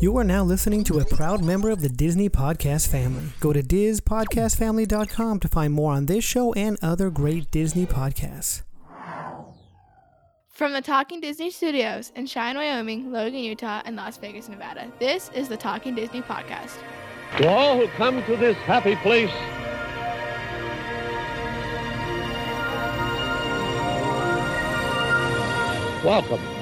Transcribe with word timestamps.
You 0.00 0.16
are 0.16 0.24
now 0.24 0.42
listening 0.42 0.82
to 0.84 0.98
a 0.98 1.04
proud 1.04 1.44
member 1.44 1.70
of 1.70 1.80
the 1.80 1.88
Disney 1.88 2.28
Podcast 2.28 2.88
family. 2.88 3.24
Go 3.38 3.52
to 3.52 3.62
DizPodcastFamily.com 3.62 5.40
to 5.40 5.48
find 5.48 5.72
more 5.72 5.92
on 5.92 6.06
this 6.06 6.24
show 6.24 6.52
and 6.54 6.78
other 6.82 7.10
great 7.10 7.50
Disney 7.50 7.86
podcasts. 7.86 8.62
From 10.48 10.72
the 10.72 10.80
Talking 10.80 11.20
Disney 11.20 11.50
Studios 11.50 12.12
in 12.16 12.26
Cheyenne, 12.26 12.56
Wyoming, 12.56 13.12
Logan, 13.12 13.38
Utah, 13.38 13.82
and 13.84 13.96
Las 13.96 14.16
Vegas, 14.16 14.48
Nevada, 14.48 14.90
this 14.98 15.30
is 15.34 15.48
the 15.48 15.56
Talking 15.56 15.94
Disney 15.94 16.22
Podcast. 16.22 16.78
To 17.38 17.48
all 17.48 17.78
who 17.78 17.86
come 17.88 18.22
to 18.24 18.36
this 18.36 18.56
happy 18.58 18.96
place, 18.96 19.30
welcome. 26.04 26.59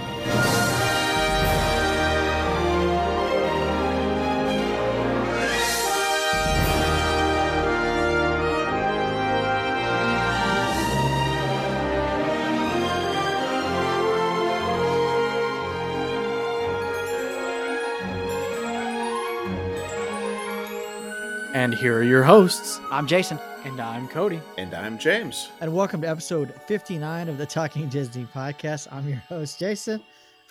And 21.69 21.77
here 21.77 21.99
are 21.99 22.03
your 22.03 22.23
hosts. 22.23 22.81
I'm 22.91 23.07
Jason, 23.07 23.39
And 23.65 23.79
I'm 23.79 24.09
Cody. 24.09 24.41
And 24.57 24.73
I'm 24.73 24.97
James. 24.99 25.51
and 25.61 25.71
welcome 25.75 26.01
to 26.01 26.09
episode 26.09 26.55
59 26.67 27.29
of 27.29 27.37
the 27.37 27.45
Talking 27.45 27.91
Disney 27.91 28.25
podcast. 28.35 28.89
I'm 28.91 29.07
your 29.07 29.19
host, 29.19 29.59
Jason, 29.59 30.03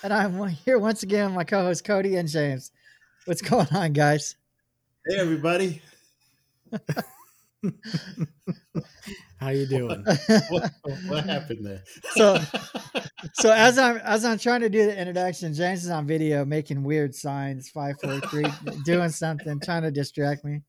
and 0.03 0.13
I'm 0.13 0.47
here 0.47 0.77
once 0.77 1.01
again 1.01 1.25
with 1.25 1.33
my 1.33 1.43
co 1.43 1.63
host, 1.63 1.83
Cody 1.83 2.17
and 2.17 2.29
James. 2.29 2.71
What's 3.25 3.41
going 3.41 3.65
on, 3.71 3.93
guys? 3.93 4.35
Hey, 5.07 5.15
everybody. 5.17 5.81
How 9.37 9.49
you 9.49 9.65
doing? 9.65 10.05
What, 10.49 10.71
what 11.07 11.23
happened 11.25 11.65
there? 11.65 11.81
So- 12.13 12.37
so 13.33 13.51
as 13.51 13.79
I'm 13.79 13.97
as 13.97 14.23
I'm 14.23 14.37
trying 14.37 14.61
to 14.61 14.69
do 14.69 14.85
the 14.85 14.95
introduction, 14.95 15.51
James 15.55 15.83
is 15.83 15.89
on 15.89 16.05
video 16.05 16.45
making 16.45 16.83
weird 16.83 17.15
signs, 17.15 17.69
five, 17.69 17.95
four, 18.03 18.19
three, 18.29 18.45
doing 18.85 19.09
something, 19.09 19.59
trying 19.59 19.81
to 19.81 19.89
distract 19.89 20.45
me. 20.45 20.61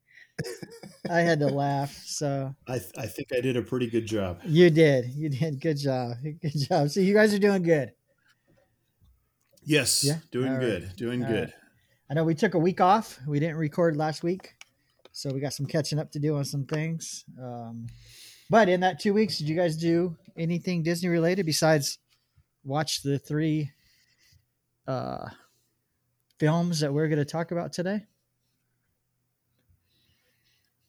I 1.10 1.20
had 1.20 1.40
to 1.40 1.46
laugh. 1.46 1.96
So 2.04 2.54
I, 2.66 2.78
th- 2.78 2.92
I 2.96 3.06
think 3.06 3.28
I 3.36 3.40
did 3.40 3.56
a 3.56 3.62
pretty 3.62 3.88
good 3.88 4.06
job. 4.06 4.40
you 4.44 4.70
did, 4.70 5.06
you 5.14 5.28
did, 5.28 5.60
good 5.60 5.78
job, 5.78 6.16
good 6.22 6.52
job. 6.68 6.90
So 6.90 7.00
you 7.00 7.14
guys 7.14 7.32
are 7.34 7.38
doing 7.38 7.62
good. 7.62 7.92
Yes, 9.64 10.02
Yeah? 10.04 10.18
doing 10.30 10.48
All 10.48 10.54
right. 10.54 10.60
good. 10.60 10.96
Doing 10.96 11.22
All 11.24 11.30
good. 11.30 11.44
right. 11.44 11.52
I 12.10 12.14
know 12.14 12.24
we 12.24 12.34
took 12.34 12.54
a 12.54 12.58
week 12.58 12.80
off. 12.80 13.18
We 13.26 13.38
didn't 13.38 13.56
record 13.56 13.96
last 13.96 14.22
week, 14.22 14.54
so 15.12 15.30
we 15.30 15.40
got 15.40 15.52
some 15.52 15.66
catching 15.66 15.98
up 15.98 16.10
to 16.12 16.18
do 16.18 16.36
on 16.36 16.44
some 16.44 16.64
things. 16.64 17.24
Um, 17.42 17.86
but 18.48 18.68
in 18.70 18.80
that 18.80 18.98
two 18.98 19.12
weeks, 19.12 19.36
did 19.38 19.46
you 19.48 19.54
guys 19.56 19.76
do 19.76 20.16
anything 20.36 20.82
Disney 20.82 21.10
related 21.10 21.44
besides 21.44 21.98
watch 22.64 23.02
the 23.02 23.18
three 23.18 23.70
uh, 24.86 25.28
films 26.38 26.80
that 26.80 26.94
we're 26.94 27.08
going 27.08 27.18
to 27.18 27.26
talk 27.26 27.50
about 27.50 27.74
today? 27.74 28.06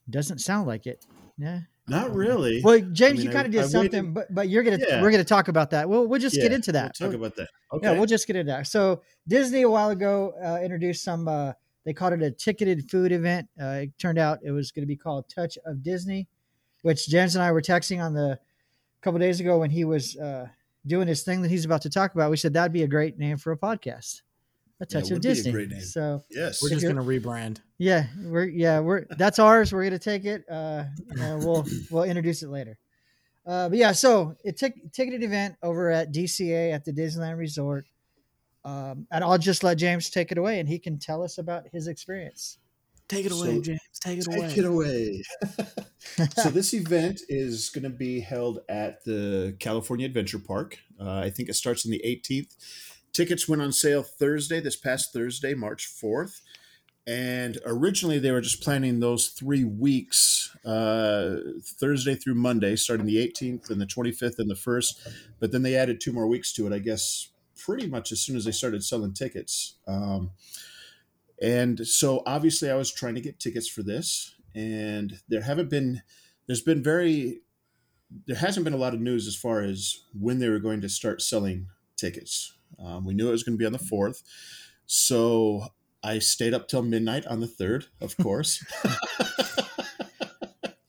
Doesn't 0.10 0.40
sound 0.40 0.68
like 0.68 0.88
it. 0.88 1.06
Yeah. 1.38 1.62
Not 1.88 2.14
really. 2.14 2.62
Well, 2.64 2.80
James, 2.80 3.18
mean, 3.18 3.28
you 3.28 3.32
kind 3.32 3.46
of 3.48 3.52
did 3.52 3.62
I 3.62 3.68
something, 3.68 3.92
waited- 3.92 4.14
but 4.14 4.34
but 4.34 4.50
you're 4.50 4.62
gonna 4.64 4.78
Yeah. 4.80 5.02
we're 5.02 5.10
gonna 5.12 5.24
talk 5.24 5.48
about 5.48 5.72
that. 5.72 5.90
We'll 5.90 6.06
we'll 6.08 6.20
just 6.20 6.36
get 6.36 6.52
into 6.52 6.72
that. 6.74 6.96
We'll 7.00 7.10
talk 7.10 7.20
about 7.20 7.36
that. 7.38 7.50
Okay. 7.74 7.88
Yeah, 7.88 7.98
we'll 7.98 8.06
just 8.06 8.28
get 8.28 8.36
into 8.36 8.52
that. 8.52 8.68
So 8.68 9.02
Disney 9.28 9.64
a 9.64 9.70
while 9.70 9.90
ago 9.90 10.34
uh, 10.44 10.60
introduced 10.62 11.04
some. 11.04 11.28
Uh, 11.28 11.54
they 11.86 11.94
called 11.94 12.14
it 12.14 12.22
a 12.22 12.30
ticketed 12.30 12.90
food 12.92 13.12
event. 13.12 13.48
Uh, 13.60 13.66
it 13.84 13.98
turned 13.98 14.20
out 14.20 14.40
it 14.44 14.52
was 14.52 14.72
going 14.72 14.84
to 14.84 14.88
be 14.88 14.98
called 14.98 15.28
Touch 15.30 15.58
of 15.66 15.82
Disney, 15.82 16.28
which 16.84 17.08
James 17.08 17.36
and 17.36 17.44
I 17.44 17.52
were 17.52 17.62
texting 17.62 18.04
on 18.04 18.14
the 18.14 18.32
a 18.34 19.02
couple 19.02 19.20
days 19.20 19.40
ago 19.40 19.58
when 19.58 19.72
he 19.72 19.86
was 19.86 20.16
uh, 20.18 20.48
doing 20.86 21.08
his 21.08 21.24
thing 21.24 21.42
that 21.42 21.50
he's 21.50 21.66
about 21.66 21.82
to 21.84 21.90
talk 21.90 22.14
about. 22.14 22.30
We 22.30 22.38
said 22.38 22.54
that'd 22.54 22.74
be 22.74 22.84
a 22.84 22.88
great 22.88 23.18
name 23.18 23.38
for 23.38 23.52
a 23.52 23.58
podcast, 23.58 24.22
a 24.82 24.86
Touch 24.86 25.06
of 25.06 25.12
would 25.12 25.22
be 25.22 25.30
a 25.30 25.34
Disney. 25.36 25.52
great 25.52 25.70
name. 25.70 25.82
So 25.82 26.24
yes. 26.30 26.62
We're 26.64 26.70
just 26.70 26.86
gonna 26.86 27.04
rebrand. 27.04 27.58
yeah, 27.78 28.08
we're 28.24 28.46
yeah 28.48 28.80
we're 28.80 29.06
that's 29.18 29.40
ours. 29.40 29.74
We're 29.74 29.84
gonna 29.84 30.00
take 30.00 30.26
it. 30.26 30.44
Uh, 30.50 30.86
and 31.20 31.44
we'll 31.44 31.66
we'll 31.92 32.04
introduce 32.04 32.44
it 32.44 32.50
later. 32.50 32.78
Uh, 33.46 33.68
but 33.70 33.78
yeah, 33.78 33.92
so 33.92 34.36
it 34.44 34.58
tic- 34.58 34.92
ticketed 34.94 35.24
event 35.24 35.56
over 35.64 35.90
at 35.90 36.14
DCA 36.14 36.72
at 36.74 36.86
the 36.86 36.92
Disneyland 36.94 37.38
Resort, 37.38 37.86
um, 38.64 39.08
and 39.12 39.24
I'll 39.24 39.38
just 39.40 39.64
let 39.64 39.78
James 39.78 40.10
take 40.12 40.32
it 40.32 40.38
away, 40.38 40.60
and 40.60 40.70
he 40.70 40.78
can 40.78 41.00
tell 41.00 41.24
us 41.24 41.40
about 41.40 41.66
his 41.74 41.88
experience. 41.88 42.58
Take 43.08 43.26
it 43.26 43.32
So- 43.32 43.44
away, 43.44 43.60
James. 43.62 43.80
Take 44.04 44.20
it 44.20 44.28
away. 44.28 44.48
Take 44.50 44.58
it 44.60 44.66
away. 44.66 45.24
so 46.38 46.50
this 46.50 46.74
event 46.76 47.22
is 47.28 47.70
going 47.70 47.84
to 47.84 47.90
be 47.90 48.20
held 48.20 48.60
at 48.70 49.04
the 49.04 49.56
California 49.60 50.06
Adventure 50.06 50.38
Park. 50.40 50.78
Uh, 51.00 51.18
I 51.18 51.30
think 51.32 51.50
it 51.50 51.56
starts 51.56 51.86
on 51.88 51.92
the 51.92 52.02
18th. 52.06 52.56
Tickets 53.14 53.48
went 53.48 53.62
on 53.62 53.72
sale 53.72 54.04
Thursday, 54.04 54.60
this 54.60 54.76
past 54.76 55.14
Thursday, 55.14 55.54
March 55.54 55.88
4th. 55.88 56.42
And 57.08 57.58
originally 57.66 58.20
they 58.20 58.32
were 58.32 58.42
just 58.42 58.62
planning 58.62 59.00
those 59.00 59.30
three 59.30 59.64
weeks, 59.64 60.56
uh, 60.64 61.38
Thursday 61.64 62.14
through 62.14 62.36
Monday, 62.36 62.76
starting 62.76 63.08
the 63.08 63.18
18th 63.18 63.70
and 63.72 63.82
the 63.82 63.88
25th 63.88 64.38
and 64.38 64.50
the 64.50 64.56
1st. 64.56 65.08
But 65.40 65.52
then 65.52 65.64
they 65.64 65.76
added 65.76 66.00
two 66.00 66.14
more 66.14 66.28
weeks 66.28 66.54
to 66.54 66.68
it, 66.68 66.74
I 66.74 66.80
guess, 66.80 67.30
pretty 67.58 67.88
much 67.88 68.12
as 68.12 68.22
soon 68.22 68.36
as 68.36 68.46
they 68.46 68.52
started 68.52 68.84
selling 68.84 69.14
tickets. 69.14 69.76
Um, 69.88 70.32
and 71.42 71.88
so 71.88 72.22
obviously 72.26 72.70
I 72.70 72.76
was 72.76 72.92
trying 72.92 73.16
to 73.16 73.22
get 73.22 73.40
tickets 73.40 73.68
for 73.68 73.82
this 73.82 74.36
and 74.56 75.20
there 75.28 75.42
haven't 75.42 75.70
been 75.70 76.02
there's 76.48 76.62
been 76.62 76.84
very 76.84 77.42
there 78.26 78.38
hasn't 78.38 78.64
been 78.64 78.74
a 78.74 78.78
lot 78.78 78.94
of 78.94 79.00
news 79.00 79.28
as 79.28 79.36
far 79.36 79.62
as 79.62 80.04
when 80.20 80.40
they 80.40 80.50
were 80.50 80.60
going 80.60 80.82
to 80.82 80.90
start 80.90 81.22
selling 81.22 81.68
tickets. 81.96 82.54
Um, 82.78 83.06
we 83.06 83.14
knew 83.14 83.28
it 83.28 83.32
was 83.32 83.44
going 83.44 83.58
to 83.58 83.60
be 83.60 83.66
on 83.66 83.74
the 83.74 83.80
4th. 83.80 84.24
So 84.86 85.68
I 86.04 86.20
stayed 86.20 86.54
up 86.54 86.68
till 86.68 86.82
midnight 86.82 87.26
on 87.26 87.40
the 87.40 87.48
3rd, 87.48 87.88
of 88.02 88.18
course. 88.22 88.64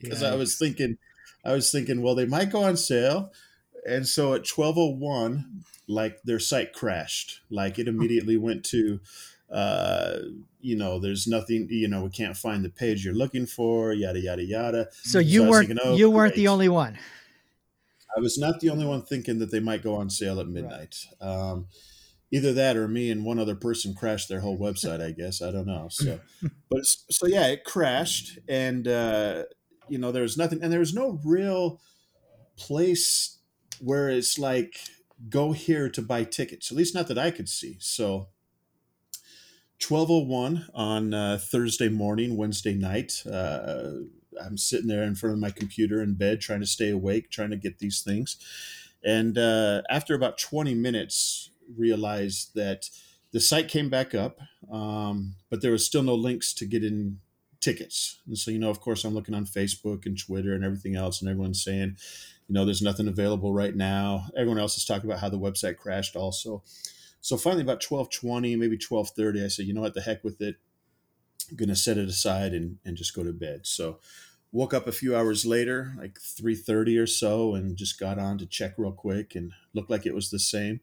Because 0.00 0.22
I 0.22 0.34
was 0.34 0.56
thinking, 0.56 0.96
I 1.44 1.52
was 1.52 1.70
thinking, 1.70 2.02
well, 2.02 2.14
they 2.14 2.26
might 2.26 2.50
go 2.50 2.64
on 2.64 2.76
sale. 2.76 3.32
And 3.86 4.06
so 4.06 4.34
at 4.34 4.48
1201, 4.48 5.64
like 5.88 6.22
their 6.22 6.38
site 6.38 6.72
crashed. 6.72 7.40
Like 7.50 7.78
it 7.78 7.88
immediately 7.88 8.36
went 8.36 8.64
to, 8.66 9.00
uh, 9.52 10.16
you 10.60 10.76
know, 10.76 10.98
there's 10.98 11.26
nothing, 11.26 11.68
you 11.70 11.88
know, 11.88 12.04
we 12.04 12.10
can't 12.10 12.36
find 12.36 12.64
the 12.64 12.70
page 12.70 13.04
you're 13.04 13.14
looking 13.14 13.46
for, 13.46 13.92
yada, 13.92 14.20
yada, 14.20 14.44
yada. 14.44 14.88
So 15.02 15.18
you 15.18 15.42
I 15.42 15.46
was 15.46 15.50
weren't 15.50 15.68
thinking, 15.68 15.86
oh, 15.86 15.96
you 15.96 16.10
weren't 16.10 16.34
the 16.34 16.48
only 16.48 16.68
one. 16.68 16.98
I 18.16 18.20
was 18.20 18.38
not 18.38 18.60
the 18.60 18.70
only 18.70 18.86
one 18.86 19.02
thinking 19.02 19.38
that 19.38 19.50
they 19.50 19.60
might 19.60 19.82
go 19.82 19.94
on 19.94 20.10
sale 20.10 20.40
at 20.40 20.48
midnight. 20.48 20.96
Um, 21.20 21.66
either 22.30 22.52
that 22.52 22.76
or 22.76 22.88
me 22.88 23.10
and 23.10 23.24
one 23.24 23.38
other 23.38 23.54
person 23.54 23.94
crashed 23.94 24.28
their 24.28 24.40
whole 24.40 24.58
website. 24.58 25.00
I 25.00 25.12
guess 25.12 25.42
I 25.42 25.50
don't 25.50 25.66
know. 25.66 25.88
So, 25.90 26.20
but 26.70 26.84
so 26.84 27.26
yeah, 27.26 27.46
it 27.48 27.64
crashed, 27.64 28.38
and 28.48 28.86
uh, 28.86 29.44
you 29.88 29.98
know 29.98 30.12
there 30.12 30.22
was 30.22 30.36
nothing, 30.36 30.62
and 30.62 30.72
there 30.72 30.80
was 30.80 30.94
no 30.94 31.20
real 31.24 31.80
place 32.56 33.38
where 33.80 34.08
it's 34.08 34.38
like 34.38 34.76
go 35.28 35.52
here 35.52 35.88
to 35.88 36.02
buy 36.02 36.24
tickets. 36.24 36.70
At 36.70 36.76
least 36.76 36.94
not 36.94 37.08
that 37.08 37.18
I 37.18 37.30
could 37.30 37.48
see. 37.48 37.76
So. 37.80 38.28
1201 39.88 40.66
on 40.74 41.14
uh, 41.14 41.38
Thursday 41.40 41.88
morning, 41.88 42.36
Wednesday 42.36 42.74
night. 42.74 43.22
Uh, 43.24 43.92
I'm 44.42 44.58
sitting 44.58 44.88
there 44.88 45.02
in 45.02 45.14
front 45.14 45.34
of 45.34 45.40
my 45.40 45.50
computer 45.50 46.02
in 46.02 46.14
bed, 46.14 46.40
trying 46.40 46.60
to 46.60 46.66
stay 46.66 46.90
awake, 46.90 47.30
trying 47.30 47.50
to 47.50 47.56
get 47.56 47.78
these 47.78 48.02
things. 48.02 48.36
And 49.02 49.38
uh, 49.38 49.82
after 49.88 50.14
about 50.14 50.38
20 50.38 50.74
minutes, 50.74 51.50
realized 51.76 52.54
that 52.54 52.90
the 53.32 53.40
site 53.40 53.68
came 53.68 53.88
back 53.88 54.14
up, 54.14 54.40
um, 54.70 55.36
but 55.50 55.62
there 55.62 55.72
was 55.72 55.84
still 55.86 56.02
no 56.02 56.14
links 56.14 56.52
to 56.54 56.66
get 56.66 56.84
in 56.84 57.20
tickets. 57.60 58.18
And 58.26 58.36
so, 58.36 58.50
you 58.50 58.58
know, 58.58 58.70
of 58.70 58.80
course, 58.80 59.04
I'm 59.04 59.14
looking 59.14 59.34
on 59.34 59.44
Facebook 59.46 60.06
and 60.06 60.18
Twitter 60.18 60.54
and 60.54 60.64
everything 60.64 60.96
else, 60.96 61.20
and 61.20 61.30
everyone's 61.30 61.62
saying, 61.62 61.96
you 62.48 62.54
know, 62.54 62.64
there's 62.64 62.82
nothing 62.82 63.06
available 63.06 63.52
right 63.52 63.74
now. 63.74 64.26
Everyone 64.36 64.58
else 64.58 64.76
is 64.76 64.84
talking 64.84 65.08
about 65.08 65.20
how 65.20 65.28
the 65.28 65.38
website 65.38 65.76
crashed 65.76 66.16
also. 66.16 66.62
So 67.20 67.36
finally, 67.36 67.62
about 67.62 67.84
1220, 67.84 68.56
maybe 68.56 68.76
1230, 68.76 69.44
I 69.44 69.48
said, 69.48 69.66
you 69.66 69.74
know 69.74 69.82
what, 69.82 69.94
the 69.94 70.00
heck 70.00 70.24
with 70.24 70.40
it. 70.40 70.56
I'm 71.48 71.56
going 71.56 71.68
to 71.68 71.76
set 71.76 71.98
it 71.98 72.08
aside 72.08 72.52
and, 72.52 72.78
and 72.84 72.96
just 72.96 73.14
go 73.14 73.22
to 73.22 73.32
bed. 73.32 73.66
So 73.66 73.98
woke 74.52 74.74
up 74.74 74.86
a 74.86 74.92
few 74.92 75.16
hours 75.16 75.46
later, 75.46 75.94
like 75.98 76.18
3.30 76.18 77.00
or 77.00 77.06
so, 77.06 77.54
and 77.54 77.76
just 77.76 78.00
got 78.00 78.18
on 78.18 78.38
to 78.38 78.46
check 78.46 78.74
real 78.76 78.92
quick 78.92 79.34
and 79.34 79.52
looked 79.74 79.90
like 79.90 80.06
it 80.06 80.14
was 80.14 80.30
the 80.30 80.38
same. 80.38 80.80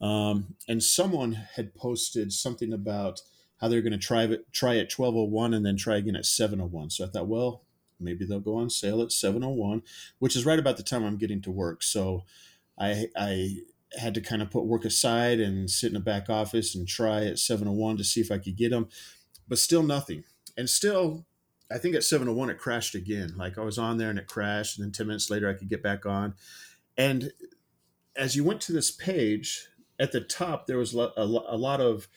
Um, 0.00 0.56
and 0.68 0.82
someone 0.82 1.32
had 1.32 1.74
posted 1.74 2.32
something 2.32 2.72
about 2.72 3.20
how 3.60 3.68
they're 3.68 3.82
going 3.82 3.92
to 3.92 3.98
try 3.98 4.24
it, 4.24 4.52
try 4.52 4.76
at 4.76 4.92
1201 4.92 5.54
and 5.54 5.64
then 5.64 5.76
try 5.76 5.96
again 5.96 6.16
at 6.16 6.26
701. 6.26 6.90
So 6.90 7.04
I 7.04 7.08
thought, 7.08 7.28
well, 7.28 7.62
maybe 7.98 8.26
they'll 8.26 8.40
go 8.40 8.56
on 8.56 8.68
sale 8.68 9.00
at 9.00 9.12
701, 9.12 9.82
which 10.18 10.36
is 10.36 10.44
right 10.44 10.58
about 10.58 10.76
the 10.76 10.82
time 10.82 11.04
I'm 11.04 11.16
getting 11.16 11.40
to 11.42 11.50
work. 11.50 11.82
So 11.82 12.24
I, 12.78 13.06
I 13.16 13.58
had 13.98 14.14
to 14.14 14.20
kind 14.20 14.42
of 14.42 14.50
put 14.50 14.66
work 14.66 14.84
aside 14.84 15.40
and 15.40 15.70
sit 15.70 15.90
in 15.90 15.96
a 15.96 16.00
back 16.00 16.28
office 16.28 16.74
and 16.74 16.86
try 16.86 17.24
at 17.24 17.38
701 17.38 17.96
to 17.96 18.04
see 18.04 18.20
if 18.20 18.30
I 18.30 18.38
could 18.38 18.56
get 18.56 18.70
them, 18.70 18.88
but 19.48 19.58
still 19.58 19.82
nothing. 19.82 20.24
And 20.58 20.68
still, 20.68 21.24
I 21.70 21.78
think 21.78 21.94
at 21.96 22.04
701 22.04 22.50
it 22.50 22.58
crashed 22.58 22.94
again. 22.94 23.34
Like 23.36 23.58
I 23.58 23.62
was 23.62 23.78
on 23.78 23.98
there 23.98 24.10
and 24.10 24.18
it 24.18 24.26
crashed, 24.26 24.78
and 24.78 24.84
then 24.84 24.92
10 24.92 25.06
minutes 25.06 25.30
later 25.30 25.48
I 25.48 25.54
could 25.54 25.68
get 25.68 25.82
back 25.82 26.06
on. 26.06 26.34
And 26.96 27.32
as 28.14 28.36
you 28.36 28.44
went 28.44 28.60
to 28.62 28.72
this 28.72 28.90
page, 28.90 29.68
at 29.98 30.12
the 30.12 30.20
top 30.20 30.66
there 30.66 30.78
was 30.78 30.94
a, 30.94 30.98
lot 30.98 31.80
of 31.80 32.08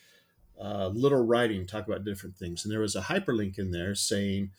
uh, 0.60 0.88
little 0.88 1.24
writing 1.24 1.66
talk 1.66 1.86
about 1.86 2.04
different 2.04 2.36
things, 2.36 2.64
and 2.64 2.72
there 2.72 2.80
was 2.80 2.94
a 2.94 3.02
hyperlink 3.02 3.58
in 3.58 3.70
there 3.70 3.94
saying 3.94 4.50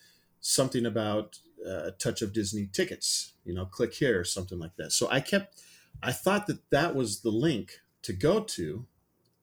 something 0.41 0.85
about 0.85 1.39
uh, 1.65 1.87
a 1.87 1.91
touch 1.91 2.21
of 2.21 2.33
Disney 2.33 2.67
tickets. 2.71 3.33
You 3.45 3.53
know, 3.53 3.65
click 3.65 3.93
here 3.93 4.19
or 4.19 4.23
something 4.23 4.59
like 4.59 4.75
that. 4.77 4.91
So 4.91 5.07
I 5.09 5.19
kept, 5.19 5.61
I 6.03 6.11
thought 6.11 6.47
that 6.47 6.69
that 6.71 6.95
was 6.95 7.21
the 7.21 7.31
link 7.31 7.79
to 8.03 8.13
go 8.13 8.41
to 8.41 8.85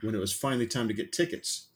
when 0.02 0.14
it 0.14 0.18
was 0.18 0.32
finally 0.32 0.66
time 0.66 0.88
to 0.88 0.94
get 0.94 1.12
tickets. 1.12 1.67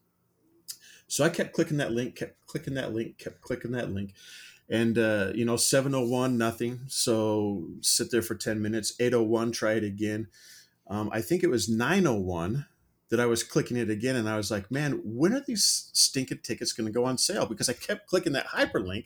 So 1.12 1.24
I 1.24 1.28
kept 1.28 1.52
clicking 1.52 1.76
that 1.76 1.92
link, 1.92 2.16
kept 2.16 2.46
clicking 2.46 2.72
that 2.72 2.94
link, 2.94 3.18
kept 3.18 3.42
clicking 3.42 3.72
that 3.72 3.92
link. 3.92 4.14
And, 4.70 4.96
uh, 4.96 5.32
you 5.34 5.44
know, 5.44 5.58
701, 5.58 6.38
nothing. 6.38 6.80
So 6.86 7.66
sit 7.82 8.10
there 8.10 8.22
for 8.22 8.34
10 8.34 8.62
minutes. 8.62 8.94
801, 8.98 9.52
try 9.52 9.72
it 9.72 9.84
again. 9.84 10.28
Um, 10.88 11.10
I 11.12 11.20
think 11.20 11.42
it 11.42 11.50
was 11.50 11.68
901 11.68 12.64
that 13.10 13.20
I 13.20 13.26
was 13.26 13.42
clicking 13.42 13.76
it 13.76 13.90
again. 13.90 14.16
And 14.16 14.26
I 14.26 14.38
was 14.38 14.50
like, 14.50 14.70
man, 14.70 15.02
when 15.04 15.34
are 15.34 15.44
these 15.46 15.90
stinking 15.92 16.38
tickets 16.42 16.72
going 16.72 16.86
to 16.86 16.98
go 16.98 17.04
on 17.04 17.18
sale? 17.18 17.44
Because 17.44 17.68
I 17.68 17.74
kept 17.74 18.06
clicking 18.06 18.32
that 18.32 18.46
hyperlink 18.46 19.04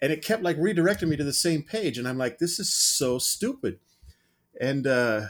and 0.00 0.12
it 0.12 0.24
kept 0.24 0.44
like 0.44 0.58
redirecting 0.58 1.08
me 1.08 1.16
to 1.16 1.24
the 1.24 1.32
same 1.32 1.64
page. 1.64 1.98
And 1.98 2.06
I'm 2.06 2.18
like, 2.18 2.38
this 2.38 2.60
is 2.60 2.72
so 2.72 3.18
stupid. 3.18 3.80
And 4.60 4.86
uh, 4.86 5.22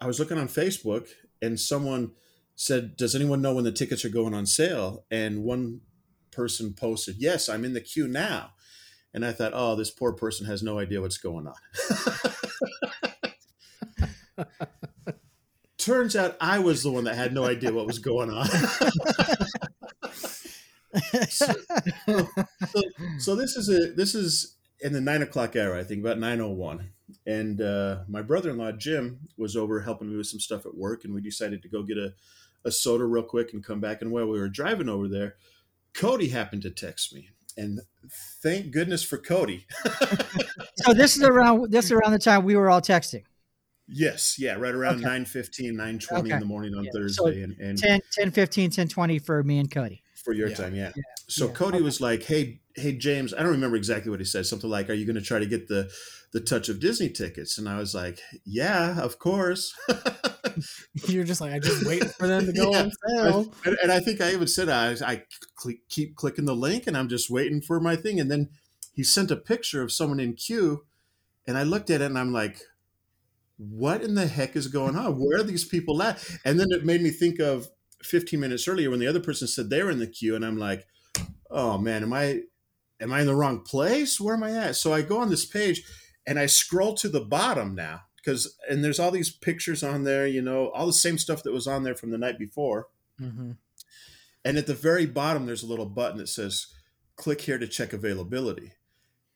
I 0.00 0.06
was 0.06 0.20
looking 0.20 0.38
on 0.38 0.46
Facebook 0.46 1.08
and 1.42 1.58
someone 1.58 2.12
said, 2.60 2.94
Does 2.96 3.14
anyone 3.14 3.40
know 3.40 3.54
when 3.54 3.64
the 3.64 3.72
tickets 3.72 4.04
are 4.04 4.10
going 4.10 4.34
on 4.34 4.44
sale? 4.44 5.06
And 5.10 5.42
one 5.44 5.80
person 6.30 6.74
posted, 6.74 7.16
Yes, 7.18 7.48
I'm 7.48 7.64
in 7.64 7.72
the 7.72 7.80
queue 7.80 8.06
now. 8.06 8.50
And 9.14 9.24
I 9.24 9.32
thought, 9.32 9.52
Oh, 9.54 9.74
this 9.76 9.90
poor 9.90 10.12
person 10.12 10.46
has 10.46 10.62
no 10.62 10.78
idea 10.78 11.00
what's 11.00 11.16
going 11.16 11.46
on. 11.46 11.54
Turns 15.78 16.14
out 16.14 16.36
I 16.38 16.58
was 16.58 16.82
the 16.82 16.92
one 16.92 17.04
that 17.04 17.16
had 17.16 17.32
no 17.32 17.44
idea 17.44 17.72
what 17.72 17.86
was 17.86 17.98
going 17.98 18.28
on. 18.28 18.46
so, 21.30 21.54
so, 22.68 22.82
so, 23.18 23.34
this 23.34 23.56
is 23.56 23.70
a 23.70 23.92
this 23.92 24.14
is 24.14 24.56
in 24.80 24.92
the 24.92 25.00
nine 25.00 25.22
o'clock 25.22 25.56
hour, 25.56 25.74
I 25.74 25.84
think, 25.84 26.00
about 26.00 26.18
nine 26.18 26.42
oh 26.42 26.50
one. 26.50 26.90
And 27.26 27.62
uh, 27.62 28.00
my 28.08 28.20
brother-in-law 28.20 28.72
Jim 28.72 29.20
was 29.38 29.56
over 29.56 29.80
helping 29.80 30.10
me 30.10 30.16
with 30.18 30.26
some 30.26 30.40
stuff 30.40 30.66
at 30.66 30.76
work, 30.76 31.04
and 31.04 31.14
we 31.14 31.22
decided 31.22 31.62
to 31.62 31.68
go 31.68 31.82
get 31.82 31.96
a, 31.96 32.12
a 32.64 32.70
soda 32.70 33.04
real 33.04 33.22
quick 33.22 33.52
and 33.52 33.64
come 33.64 33.80
back. 33.80 34.02
And 34.02 34.10
while 34.10 34.26
we 34.26 34.38
were 34.38 34.48
driving 34.48 34.88
over 34.88 35.08
there, 35.08 35.36
Cody 35.94 36.28
happened 36.28 36.62
to 36.62 36.70
text 36.70 37.14
me, 37.14 37.30
and 37.56 37.80
thank 38.42 38.70
goodness 38.70 39.02
for 39.02 39.18
Cody. 39.18 39.66
so 40.76 40.94
this 40.94 41.16
is 41.16 41.22
around 41.22 41.70
this 41.70 41.86
is 41.86 41.92
around 41.92 42.12
the 42.12 42.18
time 42.18 42.44
we 42.44 42.56
were 42.56 42.70
all 42.70 42.80
texting. 42.80 43.24
Yes, 43.92 44.36
yeah, 44.38 44.54
right 44.54 44.74
around 44.74 44.96
okay. 44.96 45.04
9 45.04 45.24
15, 45.24 45.76
9 45.76 45.98
20 45.98 46.22
okay. 46.22 46.34
in 46.34 46.40
the 46.40 46.46
morning 46.46 46.74
on 46.74 46.84
yeah. 46.84 46.90
Thursday. 46.94 47.22
So 47.22 47.26
and, 47.26 47.58
and 47.58 47.76
10, 47.76 48.00
10 48.12 48.30
15, 48.30 48.70
10 48.70 48.88
20 48.88 49.18
for 49.18 49.42
me 49.42 49.58
and 49.58 49.70
Cody. 49.70 50.02
For 50.14 50.32
your 50.32 50.48
yeah. 50.48 50.54
time, 50.54 50.74
yeah. 50.74 50.92
yeah. 50.94 51.02
So 51.28 51.48
Cody 51.48 51.78
okay. 51.78 51.84
was 51.84 52.00
like, 52.00 52.22
Hey, 52.22 52.60
hey 52.76 52.92
James, 52.92 53.34
I 53.34 53.38
don't 53.38 53.50
remember 53.50 53.76
exactly 53.76 54.10
what 54.10 54.20
he 54.20 54.26
said. 54.26 54.46
Something 54.46 54.70
like, 54.70 54.88
Are 54.90 54.94
you 54.94 55.06
gonna 55.06 55.20
try 55.20 55.40
to 55.40 55.46
get 55.46 55.66
the 55.66 55.90
the 56.32 56.40
touch 56.40 56.68
of 56.68 56.78
Disney 56.78 57.08
tickets? 57.08 57.58
And 57.58 57.68
I 57.68 57.78
was 57.78 57.94
like, 57.94 58.20
Yeah, 58.44 59.00
of 59.00 59.18
course. 59.18 59.76
You're 61.06 61.24
just 61.24 61.40
like, 61.40 61.52
I 61.52 61.58
just 61.58 61.86
wait 61.86 62.04
for 62.04 62.26
them 62.26 62.46
to 62.46 62.52
go 62.52 62.72
on 62.74 62.90
sale. 63.08 63.52
And, 63.64 63.76
and, 63.82 63.92
I 63.92 64.00
think 64.00 64.20
I 64.20 64.32
even 64.32 64.48
said 64.48 64.68
I, 64.68 64.92
I 65.06 65.22
cl- 65.58 65.76
keep 65.88 66.16
clicking 66.16 66.44
the 66.44 66.54
link 66.54 66.86
and 66.86 66.96
I'm 66.96 67.08
just 67.08 67.30
waiting 67.30 67.60
for 67.60 67.80
my 67.80 67.96
thing. 67.96 68.20
And 68.20 68.30
then 68.30 68.50
he 68.94 69.02
sent 69.02 69.30
a 69.30 69.36
picture 69.36 69.82
of 69.82 69.92
someone 69.92 70.20
in 70.20 70.34
queue 70.34 70.84
and 71.46 71.56
I 71.56 71.62
looked 71.62 71.90
at 71.90 72.00
it 72.00 72.06
and 72.06 72.18
I'm 72.18 72.32
like, 72.32 72.60
what 73.56 74.02
in 74.02 74.14
the 74.14 74.26
heck 74.26 74.56
is 74.56 74.68
going 74.68 74.96
on? 74.96 75.18
Where 75.18 75.40
are 75.40 75.42
these 75.42 75.64
people 75.64 76.02
at? 76.02 76.24
And 76.44 76.58
then 76.58 76.68
it 76.70 76.84
made 76.84 77.02
me 77.02 77.10
think 77.10 77.40
of 77.40 77.68
15 78.02 78.40
minutes 78.40 78.66
earlier 78.66 78.90
when 78.90 79.00
the 79.00 79.06
other 79.06 79.20
person 79.20 79.46
said 79.46 79.68
they 79.68 79.82
were 79.82 79.90
in 79.90 79.98
the 79.98 80.06
queue, 80.06 80.34
and 80.34 80.44
I'm 80.44 80.58
like, 80.58 80.86
oh 81.50 81.76
man, 81.76 82.02
am 82.02 82.12
I 82.12 82.40
am 83.00 83.12
I 83.12 83.20
in 83.20 83.26
the 83.26 83.34
wrong 83.34 83.60
place? 83.60 84.20
Where 84.20 84.34
am 84.34 84.42
I 84.42 84.52
at? 84.52 84.76
So 84.76 84.92
I 84.92 85.02
go 85.02 85.18
on 85.18 85.30
this 85.30 85.44
page 85.44 85.82
and 86.26 86.38
I 86.38 86.46
scroll 86.46 86.94
to 86.94 87.08
the 87.08 87.20
bottom 87.20 87.74
now 87.74 88.02
because 88.22 88.56
and 88.68 88.84
there's 88.84 89.00
all 89.00 89.10
these 89.10 89.30
pictures 89.30 89.82
on 89.82 90.04
there, 90.04 90.26
you 90.26 90.42
know, 90.42 90.68
all 90.70 90.86
the 90.86 90.92
same 90.92 91.18
stuff 91.18 91.42
that 91.42 91.52
was 91.52 91.66
on 91.66 91.82
there 91.82 91.94
from 91.94 92.10
the 92.10 92.18
night 92.18 92.38
before. 92.38 92.88
Mm-hmm. 93.20 93.52
And 94.44 94.58
at 94.58 94.66
the 94.66 94.74
very 94.74 95.06
bottom, 95.06 95.46
there's 95.46 95.62
a 95.62 95.68
little 95.68 95.86
button 95.86 96.18
that 96.18 96.28
says 96.28 96.68
click 97.16 97.42
here 97.42 97.58
to 97.58 97.68
check 97.68 97.92
availability. 97.92 98.72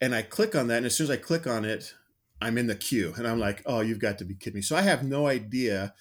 And 0.00 0.14
I 0.14 0.22
click 0.22 0.54
on 0.54 0.68
that, 0.68 0.78
and 0.78 0.86
as 0.86 0.96
soon 0.96 1.04
as 1.04 1.10
I 1.10 1.16
click 1.16 1.46
on 1.46 1.64
it, 1.64 1.94
I'm 2.40 2.58
in 2.58 2.66
the 2.66 2.74
queue 2.74 3.14
and 3.16 3.26
I'm 3.26 3.38
like, 3.38 3.62
oh, 3.64 3.80
you've 3.80 3.98
got 3.98 4.18
to 4.18 4.24
be 4.24 4.34
kidding 4.34 4.56
me. 4.56 4.62
So 4.62 4.76
I 4.76 4.82
have 4.82 5.02
no 5.02 5.26
idea. 5.26 5.94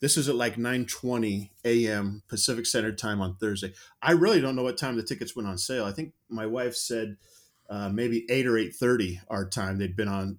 This 0.00 0.16
is 0.16 0.28
at 0.28 0.36
like 0.36 0.54
9:20 0.54 1.50
a.m. 1.64 2.22
Pacific 2.28 2.66
Standard 2.66 2.98
Time 2.98 3.20
on 3.20 3.36
Thursday. 3.36 3.72
I 4.00 4.12
really 4.12 4.40
don't 4.40 4.54
know 4.54 4.62
what 4.62 4.78
time 4.78 4.96
the 4.96 5.02
tickets 5.02 5.34
went 5.34 5.48
on 5.48 5.58
sale. 5.58 5.84
I 5.84 5.92
think 5.92 6.12
my 6.28 6.46
wife 6.46 6.76
said 6.76 7.16
uh, 7.68 7.88
maybe 7.88 8.24
eight 8.30 8.46
or 8.46 8.52
8:30 8.52 9.20
our 9.28 9.48
time. 9.48 9.78
They'd 9.78 9.96
been 9.96 10.08
on 10.08 10.38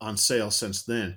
on 0.00 0.16
sale 0.16 0.50
since 0.50 0.82
then. 0.82 1.16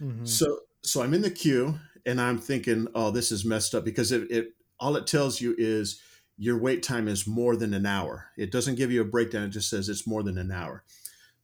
Mm-hmm. 0.00 0.24
So 0.24 0.60
so 0.82 1.02
I'm 1.02 1.14
in 1.14 1.22
the 1.22 1.30
queue 1.30 1.78
and 2.04 2.20
I'm 2.20 2.38
thinking, 2.38 2.88
oh, 2.94 3.10
this 3.10 3.30
is 3.30 3.44
messed 3.44 3.74
up 3.74 3.84
because 3.84 4.12
it, 4.12 4.30
it 4.30 4.48
all 4.80 4.96
it 4.96 5.06
tells 5.06 5.40
you 5.40 5.54
is 5.58 6.00
your 6.36 6.58
wait 6.58 6.82
time 6.82 7.08
is 7.08 7.26
more 7.26 7.56
than 7.56 7.74
an 7.74 7.86
hour. 7.86 8.26
It 8.36 8.50
doesn't 8.50 8.74
give 8.74 8.90
you 8.90 9.00
a 9.00 9.06
breakdown. 9.06 9.44
It 9.44 9.50
just 9.50 9.70
says 9.70 9.88
it's 9.88 10.06
more 10.06 10.22
than 10.22 10.38
an 10.38 10.50
hour. 10.50 10.84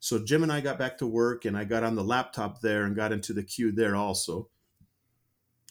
So 0.01 0.25
Jim 0.25 0.43
and 0.43 0.53
I 0.53 0.61
got 0.61 0.79
back 0.79 0.99
to 0.99 1.07
work 1.07 1.45
and 1.45 1.57
I 1.57 1.65
got 1.65 1.85
on 1.85 1.95
the 1.95 2.05
laptop 2.05 2.61
there 2.61 2.85
and 2.85 2.97
got 2.97 3.13
into 3.13 3.33
the 3.33 3.43
queue 3.43 3.73
there 3.73 3.97
also 3.97 4.49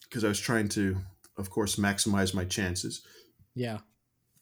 because 0.04 0.24
I 0.24 0.28
was 0.30 0.40
trying 0.40 0.70
to, 0.70 0.98
of 1.38 1.50
course, 1.50 1.76
maximize 1.76 2.34
my 2.34 2.46
chances. 2.46 3.02
Yeah. 3.56 3.80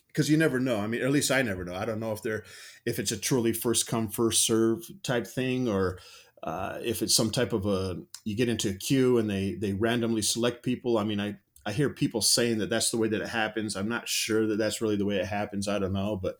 Because 0.07 0.30
you 0.30 0.38
never 0.38 0.60
know. 0.60 0.80
I 0.80 0.88
mean, 0.88 1.01
at 1.01 1.12
least 1.12 1.31
I 1.31 1.42
never 1.42 1.66
know. 1.66 1.75
I 1.75 1.86
don't 1.86 2.00
know 2.00 2.13
if 2.13 2.22
they're, 2.22 2.44
if 2.86 3.00
it's 3.00 3.12
a 3.12 3.18
truly 3.18 3.54
first 3.54 3.88
come 3.88 4.07
first 4.07 4.45
serve 4.45 4.80
type 5.04 5.27
thing, 5.27 5.68
or 5.68 6.00
uh, 6.46 6.78
if 6.84 7.02
it's 7.02 7.16
some 7.16 7.32
type 7.32 7.54
of 7.54 7.66
a 7.66 7.98
you 8.24 8.36
get 8.36 8.50
into 8.50 8.70
a 8.70 8.74
queue 8.74 9.18
and 9.18 9.30
they 9.30 9.56
they 9.56 9.74
randomly 9.74 10.22
select 10.22 10.64
people. 10.64 10.98
I 10.98 11.04
mean, 11.04 11.20
I 11.20 11.38
I 11.66 11.74
hear 11.74 11.90
people 11.90 12.22
saying 12.22 12.60
that 12.60 12.70
that's 12.70 12.92
the 12.92 12.98
way 12.98 13.08
that 13.08 13.22
it 13.22 13.30
happens. 13.30 13.76
I'm 13.76 13.90
not 13.90 14.08
sure 14.08 14.46
that 14.48 14.58
that's 14.58 14.80
really 14.80 14.96
the 14.96 15.06
way 15.06 15.16
it 15.16 15.26
happens. 15.26 15.68
I 15.68 15.80
don't 15.80 15.94
know, 15.94 16.16
but 16.16 16.38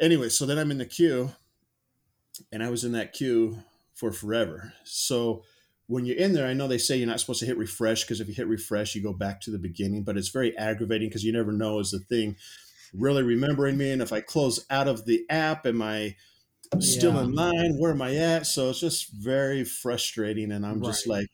anyway. 0.00 0.28
So 0.28 0.44
then 0.44 0.58
I'm 0.58 0.72
in 0.72 0.78
the 0.78 0.84
queue 0.84 1.30
and 2.50 2.64
I 2.64 2.68
was 2.68 2.84
in 2.84 2.92
that 2.92 3.12
queue 3.12 3.62
for 3.94 4.10
forever. 4.10 4.72
So 4.82 5.44
when 5.86 6.04
you're 6.04 6.16
in 6.16 6.32
there, 6.32 6.48
I 6.48 6.52
know 6.52 6.66
they 6.66 6.76
say 6.76 6.96
you're 6.96 7.06
not 7.06 7.20
supposed 7.20 7.40
to 7.40 7.46
hit 7.46 7.56
refresh 7.56 8.02
because 8.02 8.20
if 8.20 8.26
you 8.26 8.34
hit 8.34 8.48
refresh, 8.48 8.96
you 8.96 9.02
go 9.04 9.12
back 9.12 9.40
to 9.42 9.52
the 9.52 9.58
beginning, 9.58 10.02
but 10.02 10.16
it's 10.16 10.30
very 10.30 10.56
aggravating 10.58 11.08
because 11.08 11.24
you 11.24 11.32
never 11.32 11.52
know 11.52 11.78
is 11.78 11.92
the 11.92 12.00
thing 12.00 12.34
really 12.92 13.22
remembering 13.22 13.76
me. 13.76 13.92
And 13.92 14.02
if 14.02 14.12
I 14.12 14.20
close 14.20 14.66
out 14.68 14.88
of 14.88 15.04
the 15.04 15.24
app, 15.30 15.64
am 15.64 15.80
I 15.80 16.16
still 16.80 17.14
yeah. 17.14 17.22
in 17.22 17.34
line? 17.34 17.76
Where 17.78 17.92
am 17.92 18.02
I 18.02 18.14
at? 18.16 18.46
So 18.46 18.70
it's 18.70 18.80
just 18.80 19.12
very 19.12 19.64
frustrating. 19.64 20.52
And 20.52 20.64
I'm 20.64 20.80
right. 20.80 20.86
just 20.86 21.06
like, 21.06 21.28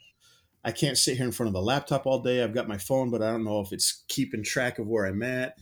I 0.64 0.72
can't 0.72 0.98
sit 0.98 1.16
here 1.16 1.26
in 1.26 1.32
front 1.32 1.48
of 1.48 1.54
the 1.54 1.62
laptop 1.62 2.06
all 2.06 2.20
day. 2.20 2.42
I've 2.42 2.54
got 2.54 2.68
my 2.68 2.78
phone, 2.78 3.10
but 3.10 3.22
I 3.22 3.30
don't 3.30 3.44
know 3.44 3.60
if 3.60 3.72
it's 3.72 4.04
keeping 4.08 4.44
track 4.44 4.78
of 4.78 4.86
where 4.86 5.06
I'm 5.06 5.22
at. 5.22 5.56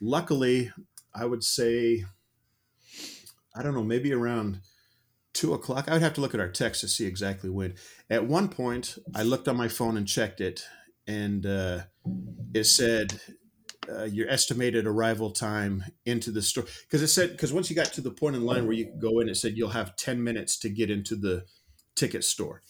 Luckily, 0.00 0.70
I 1.14 1.24
would 1.24 1.42
say, 1.42 2.04
I 3.54 3.62
don't 3.62 3.74
know, 3.74 3.82
maybe 3.82 4.12
around 4.12 4.60
two 5.32 5.52
o'clock. 5.52 5.88
I 5.88 5.94
would 5.94 6.02
have 6.02 6.14
to 6.14 6.20
look 6.20 6.34
at 6.34 6.40
our 6.40 6.50
text 6.50 6.80
to 6.82 6.88
see 6.88 7.06
exactly 7.06 7.50
when. 7.50 7.74
At 8.08 8.26
one 8.26 8.48
point, 8.48 8.98
I 9.14 9.22
looked 9.22 9.48
on 9.48 9.56
my 9.56 9.68
phone 9.68 9.96
and 9.96 10.06
checked 10.06 10.40
it, 10.40 10.62
and 11.06 11.44
uh, 11.44 11.80
it 12.54 12.64
said 12.64 13.20
uh, 13.88 14.04
your 14.04 14.28
estimated 14.28 14.86
arrival 14.86 15.30
time 15.30 15.84
into 16.04 16.30
the 16.30 16.42
store 16.42 16.64
because 16.82 17.02
it 17.02 17.08
said 17.08 17.30
because 17.32 17.52
once 17.52 17.70
you 17.70 17.76
got 17.76 17.92
to 17.94 18.00
the 18.00 18.10
point 18.10 18.36
in 18.36 18.44
line 18.44 18.64
where 18.66 18.76
you 18.76 18.86
could 18.86 19.00
go 19.00 19.20
in, 19.20 19.28
it 19.28 19.36
said 19.36 19.56
you'll 19.56 19.70
have 19.70 19.96
ten 19.96 20.22
minutes 20.22 20.58
to 20.58 20.68
get 20.68 20.90
into 20.90 21.16
the 21.16 21.44
ticket 21.94 22.24
store. 22.24 22.62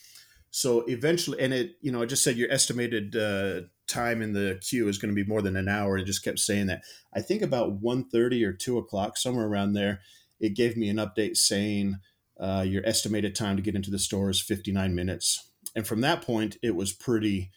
So 0.51 0.83
eventually, 0.87 1.41
and 1.41 1.53
it 1.53 1.77
you 1.81 1.93
know 1.93 2.03
i 2.03 2.07
just 2.07 2.25
said 2.25 2.37
your 2.37 2.51
estimated 2.51 3.17
uh, 3.17 3.63
time 3.87 4.23
in 4.23 4.33
the 4.33 4.59
queue 4.61 4.89
is 4.89 4.99
going 4.99 5.15
to 5.15 5.25
be 5.25 5.29
more 5.29 5.43
than 5.43 5.57
an 5.57 5.69
hour. 5.69 5.99
It 5.99 6.05
just 6.05 6.25
kept 6.25 6.39
saying 6.39 6.67
that. 6.67 6.83
I 7.15 7.21
think 7.21 7.43
about 7.43 7.83
1.30 7.83 8.47
or 8.47 8.53
two 8.53 8.79
o'clock, 8.79 9.17
somewhere 9.17 9.47
around 9.47 9.73
there, 9.73 10.01
it 10.41 10.55
gave 10.55 10.77
me 10.77 10.89
an 10.89 10.97
update 10.97 11.37
saying 11.37 11.97
uh, 12.39 12.65
your 12.67 12.87
estimated 12.87 13.35
time 13.35 13.57
to 13.57 13.63
get 13.63 13.75
into 13.75 13.91
the 13.91 13.99
store 13.99 14.31
is 14.31 14.41
59 14.41 14.95
minutes. 14.95 15.51
And 15.75 15.87
from 15.87 16.01
that 16.03 16.23
point, 16.23 16.57
it 16.63 16.75
was 16.75 16.93
pretty, 16.93 17.51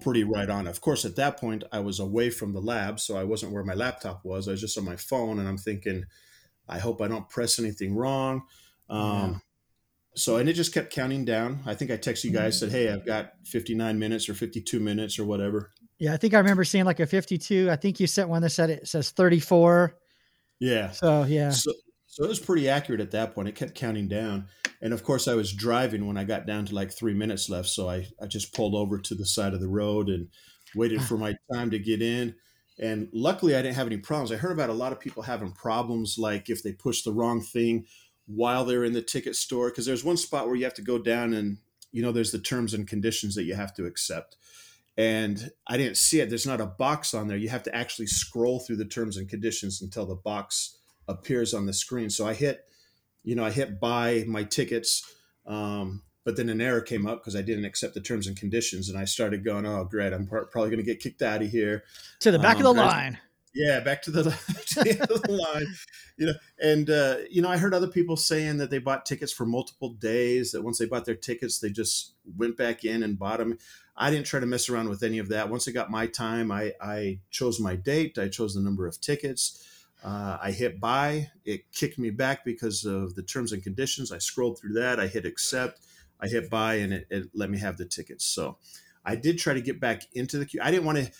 pretty 0.00 0.24
right 0.24 0.48
on. 0.48 0.66
Of 0.66 0.80
course, 0.80 1.04
at 1.04 1.16
that 1.16 1.38
point, 1.38 1.64
I 1.72 1.80
was 1.80 2.00
away 2.00 2.30
from 2.30 2.52
the 2.52 2.60
lab, 2.60 3.00
so 3.00 3.16
I 3.16 3.24
wasn't 3.24 3.52
where 3.52 3.64
my 3.64 3.74
laptop 3.74 4.24
was. 4.24 4.48
I 4.48 4.52
was 4.52 4.60
just 4.60 4.78
on 4.78 4.84
my 4.84 4.96
phone, 4.96 5.38
and 5.38 5.48
I'm 5.48 5.58
thinking, 5.58 6.04
I 6.68 6.78
hope 6.78 7.00
I 7.00 7.08
don't 7.08 7.28
press 7.28 7.58
anything 7.58 7.94
wrong. 7.94 8.42
Um, 8.88 9.40
so 10.14 10.36
and 10.36 10.48
it 10.48 10.52
just 10.52 10.72
kept 10.72 10.92
counting 10.92 11.24
down. 11.24 11.60
I 11.66 11.74
think 11.74 11.90
I 11.90 11.96
texted 11.96 12.24
you 12.24 12.30
guys 12.30 12.58
said, 12.58 12.70
"Hey, 12.70 12.90
I've 12.90 13.06
got 13.06 13.32
59 13.44 13.98
minutes 13.98 14.28
or 14.28 14.34
52 14.34 14.78
minutes 14.78 15.18
or 15.18 15.24
whatever." 15.24 15.72
Yeah, 15.98 16.12
I 16.12 16.16
think 16.16 16.34
I 16.34 16.38
remember 16.38 16.64
seeing 16.64 16.84
like 16.84 17.00
a 17.00 17.06
52. 17.06 17.70
I 17.70 17.76
think 17.76 18.00
you 18.00 18.06
sent 18.06 18.28
one 18.28 18.42
that 18.42 18.50
said 18.50 18.70
it 18.70 18.88
says 18.88 19.10
34. 19.10 19.96
Yeah. 20.60 20.90
So 20.92 21.24
yeah, 21.24 21.50
So, 21.50 21.72
so 22.06 22.24
it 22.24 22.28
was 22.28 22.38
pretty 22.38 22.68
accurate 22.68 23.00
at 23.00 23.10
that 23.12 23.34
point. 23.34 23.48
It 23.48 23.54
kept 23.54 23.74
counting 23.74 24.08
down. 24.08 24.46
And 24.84 24.92
of 24.92 25.02
course, 25.02 25.26
I 25.26 25.34
was 25.34 25.54
driving 25.54 26.06
when 26.06 26.18
I 26.18 26.24
got 26.24 26.46
down 26.46 26.66
to 26.66 26.74
like 26.74 26.92
three 26.92 27.14
minutes 27.14 27.48
left. 27.48 27.68
So 27.68 27.88
I, 27.88 28.06
I 28.22 28.26
just 28.26 28.52
pulled 28.52 28.74
over 28.74 28.98
to 28.98 29.14
the 29.14 29.24
side 29.24 29.54
of 29.54 29.60
the 29.60 29.66
road 29.66 30.10
and 30.10 30.28
waited 30.76 31.00
ah. 31.00 31.04
for 31.04 31.16
my 31.16 31.34
time 31.50 31.70
to 31.70 31.78
get 31.78 32.02
in. 32.02 32.34
And 32.78 33.08
luckily, 33.14 33.56
I 33.56 33.62
didn't 33.62 33.76
have 33.76 33.86
any 33.86 33.96
problems. 33.96 34.30
I 34.30 34.36
heard 34.36 34.52
about 34.52 34.68
a 34.68 34.74
lot 34.74 34.92
of 34.92 35.00
people 35.00 35.22
having 35.22 35.52
problems, 35.52 36.18
like 36.18 36.50
if 36.50 36.62
they 36.62 36.72
push 36.72 37.00
the 37.00 37.12
wrong 37.14 37.40
thing 37.40 37.86
while 38.26 38.66
they're 38.66 38.84
in 38.84 38.92
the 38.92 39.00
ticket 39.00 39.36
store. 39.36 39.70
Because 39.70 39.86
there's 39.86 40.04
one 40.04 40.18
spot 40.18 40.46
where 40.46 40.56
you 40.56 40.64
have 40.64 40.74
to 40.74 40.82
go 40.82 40.98
down 40.98 41.32
and, 41.32 41.56
you 41.90 42.02
know, 42.02 42.12
there's 42.12 42.32
the 42.32 42.38
terms 42.38 42.74
and 42.74 42.86
conditions 42.86 43.34
that 43.36 43.44
you 43.44 43.54
have 43.54 43.72
to 43.76 43.86
accept. 43.86 44.36
And 44.98 45.50
I 45.66 45.78
didn't 45.78 45.96
see 45.96 46.20
it. 46.20 46.28
There's 46.28 46.46
not 46.46 46.60
a 46.60 46.66
box 46.66 47.14
on 47.14 47.26
there. 47.26 47.38
You 47.38 47.48
have 47.48 47.62
to 47.62 47.74
actually 47.74 48.06
scroll 48.08 48.60
through 48.60 48.76
the 48.76 48.84
terms 48.84 49.16
and 49.16 49.30
conditions 49.30 49.80
until 49.80 50.04
the 50.04 50.14
box 50.14 50.76
appears 51.08 51.54
on 51.54 51.64
the 51.64 51.72
screen. 51.72 52.10
So 52.10 52.28
I 52.28 52.34
hit, 52.34 52.68
you 53.24 53.34
know, 53.34 53.44
I 53.44 53.50
hit 53.50 53.80
buy 53.80 54.24
my 54.26 54.44
tickets, 54.44 55.02
um, 55.46 56.02
but 56.24 56.36
then 56.36 56.48
an 56.48 56.60
error 56.60 56.80
came 56.80 57.06
up 57.06 57.20
because 57.20 57.34
I 57.36 57.42
didn't 57.42 57.64
accept 57.64 57.94
the 57.94 58.00
terms 58.00 58.26
and 58.26 58.36
conditions, 58.36 58.88
and 58.88 58.98
I 58.98 59.04
started 59.04 59.44
going, 59.44 59.66
"Oh, 59.66 59.84
great! 59.84 60.12
I'm 60.12 60.26
pr- 60.26 60.44
probably 60.50 60.70
going 60.70 60.84
to 60.84 60.86
get 60.86 61.00
kicked 61.00 61.22
out 61.22 61.42
of 61.42 61.48
here." 61.50 61.84
to 62.20 62.30
the 62.30 62.38
back 62.38 62.56
Um, 62.56 62.66
of 62.66 62.76
the 62.76 62.82
there's- 62.82 62.92
line. 62.92 63.18
Yeah, 63.56 63.78
back 63.78 64.02
to 64.02 64.10
the, 64.10 64.22
to 64.66 64.80
the 64.82 64.90
end 65.00 65.10
of 65.12 65.22
the 65.22 65.30
line, 65.30 65.66
you 66.16 66.26
know. 66.26 66.32
And 66.60 66.90
uh, 66.90 67.18
you 67.30 67.40
know, 67.40 67.48
I 67.48 67.56
heard 67.56 67.72
other 67.72 67.86
people 67.86 68.16
saying 68.16 68.56
that 68.58 68.68
they 68.70 68.78
bought 68.78 69.06
tickets 69.06 69.32
for 69.32 69.46
multiple 69.46 69.90
days. 69.90 70.50
That 70.50 70.62
once 70.62 70.78
they 70.78 70.86
bought 70.86 71.04
their 71.04 71.14
tickets, 71.14 71.60
they 71.60 71.70
just 71.70 72.14
went 72.36 72.56
back 72.56 72.84
in 72.84 73.04
and 73.04 73.16
bought 73.16 73.38
them. 73.38 73.56
I 73.96 74.10
didn't 74.10 74.26
try 74.26 74.40
to 74.40 74.46
mess 74.46 74.68
around 74.68 74.88
with 74.88 75.04
any 75.04 75.18
of 75.20 75.28
that. 75.28 75.50
Once 75.50 75.68
I 75.68 75.70
got 75.70 75.88
my 75.88 76.08
time, 76.08 76.50
I, 76.50 76.72
I 76.80 77.20
chose 77.30 77.60
my 77.60 77.76
date. 77.76 78.18
I 78.18 78.26
chose 78.26 78.54
the 78.54 78.60
number 78.60 78.88
of 78.88 79.00
tickets. 79.00 79.64
Uh, 80.04 80.36
I 80.42 80.50
hit 80.50 80.80
buy. 80.80 81.30
It 81.46 81.72
kicked 81.72 81.98
me 81.98 82.10
back 82.10 82.44
because 82.44 82.84
of 82.84 83.14
the 83.14 83.22
terms 83.22 83.52
and 83.52 83.62
conditions. 83.62 84.12
I 84.12 84.18
scrolled 84.18 84.60
through 84.60 84.74
that. 84.74 85.00
I 85.00 85.06
hit 85.06 85.24
accept. 85.24 85.80
I 86.20 86.28
hit 86.28 86.50
buy, 86.50 86.74
and 86.74 86.92
it, 86.92 87.06
it 87.10 87.30
let 87.34 87.48
me 87.48 87.58
have 87.58 87.78
the 87.78 87.86
tickets. 87.86 88.24
So 88.26 88.58
I 89.04 89.16
did 89.16 89.38
try 89.38 89.54
to 89.54 89.62
get 89.62 89.80
back 89.80 90.02
into 90.12 90.38
the 90.38 90.44
queue. 90.44 90.60
I 90.62 90.70
didn't 90.70 90.84
want 90.84 90.98
to. 90.98 91.10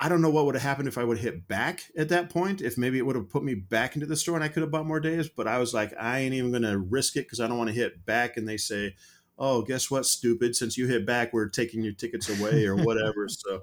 I 0.00 0.08
don't 0.08 0.22
know 0.22 0.30
what 0.30 0.46
would 0.46 0.54
have 0.54 0.62
happened 0.62 0.88
if 0.88 0.98
I 0.98 1.04
would 1.04 1.18
have 1.18 1.24
hit 1.24 1.46
back 1.46 1.84
at 1.96 2.08
that 2.08 2.30
point. 2.30 2.62
If 2.62 2.78
maybe 2.78 2.98
it 2.98 3.06
would 3.06 3.16
have 3.16 3.28
put 3.28 3.44
me 3.44 3.54
back 3.54 3.94
into 3.94 4.06
the 4.06 4.16
store 4.16 4.34
and 4.34 4.42
I 4.42 4.48
could 4.48 4.62
have 4.62 4.70
bought 4.70 4.86
more 4.86 4.98
days. 4.98 5.28
But 5.28 5.46
I 5.46 5.58
was 5.58 5.72
like, 5.72 5.92
I 6.00 6.20
ain't 6.20 6.34
even 6.34 6.50
going 6.50 6.62
to 6.62 6.78
risk 6.78 7.16
it 7.16 7.26
because 7.26 7.38
I 7.38 7.46
don't 7.46 7.58
want 7.58 7.68
to 7.68 7.74
hit 7.74 8.04
back. 8.04 8.36
And 8.36 8.48
they 8.48 8.56
say, 8.56 8.96
oh, 9.38 9.62
guess 9.62 9.90
what, 9.90 10.04
stupid? 10.04 10.56
Since 10.56 10.76
you 10.76 10.88
hit 10.88 11.06
back, 11.06 11.32
we're 11.32 11.48
taking 11.48 11.82
your 11.82 11.92
tickets 11.92 12.28
away 12.28 12.66
or 12.66 12.74
whatever. 12.76 13.28
so, 13.28 13.62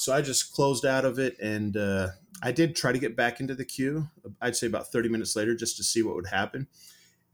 so 0.00 0.14
I 0.14 0.22
just 0.22 0.54
closed 0.54 0.86
out 0.86 1.04
of 1.04 1.18
it, 1.18 1.38
and 1.40 1.76
uh, 1.76 2.08
I 2.42 2.52
did 2.52 2.74
try 2.74 2.90
to 2.90 2.98
get 2.98 3.16
back 3.16 3.38
into 3.38 3.54
the 3.54 3.66
queue. 3.66 4.08
I'd 4.40 4.56
say 4.56 4.66
about 4.66 4.90
thirty 4.90 5.10
minutes 5.10 5.36
later, 5.36 5.54
just 5.54 5.76
to 5.76 5.84
see 5.84 6.02
what 6.02 6.14
would 6.14 6.28
happen. 6.28 6.68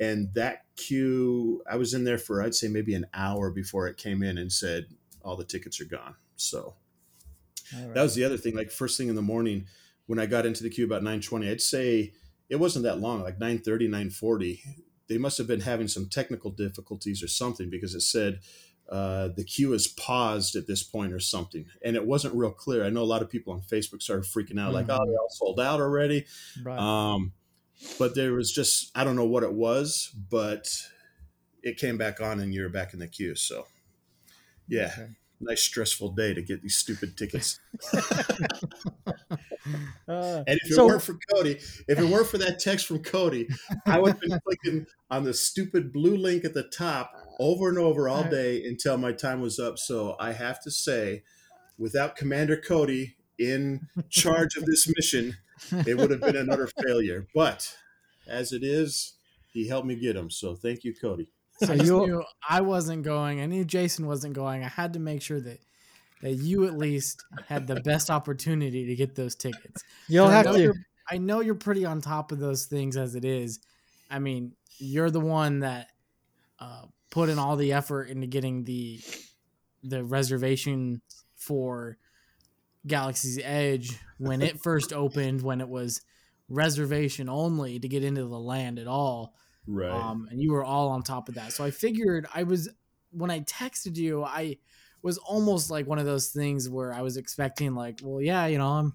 And 0.01 0.35
that 0.35 0.65
queue, 0.75 1.63
I 1.71 1.77
was 1.77 1.95
in 1.95 2.03
there 2.03 2.19
for 2.19 2.43
I'd 2.43 2.57
say 2.57 2.67
maybe 2.67 2.97
an 2.97 3.07
hour 3.15 3.51
before 3.51 3.87
it 3.87 3.97
came 3.97 4.21
in 4.25 4.37
and 4.37 4.53
said 4.53 4.87
all 5.23 5.37
the 5.37 5.45
tickets 5.45 5.81
are 5.81 5.85
gone. 5.85 6.17
So 6.35 6.75
that 7.95 8.03
was 8.03 8.17
the 8.17 8.25
other 8.25 8.37
thing. 8.37 8.57
Like 8.57 8.73
first 8.73 8.99
thing 8.99 9.09
in 9.09 9.15
the 9.15 9.23
morning, 9.23 9.67
when 10.07 10.19
I 10.19 10.27
got 10.27 10.45
into 10.45 10.65
the 10.65 10.71
queue 10.71 10.87
about 10.87 11.05
nine 11.05 11.21
twenty, 11.21 11.49
I'd 11.49 11.61
say 11.61 12.15
it 12.49 12.57
wasn't 12.57 12.83
that 12.83 12.99
long, 12.99 13.23
like 13.23 13.39
930, 13.39 13.87
940. 13.87 14.63
They 15.09 15.19
must 15.19 15.39
have 15.39 15.47
been 15.47 15.61
having 15.61 15.87
some 15.87 16.09
technical 16.09 16.51
difficulties 16.51 17.23
or 17.23 17.29
something 17.29 17.71
because 17.71 17.95
it 17.95 18.01
said 18.01 18.41
uh, 18.89 19.29
the 19.29 19.45
queue 19.45 19.73
is 19.73 19.89
paused 19.89 20.57
at 20.57 20.67
this 20.67 20.83
point 20.83 21.13
or 21.13 21.21
something. 21.21 21.67
And 21.85 21.97
it 21.97 22.07
wasn't 22.07 22.35
real 22.35 22.51
clear. 22.53 22.85
I 22.85 22.91
know 22.91 23.03
a 23.03 23.05
lot 23.05 23.23
of 23.23 23.31
people 23.31 23.53
on 23.53 23.61
Facebook 23.61 24.03
started 24.03 24.25
freaking 24.25 24.61
out, 24.61 24.73
like, 24.73 24.87
oh, 24.89 25.05
they 25.07 25.17
all 25.17 25.29
sold 25.31 25.61
out 25.61 25.81
already. 25.81 26.27
Right. 26.63 26.79
Um, 26.79 27.33
but 27.99 28.15
there 28.15 28.33
was 28.33 28.53
just, 28.53 28.91
I 28.97 29.05
don't 29.05 29.17
know 29.17 29.27
what 29.27 29.43
it 29.43 29.53
was, 29.53 30.15
but 30.31 30.69
it 31.63 31.79
came 31.79 31.99
back 31.99 32.21
on 32.21 32.41
and 32.41 32.55
you're 32.55 32.69
back 32.69 32.93
in 32.93 33.01
the 33.01 33.09
queue. 33.09 33.35
So, 33.35 33.67
yeah, 34.69 34.93
Okay. 34.97 35.09
nice 35.41 35.63
stressful 35.63 36.11
day 36.13 36.33
to 36.33 36.41
get 36.43 36.63
these 36.63 36.77
stupid 36.77 37.17
tickets. 37.17 37.59
Uh, 37.93 38.03
And 40.47 40.61
if 40.63 40.71
it 40.71 40.75
So- 40.75 40.87
weren't 40.87 41.03
for 41.03 41.19
Cody, 41.35 41.59
if 41.89 41.99
it 41.99 42.05
weren't 42.05 42.29
for 42.29 42.39
that 42.39 42.61
text 42.61 42.87
from 42.87 43.03
Cody, 43.03 43.49
I 43.85 43.99
would 43.99 44.13
have 44.13 44.21
been 44.21 44.39
clicking 44.47 44.87
on 45.11 45.25
the 45.25 45.35
stupid 45.35 45.93
blue 45.93 46.17
link 46.17 46.45
at 46.45 46.55
the 46.55 46.63
top 46.63 47.11
over 47.39 47.69
and 47.69 47.79
over 47.79 48.09
all 48.09 48.25
day 48.25 48.65
until 48.65 48.97
my 48.99 49.13
time 49.13 49.41
was 49.41 49.59
up. 49.59 49.79
So 49.79 50.17
I 50.19 50.33
have 50.33 50.61
to 50.63 50.71
say, 50.71 51.23
without 51.79 52.17
Commander 52.17 52.57
Cody 52.57 53.17
in 53.39 53.89
charge 54.09 54.57
of 54.57 54.65
this 54.65 54.91
mission, 54.97 55.37
it 55.87 55.97
would 55.97 56.11
have 56.11 56.21
been 56.21 56.37
another 56.37 56.69
failure. 56.85 57.27
But 57.35 57.77
as 58.27 58.53
it 58.53 58.63
is, 58.63 59.15
he 59.53 59.69
helped 59.69 59.87
me 59.87 59.97
get 59.97 60.17
him. 60.17 60.31
So 60.31 60.55
thank 60.55 60.85
you, 60.85 60.95
Cody. 60.95 61.29
so 61.63 61.73
I 61.73 61.77
you 61.77 62.07
knew 62.07 62.25
I 62.49 62.61
wasn't 62.61 63.03
going. 63.03 63.41
I 63.41 63.47
knew 63.47 63.65
Jason 63.65 64.07
wasn't 64.07 64.35
going. 64.35 64.63
I 64.65 64.69
had 64.69 64.93
to 64.95 64.99
make 64.99 65.23
sure 65.23 65.41
that 65.41 65.59
that 66.23 66.33
you 66.33 66.67
at 66.67 66.77
least 66.79 67.23
had 67.47 67.67
the 67.67 67.81
best 67.81 68.09
opportunity 68.11 68.87
to 68.87 68.97
get 68.97 69.15
those 69.15 69.35
tickets. 69.35 69.85
you'll 70.09 70.27
I 70.27 70.33
have 70.33 70.47
know 70.47 70.53
to. 70.55 70.63
you're- 70.63 70.79
I 71.09 71.19
know 71.19 71.41
you're 71.41 71.55
pretty 71.55 71.85
on 71.85 72.01
top 72.01 72.33
of 72.33 72.41
those 72.41 72.67
things 72.67 72.97
as 72.97 73.15
it 73.15 73.25
is. 73.25 73.61
I 74.11 74.19
mean, 74.19 74.55
you're 74.79 75.11
the 75.11 75.21
one 75.21 75.61
that 75.61 75.87
uh, 76.59 76.83
put 77.17 77.31
in 77.31 77.39
all 77.39 77.57
the 77.57 77.73
effort 77.73 78.11
into 78.11 78.27
getting 78.27 78.63
the 78.65 79.01
the 79.83 80.05
reservation 80.05 81.01
for 81.35 81.97
Galaxy's 82.87 83.41
Edge 83.43 83.99
when 84.19 84.43
it 84.43 84.61
first 84.61 84.93
opened, 84.93 85.41
when 85.41 85.63
it 85.63 85.69
was 85.69 86.03
reservation 86.51 87.31
only 87.31 87.79
to 87.79 87.89
get 87.89 88.05
into 88.05 88.27
the 88.27 88.39
land 88.39 88.79
at 88.79 88.87
all. 88.87 89.35
Right. 89.67 89.91
Um, 89.91 90.29
and 90.31 90.43
you 90.43 90.53
were 90.53 90.63
all 90.63 90.89
on 90.91 91.03
top 91.03 91.31
of 91.31 91.37
that. 91.37 91.55
So 91.55 91.65
I 91.65 91.71
figured 91.71 92.27
I 92.35 92.43
was 92.43 92.69
when 93.13 93.31
I 93.31 93.41
texted 93.41 93.97
you, 93.97 94.23
I 94.23 94.59
was 95.01 95.17
almost 95.17 95.71
like 95.71 95.87
one 95.87 95.99
of 95.99 96.05
those 96.05 96.29
things 96.29 96.69
where 96.69 96.93
I 96.93 97.01
was 97.01 97.17
expecting 97.17 97.75
like, 97.75 98.01
well, 98.03 98.21
yeah, 98.21 98.45
you 98.45 98.59
know, 98.59 98.69
I'm 98.69 98.93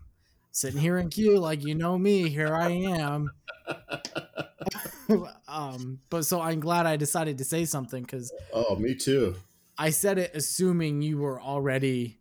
sitting 0.52 0.80
here 0.80 1.00
in 1.00 1.10
queue, 1.10 1.40
like 1.40 1.66
you 1.66 1.74
know 1.74 1.98
me, 1.98 2.30
here 2.30 2.54
I 2.54 2.70
am. 2.70 3.32
um, 5.48 6.00
but 6.10 6.26
so 6.26 6.42
I'm 6.42 6.60
glad 6.60 6.86
I 6.86 6.96
decided 6.98 7.38
to 7.40 7.44
say 7.46 7.66
something 7.66 8.04
because 8.04 8.32
oh, 8.54 8.76
me 8.76 8.96
too. 8.96 9.36
I 9.78 9.90
said 9.90 10.18
it 10.18 10.32
assuming 10.36 11.02
you 11.02 11.18
were 11.18 11.42
already 11.42 12.20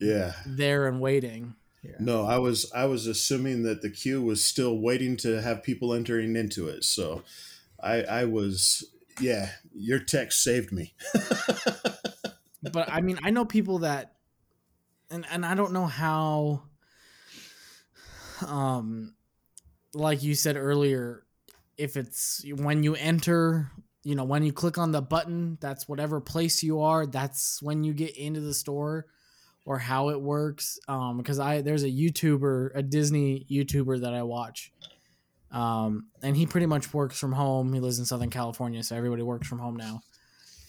Yeah. 0.00 0.32
there 0.46 0.86
and 0.86 1.00
waiting. 1.00 1.54
No, 2.00 2.24
I 2.24 2.38
was 2.38 2.70
I 2.74 2.86
was 2.86 3.06
assuming 3.06 3.62
that 3.62 3.82
the 3.82 3.90
queue 3.90 4.22
was 4.22 4.42
still 4.42 4.78
waiting 4.78 5.16
to 5.18 5.40
have 5.40 5.62
people 5.62 5.94
entering 5.94 6.34
into 6.36 6.68
it. 6.68 6.84
So 6.84 7.22
I 7.80 8.02
I 8.02 8.24
was 8.24 8.84
yeah, 9.20 9.50
your 9.74 9.98
text 9.98 10.42
saved 10.42 10.72
me. 10.72 10.94
but 12.72 12.90
I 12.90 13.00
mean, 13.00 13.18
I 13.22 13.30
know 13.30 13.44
people 13.44 13.78
that, 13.78 14.14
and 15.10 15.24
and 15.30 15.44
I 15.44 15.54
don't 15.54 15.72
know 15.72 15.86
how, 15.86 16.64
um, 18.46 19.14
like 19.94 20.22
you 20.22 20.34
said 20.34 20.56
earlier, 20.56 21.24
if 21.76 21.96
it's 21.96 22.44
when 22.56 22.82
you 22.82 22.94
enter, 22.94 23.70
you 24.02 24.14
know, 24.14 24.24
when 24.24 24.42
you 24.42 24.52
click 24.52 24.78
on 24.78 24.92
the 24.92 25.02
button, 25.02 25.58
that's 25.60 25.88
whatever 25.88 26.20
place 26.20 26.62
you 26.62 26.80
are, 26.80 27.06
that's 27.06 27.62
when 27.62 27.84
you 27.84 27.92
get 27.92 28.16
into 28.16 28.40
the 28.40 28.54
store, 28.54 29.06
or 29.64 29.78
how 29.78 30.10
it 30.10 30.20
works. 30.20 30.78
Um, 30.88 31.18
because 31.18 31.38
I 31.38 31.60
there's 31.62 31.84
a 31.84 31.90
YouTuber, 31.90 32.70
a 32.74 32.82
Disney 32.82 33.46
YouTuber 33.50 34.00
that 34.02 34.14
I 34.14 34.22
watch. 34.22 34.72
Um, 35.50 36.08
and 36.22 36.36
he 36.36 36.44
pretty 36.44 36.66
much 36.66 36.92
works 36.92 37.18
from 37.18 37.32
home. 37.32 37.72
He 37.72 37.80
lives 37.80 37.98
in 37.98 38.04
Southern 38.04 38.30
California, 38.30 38.82
so 38.82 38.96
everybody 38.96 39.22
works 39.22 39.46
from 39.46 39.58
home 39.58 39.76
now 39.76 40.02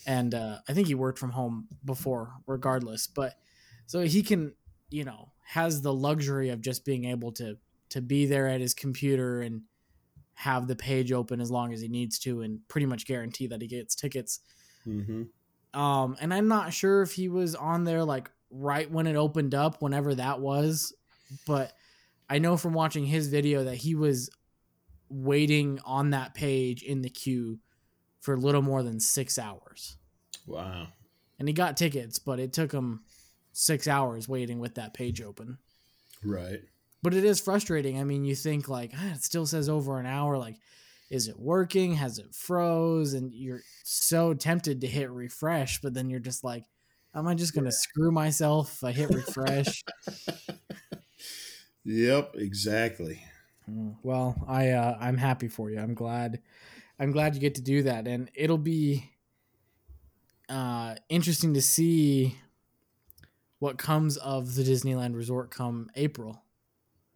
and 0.07 0.33
uh, 0.33 0.59
I 0.67 0.73
think 0.73 0.87
he 0.87 0.95
worked 0.95 1.19
from 1.19 1.31
home 1.31 1.67
before, 1.83 2.31
regardless. 2.47 3.05
But 3.05 3.33
so 3.85 3.99
he 3.99 4.23
can, 4.23 4.53
you 4.89 5.03
know, 5.03 5.33
has 5.43 5.81
the 5.81 5.93
luxury 5.93 6.49
of 6.49 6.61
just 6.61 6.85
being 6.85 7.05
able 7.05 7.33
to 7.33 7.57
to 7.89 8.01
be 8.01 8.25
there 8.25 8.47
at 8.47 8.61
his 8.61 8.73
computer 8.73 9.41
and 9.41 9.61
have 10.39 10.67
the 10.67 10.75
page 10.75 11.11
open 11.11 11.41
as 11.41 11.49
long 11.49 11.73
as 11.73 11.81
he 11.81 11.87
needs 11.87 12.19
to, 12.19 12.41
and 12.41 12.59
pretty 12.67 12.85
much 12.85 13.05
guarantee 13.05 13.47
that 13.47 13.61
he 13.61 13.67
gets 13.67 13.95
tickets. 13.95 14.39
mm-hmm. 14.87 15.23
Um, 15.79 16.15
and 16.21 16.33
I'm 16.33 16.47
not 16.47 16.73
sure 16.73 17.01
if 17.01 17.11
he 17.13 17.27
was 17.27 17.53
on 17.55 17.83
there 17.83 18.03
like 18.03 18.29
right 18.49 18.89
when 18.89 19.05
it 19.07 19.15
opened 19.15 19.53
up, 19.53 19.81
whenever 19.81 20.15
that 20.15 20.39
was, 20.39 20.93
but 21.45 21.73
I 22.29 22.39
know 22.39 22.55
from 22.55 22.73
watching 22.73 23.05
his 23.05 23.27
video 23.27 23.63
that 23.65 23.75
he 23.75 23.93
was 23.95 24.29
waiting 25.09 25.79
on 25.85 26.11
that 26.11 26.33
page 26.33 26.83
in 26.83 27.01
the 27.01 27.09
queue 27.09 27.59
for 28.21 28.33
a 28.33 28.37
little 28.37 28.61
more 28.61 28.83
than 28.83 28.99
six 28.99 29.37
hours 29.37 29.97
Wow. 30.45 30.87
and 31.39 31.47
he 31.47 31.53
got 31.53 31.77
tickets, 31.77 32.19
but 32.19 32.39
it 32.39 32.53
took 32.53 32.71
him 32.71 33.01
six 33.53 33.87
hours 33.87 34.27
waiting 34.29 34.59
with 34.59 34.75
that 34.75 34.93
page 34.93 35.21
open. 35.21 35.57
Right. 36.23 36.61
But 37.03 37.13
it 37.13 37.23
is 37.23 37.39
frustrating. 37.39 37.99
I 37.99 38.03
mean, 38.03 38.25
you 38.25 38.35
think 38.35 38.67
like 38.67 38.91
ah, 38.95 39.13
it 39.13 39.23
still 39.23 39.45
says 39.45 39.69
over 39.69 39.99
an 39.99 40.05
hour. 40.05 40.37
Like 40.37 40.57
is 41.09 41.27
it 41.27 41.39
working? 41.39 41.93
Has 41.95 42.19
it 42.19 42.33
froze? 42.33 43.13
And 43.13 43.33
you're 43.33 43.61
so 43.83 44.33
tempted 44.33 44.81
to 44.81 44.87
hit 44.87 45.09
refresh, 45.09 45.79
but 45.81 45.93
then 45.93 46.09
you're 46.09 46.19
just 46.19 46.43
like, 46.43 46.65
am 47.15 47.27
I 47.27 47.35
just 47.35 47.53
gonna 47.53 47.71
screw 47.71 48.11
myself 48.11 48.73
if 48.75 48.83
I 48.83 48.91
hit 48.91 49.09
refresh? 49.09 49.83
Yep, 51.83 52.35
exactly. 52.35 53.23
Mm, 53.69 53.95
Well, 54.03 54.35
I 54.47 54.71
uh, 54.71 54.97
I'm 54.99 55.17
happy 55.17 55.47
for 55.47 55.69
you. 55.71 55.79
I'm 55.79 55.93
glad 55.93 56.41
I'm 56.99 57.11
glad 57.11 57.35
you 57.35 57.41
get 57.41 57.55
to 57.55 57.61
do 57.61 57.83
that, 57.83 58.07
and 58.07 58.29
it'll 58.35 58.57
be 58.57 59.09
uh, 60.49 60.95
interesting 61.09 61.53
to 61.53 61.61
see 61.61 62.35
what 63.59 63.77
comes 63.77 64.17
of 64.17 64.55
the 64.55 64.63
Disneyland 64.63 65.15
Resort 65.15 65.49
come 65.51 65.89
April. 65.95 66.41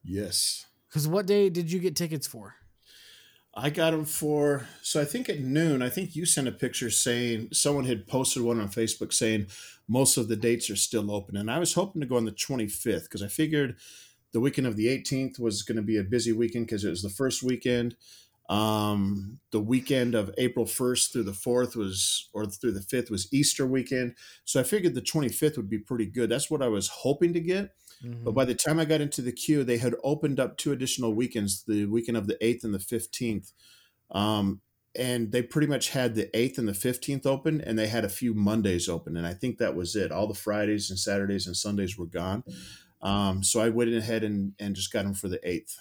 Yes. 0.03 0.65
Because 0.87 1.07
what 1.07 1.25
day 1.25 1.49
did 1.49 1.71
you 1.71 1.79
get 1.79 1.95
tickets 1.95 2.27
for? 2.27 2.55
I 3.53 3.69
got 3.69 3.91
them 3.91 4.05
for 4.05 4.67
so 4.81 5.01
I 5.01 5.05
think 5.05 5.27
at 5.27 5.41
noon. 5.41 5.81
I 5.81 5.89
think 5.89 6.15
you 6.15 6.25
sent 6.25 6.47
a 6.47 6.53
picture 6.53 6.89
saying 6.89 7.49
someone 7.51 7.85
had 7.85 8.07
posted 8.07 8.43
one 8.43 8.61
on 8.61 8.69
Facebook 8.69 9.11
saying 9.11 9.47
most 9.89 10.15
of 10.15 10.29
the 10.29 10.37
dates 10.37 10.69
are 10.69 10.77
still 10.77 11.11
open, 11.11 11.35
and 11.35 11.51
I 11.51 11.59
was 11.59 11.73
hoping 11.73 12.01
to 12.01 12.07
go 12.07 12.15
on 12.15 12.25
the 12.25 12.31
25th 12.31 13.03
because 13.03 13.21
I 13.21 13.27
figured 13.27 13.75
the 14.31 14.39
weekend 14.39 14.67
of 14.67 14.77
the 14.77 14.87
18th 14.87 15.39
was 15.39 15.63
going 15.63 15.75
to 15.75 15.81
be 15.81 15.97
a 15.97 16.03
busy 16.03 16.31
weekend 16.31 16.67
because 16.67 16.85
it 16.85 16.89
was 16.89 17.01
the 17.01 17.09
first 17.09 17.43
weekend. 17.43 17.95
Um, 18.49 19.39
the 19.51 19.59
weekend 19.59 20.15
of 20.15 20.33
April 20.37 20.65
1st 20.65 21.11
through 21.11 21.23
the 21.23 21.31
4th 21.31 21.75
was, 21.75 22.29
or 22.33 22.45
through 22.45 22.73
the 22.73 22.81
5th 22.81 23.09
was 23.09 23.31
Easter 23.33 23.65
weekend. 23.65 24.15
So 24.43 24.59
I 24.59 24.63
figured 24.63 24.93
the 24.93 25.01
25th 25.01 25.57
would 25.57 25.69
be 25.69 25.79
pretty 25.79 26.05
good. 26.05 26.29
That's 26.29 26.51
what 26.51 26.61
I 26.61 26.67
was 26.67 26.89
hoping 26.89 27.33
to 27.33 27.39
get. 27.39 27.71
But 28.03 28.31
by 28.31 28.45
the 28.45 28.55
time 28.55 28.79
I 28.79 28.85
got 28.85 29.01
into 29.01 29.21
the 29.21 29.31
queue, 29.31 29.63
they 29.63 29.77
had 29.77 29.95
opened 30.03 30.39
up 30.39 30.57
two 30.57 30.71
additional 30.71 31.13
weekends, 31.13 31.63
the 31.63 31.85
weekend 31.85 32.17
of 32.17 32.27
the 32.27 32.37
8th 32.41 32.63
and 32.63 32.73
the 32.73 32.79
15th. 32.79 33.53
Um, 34.09 34.61
and 34.95 35.31
they 35.31 35.41
pretty 35.41 35.67
much 35.67 35.89
had 35.89 36.15
the 36.15 36.29
8th 36.33 36.57
and 36.57 36.67
the 36.67 36.73
15th 36.73 37.25
open, 37.25 37.61
and 37.61 37.77
they 37.79 37.87
had 37.87 38.03
a 38.03 38.09
few 38.09 38.33
Mondays 38.33 38.89
open. 38.89 39.15
And 39.15 39.25
I 39.25 39.33
think 39.33 39.57
that 39.57 39.75
was 39.75 39.95
it. 39.95 40.11
All 40.11 40.27
the 40.27 40.33
Fridays 40.33 40.89
and 40.89 40.99
Saturdays 40.99 41.47
and 41.47 41.55
Sundays 41.55 41.97
were 41.97 42.07
gone. 42.07 42.43
Um, 43.01 43.43
so 43.43 43.61
I 43.61 43.69
went 43.69 43.93
ahead 43.93 44.23
and, 44.23 44.53
and 44.59 44.75
just 44.75 44.91
got 44.91 45.03
them 45.03 45.13
for 45.13 45.27
the 45.27 45.39
8th. 45.39 45.77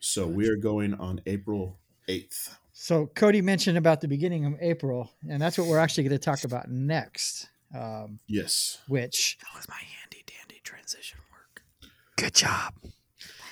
So 0.00 0.26
we 0.26 0.48
are 0.48 0.56
going 0.56 0.94
on 0.94 1.20
April 1.26 1.78
8th. 2.08 2.56
So 2.72 3.06
Cody 3.14 3.42
mentioned 3.42 3.78
about 3.78 4.00
the 4.00 4.08
beginning 4.08 4.44
of 4.44 4.54
April, 4.60 5.10
and 5.28 5.40
that's 5.40 5.56
what 5.56 5.68
we're 5.68 5.78
actually 5.78 6.04
going 6.04 6.18
to 6.18 6.24
talk 6.24 6.44
about 6.44 6.68
next. 6.68 7.48
Um, 7.74 8.18
Yes. 8.26 8.78
which 8.88 9.38
That 9.40 9.56
was 9.56 9.68
my 9.68 9.76
handy 9.76 10.24
dandy 10.26 10.60
transition 10.64 11.18
work. 11.20 11.21
Good 12.22 12.34
job. 12.34 12.72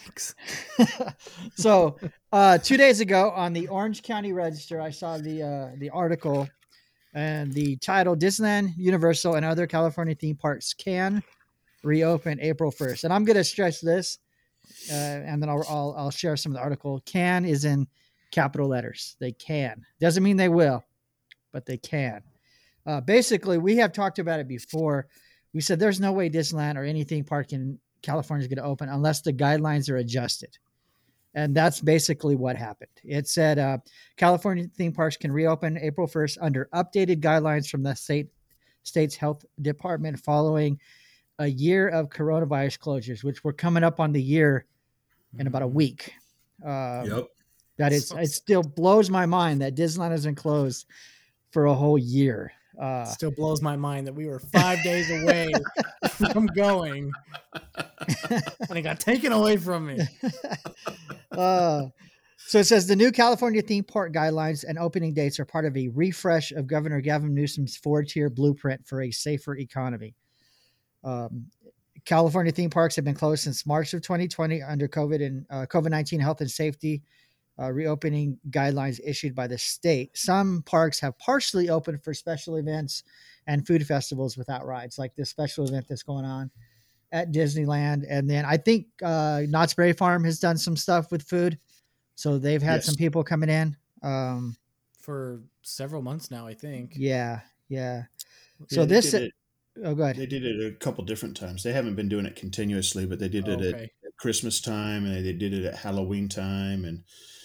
Thanks. 0.04 0.36
so 1.56 1.96
uh, 2.30 2.56
two 2.56 2.76
days 2.76 3.00
ago 3.00 3.32
on 3.34 3.52
the 3.52 3.66
Orange 3.66 4.04
County 4.04 4.32
Register, 4.32 4.80
I 4.80 4.90
saw 4.90 5.18
the 5.18 5.42
uh, 5.42 5.76
the 5.78 5.90
article 5.90 6.48
and 7.12 7.52
the 7.52 7.74
title: 7.78 8.14
Disneyland, 8.14 8.74
Universal, 8.76 9.34
and 9.34 9.44
other 9.44 9.66
California 9.66 10.14
theme 10.14 10.36
parks 10.36 10.72
can 10.72 11.20
reopen 11.82 12.38
April 12.40 12.70
first. 12.70 13.02
And 13.02 13.12
I'm 13.12 13.24
going 13.24 13.38
to 13.38 13.42
stress 13.42 13.80
this, 13.80 14.18
uh, 14.88 14.94
and 14.94 15.42
then 15.42 15.48
I'll, 15.48 15.64
I'll 15.68 15.94
I'll 15.98 16.10
share 16.12 16.36
some 16.36 16.52
of 16.52 16.54
the 16.54 16.62
article. 16.62 17.02
Can 17.06 17.44
is 17.44 17.64
in 17.64 17.88
capital 18.30 18.68
letters. 18.68 19.16
They 19.18 19.32
can 19.32 19.84
doesn't 19.98 20.22
mean 20.22 20.36
they 20.36 20.48
will, 20.48 20.84
but 21.52 21.66
they 21.66 21.76
can. 21.76 22.22
Uh, 22.86 23.00
basically, 23.00 23.58
we 23.58 23.78
have 23.78 23.92
talked 23.92 24.20
about 24.20 24.38
it 24.38 24.46
before. 24.46 25.08
We 25.52 25.60
said 25.60 25.80
there's 25.80 25.98
no 25.98 26.12
way 26.12 26.30
Disneyland 26.30 26.76
or 26.76 26.84
any 26.84 27.02
theme 27.02 27.24
park 27.24 27.52
in 27.52 27.80
California 28.02 28.42
is 28.42 28.48
going 28.48 28.62
to 28.62 28.68
open 28.68 28.88
unless 28.88 29.20
the 29.20 29.32
guidelines 29.32 29.90
are 29.90 29.96
adjusted. 29.96 30.58
And 31.34 31.54
that's 31.54 31.80
basically 31.80 32.34
what 32.34 32.56
happened. 32.56 32.90
It 33.04 33.28
said 33.28 33.58
uh, 33.58 33.78
California 34.16 34.66
theme 34.76 34.92
parks 34.92 35.16
can 35.16 35.30
reopen 35.30 35.78
April 35.78 36.08
1st 36.08 36.38
under 36.40 36.68
updated 36.74 37.20
guidelines 37.20 37.68
from 37.68 37.82
the 37.82 37.94
state 37.94 38.28
state's 38.82 39.14
health 39.14 39.44
department 39.60 40.18
following 40.18 40.78
a 41.38 41.46
year 41.46 41.88
of 41.88 42.08
coronavirus 42.08 42.78
closures, 42.78 43.22
which 43.22 43.44
we're 43.44 43.52
coming 43.52 43.84
up 43.84 44.00
on 44.00 44.12
the 44.12 44.22
year 44.22 44.66
in 45.38 45.46
about 45.46 45.62
a 45.62 45.66
week. 45.66 46.14
Uh, 46.64 47.04
Yep. 47.06 47.26
That 47.76 47.92
is, 47.92 48.12
it 48.12 48.30
still 48.30 48.62
blows 48.62 49.08
my 49.08 49.24
mind 49.24 49.62
that 49.62 49.74
Disneyland 49.74 50.10
has 50.10 50.26
been 50.26 50.34
closed 50.34 50.84
for 51.50 51.64
a 51.64 51.74
whole 51.74 51.96
year. 51.96 52.52
Uh, 52.80 53.04
Still 53.04 53.30
blows 53.30 53.60
my 53.60 53.76
mind 53.76 54.06
that 54.06 54.14
we 54.14 54.26
were 54.26 54.38
five 54.38 54.82
days 54.82 55.10
away 55.10 55.52
from 56.08 56.46
going, 56.46 57.12
and 58.32 58.78
it 58.78 58.82
got 58.82 58.98
taken 58.98 59.32
away 59.32 59.58
from 59.58 59.86
me. 59.86 59.98
uh, 61.32 61.82
so 62.38 62.58
it 62.58 62.64
says 62.64 62.86
the 62.86 62.96
new 62.96 63.12
California 63.12 63.60
theme 63.60 63.84
park 63.84 64.14
guidelines 64.14 64.64
and 64.66 64.78
opening 64.78 65.12
dates 65.12 65.38
are 65.38 65.44
part 65.44 65.66
of 65.66 65.76
a 65.76 65.88
refresh 65.88 66.52
of 66.52 66.66
Governor 66.66 67.02
Gavin 67.02 67.34
Newsom's 67.34 67.76
four 67.76 68.02
tier 68.02 68.30
blueprint 68.30 68.86
for 68.86 69.02
a 69.02 69.10
safer 69.10 69.58
economy. 69.58 70.14
Um, 71.04 71.46
California 72.06 72.50
theme 72.50 72.70
parks 72.70 72.96
have 72.96 73.04
been 73.04 73.14
closed 73.14 73.44
since 73.44 73.66
March 73.66 73.92
of 73.92 74.00
2020 74.00 74.62
under 74.62 74.88
COVID 74.88 75.24
and 75.24 75.44
uh, 75.50 75.66
COVID 75.66 75.90
19 75.90 76.18
health 76.18 76.40
and 76.40 76.50
safety 76.50 77.02
uh, 77.58 77.70
reopening 77.70 78.38
guidelines 78.50 79.00
issued 79.04 79.34
by 79.34 79.46
the 79.46 79.58
state. 79.58 80.16
Some 80.16 80.62
parks 80.62 80.98
have 81.00 81.18
partially 81.18 81.68
opened 81.70 82.02
for 82.02 82.14
special 82.14 82.56
events 82.56 83.02
and 83.46 83.66
food 83.66 83.86
festivals 83.86 84.36
without 84.36 84.66
rides, 84.66 84.98
like 84.98 85.14
this 85.14 85.30
special 85.30 85.66
event 85.68 85.86
that's 85.88 86.02
going 86.02 86.24
on 86.24 86.50
at 87.12 87.32
Disneyland. 87.32 88.04
And 88.08 88.28
then 88.30 88.44
I 88.44 88.56
think 88.56 88.86
uh, 89.02 89.42
Knott's 89.48 89.74
Berry 89.74 89.92
Farm 89.92 90.22
has 90.24 90.38
done 90.38 90.56
some 90.56 90.76
stuff 90.76 91.10
with 91.10 91.22
food. 91.22 91.58
So 92.14 92.38
they've 92.38 92.62
had 92.62 92.76
Yes. 92.76 92.86
some 92.86 92.94
people 92.96 93.24
coming 93.24 93.48
in. 93.48 93.76
Um, 94.02 94.56
For 95.00 95.42
several 95.62 96.02
months 96.02 96.30
now, 96.30 96.46
I 96.46 96.54
think. 96.54 96.92
yeah, 96.96 97.40
yeah. 97.68 98.04
So 98.68 98.82
Yeah, 98.82 98.86
this, 98.86 99.12
it- 99.14 99.32
oh, 99.84 99.94
go 99.94 100.04
ahead. 100.04 100.16
They 100.16 100.26
did 100.26 100.44
it 100.44 100.72
a 100.72 100.76
couple 100.76 101.04
different 101.04 101.36
times. 101.36 101.62
They 101.62 101.72
haven't 101.72 101.96
been 101.96 102.08
doing 102.08 102.26
it 102.26 102.36
continuously, 102.36 103.06
but 103.06 103.18
they 103.18 103.28
did 103.28 103.48
Oh, 103.48 103.52
it 103.52 103.60
at, 103.62 103.74
okay. 103.74 103.90
at 104.06 104.16
Christmas 104.18 104.60
time 104.60 105.04
and 105.04 105.14
they 105.24 105.32
did 105.32 105.52
it 105.52 105.64
at 105.64 105.76
Halloween 105.76 106.28
time. 106.28 106.84
And 106.84 107.02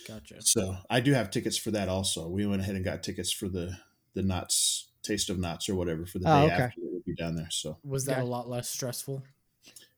Gotcha. 0.07 0.41
so 0.41 0.77
I 0.89 0.99
do 0.99 1.13
have 1.13 1.31
tickets 1.31 1.57
for 1.57 1.71
that 1.71 1.89
also. 1.89 2.27
We 2.27 2.45
went 2.45 2.61
ahead 2.61 2.75
and 2.75 2.85
got 2.85 3.03
tickets 3.03 3.31
for 3.31 3.49
the 3.49 3.75
the 4.13 4.21
Knott's 4.23 4.89
Taste 5.03 5.29
of 5.29 5.37
Knott's 5.39 5.67
or 5.69 5.75
whatever 5.75 6.05
for 6.05 6.19
the 6.19 6.25
Oh, 6.29 6.47
day 6.47 6.53
okay. 6.53 6.63
after 6.63 6.81
we'll 6.81 7.01
be 7.05 7.15
down 7.15 7.35
there. 7.35 7.49
So 7.51 7.77
Was 7.83 8.05
that 8.05 8.17
Yeah. 8.17 8.23
a 8.23 8.25
lot 8.25 8.47
less 8.49 8.69
stressful? 8.69 9.23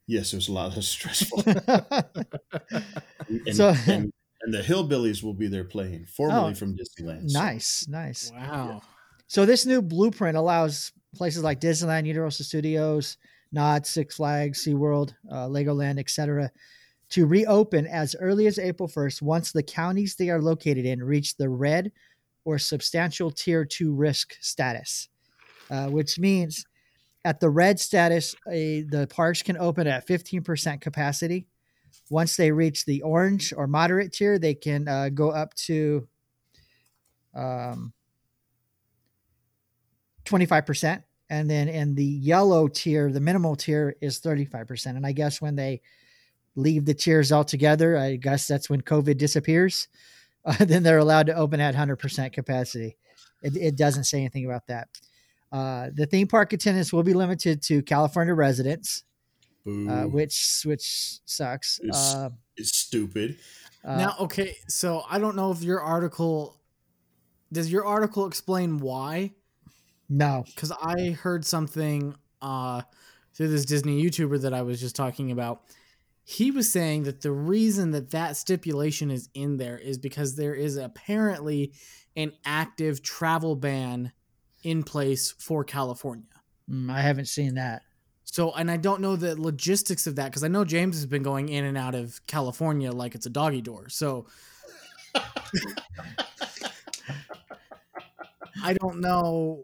yes, 0.08 0.32
it 0.34 0.38
was 0.38 0.48
a 0.48 0.54
lot 0.54 0.76
less 0.76 0.88
stressful. 0.88 1.44
and, 3.28 3.56
So- 3.56 3.74
and, 3.88 4.12
and 4.42 4.54
the 4.54 4.62
Hillbillies 4.62 5.24
will 5.24 5.34
be 5.34 5.48
there 5.48 5.64
playing, 5.66 6.06
formerly 6.06 6.52
Oh, 6.52 6.56
from 6.56 6.76
Disneyland. 6.78 7.30
so- 7.30 7.40
nice, 7.40 7.88
nice. 7.88 8.32
Wow. 8.34 8.82
So 9.28 9.46
this 9.46 9.66
new 9.66 9.82
blueprint 9.82 10.38
allows 10.38 10.92
places 11.16 11.44
like 11.44 11.60
Disneyland, 11.60 12.06
Universal 12.06 12.46
Studios, 12.46 13.18
Knott's, 13.52 13.90
Six 13.90 14.16
Flags, 14.16 14.64
SeaWorld, 14.66 15.14
uh, 15.30 15.48
Legoland, 15.48 16.00
etc., 16.00 16.52
to 17.10 17.26
reopen 17.26 17.88
as 17.88 18.16
early 18.20 18.48
as 18.48 18.60
April 18.60 18.90
1st 18.90 19.22
once 19.22 19.52
the 19.52 19.64
counties 19.64 20.16
they 20.16 20.30
are 20.30 20.42
located 20.42 20.86
in 20.86 21.04
reach 21.04 21.38
the 21.38 21.50
red 21.50 21.92
or 22.46 22.58
substantial 22.58 23.32
tier 23.32 23.66
2 23.66 23.94
risk 23.94 24.36
status, 24.42 25.10
uh, 25.70 25.88
which 25.88 26.20
means 26.20 26.66
at 27.26 27.40
the 27.40 27.50
red 27.50 27.80
status, 27.80 28.36
a, 28.50 28.84
the 28.84 29.08
parks 29.08 29.42
can 29.42 29.58
open 29.58 29.88
at 29.88 30.08
15% 30.08 30.80
capacity. 30.80 31.46
Once 32.10 32.38
they 32.38 32.52
reach 32.52 32.86
the 32.86 33.02
orange 33.02 33.54
or 33.56 33.68
moderate 33.68 34.14
tier, 34.14 34.40
they 34.40 34.54
can 34.54 34.88
uh, 34.88 35.10
go 35.10 35.30
up 35.30 35.54
to 35.56 36.08
um, 37.36 37.92
25%. 40.24 41.04
And 41.30 41.50
then 41.50 41.68
in 41.68 41.96
the 41.96 42.06
yellow 42.06 42.70
tier, 42.70 43.12
the 43.12 43.20
minimal 43.20 43.56
tier 43.56 43.96
is 44.02 44.22
35%. 44.22 44.86
And 44.96 45.06
I 45.06 45.12
guess 45.12 45.42
when 45.42 45.56
they 45.56 45.82
leave 46.58 46.84
the 46.84 46.94
tiers 46.94 47.32
altogether, 47.32 47.96
I 47.98 48.18
guess 48.18 48.48
that's 48.48 48.70
when 48.70 48.82
COVID 48.82 49.18
disappears. 49.18 49.88
Uh, 50.46 50.64
then 50.64 50.82
they're 50.82 51.00
allowed 51.00 51.26
to 51.28 51.34
open 51.36 51.60
at 51.60 51.76
100% 51.76 52.32
capacity. 52.32 52.96
It, 53.44 53.58
it 53.58 53.76
doesn't 53.76 54.06
say 54.06 54.20
anything 54.20 54.46
about 54.46 54.66
that. 54.68 54.88
Uh, 55.52 55.90
the 55.94 56.06
theme 56.06 56.26
park 56.26 56.54
attendance 56.54 56.94
will 56.94 57.04
be 57.04 57.14
limited 57.14 57.62
to 57.64 57.82
California 57.84 58.34
residents, 58.34 59.04
uh, 59.68 60.04
which 60.06 60.62
which 60.64 61.20
sucks. 61.26 61.80
It's- 61.80 62.16
Uh, 62.16 62.30
it's 62.56 62.78
stupid. 62.78 63.38
uh, 63.84 63.98
now, 63.98 64.16
okay, 64.22 64.56
so 64.70 65.04
I 65.10 65.20
don't 65.20 65.36
know 65.36 65.52
if 65.52 65.62
your 65.64 65.82
article 65.82 66.56
does 67.52 67.70
your 67.70 67.84
article 67.86 68.26
explain 68.26 68.78
why? 68.78 69.34
no, 70.08 70.46
Because 70.46 70.72
I 70.72 71.10
heard 71.10 71.46
something 71.46 72.16
uh, 72.42 72.84
through 73.34 73.50
this 73.50 73.66
Disney 73.66 74.02
YouTuber 74.02 74.40
that 74.44 74.54
I 74.54 74.62
was 74.62 74.80
just 74.80 74.96
talking 74.96 75.32
about. 75.32 75.64
He 76.30 76.52
was 76.52 76.70
saying 76.70 77.04
that 77.04 77.22
the 77.22 77.32
reason 77.32 77.92
that 77.92 78.12
that 78.12 78.36
stipulation 78.36 79.10
is 79.10 79.30
in 79.34 79.56
there 79.56 79.78
is 79.78 79.98
because 79.98 80.36
there 80.36 80.54
is 80.54 80.76
apparently 80.76 81.72
an 82.18 82.34
active 82.44 83.02
travel 83.02 83.56
ban 83.56 84.12
in 84.62 84.84
place 84.84 85.34
for 85.40 85.64
California. 85.64 86.26
Mm, 86.70 86.92
I 86.92 87.00
haven't 87.00 87.30
seen 87.30 87.56
that. 87.56 87.84
So, 88.26 88.52
and 88.52 88.70
I 88.70 88.76
don't 88.76 89.00
know 89.00 89.16
the 89.16 89.42
logistics 89.42 90.06
of 90.06 90.18
that 90.18 90.26
because 90.26 90.44
I 90.44 90.50
know 90.50 90.66
James 90.66 90.98
has 90.98 91.06
been 91.06 91.24
going 91.24 91.48
in 91.48 91.64
and 91.64 91.78
out 91.78 91.96
of 91.96 92.20
California 92.28 92.92
like 92.92 93.16
it's 93.16 93.26
a 93.26 93.30
doggy 93.30 93.62
door. 93.62 93.88
So, 93.88 94.28
I 98.62 98.74
don't 98.74 99.00
know. 99.00 99.64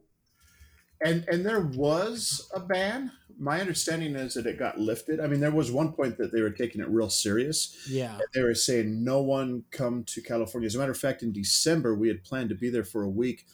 and 1.03 1.25
and 1.27 1.45
there 1.45 1.59
was 1.59 2.49
a 2.55 2.61
ban. 2.61 3.11
My 3.39 3.59
understanding 3.59 4.15
is 4.15 4.35
that 4.35 4.45
it 4.45 4.59
got 4.59 4.79
lifted. 4.79 5.19
I 5.19 5.27
mean, 5.27 5.39
there 5.39 5.51
was 5.51 5.71
one 5.71 5.93
point 5.93 6.17
that 6.17 6.31
they 6.31 6.41
were 6.41 6.51
taking 6.51 6.81
it 6.81 6.89
real 6.89 7.09
serious. 7.09 7.75
Yeah. 7.89 8.19
They 8.33 8.41
were 8.41 8.55
saying 8.55 9.03
no 9.03 9.21
one 9.21 9.63
come 9.71 10.03
to 10.05 10.21
California. 10.21 10.67
As 10.67 10.75
a 10.75 10.79
matter 10.79 10.91
of 10.91 10.97
fact, 10.97 11.23
in 11.23 11.31
December 11.33 11.95
we 11.95 12.07
had 12.07 12.23
planned 12.23 12.49
to 12.49 12.55
be 12.55 12.69
there 12.69 12.83
for 12.83 13.03
a 13.03 13.09
week, 13.09 13.45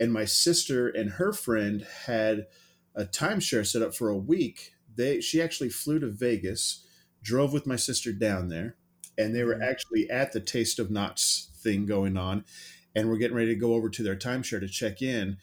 and 0.00 0.12
my 0.12 0.24
sister 0.24 0.88
and 0.88 1.12
her 1.12 1.32
friend 1.32 1.86
had 2.06 2.46
a 2.94 3.04
timeshare 3.04 3.66
set 3.66 3.82
up 3.82 3.94
for 3.94 4.08
a 4.08 4.16
week. 4.16 4.74
They 4.94 5.20
she 5.20 5.40
actually 5.40 5.70
flew 5.70 5.98
to 6.00 6.08
Vegas, 6.08 6.84
drove 7.22 7.52
with 7.52 7.66
my 7.66 7.76
sister 7.76 8.12
down 8.12 8.48
there, 8.48 8.76
and 9.16 9.34
they 9.34 9.44
were 9.44 9.54
Mhm. 9.54 9.62
actually 9.70 10.10
at 10.10 10.32
the 10.32 10.40
Taste 10.40 10.78
of 10.78 10.90
Knott's 10.90 11.48
thing 11.62 11.86
going 11.86 12.16
on, 12.16 12.44
and 12.94 13.08
we're 13.08 13.16
getting 13.18 13.36
ready 13.36 13.54
to 13.54 13.60
go 13.60 13.74
over 13.74 13.88
to 13.88 14.02
their 14.02 14.16
timeshare 14.16 14.60
to 14.60 14.68
check 14.68 15.00
in. 15.00 15.38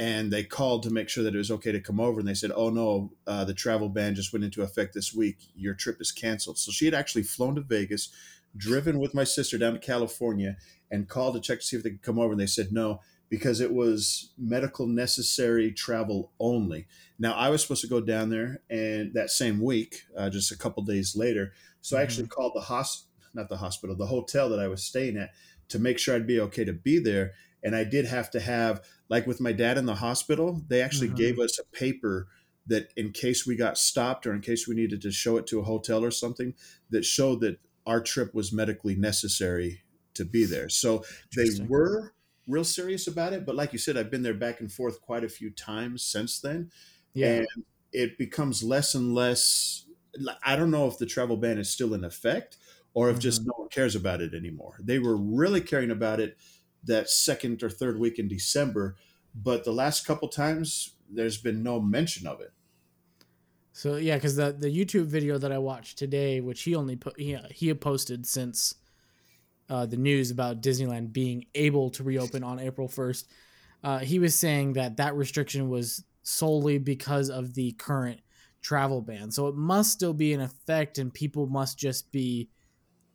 And 0.00 0.32
they 0.32 0.44
called 0.44 0.82
to 0.84 0.90
make 0.90 1.10
sure 1.10 1.22
that 1.22 1.34
it 1.34 1.38
was 1.38 1.50
okay 1.50 1.72
to 1.72 1.80
come 1.80 2.00
over, 2.00 2.20
and 2.20 2.28
they 2.28 2.34
said, 2.34 2.52
"Oh 2.54 2.70
no, 2.70 3.12
uh, 3.26 3.44
the 3.44 3.52
travel 3.52 3.90
ban 3.90 4.14
just 4.14 4.32
went 4.32 4.44
into 4.44 4.62
effect 4.62 4.94
this 4.94 5.12
week. 5.12 5.36
Your 5.54 5.74
trip 5.74 6.00
is 6.00 6.10
canceled." 6.10 6.58
So 6.58 6.72
she 6.72 6.86
had 6.86 6.94
actually 6.94 7.24
flown 7.24 7.54
to 7.56 7.60
Vegas, 7.60 8.08
driven 8.56 8.98
with 8.98 9.12
my 9.14 9.24
sister 9.24 9.58
down 9.58 9.74
to 9.74 9.78
California, 9.78 10.56
and 10.90 11.06
called 11.06 11.34
to 11.34 11.40
check 11.40 11.60
to 11.60 11.64
see 11.66 11.76
if 11.76 11.82
they 11.82 11.90
could 11.90 12.02
come 12.02 12.18
over, 12.18 12.32
and 12.32 12.40
they 12.40 12.46
said 12.46 12.72
no 12.72 13.00
because 13.28 13.60
it 13.60 13.72
was 13.72 14.32
medical 14.36 14.86
necessary 14.86 15.70
travel 15.70 16.32
only. 16.40 16.86
Now 17.18 17.34
I 17.34 17.48
was 17.50 17.62
supposed 17.62 17.82
to 17.82 17.86
go 17.86 18.00
down 18.00 18.30
there, 18.30 18.62
and 18.68 19.14
that 19.14 19.30
same 19.30 19.60
week, 19.60 20.02
uh, 20.16 20.30
just 20.30 20.50
a 20.50 20.58
couple 20.58 20.82
days 20.82 21.14
later, 21.14 21.52
so 21.80 21.96
I 21.96 22.02
actually 22.02 22.26
called 22.26 22.52
the 22.54 22.62
hos 22.62 23.04
not 23.32 23.48
the 23.48 23.58
hospital, 23.58 23.94
the 23.94 24.06
hotel 24.06 24.48
that 24.48 24.58
I 24.58 24.66
was 24.66 24.82
staying 24.82 25.16
at 25.16 25.30
to 25.68 25.78
make 25.78 25.98
sure 25.98 26.16
I'd 26.16 26.26
be 26.26 26.40
okay 26.40 26.64
to 26.64 26.72
be 26.72 26.98
there. 26.98 27.32
And 27.62 27.76
I 27.76 27.84
did 27.84 28.06
have 28.06 28.30
to 28.30 28.40
have, 28.40 28.84
like 29.08 29.26
with 29.26 29.40
my 29.40 29.52
dad 29.52 29.76
in 29.78 29.86
the 29.86 29.96
hospital, 29.96 30.62
they 30.68 30.80
actually 30.82 31.10
Mhm. 31.10 31.16
gave 31.16 31.38
us 31.38 31.58
a 31.58 31.64
paper 31.76 32.28
that 32.66 32.92
in 32.96 33.12
case 33.12 33.46
we 33.46 33.56
got 33.56 33.78
stopped 33.78 34.26
or 34.26 34.32
in 34.34 34.40
case 34.40 34.66
we 34.68 34.74
needed 34.74 35.00
to 35.02 35.10
show 35.10 35.36
it 35.36 35.46
to 35.48 35.60
a 35.60 35.64
hotel 35.64 36.04
or 36.04 36.10
something, 36.10 36.54
that 36.90 37.04
showed 37.04 37.40
that 37.40 37.58
our 37.86 38.00
trip 38.00 38.34
was 38.34 38.52
medically 38.52 38.94
necessary 38.94 39.82
to 40.14 40.24
be 40.24 40.44
there. 40.44 40.68
So 40.68 41.04
they 41.36 41.48
were 41.66 42.14
real 42.46 42.64
serious 42.64 43.06
about 43.06 43.32
it. 43.32 43.44
But 43.46 43.54
like 43.56 43.72
you 43.72 43.78
said, 43.78 43.96
I've 43.96 44.10
been 44.10 44.22
there 44.22 44.34
back 44.34 44.60
and 44.60 44.70
forth 44.72 45.00
quite 45.00 45.24
a 45.24 45.28
few 45.28 45.50
times 45.50 46.02
since 46.04 46.40
then 46.40 46.70
Yeah. 47.14 47.42
and 47.44 47.46
it 47.92 48.16
becomes 48.18 48.62
less 48.62 48.94
and 48.94 49.14
less 49.14 49.84
i 50.44 50.56
don't 50.56 50.70
know 50.70 50.86
if 50.88 50.98
the 50.98 51.06
travel 51.06 51.36
ban 51.36 51.58
is 51.58 51.70
still 51.70 51.94
in 51.94 52.04
effect 52.04 52.56
or 52.94 53.10
if 53.10 53.18
just 53.18 53.42
Mhm. 53.42 53.46
no 53.46 53.52
one 53.56 53.68
cares 53.68 53.94
about 53.94 54.20
it 54.20 54.34
anymore 54.34 54.76
they 54.82 54.98
were 54.98 55.16
really 55.16 55.60
caring 55.60 55.90
about 55.90 56.20
it 56.20 56.36
that 56.82 57.08
second 57.10 57.62
or 57.62 57.70
third 57.70 57.98
week 57.98 58.18
in 58.18 58.28
december 58.28 58.96
but 59.34 59.64
the 59.64 59.72
last 59.72 60.06
couple 60.06 60.28
times 60.28 60.96
there's 61.08 61.38
been 61.38 61.62
no 61.62 61.80
mention 61.80 62.26
of 62.26 62.40
it 62.40 62.52
So 63.72 63.96
yeah, 63.96 64.16
because 64.16 64.36
the 64.36 64.52
the 64.52 64.68
YouTube 64.68 65.06
video 65.06 65.38
that 65.38 65.52
I 65.52 65.58
watched 65.58 65.98
today, 65.98 66.40
which 66.40 66.62
he 66.62 66.74
only 66.74 66.96
put 66.96 67.18
he, 67.18 67.36
he 67.50 67.68
had 67.68 67.80
posted 67.80 68.26
since 68.26 68.74
uh, 69.68 69.86
the 69.86 69.96
news 69.96 70.30
about 70.30 70.62
Disneyland 70.62 71.12
being 71.12 71.46
able 71.54 71.90
to 71.90 72.04
reopen 72.04 72.44
on 72.44 72.60
April 72.60 72.88
first, 72.88 73.30
uh, 73.84 74.00
he 74.00 74.18
was 74.18 74.38
saying 74.38 74.74
that 74.74 74.98
that 74.98 75.16
restriction 75.16 75.68
was 75.68 76.04
solely 76.22 76.78
because 76.78 77.30
of 77.30 77.54
the 77.54 77.72
current 77.72 78.20
travel 78.62 79.02
ban. 79.02 79.30
So 79.30 79.48
it 79.48 79.56
must 79.56 79.92
still 79.92 80.14
be 80.14 80.32
in 80.32 80.40
effect, 80.40 80.98
and 80.98 81.14
people 81.14 81.46
must 81.48 81.78
just 81.78 82.12
be 82.12 82.50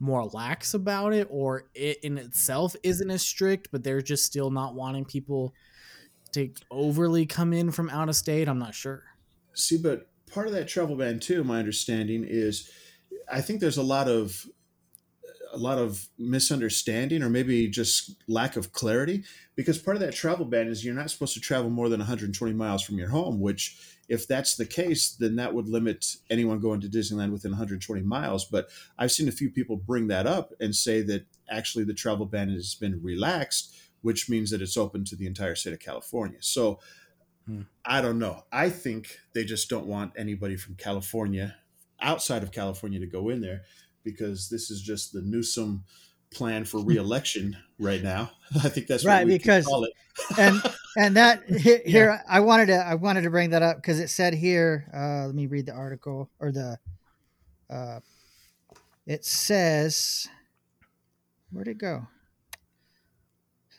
more 0.05 0.25
lax 0.25 0.73
about 0.73 1.13
it, 1.13 1.27
or 1.29 1.65
it 1.73 1.97
in 2.03 2.17
itself 2.17 2.75
isn't 2.83 3.09
as 3.09 3.21
strict, 3.21 3.69
but 3.71 3.83
they're 3.83 4.01
just 4.01 4.23
still 4.25 4.51
not 4.51 4.75
wanting 4.75 5.05
people 5.05 5.53
to 6.33 6.51
overly 6.69 7.25
come 7.25 7.53
in 7.53 7.71
from 7.71 7.89
out 7.89 8.09
of 8.09 8.15
state. 8.15 8.47
I'm 8.47 8.59
not 8.59 8.75
sure. 8.75 9.03
see 9.53 9.77
but 9.77 10.07
part 10.31 10.47
of 10.47 10.53
that 10.53 10.67
travel 10.67 10.95
ban 10.95 11.19
too 11.19 11.43
my 11.43 11.59
understanding 11.59 12.25
is 12.27 12.69
i 13.31 13.39
think 13.39 13.59
there's 13.61 13.77
a 13.77 13.83
lot 13.83 14.07
of 14.07 14.45
a 15.53 15.57
lot 15.57 15.77
of 15.77 16.07
misunderstanding 16.17 17.23
or 17.23 17.29
maybe 17.29 17.67
just 17.69 18.15
lack 18.27 18.57
of 18.57 18.73
clarity 18.73 19.23
because 19.55 19.77
part 19.77 19.95
of 19.95 20.01
that 20.01 20.13
travel 20.13 20.45
ban 20.45 20.67
is 20.67 20.83
you're 20.83 20.93
not 20.93 21.09
supposed 21.09 21.33
to 21.33 21.39
travel 21.39 21.69
more 21.69 21.87
than 21.87 21.99
120 21.99 22.53
miles 22.53 22.83
from 22.83 22.97
your 22.97 23.07
home 23.07 23.39
which 23.39 23.94
if 24.07 24.27
that's 24.27 24.55
the 24.55 24.65
case 24.65 25.11
then 25.11 25.35
that 25.35 25.53
would 25.53 25.67
limit 25.67 26.17
anyone 26.29 26.59
going 26.59 26.81
to 26.81 26.87
disneyland 26.87 27.31
within 27.31 27.51
120 27.51 28.01
miles. 28.01 28.45
But 28.45 28.69
i've 28.97 29.11
seen 29.11 29.27
a 29.27 29.33
few 29.33 29.49
people 29.49 29.77
bring 29.77 30.07
that 30.07 30.27
up 30.27 30.53
and 30.59 30.75
say 30.75 31.01
that 31.03 31.25
actually 31.49 31.85
the 31.85 31.93
travel 31.93 32.25
ban 32.25 32.49
has 32.49 32.75
been 32.75 33.01
relaxed 33.01 33.75
which 34.01 34.29
means 34.29 34.51
that 34.51 34.61
it's 34.61 34.77
open 34.77 35.03
to 35.03 35.15
the 35.15 35.25
entire 35.25 35.55
state 35.55 35.73
of 35.73 35.79
california. 35.79 36.37
So 36.41 36.79
hmm. 37.45 37.61
I 37.83 38.01
don't 38.01 38.19
know. 38.19 38.43
I 38.51 38.69
think 38.69 39.17
they 39.33 39.45
just 39.45 39.69
don't 39.69 39.87
want 39.87 40.13
anybody 40.15 40.57
from 40.57 40.75
California, 40.75 41.55
outside 42.01 42.43
of 42.43 42.51
California, 42.51 42.99
to 42.99 43.07
go 43.07 43.29
in 43.29 43.41
there 43.41 43.61
because 44.03 44.49
this 44.49 44.69
is 44.71 44.81
just 44.81 45.11
the 45.11 45.21
Newsom 45.21 45.83
plan 46.35 46.65
for 46.65 46.83
reelection 46.83 47.57
right 47.79 48.03
now. 48.03 48.31
I 48.63 48.69
think 48.69 48.87
that's 48.87 49.03
Right, 49.05 49.19
what 49.19 49.27
we 49.27 49.37
because- 49.37 49.65
call 49.65 49.85
it. 49.85 49.93
and 50.37 50.61
and 50.97 51.17
that 51.17 51.43
he- 51.49 51.81
here 51.85 52.21
I 52.29 52.39
wanted 52.39 52.67
to 52.67 52.75
I 52.75 52.95
wanted 52.95 53.21
to 53.23 53.29
bring 53.29 53.49
that 53.49 53.61
up 53.63 53.77
because 53.77 53.99
it 53.99 54.09
said 54.09 54.33
here. 54.33 54.89
Uh, 54.93 55.25
let 55.27 55.35
me 55.35 55.47
read 55.47 55.65
the 55.65 55.73
article 55.73 56.29
or 56.39 56.51
the. 56.51 56.77
Uh, 57.69 57.99
it 59.07 59.25
says, 59.25 60.27
where'd 61.51 61.67
it 61.67 61.77
go? 61.77 62.07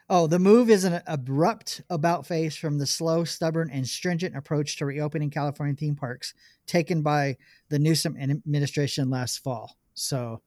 Oh, 0.09 0.27
the 0.29 0.39
move 0.39 0.71
is 0.71 0.85
an 0.85 1.01
abrupt 1.07 1.81
about 1.91 2.27
face 2.27 2.55
from 2.57 2.79
the 2.79 2.87
slow, 2.87 3.25
stubborn, 3.25 3.71
and 3.73 3.87
stringent 3.89 4.37
approach 4.37 4.77
to 4.77 4.87
reopening 4.87 5.31
California 5.31 5.75
theme 5.75 5.97
parks 5.97 6.33
taken 6.67 7.03
by 7.03 7.37
the 7.71 7.79
Newsom 7.81 8.17
administration 8.17 9.11
last 9.11 9.39
fall. 9.43 9.77
So, 9.95 10.43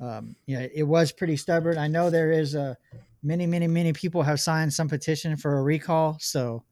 um, 0.00 0.36
yeah, 0.46 0.66
it 0.72 0.84
was 0.84 1.12
pretty 1.12 1.36
stubborn. 1.36 1.78
I 1.78 1.88
know 1.88 2.10
there 2.10 2.30
is 2.32 2.54
a 2.54 2.76
many, 3.22 3.46
many, 3.46 3.66
many 3.66 3.92
people 3.92 4.22
have 4.22 4.40
signed 4.40 4.72
some 4.72 4.88
petition 4.88 5.36
for 5.36 5.58
a 5.58 5.62
recall. 5.62 6.16
So 6.20 6.62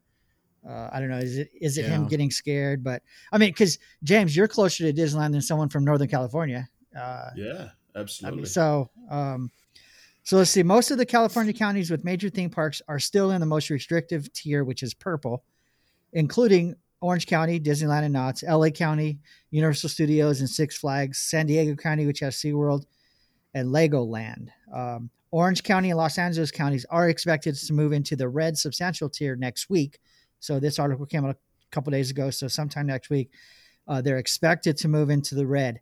uh, 0.69 0.91
I 0.93 1.01
don't 1.01 1.09
know. 1.09 1.19
Is 1.19 1.39
it 1.39 1.51
is 1.61 1.79
it 1.79 1.87
him 1.87 2.07
getting 2.07 2.31
scared? 2.31 2.83
But 2.83 3.03
I 3.33 3.39
mean, 3.39 3.51
because 3.51 3.79
James, 4.03 4.37
you're 4.37 4.49
closer 4.49 4.91
to 4.91 4.93
Disneyland 4.93 5.33
than 5.33 5.43
someone 5.43 5.69
from 5.69 5.85
Northern 5.85 6.09
California. 6.09 6.69
Uh, 6.97 7.31
Yeah, 7.37 7.69
I 7.95 8.01
absolutely. 8.01 8.39
mean, 8.39 8.47
so 8.47 8.91
um, 9.11 9.51
so 10.23 10.37
let's 10.39 10.51
see. 10.51 10.63
Most 10.63 10.91
of 10.91 10.99
the 10.99 11.07
California 11.07 11.53
counties 11.53 11.91
with 11.91 12.05
major 12.05 12.29
theme 12.29 12.51
parks 12.51 12.83
are 12.89 12.99
still 12.99 13.31
in 13.31 13.41
the 13.41 13.47
most 13.47 13.71
restrictive 13.71 14.33
tier, 14.33 14.65
which 14.65 14.83
is 14.83 14.93
purple, 14.95 15.45
including 16.13 16.75
Orange 17.01 17.27
County, 17.27 17.61
Disneyland 17.61 18.03
and 18.03 18.13
Knott's, 18.13 18.43
LA 18.43 18.71
County, 18.71 19.21
Universal 19.51 19.91
Studios 19.91 20.41
and 20.41 20.51
Six 20.51 20.79
Flags, 20.79 21.19
San 21.19 21.47
Diego 21.47 21.77
County, 21.77 22.07
which 22.07 22.21
has 22.21 22.35
SeaWorld, 22.37 22.87
and 23.57 23.71
Legoland. 23.71 24.49
Um, 24.73 25.09
Orange 25.31 25.63
County 25.63 25.91
and 25.91 25.97
Los 25.97 26.19
Angeles 26.19 26.51
counties 26.51 26.85
are 26.91 27.09
expected 27.09 27.55
to 27.57 27.73
move 27.73 27.93
into 27.93 28.15
the 28.15 28.29
red 28.29 28.57
substantial 28.57 29.09
tier 29.09 29.35
next 29.35 29.71
week. 29.71 29.99
So 30.41 30.61
this 30.61 30.79
article 30.79 31.07
came 31.07 31.25
out 31.25 31.31
a 31.31 31.37
couple 31.71 31.91
days 31.91 32.11
ago. 32.11 32.29
So 32.29 32.49
sometime 32.49 32.87
next 32.87 33.09
week, 33.09 33.31
uh, 33.89 34.03
they're 34.03 34.19
expected 34.19 34.77
to 34.79 34.89
move 34.89 35.09
into 35.09 35.35
the 35.35 35.47
red, 35.47 35.81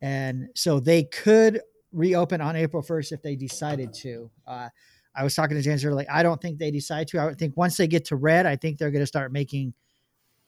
and 0.00 0.48
so 0.54 0.80
they 0.80 1.04
could 1.04 1.60
reopen 1.92 2.40
on 2.40 2.56
April 2.56 2.82
1st 2.82 3.12
if 3.12 3.22
they 3.22 3.36
decided 3.36 3.92
to. 3.94 4.30
Uh, 4.46 4.68
I 5.14 5.22
was 5.22 5.34
talking 5.34 5.56
to 5.56 5.62
James 5.62 5.84
earlier. 5.84 6.06
I 6.10 6.22
don't 6.22 6.40
think 6.40 6.58
they 6.58 6.70
decide 6.70 7.08
to. 7.08 7.18
I 7.18 7.26
would 7.26 7.38
think 7.38 7.56
once 7.56 7.76
they 7.76 7.86
get 7.86 8.06
to 8.06 8.16
red, 8.16 8.46
I 8.46 8.56
think 8.56 8.78
they're 8.78 8.90
going 8.90 9.02
to 9.02 9.06
start 9.06 9.32
making 9.32 9.74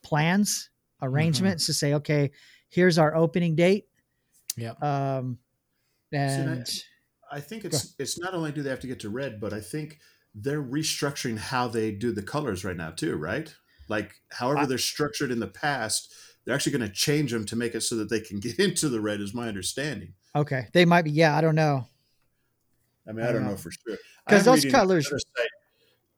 plans, 0.03 0.71
arrangements 1.03 1.67
to 1.67 1.75
say, 1.75 1.95
okay, 1.95 2.31
here's 2.69 2.99
our 2.99 3.15
opening 3.15 3.55
date. 3.55 3.85
Yep. 4.57 4.83
Um, 4.83 5.39
and 6.13 6.69
I 7.31 7.41
think 7.41 7.65
it's 7.65 7.95
it's 7.99 8.19
not 8.19 8.35
only 8.35 8.53
do 8.53 8.63
they 8.63 8.71
have 8.71 8.81
to 8.81 8.87
get 8.87 9.01
to 9.01 9.11
red, 9.11 9.41
but 9.41 9.53
I 9.53 9.61
think 9.61 9.99
they're 10.35 10.63
restructuring 10.63 11.39
how 11.39 11.69
they 11.69 11.91
do 11.91 12.13
the 12.13 12.23
colors 12.23 12.65
right 12.65 12.77
now 12.77 12.91
too, 12.91 13.17
right? 13.17 13.55
Like 13.89 14.15
however 14.31 14.61
I- 14.61 14.67
they're 14.67 14.79
structured 14.79 15.31
in 15.31 15.41
the 15.41 15.47
past, 15.49 16.13
they're 16.45 16.55
actually 16.55 16.73
going 16.79 16.89
to 16.89 16.95
change 16.95 17.33
them 17.33 17.45
to 17.47 17.57
make 17.57 17.75
it 17.75 17.83
so 17.83 17.97
that 17.97 18.09
they 18.11 18.21
can 18.21 18.41
get 18.47 18.59
into 18.59 18.89
the 18.89 19.01
red. 19.01 19.21
Is 19.21 19.35
my 19.35 19.49
understanding. 19.49 20.15
okay, 20.35 20.67
they 20.73 20.85
might 20.85 21.03
be. 21.03 21.11
Yeah, 21.11 21.37
I 21.37 21.41
don't 21.41 21.55
know. 21.55 21.87
I 23.07 23.13
mean, 23.13 23.25
I 23.25 23.31
I 23.31 23.33
don't 23.33 23.45
know 23.45 23.51
know. 23.51 23.57
for 23.57 23.71
sure 23.71 23.97
'Cause 24.29 24.47
I'm 24.47 24.55
those 24.55 24.65
colors- 24.71 25.09
site- 25.09 25.49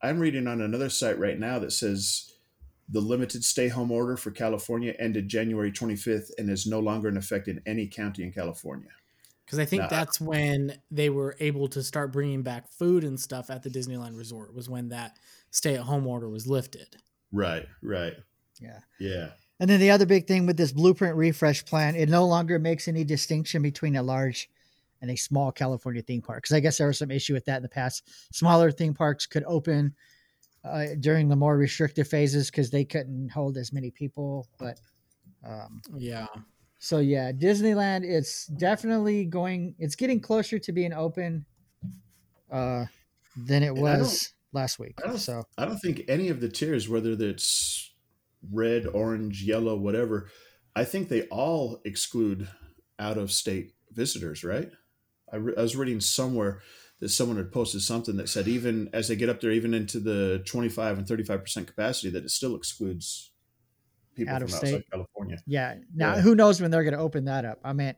I'm 0.02 0.18
reading 0.18 0.46
on 0.46 0.60
another 0.60 0.88
site 0.88 1.18
right 1.18 1.38
now 1.38 1.58
that 1.58 1.72
says 1.72 2.32
the 2.88 3.00
limited 3.00 3.44
stay 3.44 3.68
home 3.68 3.90
order 3.92 4.16
for 4.16 4.30
California 4.30 4.94
ended 4.98 5.28
January 5.28 5.70
25th 5.70 6.30
and 6.38 6.48
is 6.50 6.66
no 6.66 6.80
longer 6.80 7.08
in 7.08 7.16
effect 7.16 7.46
in 7.48 7.60
any 7.66 7.86
county 7.86 8.22
in 8.24 8.32
California. 8.32 8.88
Because 9.50 9.58
I 9.58 9.64
think 9.64 9.82
Nah. 9.82 9.88
that's 9.88 10.20
when 10.20 10.80
they 10.92 11.10
were 11.10 11.34
able 11.40 11.66
to 11.70 11.82
start 11.82 12.12
bringing 12.12 12.42
back 12.42 12.68
food 12.70 13.02
and 13.02 13.18
stuff 13.18 13.50
at 13.50 13.64
the 13.64 13.68
Disneyland 13.68 14.16
Resort. 14.16 14.54
Was 14.54 14.68
when 14.68 14.90
that 14.90 15.16
stay-at-home 15.50 16.06
order 16.06 16.28
was 16.28 16.46
lifted. 16.46 16.94
Right, 17.32 17.66
right. 17.82 18.14
Yeah. 18.60 18.78
Yeah. 19.00 19.30
And 19.58 19.68
then 19.68 19.80
the 19.80 19.90
other 19.90 20.06
big 20.06 20.28
thing 20.28 20.46
with 20.46 20.56
this 20.56 20.70
blueprint 20.70 21.16
refresh 21.16 21.64
plan, 21.64 21.96
it 21.96 22.08
no 22.08 22.24
longer 22.26 22.60
makes 22.60 22.86
any 22.86 23.02
distinction 23.02 23.60
between 23.60 23.96
a 23.96 24.02
large 24.04 24.48
and 25.02 25.10
a 25.10 25.16
small 25.16 25.50
California 25.50 26.02
theme 26.02 26.22
park. 26.22 26.44
Because 26.44 26.54
I 26.54 26.60
guess 26.60 26.78
there 26.78 26.86
was 26.86 26.98
some 26.98 27.10
issue 27.10 27.34
with 27.34 27.44
that 27.46 27.56
in 27.56 27.62
the 27.64 27.68
past. 27.68 28.08
Smaller 28.32 28.70
theme 28.70 28.94
parks 28.94 29.26
could 29.26 29.42
open 29.48 29.96
uh, 30.62 30.86
during 31.00 31.28
the 31.28 31.34
more 31.34 31.56
restrictive 31.56 32.06
phases 32.06 32.52
because 32.52 32.70
they 32.70 32.84
couldn't 32.84 33.30
hold 33.30 33.56
as 33.56 33.72
many 33.72 33.90
people. 33.90 34.46
But 34.58 34.78
um, 35.44 35.82
Yeah. 35.96 36.28
So 36.80 36.98
yeah, 36.98 37.30
Disneyland. 37.30 38.04
It's 38.04 38.46
definitely 38.46 39.26
going. 39.26 39.74
It's 39.78 39.94
getting 39.94 40.18
closer 40.18 40.58
to 40.58 40.72
being 40.72 40.94
open 40.94 41.44
uh, 42.50 42.86
than 43.36 43.62
it 43.62 43.68
And 43.68 43.80
was 43.80 44.32
last 44.54 44.78
week. 44.78 44.98
I 45.06 45.14
So 45.16 45.44
I 45.58 45.66
don't 45.66 45.78
think 45.78 46.04
any 46.08 46.30
of 46.30 46.40
the 46.40 46.48
tiers, 46.48 46.88
whether 46.88 47.12
it's 47.12 47.92
red, 48.50 48.86
orange, 48.86 49.42
yellow, 49.42 49.76
whatever, 49.76 50.30
I 50.74 50.84
think 50.84 51.08
they 51.10 51.24
all 51.24 51.82
exclude 51.84 52.48
out 52.98 53.18
of 53.18 53.30
state 53.30 53.72
visitors, 53.92 54.42
right? 54.42 54.70
I, 55.30 55.36
re- 55.36 55.54
I 55.58 55.60
was 55.60 55.76
reading 55.76 56.00
somewhere 56.00 56.62
that 57.00 57.10
someone 57.10 57.36
had 57.36 57.52
posted 57.52 57.82
something 57.82 58.16
that 58.16 58.30
said 58.30 58.48
even 58.48 58.88
as 58.94 59.08
they 59.08 59.16
get 59.16 59.28
up 59.28 59.42
there, 59.42 59.50
even 59.50 59.74
into 59.74 60.00
the 60.00 60.42
25 60.46 60.98
and 60.98 61.06
35% 61.06 61.66
capacity, 61.66 62.08
that 62.10 62.24
it 62.24 62.30
still 62.30 62.56
excludes 62.56 63.29
people 64.20 64.34
Out 64.34 64.40
from 64.42 64.48
of 64.48 64.54
outside 64.54 64.68
state? 64.68 64.90
California. 64.90 65.38
yeah, 65.46 65.76
now 65.94 66.14
Yeah. 66.14 66.20
who 66.20 66.34
knows 66.34 66.60
when 66.60 66.70
they're 66.70 66.84
going 66.84 66.94
to 66.94 67.00
open 67.00 67.24
that 67.26 67.44
up? 67.44 67.58
I 67.64 67.72
mean, 67.72 67.94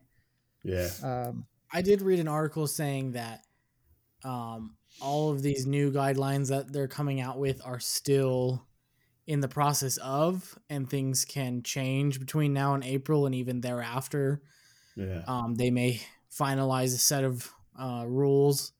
Yeah. 0.63 0.89
um, 1.03 1.45
I 1.71 1.81
did 1.81 2.01
read 2.01 2.19
an 2.19 2.27
article 2.27 2.67
saying 2.67 3.11
that 3.13 3.43
um, 4.23 4.77
all 5.01 5.31
of 5.31 5.41
these 5.41 5.65
new 5.65 5.91
guidelines 5.91 6.49
that 6.49 6.71
they're 6.71 6.87
coming 6.87 7.19
out 7.19 7.37
with 7.39 7.61
are 7.65 7.79
still 7.79 8.65
in 9.27 9.39
the 9.39 9.47
process 9.47 9.97
of, 9.97 10.57
and 10.69 10.89
things 10.89 11.25
can 11.25 11.63
change 11.63 12.19
between 12.19 12.53
now 12.53 12.73
and 12.73 12.83
April 12.83 13.25
and 13.25 13.33
even 13.35 13.61
thereafter. 13.61 14.41
Yeah. 14.95 15.23
Um, 15.27 15.55
they 15.55 15.71
may 15.71 16.01
finalize 16.31 16.93
a 16.93 16.97
set 16.97 17.23
of 17.23 17.51
uh, 17.77 18.05
rules 18.07 18.71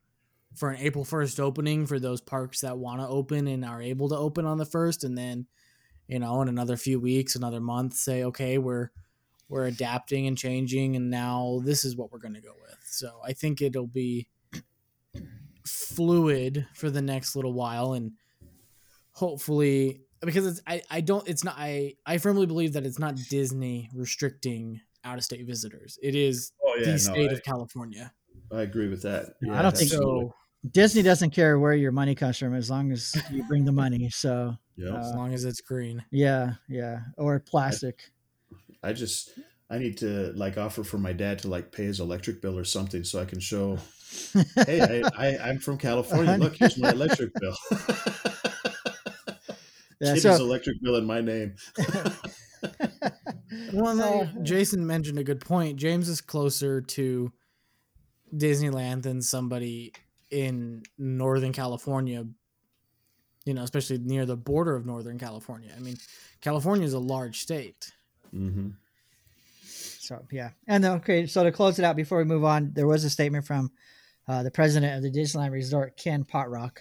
for 0.56 0.70
an 0.70 0.78
April 0.80 1.04
1st 1.04 1.40
opening 1.40 1.86
for 1.88 2.00
those 2.00 2.22
parks 2.22 2.62
that 2.62 2.78
want 2.78 3.02
to 3.02 3.08
open 3.08 3.48
and 3.48 3.66
are 3.66 3.82
able 3.82 4.08
to 4.10 4.16
open 4.18 4.46
on 4.46 4.58
the 4.58 4.66
1st. 4.66 5.04
And 5.04 5.18
then, 5.18 5.48
you 6.08 6.20
know, 6.20 6.42
in 6.42 6.48
another 6.50 6.78
few 6.78 7.00
weeks, 7.00 7.36
another 7.36 7.60
month, 7.62 7.94
say, 7.96 8.24
okay, 8.26 8.58
we're 8.58 8.90
we're 9.50 9.66
adapting 9.66 10.26
and 10.26 10.38
changing 10.38 10.96
and 10.96 11.10
now 11.12 11.62
this 11.64 11.86
is 11.86 11.96
what 11.96 12.12
we're 12.12 12.20
going 12.20 12.34
to 12.34 12.42
go 12.42 12.54
with. 12.62 12.78
So 12.86 13.20
I 13.24 13.34
think 13.34 13.62
it'll 13.62 13.86
be 13.88 14.28
fluid 15.66 16.68
for 16.74 16.90
the 16.90 17.02
next 17.02 17.36
little 17.36 17.54
while 17.54 17.94
and 17.94 18.14
hopefully 19.12 20.02
because 20.22 20.48
it's 20.48 20.62
I, 20.66 20.82
I 20.90 21.02
don't 21.02 21.28
it's 21.28 21.44
not 21.44 21.56
I 21.58 21.96
I 22.06 22.18
firmly 22.18 22.46
believe 22.46 22.74
that 22.74 22.86
it's 22.86 23.00
not 23.00 23.16
Disney 23.30 23.90
restricting 23.94 24.82
out 25.04 25.18
of 25.18 25.24
state 25.24 25.46
visitors. 25.46 26.00
It 26.02 26.16
is 26.16 26.52
Oh, 26.66 26.76
yeah. 26.78 26.86
the 26.86 26.92
no, 26.92 26.98
state 26.98 27.30
I, 27.30 27.34
of 27.34 27.44
California. 27.44 28.12
I 28.52 28.62
agree 28.62 28.88
with 28.88 29.02
that. 29.04 29.36
I 29.52 29.62
don't 29.62 29.76
think. 29.76 29.92
So 29.92 30.34
Disney 30.72 31.02
doesn't 31.02 31.32
care 31.32 31.60
where 31.60 31.74
your 31.74 31.92
money 31.92 32.16
comes 32.16 32.38
from 32.38 32.56
as 32.56 32.70
long 32.70 32.92
as 32.92 33.16
you 33.30 33.44
bring 33.44 33.66
the 33.66 33.72
money. 33.72 34.10
So 34.10 34.56
Yeah. 34.76 34.98
as 35.00 35.08
Uh, 35.14 35.18
long 35.18 35.34
as 35.34 35.46
it's 35.46 35.62
green. 35.62 36.04
yeah, 36.12 36.54
yeah, 36.68 37.00
or 37.18 37.40
plastic. 37.40 38.12
I 38.82 38.94
just 38.94 39.32
I 39.70 39.78
need 39.78 39.98
to 40.00 40.34
like 40.36 40.58
offer 40.58 40.84
for 40.84 40.98
my 40.98 41.14
dad 41.14 41.40
to 41.40 41.48
like 41.48 41.72
pay 41.72 41.86
his 41.86 42.00
electric 42.00 42.42
bill 42.42 42.58
or 42.58 42.64
something 42.66 43.04
so 43.04 43.20
I 43.20 43.26
can 43.26 43.40
show 43.40 43.78
hey 44.68 44.82
I, 44.82 45.10
I 45.18 45.50
I'm 45.50 45.60
from 45.60 45.78
California 45.78 46.38
look 46.38 46.56
here's 46.58 46.78
my 46.78 46.90
electric 46.92 47.32
bill 47.40 47.56
Yeah, 50.02 50.14
Kid 50.16 50.22
so- 50.22 50.32
his 50.32 50.40
electric 50.42 50.82
bill 50.82 50.96
in 50.98 51.06
my 51.06 51.22
name 51.22 51.56
Well, 53.74 53.88
Uh, 53.88 53.94
no, 53.94 54.30
Jason 54.44 54.86
mentioned 54.86 55.20
a 55.20 55.24
good 55.24 55.40
point. 55.42 55.78
James 55.78 56.10
is 56.10 56.22
closer 56.22 56.82
to 56.82 57.32
Disneyland 58.36 59.04
than 59.04 59.22
somebody 59.22 59.94
in 60.32 60.84
Northern 60.98 61.54
California. 61.54 62.26
You 63.46 63.54
know, 63.54 63.64
especially 63.64 63.98
near 64.00 64.26
the 64.26 64.38
border 64.38 64.76
of 64.76 64.86
Northern 64.86 65.20
California. 65.20 65.74
I 65.76 65.80
mean, 65.80 65.98
California 66.42 66.86
is 66.86 66.94
a 66.94 67.00
large 67.00 67.42
state. 67.42 67.92
mm-hmm. 68.34 68.70
So 69.66 70.26
yeah, 70.32 70.50
and 70.68 70.84
then, 70.84 70.92
okay. 70.94 71.26
So 71.28 71.44
to 71.44 71.52
close 71.52 71.80
it 71.80 71.86
out 71.86 71.96
before 71.96 72.18
we 72.18 72.26
move 72.26 72.44
on, 72.44 72.72
there 72.74 72.88
was 72.88 73.04
a 73.04 73.10
statement 73.10 73.46
from 73.46 73.72
uh, 74.28 74.44
the 74.44 74.52
president 74.52 74.96
of 74.96 75.04
the 75.04 75.18
Disneyland 75.18 75.52
Resort, 75.52 75.98
Ken 75.98 76.24
Potrock. 76.24 76.80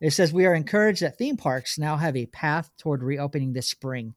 It 0.00 0.12
says 0.12 0.32
we 0.32 0.46
are 0.46 0.54
encouraged 0.54 1.02
that 1.02 1.16
theme 1.16 1.36
parks 1.36 1.78
now 1.78 1.96
have 1.96 2.16
a 2.16 2.26
path 2.26 2.70
toward 2.76 3.04
reopening 3.04 3.52
this 3.52 3.68
spring, 3.68 4.14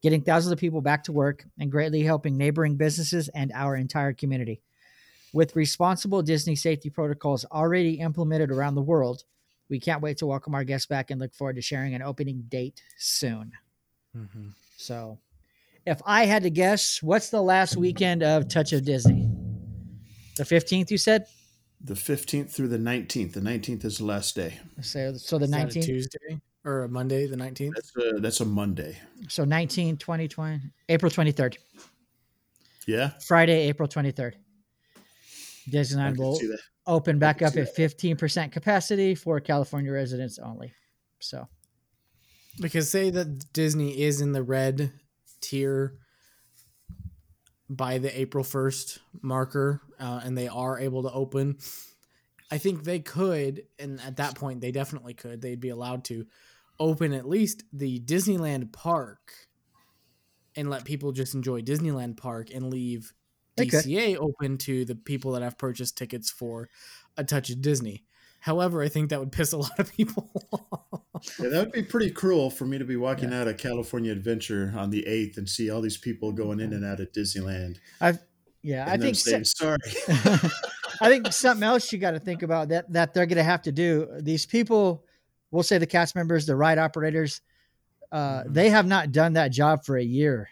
getting 0.00 0.22
thousands 0.22 0.52
of 0.52 0.58
people 0.58 0.80
back 0.80 1.04
to 1.04 1.12
work 1.12 1.44
and 1.58 1.72
greatly 1.72 2.02
helping 2.02 2.36
neighboring 2.36 2.76
businesses 2.76 3.28
and 3.28 3.50
our 3.52 3.74
entire 3.74 4.12
community. 4.12 4.60
With 5.32 5.56
responsible 5.56 6.22
Disney 6.22 6.54
safety 6.54 6.88
protocols 6.88 7.44
already 7.50 7.94
implemented 7.94 8.52
around 8.52 8.76
the 8.76 8.82
world, 8.82 9.24
we 9.68 9.80
can't 9.80 10.02
wait 10.02 10.18
to 10.18 10.26
welcome 10.26 10.54
our 10.54 10.64
guests 10.64 10.86
back 10.86 11.10
and 11.10 11.20
look 11.20 11.34
forward 11.34 11.56
to 11.56 11.62
sharing 11.62 11.94
an 11.94 12.02
opening 12.02 12.44
date 12.48 12.82
soon. 12.98 13.52
Mm-hmm. 14.16 14.48
So, 14.76 15.18
if 15.86 16.00
I 16.06 16.24
had 16.26 16.42
to 16.44 16.50
guess, 16.50 17.02
what's 17.02 17.30
the 17.30 17.42
last 17.42 17.76
weekend 17.76 18.22
of 18.22 18.48
Touch 18.48 18.72
of 18.72 18.84
Disney? 18.84 19.28
The 20.36 20.44
15th, 20.44 20.90
you 20.90 20.98
said? 20.98 21.26
the 21.86 21.92
15th 21.94 22.50
through 22.50 22.68
the 22.68 22.78
19th 22.78 23.34
the 23.34 23.40
19th 23.40 23.84
is 23.84 23.98
the 23.98 24.04
last 24.06 24.34
day 24.34 24.58
So, 24.80 25.12
so 25.18 25.36
the 25.36 25.44
Is 25.44 25.50
that 25.50 25.60
a 25.64 25.66
19th. 25.66 25.84
Tuesday 25.84 26.40
or 26.64 26.84
a 26.84 26.88
Monday, 26.88 27.26
the 27.26 27.36
nineteenth. 27.36 27.74
that's 27.74 27.92
a 27.96 28.20
that's 28.20 28.40
a 28.40 28.44
Monday 28.46 28.96
So 29.28 29.44
19, 29.44 29.98
20, 29.98 30.26
20, 30.28 30.60
April 30.88 31.10
23rd. 31.12 31.56
yeah 32.86 33.10
Friday, 33.26 33.68
April 33.68 33.86
23rd. 33.86 34.32
I 35.66 35.70
Disneyland 35.70 36.18
will 36.18 36.38
open 36.86 37.18
back 37.18 37.42
up 37.42 37.54
see 37.54 37.60
at 37.60 37.76
15% 37.76 38.52
capacity 38.52 39.14
for 39.14 39.40
California 39.40 39.92
residents 39.92 40.38
only. 40.38 40.74
So, 41.20 41.48
Because 42.60 42.90
say 42.90 43.10
that 43.10 43.52
Disney 43.52 44.02
is 44.02 44.20
in 44.20 44.32
the 44.32 44.42
red 44.42 44.92
tier 45.40 45.94
by 47.70 47.98
the 47.98 48.20
April 48.20 48.44
1st 48.44 48.98
marker 49.22 49.80
uh, 49.98 50.20
and 50.24 50.36
they 50.36 50.48
are 50.48 50.78
able 50.78 51.02
to 51.04 51.10
open, 51.10 51.56
I 52.50 52.58
think 52.58 52.84
they 52.84 53.00
could, 53.00 53.62
and 53.78 54.00
at 54.02 54.16
that 54.16 54.34
point, 54.34 54.60
they 54.60 54.70
definitely 54.70 55.14
could, 55.14 55.40
they'd 55.40 55.60
be 55.60 55.70
allowed 55.70 56.04
to 56.04 56.26
open 56.78 57.12
at 57.12 57.28
least 57.28 57.64
the 57.72 58.00
Disneyland 58.00 58.72
park 58.72 59.32
and 60.56 60.70
let 60.70 60.84
people 60.84 61.12
just 61.12 61.34
enjoy 61.34 61.62
Disneyland 61.62 62.16
park 62.16 62.50
and 62.52 62.70
leave 62.70 63.12
DCA 63.56 64.16
open 64.18 64.58
to 64.58 64.84
the 64.84 64.94
people 64.94 65.32
that 65.32 65.42
have 65.42 65.56
purchased 65.58 65.96
tickets 65.96 66.30
for 66.30 66.68
a 67.16 67.24
touch 67.24 67.50
of 67.50 67.60
Disney. 67.62 68.04
However, 68.40 68.82
I 68.82 68.88
think 68.88 69.10
that 69.10 69.20
would 69.20 69.32
piss 69.38 69.52
a 69.52 69.58
lot 69.58 69.78
of 69.78 69.92
people 69.92 70.30
off. 70.52 71.00
yeah, 71.40 71.48
that 71.48 71.60
would 71.60 71.72
be 71.72 71.82
pretty 71.82 72.10
cruel 72.10 72.50
for 72.50 72.66
me 72.66 72.78
to 72.78 72.84
be 72.84 72.96
walking 72.96 73.32
out 73.32 73.48
of 73.48 73.56
California 73.56 74.12
Adventure 74.12 74.72
on 74.76 74.90
the 74.90 75.04
8th 75.08 75.38
and 75.38 75.48
see 75.48 75.70
all 75.70 75.80
these 75.80 75.96
people 75.96 76.32
going 76.32 76.60
in 76.60 76.72
and 76.72 76.84
out 76.84 77.00
of 77.00 77.10
Disneyland 77.12 77.78
I've, 78.00 78.18
yeah, 78.62 78.84
I 78.88 78.96
think 78.98 79.16
saying, 79.16 79.44
so- 79.44 79.76
sorry 79.76 79.78
I 81.00 81.08
think 81.08 81.32
something 81.32 81.64
else 81.64 81.92
you 81.92 81.98
got 81.98 82.12
to 82.12 82.20
think 82.20 82.42
about 82.42 82.68
that 82.68 82.92
that 82.92 83.14
they're 83.14 83.26
going 83.26 83.36
to 83.38 83.42
have 83.42 83.62
to 83.62 83.72
do. 83.72 84.08
These 84.20 84.46
people, 84.46 85.04
we'll 85.50 85.62
say 85.64 85.78
the 85.78 85.86
cast 85.86 86.14
members, 86.14 86.46
the 86.46 86.54
ride 86.56 86.78
operators, 86.78 87.40
uh, 88.12 88.42
Mm-hmm. 88.42 88.52
they 88.52 88.68
have 88.70 88.86
not 88.86 89.10
done 89.10 89.32
that 89.32 89.50
job 89.50 89.84
for 89.84 89.96
a 89.96 90.04
year. 90.04 90.48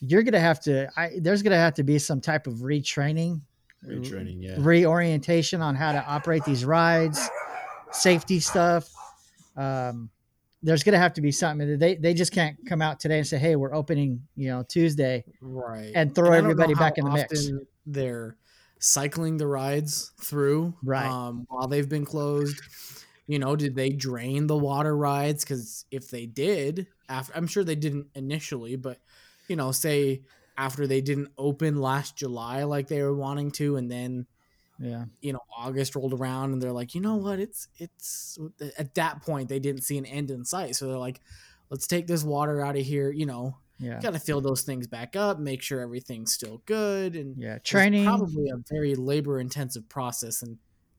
You're 0.00 0.22
to 0.32 0.40
have 0.40 0.60
to. 0.62 0.88
I, 0.96 1.12
there's 1.20 1.42
to 1.52 1.58
have 1.58 1.74
to 1.74 1.82
be 1.82 1.98
some 1.98 2.20
type 2.20 2.46
of 2.46 2.54
retraining, 2.56 3.40
retraining 3.84 4.38
yeah 4.40 4.56
reorientation 4.58 5.62
on 5.62 5.74
how 5.74 5.92
to 5.92 6.04
operate 6.04 6.44
these 6.44 6.64
rides, 6.64 7.20
safety 7.92 8.40
stuff. 8.40 8.88
Um, 9.56 10.10
there's 10.62 10.82
to 10.94 10.98
have 10.98 11.14
to 11.14 11.20
be 11.20 11.32
something. 11.32 11.78
They 11.78 11.96
they 11.96 12.14
just 12.14 12.32
can't 12.32 12.56
come 12.66 12.82
out 12.82 13.00
today 13.00 13.18
and 13.18 13.26
say, 13.26 13.38
"Hey, 13.38 13.56
we're 13.56 13.74
opening," 13.74 14.22
you 14.34 14.48
know, 14.48 14.64
Tuesday. 14.68 15.24
right 15.40 15.92
And 15.94 16.14
throw 16.14 16.32
I 16.32 16.38
everybody 16.38 16.74
back 16.74 16.98
in 16.98 17.04
the 17.04 17.10
mix. 17.12 17.50
they're 17.86 18.36
cycling 18.78 19.38
the 19.38 19.46
rides 19.46 20.12
through 20.20 20.74
Right. 20.82 21.06
um, 21.10 21.46
while 21.48 21.66
they've 21.66 21.88
been 21.88 22.04
closed 22.04 22.60
you 23.26 23.38
know 23.38 23.56
did 23.56 23.74
they 23.74 23.88
drain 23.88 24.46
the 24.46 24.56
water 24.56 24.94
rides 24.96 25.44
because 25.44 25.86
if 25.90 26.10
they 26.10 26.26
did 26.26 26.86
after 27.08 27.32
i'm 27.34 27.46
sure 27.46 27.64
they 27.64 27.74
didn't 27.74 28.06
initially 28.14 28.76
but 28.76 28.98
you 29.48 29.56
know 29.56 29.72
say 29.72 30.22
after 30.58 30.86
they 30.86 31.00
didn't 31.00 31.28
open 31.38 31.76
last 31.80 32.16
july 32.16 32.64
like 32.64 32.88
they 32.88 33.02
were 33.02 33.14
wanting 33.14 33.50
to 33.50 33.76
and 33.76 33.90
then 33.90 34.26
Yeah, 34.78 35.04
you 35.20 35.32
know 35.32 35.40
august 35.56 35.94
rolled 35.96 36.12
around 36.14 36.52
and 36.52 36.62
they're 36.62 36.72
like 36.72 36.94
you 36.94 37.00
know 37.00 37.16
what 37.16 37.38
it's 37.38 37.68
it's 37.78 38.38
at 38.78 38.94
that 38.94 39.22
point 39.22 39.48
they 39.48 39.58
didn't 39.58 39.82
see 39.82 39.98
an 39.98 40.06
end 40.06 40.30
in 40.30 40.44
sight 40.44 40.76
so 40.76 40.86
they're 40.88 40.98
like 40.98 41.20
let's 41.70 41.86
take 41.86 42.06
this 42.06 42.22
water 42.24 42.60
out 42.64 42.76
of 42.76 42.84
here 42.84 43.10
you 43.10 43.26
know 43.26 43.56
yeah, 43.78 44.00
got 44.00 44.14
to 44.14 44.18
fill 44.18 44.40
those 44.40 44.62
things 44.62 44.86
back 44.86 45.16
up, 45.16 45.38
make 45.38 45.60
sure 45.60 45.82
everything's 45.82 46.32
still 46.32 46.62
good, 46.64 47.14
and 47.14 47.36
yeah. 47.36 47.58
Training. 47.58 48.06
probably 48.06 48.48
a 48.48 48.56
very 48.70 48.94
labor 48.94 49.38
intensive 49.38 49.86
process. 49.90 50.40
And 50.40 50.56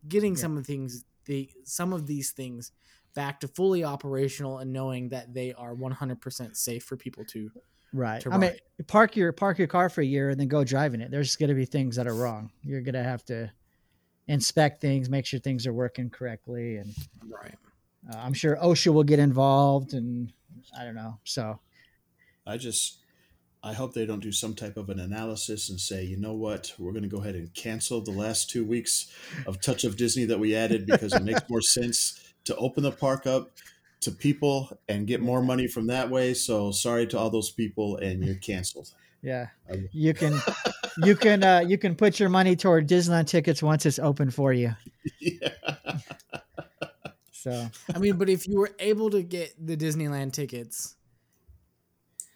getting 0.08 0.36
Yeah. 0.36 0.42
some 0.42 0.58
of 0.58 0.68
things, 0.68 1.04
the 1.26 1.50
some 1.64 1.92
of 1.92 2.06
these 2.06 2.30
things 2.34 2.72
back 3.16 3.40
to 3.40 3.48
fully 3.48 3.84
operational 3.84 4.60
and 4.60 4.72
knowing 4.72 5.10
that 5.10 5.34
they 5.34 5.54
are 5.54 5.74
100% 5.74 6.56
safe 6.56 6.84
for 6.84 6.96
people 6.96 7.26
to. 7.26 7.50
Right. 7.94 8.26
I 8.30 8.38
mean, 8.38 8.52
park 8.88 9.16
your 9.16 9.32
park 9.32 9.58
your 9.58 9.68
car 9.68 9.90
for 9.90 10.02
a 10.02 10.06
year 10.06 10.30
and 10.30 10.40
then 10.40 10.48
go 10.48 10.64
driving 10.64 11.02
it. 11.02 11.10
There's 11.10 11.36
going 11.36 11.50
to 11.50 11.56
be 11.56 11.66
things 11.66 11.96
that 11.96 12.08
are 12.08 12.14
wrong. 12.14 12.52
You're 12.62 12.82
going 12.82 12.96
to 12.96 13.04
have 13.04 13.24
to 13.26 13.52
inspect 14.28 14.82
things, 14.82 15.10
make 15.10 15.26
sure 15.26 15.40
things 15.40 15.66
are 15.66 15.74
working 15.74 16.10
correctly, 16.10 16.78
and 16.78 16.94
Right. 17.26 17.56
uh, 18.12 18.18
I'm 18.18 18.34
sure 18.34 18.58
OSHA 18.58 18.94
will 18.94 19.04
get 19.04 19.20
involved, 19.20 19.94
and 19.94 20.32
I 20.78 20.84
don't 20.84 20.96
know. 20.96 21.20
So 21.24 21.60
I 22.46 22.58
just 22.58 23.00
I 23.64 23.74
hope 23.74 23.94
they 23.94 24.06
don't 24.06 24.22
do 24.22 24.32
some 24.32 24.54
type 24.54 24.78
of 24.78 24.90
an 24.90 25.00
analysis 25.00 25.70
and 25.70 25.80
say, 25.80 26.04
you 26.04 26.18
know 26.18 26.34
what, 26.34 26.74
we're 26.78 26.92
going 26.92 27.04
to 27.04 27.10
go 27.10 27.22
ahead 27.22 27.36
and 27.36 27.54
cancel 27.54 28.02
the 28.02 28.12
last 28.12 28.50
two 28.50 28.64
weeks 28.64 29.12
of 29.46 29.60
Touch 29.62 29.84
of 29.84 29.98
Disney 29.98 30.26
that 30.26 30.40
we 30.40 30.56
added 30.56 30.86
because 30.86 31.14
it 31.14 31.24
makes 31.24 31.42
more 31.50 31.62
sense 31.62 32.34
to 32.46 32.56
open 32.56 32.84
the 32.84 32.92
park 32.92 33.26
up 33.26 33.52
to 34.02 34.12
people 34.12 34.70
and 34.88 35.08
get 35.08 35.22
more 35.22 35.42
money 35.42 35.68
from 35.68 35.88
that 35.88 36.10
way. 36.10 36.34
So 36.34 36.72
sorry 36.72 37.08
to 37.08 37.18
all 37.18 37.30
those 37.30 37.52
people, 37.52 37.98
and 37.98 38.24
you're 38.24 38.36
canceled. 38.36 38.90
yeah, 39.22 39.48
Um, 39.72 39.90
you 39.92 40.14
can 40.14 40.40
you 41.04 41.16
can 41.16 41.44
uh, 41.44 41.60
you 41.60 41.78
can 41.78 41.96
put 41.96 42.20
your 42.20 42.30
money 42.30 42.56
toward 42.56 42.88
Disneyland 42.88 43.28
tickets 43.28 43.64
once 43.64 43.86
it's 43.86 44.00
open 44.00 44.30
for 44.32 44.54
you. 44.54 44.76
yeah. 45.20 45.50
So 47.32 47.70
I 47.94 48.00
mean, 48.00 48.18
but 48.18 48.30
if 48.30 48.48
you 48.48 48.60
were 48.60 48.72
able 48.80 49.12
to 49.12 49.22
get 49.22 49.54
the 49.64 49.78
Disneyland 49.78 50.34
tickets 50.34 50.96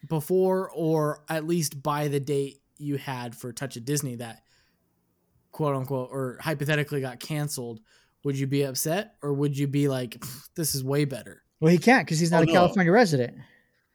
before 0.08 0.69
or 0.74 1.24
at 1.28 1.45
least 1.45 1.82
by 1.82 2.08
the 2.08 2.19
date 2.19 2.62
you 2.78 2.97
had 2.97 3.36
for 3.36 3.52
Touch 3.52 3.76
of 3.76 3.84
Disney 3.84 4.15
that 4.17 4.43
quote 5.52 5.76
unquote 5.76 6.10
or 6.12 6.38
hypothetically 6.39 7.02
got 7.02 7.19
canceled, 7.19 7.82
would 8.24 8.38
you 8.38 8.47
be 8.47 8.62
upset 8.62 9.15
or 9.21 9.34
would 9.34 9.58
you 9.58 9.67
be 9.67 9.88
like, 9.88 10.24
this 10.56 10.76
is 10.76 10.84
way 10.84 11.04
better? 11.06 11.41
Well, 11.62 11.71
he 11.71 11.78
can't 11.78 12.06
because 12.06 12.19
he's 12.19 12.32
not 12.32 12.39
Oh, 12.39 12.43
a 12.43 12.45
no. 12.47 12.52
California 12.54 12.91
resident. 12.91 13.38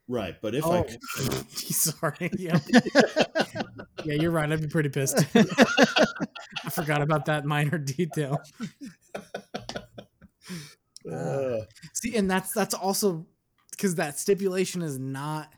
Right, 0.07 0.35
but 0.41 0.55
if 0.55 0.65
Oh, 0.65 0.71
I 0.71 0.81
could, 0.83 1.51
sorry. 1.51 2.31
Yeah. 2.39 2.59
yeah, 4.05 4.13
you're 4.13 4.31
right. 4.31 4.49
I'd 4.51 4.61
be 4.61 4.67
pretty 4.67 4.87
pissed. 4.89 5.19
I 5.35 6.69
forgot 6.71 7.01
about 7.01 7.25
that 7.25 7.43
minor 7.45 7.77
detail. 7.97 8.39
uh, 11.11 11.57
See, 11.93 12.15
and 12.15 12.29
that's 12.29 12.53
that's 12.53 12.73
also 12.73 13.25
because 13.71 13.95
that 13.95 14.17
stipulation 14.19 14.81
is 14.81 14.97
not 14.97 15.51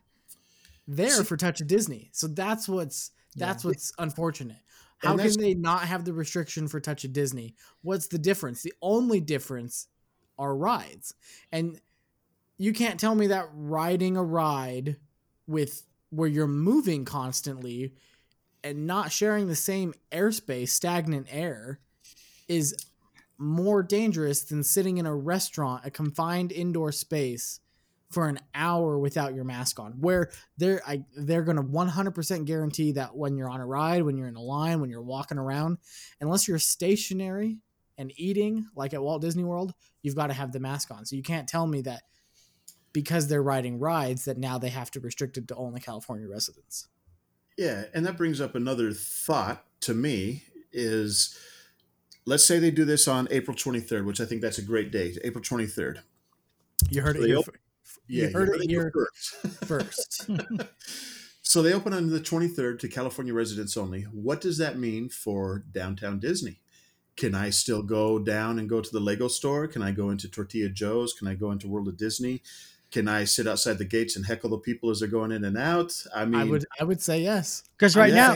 there 0.87 1.09
See- 1.09 1.23
for 1.23 1.37
Touch 1.37 1.61
of 1.61 1.67
Disney. 1.67 2.09
So 2.13 2.27
that's 2.27 2.67
what's 2.67 3.11
that's 3.35 3.63
what's 3.63 3.91
unfortunate. 3.99 4.57
How 4.97 5.15
can 5.15 5.31
they 5.39 5.53
not 5.53 5.81
have 5.83 6.03
the 6.03 6.11
restriction 6.13 6.67
for 6.67 6.79
Touch 6.81 7.05
of 7.05 7.13
Disney? 7.13 7.55
What's 7.83 8.07
the 8.07 8.17
difference? 8.17 8.63
The 8.63 8.73
only 8.81 9.21
difference 9.21 9.87
are 10.37 10.53
rides. 10.55 11.13
And 11.53 11.79
you 12.59 12.73
can't 12.73 12.99
tell 12.99 13.15
me 13.15 13.27
that 13.27 13.49
riding 13.53 14.17
a 14.17 14.23
ride 14.23 14.97
with 15.47 15.83
where 16.11 16.27
you're 16.27 16.45
moving 16.45 17.05
constantly 17.05 17.93
and 18.63 18.85
not 18.85 19.11
sharing 19.11 19.47
the 19.47 19.55
same 19.55 19.93
airspace, 20.11 20.69
stagnant 20.69 21.27
air, 21.31 21.79
is 22.49 22.75
more 23.37 23.81
dangerous 23.81 24.41
than 24.41 24.63
sitting 24.63 24.97
in 24.97 25.05
a 25.05 25.15
restaurant, 25.15 25.85
a 25.85 25.89
confined 25.89 26.51
indoor 26.51 26.91
space 26.91 27.61
for 28.11 28.27
an 28.27 28.39
hour 28.53 28.99
without 28.99 29.33
your 29.33 29.45
mask 29.45 29.79
on. 29.79 29.93
Where 29.93 30.29
they're 30.57 30.81
I, 30.85 31.05
they're 31.15 31.43
going 31.43 31.57
to 31.57 31.63
100% 31.63 32.45
guarantee 32.45 32.91
that 32.93 33.15
when 33.15 33.37
you're 33.37 33.49
on 33.49 33.61
a 33.61 33.65
ride, 33.65 34.03
when 34.03 34.17
you're 34.17 34.27
in 34.27 34.35
a 34.35 34.41
line, 34.41 34.81
when 34.81 34.89
you're 34.89 35.01
walking 35.01 35.37
around, 35.37 35.77
unless 36.19 36.47
you're 36.47 36.59
stationary 36.59 37.59
and 37.97 38.11
eating 38.17 38.67
like 38.75 38.93
at 38.93 39.01
Walt 39.01 39.21
Disney 39.21 39.45
World, 39.45 39.73
you've 40.01 40.15
got 40.15 40.27
to 40.27 40.33
have 40.33 40.51
the 40.51 40.59
mask 40.59 40.91
on. 40.91 41.05
So 41.05 41.15
you 41.15 41.23
can't 41.23 41.47
tell 41.47 41.65
me 41.65 41.81
that 41.83 42.01
because 42.93 43.27
they're 43.27 43.43
riding 43.43 43.79
rides 43.79 44.25
that 44.25 44.37
now 44.37 44.57
they 44.57 44.69
have 44.69 44.91
to 44.91 44.99
restrict 44.99 45.37
it 45.37 45.47
to 45.47 45.55
only 45.55 45.79
California 45.79 46.27
residents. 46.27 46.87
Yeah, 47.57 47.85
and 47.93 48.05
that 48.05 48.17
brings 48.17 48.39
up 48.39 48.55
another 48.55 48.93
thought 48.93 49.65
to 49.81 49.93
me 49.93 50.43
is 50.71 51.37
let's 52.25 52.45
say 52.45 52.59
they 52.59 52.71
do 52.71 52.85
this 52.85 53.07
on 53.07 53.27
April 53.31 53.55
23rd, 53.55 54.05
which 54.05 54.21
I 54.21 54.25
think 54.25 54.41
that's 54.41 54.57
a 54.59 54.63
great 54.63 54.91
date, 54.91 55.17
April 55.23 55.43
23rd. 55.43 55.99
You 56.89 57.01
heard 57.01 57.17
it 57.17 57.21
They 57.21 57.27
here, 57.27 57.37
op- 57.39 57.45
fir- 57.45 57.59
Yeah, 58.07 58.27
you 58.27 58.33
heard 58.33 58.49
it 58.49 58.69
here 58.69 58.91
here 58.95 59.09
first. 59.65 59.65
first. 59.65 60.29
so 61.41 61.61
they 61.61 61.73
open 61.73 61.93
on 61.93 62.09
the 62.09 62.19
23rd 62.19 62.79
to 62.79 62.87
California 62.87 63.33
residents 63.33 63.75
only. 63.75 64.03
What 64.03 64.41
does 64.41 64.57
that 64.59 64.77
mean 64.77 65.09
for 65.09 65.65
downtown 65.71 66.19
Disney? 66.19 66.61
Can 67.17 67.35
I 67.35 67.49
still 67.49 67.83
go 67.83 68.19
down 68.19 68.59
and 68.59 68.69
go 68.69 68.79
to 68.79 68.89
the 68.89 69.01
Lego 69.01 69.27
store? 69.27 69.67
Can 69.67 69.81
I 69.81 69.91
go 69.91 70.09
into 70.09 70.29
Tortilla 70.29 70.69
Joe's? 70.69 71.13
Can 71.13 71.27
I 71.27 71.35
go 71.35 71.51
into 71.51 71.67
World 71.67 71.89
of 71.89 71.97
Disney? 71.97 72.41
Can 72.91 73.07
I 73.07 73.23
sit 73.25 73.45
outside 73.47 73.77
the 73.77 73.85
gates 73.85 74.15
and 74.15 74.25
heckle 74.25 74.49
the 74.49 74.57
people 74.57 74.89
as 74.89 74.99
they're 74.99 75.09
going 75.09 75.31
in 75.31 75.43
and 75.43 75.57
out? 75.57 75.93
I 76.15 76.25
mean, 76.25 76.39
I 76.41 76.43
would 76.43 76.65
I 76.79 76.83
would 76.83 77.01
say 77.01 77.21
yes. 77.21 77.63
Because 77.77 77.95
right 77.95 78.09
would 78.11 78.15
now, 78.15 78.35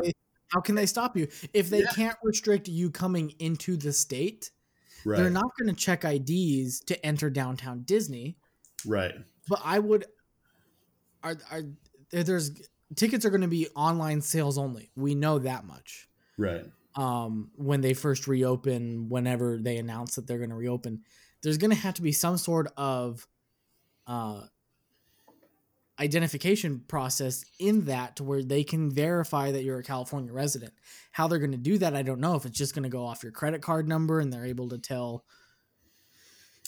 how 0.49 0.61
can 0.61 0.75
they 0.75 0.85
stop 0.85 1.17
you 1.17 1.27
if 1.53 1.69
they 1.69 1.79
Yeah. 1.79 1.87
can't 1.95 2.17
restrict 2.23 2.67
you 2.67 2.91
coming 2.91 3.33
into 3.39 3.75
the 3.77 3.91
state? 3.91 4.51
right, 5.05 5.17
They're 5.17 5.29
not 5.31 5.51
going 5.59 5.73
to 5.73 5.79
check 5.79 6.05
IDs 6.05 6.81
to 6.81 7.03
enter 7.05 7.29
downtown 7.31 7.81
Disney. 7.83 8.37
right, 8.85 9.15
But 9.49 9.61
I 9.63 9.79
would. 9.79 10.05
Are 11.23 11.37
are 11.51 11.61
there's 12.11 12.51
tickets 12.95 13.25
are 13.25 13.29
going 13.31 13.41
to 13.41 13.47
be 13.47 13.67
online 13.75 14.21
sales 14.21 14.57
only. 14.57 14.91
We 14.95 15.15
know 15.15 15.39
that 15.39 15.65
much. 15.65 16.07
right. 16.37 16.65
Um, 16.95 17.49
when 17.55 17.81
they 17.81 17.95
first 17.95 18.27
reopen, 18.27 19.09
whenever 19.09 19.57
they 19.57 19.77
announce 19.77 20.13
that 20.13 20.27
they're 20.27 20.37
going 20.37 20.51
to 20.51 20.55
reopen, 20.55 21.01
there's 21.41 21.57
going 21.57 21.71
to 21.71 21.75
have 21.75 21.95
to 21.95 22.03
be 22.03 22.11
some 22.11 22.37
sort 22.37 22.71
of 22.77 23.27
uh 24.07 24.41
identification 25.99 26.83
process 26.87 27.45
in 27.59 27.85
that 27.85 28.15
to 28.15 28.23
where 28.23 28.43
they 28.43 28.63
can 28.63 28.89
verify 28.89 29.51
that 29.51 29.63
you're 29.63 29.79
a 29.79 29.83
California 29.83 30.33
resident. 30.33 30.73
How 31.11 31.27
they're 31.27 31.39
going 31.39 31.51
to 31.51 31.57
do 31.57 31.77
that, 31.77 31.95
I 31.95 32.01
don't 32.01 32.19
know. 32.19 32.35
If 32.35 32.45
it's 32.45 32.57
just 32.57 32.73
going 32.73 32.83
to 32.83 32.89
go 32.89 33.05
off 33.05 33.21
your 33.23 33.31
credit 33.31 33.61
card 33.61 33.87
number 33.87 34.19
and 34.19 34.33
they're 34.33 34.45
able 34.45 34.69
to 34.69 34.79
tell, 34.79 35.23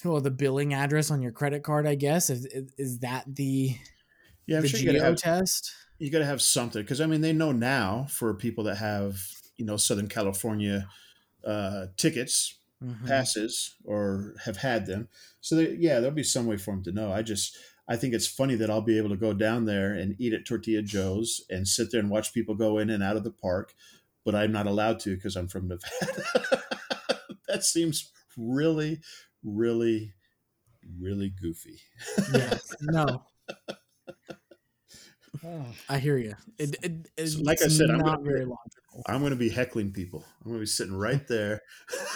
well, 0.03 0.21
the 0.21 0.31
billing 0.31 0.73
address 0.73 1.09
on 1.09 1.21
your 1.21 1.31
credit 1.31 1.63
card, 1.63 1.87
I 1.87 1.95
guess 1.95 2.29
is 2.29 2.45
is, 2.77 2.99
that 2.99 3.23
the 3.27 3.75
Yeah, 4.45 4.57
I'm 4.57 4.61
the 4.61 4.67
sure 4.67 4.79
you 4.79 4.85
gotta 4.85 4.99
geo 4.99 5.09
have 5.09 5.15
test? 5.15 5.73
you 5.97 6.11
got 6.11 6.19
to 6.19 6.25
have 6.25 6.41
something 6.41 6.81
because 6.81 7.01
I 7.01 7.05
mean 7.05 7.21
they 7.21 7.33
know 7.33 7.51
now 7.51 8.05
for 8.09 8.33
people 8.33 8.63
that 8.65 8.75
have 8.77 9.17
you 9.57 9.65
know 9.65 9.77
Southern 9.77 10.07
California 10.07 10.87
uh, 11.43 11.87
tickets, 11.97 12.59
Mhm. 12.85 13.07
passes, 13.07 13.75
or 13.83 14.35
have 14.45 14.57
had 14.57 14.85
them. 14.85 15.07
So 15.41 15.59
yeah, 15.59 15.99
there'll 15.99 16.15
be 16.15 16.23
some 16.23 16.45
way 16.45 16.57
for 16.57 16.71
them 16.71 16.83
to 16.83 16.91
know. 16.91 17.11
I 17.11 17.21
just 17.21 17.57
I 17.87 17.95
think 17.95 18.13
it's 18.13 18.27
funny 18.27 18.55
that 18.55 18.69
I'll 18.69 18.81
be 18.81 18.97
able 18.97 19.09
to 19.09 19.15
go 19.17 19.33
down 19.33 19.65
there 19.65 19.93
and 19.93 20.15
eat 20.19 20.33
at 20.33 20.45
Tortilla 20.45 20.81
Joe's 20.81 21.41
and 21.49 21.67
sit 21.67 21.91
there 21.91 21.99
and 21.99 22.09
watch 22.09 22.33
people 22.33 22.55
go 22.55 22.77
in 22.79 22.89
and 22.89 23.03
out 23.03 23.17
of 23.17 23.23
the 23.23 23.31
park, 23.31 23.73
but 24.23 24.35
I'm 24.35 24.51
not 24.51 24.67
allowed 24.67 24.99
to 25.01 25.15
because 25.15 25.35
I'm 25.35 25.47
from 25.47 25.67
Nevada. 25.67 26.63
that 27.47 27.63
seems 27.63 28.11
really, 28.37 29.01
really, 29.43 30.13
really 30.99 31.29
goofy. 31.29 31.79
Yes. 32.33 32.73
No, 32.81 33.23
oh, 35.45 35.65
I 35.89 35.99
hear 35.99 36.17
you. 36.17 36.35
It, 36.57 36.75
it, 36.83 37.09
it's 37.17 37.33
So 37.33 37.41
like 37.43 37.61
I 37.61 37.67
said, 37.67 37.89
I'm 37.89 37.99
not 37.99 38.17
gonna- 38.17 38.23
very 38.31 38.45
logical. 38.45 39.03
I'm 39.07 39.19
going 39.19 39.31
to 39.31 39.35
be 39.37 39.49
heckling 39.49 39.91
people. 39.91 40.23
I'm 40.43 40.51
going 40.51 40.57
to 40.59 40.61
be 40.61 40.65
sitting 40.67 40.95
right 40.95 41.27
there. 41.27 41.61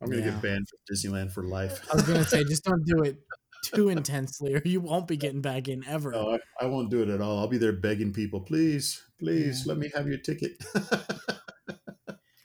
I'm 0.00 0.08
going 0.10 0.22
to 0.22 0.26
Yeah. 0.28 0.30
get 0.34 0.42
banned 0.42 0.66
from 0.68 0.78
Disneyland 0.94 1.32
for 1.32 1.42
life. 1.44 1.86
I 1.90 1.96
was 1.96 2.04
gonna 2.04 2.24
say, 2.24 2.44
just 2.44 2.64
don't 2.64 2.84
do 2.86 3.02
it 3.02 3.18
too 3.64 3.88
intensely, 3.88 4.54
or 4.54 4.62
you 4.64 4.80
won't 4.80 5.08
be 5.08 5.16
getting 5.16 5.40
back 5.40 5.66
in 5.68 5.84
ever. 5.88 6.12
No, 6.12 6.34
I, 6.34 6.38
I 6.64 6.66
won't 6.66 6.90
do 6.90 7.02
it 7.02 7.08
at 7.08 7.20
all. 7.20 7.38
I'll 7.38 7.48
be 7.48 7.58
there 7.58 7.72
begging 7.72 8.12
people, 8.12 8.40
please, 8.40 9.02
please 9.18 9.66
let 9.66 9.76
me 9.78 9.90
have 9.94 10.06
your 10.06 10.18
ticket. 10.18 10.52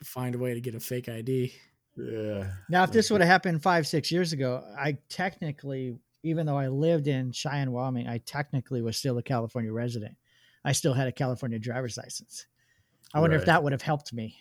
Find 0.03 0.33
a 0.35 0.37
way 0.39 0.53
to 0.55 0.61
get 0.61 0.73
a 0.75 0.79
fake 0.79 1.09
ID. 1.09 1.53
yeah. 1.97 2.51
now 2.69 2.83
if 2.83 2.91
this 2.91 3.09
would 3.11 3.21
have 3.21 3.29
happened 3.29 3.61
five, 3.63 3.85
six 3.87 4.11
years 4.11 4.33
ago, 4.33 4.63
I 4.77 4.97
technically, 5.09 5.95
even 6.23 6.45
though 6.45 6.57
I 6.57 6.69
lived 6.69 7.07
in 7.07 7.31
Cheyenne, 7.31 7.71
Wyoming, 7.71 8.07
I 8.07 8.19
technically 8.19 8.81
was 8.81 8.97
still 8.97 9.17
a 9.17 9.23
California 9.23 9.71
resident. 9.71 10.15
I 10.65 10.71
still 10.71 10.93
had 10.93 11.07
a 11.07 11.11
California 11.11 11.59
driver's 11.59 11.97
license. 11.97 12.47
I 13.13 13.19
wonder 13.19 13.35
if 13.35 13.45
that 13.45 13.61
would 13.61 13.73
have 13.73 13.81
helped 13.81 14.11
me 14.13 14.37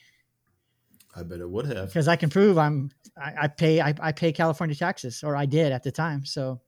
I 1.15 1.23
bet 1.23 1.41
it 1.41 1.51
would 1.51 1.67
have. 1.67 1.89
because 1.89 2.09
I 2.09 2.17
can 2.17 2.31
prove 2.31 2.57
I'm 2.57 2.91
I, 3.17 3.35
I 3.43 3.49
pay 3.49 3.81
I, 3.81 3.95
I 4.01 4.13
pay 4.13 4.33
California 4.33 4.75
taxes 4.75 5.23
or 5.23 5.37
I 5.37 5.45
did 5.47 5.73
at 5.73 5.83
the 5.83 5.93
time. 5.93 6.25
So 6.25 6.61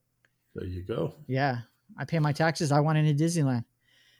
There 0.53 0.67
you 0.67 0.83
go. 0.83 1.15
yeah, 1.27 1.59
I 1.97 2.05
pay 2.05 2.19
my 2.19 2.31
taxes. 2.31 2.71
I 2.71 2.79
want 2.79 2.97
into 2.97 3.23
Disneyland. 3.23 3.65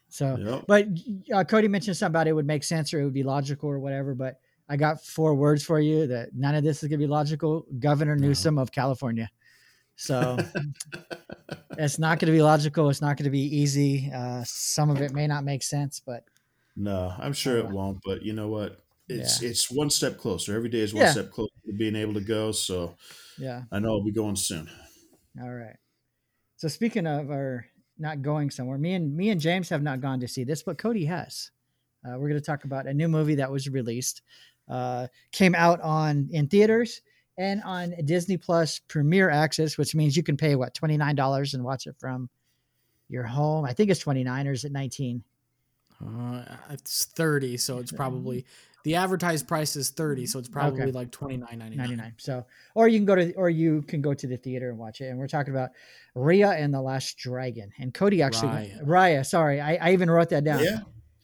So 0.07 0.35
Yep. 0.37 0.63
But 0.67 0.87
uh, 1.33 1.43
Cody 1.43 1.67
mentioned 1.67 1.97
something 1.97 2.11
about 2.11 2.27
it 2.27 2.33
would 2.33 2.47
make 2.47 2.63
sense 2.63 2.93
or 2.93 3.01
it 3.01 3.03
would 3.03 3.13
be 3.13 3.23
logical 3.23 3.69
or 3.69 3.79
whatever. 3.79 4.15
But 4.15 4.39
I 4.67 4.77
got 4.77 5.05
four 5.05 5.35
words 5.35 5.63
for 5.63 5.79
you 5.79 6.07
that 6.07 6.29
none 6.33 6.55
of 6.55 6.63
this 6.63 6.81
is 6.81 6.89
going 6.89 6.99
to 6.99 7.05
be 7.05 7.11
logical. 7.11 7.67
Governor 7.77 8.15
No. 8.15 8.27
Newsom 8.27 8.57
of 8.57 8.71
California. 8.71 9.29
So 9.95 10.37
it's 11.77 11.99
not 11.99 12.19
going 12.19 12.27
to 12.27 12.37
be 12.37 12.41
logical. 12.41 12.89
It's 12.89 13.01
not 13.01 13.17
going 13.17 13.25
to 13.25 13.29
be 13.29 13.57
easy. 13.57 14.11
Uh, 14.13 14.43
some 14.45 14.89
of 14.89 15.01
it 15.01 15.13
may 15.13 15.27
not 15.27 15.43
make 15.43 15.63
sense, 15.63 16.01
but 16.05 16.23
No, 16.75 17.13
I'm 17.17 17.33
sure 17.33 17.57
it 17.57 17.69
won't. 17.69 17.99
But 18.03 18.23
you 18.23 18.33
know 18.33 18.49
what? 18.49 18.81
It's 19.07 19.41
it's 19.41 19.69
one 19.69 19.89
step 19.89 20.17
closer. 20.17 20.55
Every 20.55 20.69
day 20.69 20.79
is 20.79 20.93
one 20.93 21.03
Yeah. 21.03 21.11
step 21.11 21.31
closer 21.31 21.53
to 21.67 21.73
being 21.73 21.95
able 21.95 22.15
to 22.15 22.21
go. 22.21 22.51
So 22.51 22.95
yeah. 23.37 23.63
I 23.71 23.79
know 23.79 23.89
I'll 23.89 24.03
be 24.03 24.11
going 24.11 24.35
soon. 24.35 24.69
All 25.41 25.51
right. 25.51 25.75
So 26.57 26.67
speaking 26.67 27.05
of 27.05 27.29
our 27.29 27.67
not 27.97 28.21
going 28.21 28.49
somewhere, 28.49 28.77
me 28.77 28.93
and 28.93 29.15
me 29.15 29.29
and 29.29 29.39
James 29.39 29.69
have 29.69 29.83
not 29.83 30.01
gone 30.01 30.19
to 30.21 30.27
see 30.27 30.43
this, 30.43 30.63
but 30.63 30.77
Cody 30.77 31.05
has. 31.05 31.51
Uh, 32.03 32.17
we're 32.17 32.29
going 32.29 32.39
to 32.39 32.45
talk 32.45 32.65
about 32.65 32.87
a 32.87 32.93
new 32.93 33.07
movie 33.07 33.35
that 33.35 33.51
was 33.51 33.67
released 33.69 34.21
uh, 34.69 35.07
came 35.31 35.55
out 35.55 35.79
on 35.81 36.27
in 36.31 36.47
theaters 36.47 37.01
and 37.37 37.61
on 37.63 37.93
Disney 38.05 38.37
Plus 38.37 38.79
Premier 38.87 39.29
Access, 39.29 39.77
which 39.77 39.93
means 39.95 40.15
you 40.15 40.23
can 40.23 40.37
pay 40.37 40.55
what 40.55 40.73
twenty 40.73 40.97
nine 40.97 41.15
dollars 41.15 41.53
and 41.53 41.63
watch 41.63 41.87
it 41.87 41.95
from 41.99 42.29
your 43.09 43.23
home. 43.23 43.65
I 43.65 43.73
think 43.73 43.89
it's 43.89 43.99
twenty 43.99 44.23
nine 44.23 44.47
or 44.47 44.51
is 44.51 44.63
it 44.65 44.71
nineteen? 44.71 45.23
Uh, 46.05 46.43
it's 46.71 47.05
30, 47.05 47.55
so 47.55 47.77
it's 47.77 47.91
probably 47.91 48.45
the 48.83 48.95
advertised 48.95 49.47
price 49.47 49.77
is 49.77 49.91
30, 49.91 50.25
so 50.25 50.37
it's 50.39 50.49
probably 50.49 50.81
Okay. 50.81 50.91
like 50.91 51.09
29.99. 51.09 51.57
99 51.77 52.13
so 52.17 52.45
or 52.75 52.89
you 52.89 52.99
can 52.99 53.05
go 53.05 53.15
to 53.15 53.33
or 53.35 53.49
you 53.49 53.81
can 53.83 54.01
go 54.01 54.13
to 54.13 54.27
the 54.27 54.35
theater 54.35 54.69
and 54.69 54.77
watch 54.77 54.99
it 54.99 55.05
and 55.05 55.17
we're 55.17 55.25
talking 55.27 55.53
about 55.53 55.69
Rhea 56.13 56.49
and 56.51 56.73
the 56.73 56.81
Last 56.81 57.17
Dragon 57.17 57.71
and 57.79 57.93
Cody 57.93 58.21
actually 58.21 58.49
Raya. 58.49 58.85
Raya 58.85 59.25
sorry 59.25 59.61
I, 59.61 59.75
I 59.75 59.93
even 59.93 60.11
wrote 60.11 60.29
that 60.29 60.43
down 60.43 60.63
Yeah. 60.65 60.79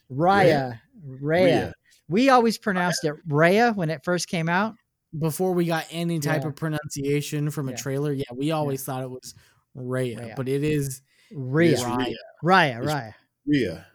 Raya 0.09 0.79
Rhea 1.03 1.45
Rhea. 1.45 1.73
we 2.07 2.29
always 2.29 2.57
pronounced 2.57 3.03
it 3.03 3.13
Rhea 3.27 3.73
when 3.73 3.89
it 3.89 4.03
first 4.05 4.29
came 4.29 4.47
out 4.47 4.75
Before 5.17 5.51
we 5.53 5.65
got 5.65 5.85
any 5.91 6.19
type 6.19 6.43
Yeah. 6.43 6.47
of 6.49 6.55
pronunciation 6.55 7.51
from 7.51 7.67
a 7.67 7.71
Yeah. 7.71 7.77
trailer, 7.77 8.13
yeah, 8.13 8.23
we 8.33 8.51
always 8.51 8.83
thought 8.83 9.03
it 9.03 9.09
was 9.09 9.33
Raya, 9.75 10.19
Rhea. 10.19 10.33
but 10.37 10.47
it 10.47 10.63
is 10.63 11.01
Rhea 11.33 11.73
It's 11.73 11.81
Raya. 11.83 12.13
Raya 12.43 12.81
It's- 12.81 13.13
Raya 13.47 13.85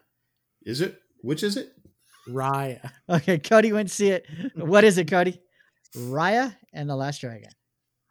Is 0.63 0.81
it? 0.81 1.01
Which 1.23 1.43
is 1.43 1.57
it? 1.57 1.73
Raya. 2.29 2.91
okay 3.09 3.39
Cody 3.39 3.73
went 3.73 3.89
to 3.89 3.95
see 3.95 4.09
it 4.11 4.27
what 4.57 4.83
is 4.85 4.99
it 4.99 5.09
Cody 5.09 5.41
Raya 5.95 6.55
and 6.73 6.91
the 6.91 6.97
Last 6.97 7.21
Dragon 7.21 7.51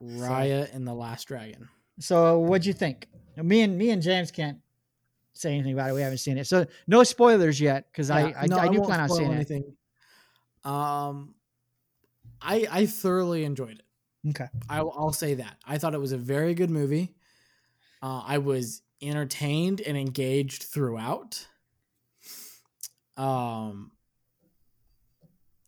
Raya 0.02 0.74
and 0.74 0.88
the 0.88 0.94
Last 0.94 1.28
Dragon. 1.28 1.68
so 2.00 2.40
what'd 2.40 2.66
you 2.66 2.74
think 2.74 3.08
me 3.38 3.62
and 3.62 3.78
me 3.78 3.90
and 3.92 4.02
James 4.02 4.32
can't 4.32 4.60
say 5.34 5.54
anything 5.54 5.74
about 5.74 5.90
it 5.90 5.94
we 5.94 6.02
haven't 6.02 6.20
seen 6.20 6.38
it 6.38 6.48
so 6.48 6.66
no 6.88 7.04
spoilers 7.04 7.60
yet 7.60 7.92
because 7.92 8.10
I 8.10 8.30
Yeah, 8.30 8.42
I, 8.42 8.46
no, 8.48 8.58
I 8.58 8.68
do 8.70 8.82
plan 8.82 9.02
on 9.02 9.10
spoil 9.10 9.18
seeing 9.20 9.32
it 9.32 9.36
anything. 9.36 9.76
Um, 10.64 11.35
I 12.42 12.68
I 12.70 12.86
thoroughly 12.86 13.44
enjoyed 13.44 13.80
it. 13.80 14.30
okay 14.30 14.48
I, 14.70 14.80
I'll 14.80 15.14
say 15.14 15.36
that. 15.36 15.58
I 15.66 15.78
thought 15.78 15.94
it 15.94 16.00
was 16.00 16.12
a 16.12 16.18
very 16.18 16.54
good 16.54 16.70
movie. 16.70 17.16
Uh, 18.02 18.22
I 18.26 18.38
was 18.38 18.82
entertained 19.02 19.82
and 19.82 19.98
engaged 19.98 20.64
throughout. 20.64 21.48
Um, 23.18 23.92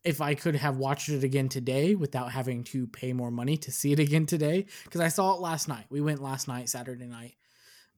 if 0.03 0.22
I 0.22 0.36
could 0.36 0.55
have 0.55 0.78
watched 0.78 1.09
it 1.09 1.24
again 1.24 1.49
today 1.49 1.95
without 1.95 2.32
having 2.32 2.63
to 2.65 2.88
pay 2.88 3.11
more 3.11 3.32
money 3.32 3.57
to 3.57 3.72
see 3.72 3.91
it 3.91 3.99
again 3.99 4.26
today, 4.26 4.65
because 4.86 5.01
I 5.01 5.09
saw 5.09 5.34
it 5.36 5.41
last 5.41 5.68
night. 5.68 5.86
We 5.89 6.01
went 6.01 6.22
last 6.22 6.47
night, 6.47 6.70
Saturday 6.70 7.07
night. 7.07 7.36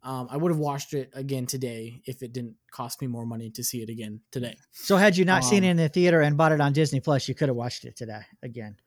Um, 0.01 0.27
I 0.31 0.37
would 0.37 0.51
have 0.51 0.59
watched 0.59 0.93
it 0.93 1.09
again 1.13 1.45
today 1.45 2.01
if 2.05 2.23
it 2.23 2.31
didn't 2.31 2.55
cost 2.71 3.01
me 3.01 3.07
more 3.07 3.25
money 3.25 3.49
to 3.51 3.63
see 3.63 3.81
it 3.81 3.89
again 3.89 4.21
today. 4.31 4.55
So 4.71 4.95
had 4.95 5.17
you 5.17 5.25
not 5.25 5.43
seen 5.43 5.59
Um, 5.63 5.67
it 5.67 5.71
in 5.71 5.77
the 5.77 5.89
theater 5.89 6.21
and 6.21 6.37
bought 6.37 6.51
it 6.53 6.61
on 6.61 6.71
Disney 6.73 6.99
Plus, 7.01 7.27
you 7.27 7.35
could 7.35 7.49
have 7.49 7.55
watched 7.57 7.83
it 7.85 7.95
today 7.97 8.21
again. 8.41 8.77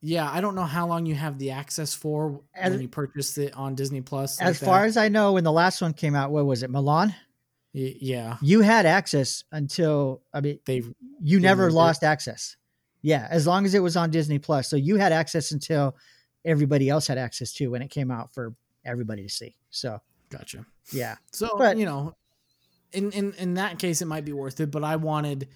Yeah, 0.00 0.30
I 0.30 0.40
don't 0.40 0.54
know 0.54 0.62
how 0.64 0.86
long 0.86 1.06
you 1.06 1.14
have 1.16 1.38
the 1.38 1.50
access 1.50 1.92
for 1.92 2.40
As- 2.54 2.70
when 2.72 2.80
you 2.80 2.88
purchased 2.88 3.36
it 3.38 3.52
on 3.54 3.74
Disney 3.74 4.00
Plus. 4.00 4.40
As 4.40 4.58
far 4.58 4.84
as 4.84 4.96
I 4.96 5.08
know, 5.08 5.32
when 5.32 5.44
the 5.44 5.52
last 5.52 5.82
one 5.82 5.92
came 5.92 6.14
out, 6.14 6.30
what 6.30 6.46
was 6.46 6.62
it, 6.62 6.70
Mulan? 6.70 7.14
yeah, 7.72 8.38
You 8.40 8.60
had 8.62 8.86
access 8.86 9.44
until 9.52 10.22
I 10.32 10.40
mean, 10.40 10.58
they 10.66 10.82
you 11.20 11.38
never 11.40 11.64
removed 11.64 11.74
it? 11.74 11.78
lost 11.78 12.02
access. 12.04 12.56
Yeah, 13.02 13.28
as 13.30 13.46
long 13.46 13.64
as 13.64 13.74
it 13.74 13.82
was 13.82 13.96
on 13.96 14.10
Disney 14.10 14.38
Plus, 14.38 14.68
so 14.68 14.76
you 14.76 14.96
had 14.96 15.12
access 15.12 15.52
until 15.52 15.96
everybody 16.44 16.88
else 16.88 17.06
had 17.06 17.18
access 17.18 17.52
to 17.54 17.68
when 17.68 17.82
it 17.82 17.88
came 17.90 18.10
out 18.10 18.32
for 18.32 18.54
everybody 18.88 19.22
to 19.22 19.28
see. 19.28 19.54
So 19.70 20.00
gotcha. 20.30 20.64
yeah, 20.92 21.16
So 21.32 21.48
But- 21.58 21.76
you 21.78 21.84
know, 21.84 22.16
in 22.92 23.12
in 23.12 23.32
in 23.34 23.54
that 23.54 23.78
case, 23.78 24.00
it 24.02 24.06
might 24.06 24.24
be 24.24 24.32
worth 24.32 24.58
it. 24.60 24.70
But 24.70 24.82
I 24.82 24.96
wanted, 24.96 25.48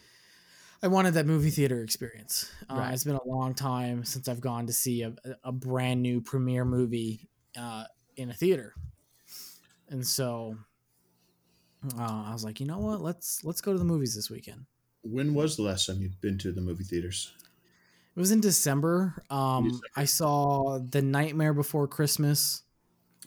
I 0.82 0.88
wanted 0.88 1.14
that 1.14 1.26
movie 1.26 1.50
theater 1.50 1.82
experience. 1.82 2.50
Uh, 2.70 2.74
Right. 2.76 2.92
It's 2.94 3.04
been 3.04 3.16
a 3.16 3.24
long 3.26 3.54
time 3.54 4.04
since 4.04 4.28
I've 4.28 4.40
gone 4.40 4.66
to 4.66 4.72
see 4.72 5.02
a, 5.02 5.14
a 5.42 5.50
brand 5.52 6.02
new 6.02 6.20
premiere 6.20 6.64
movie 6.66 7.28
uh, 7.56 7.84
in 8.16 8.28
a 8.30 8.34
theater, 8.34 8.74
and 9.88 10.06
so 10.06 10.56
uh, 11.98 12.24
I 12.28 12.32
was 12.32 12.44
like, 12.44 12.60
you 12.60 12.66
know 12.66 12.78
what? 12.78 13.00
Let's 13.00 13.42
let's 13.44 13.60
go 13.60 13.72
to 13.72 13.78
the 13.78 13.84
movies 13.84 14.14
this 14.14 14.30
weekend. 14.30 14.66
When 15.02 15.34
was 15.34 15.56
the 15.56 15.62
last 15.62 15.86
time 15.86 16.00
you've 16.00 16.20
been 16.20 16.38
to 16.38 16.52
the 16.52 16.60
movie 16.60 16.84
theaters? 16.84 17.32
It 18.14 18.20
was 18.20 18.30
in 18.30 18.40
December. 18.40 19.14
Um, 19.30 19.64
December. 19.64 19.86
I 19.96 20.04
saw 20.04 20.78
The 20.78 21.00
Nightmare 21.02 21.54
Before 21.54 21.88
Christmas 21.88 22.62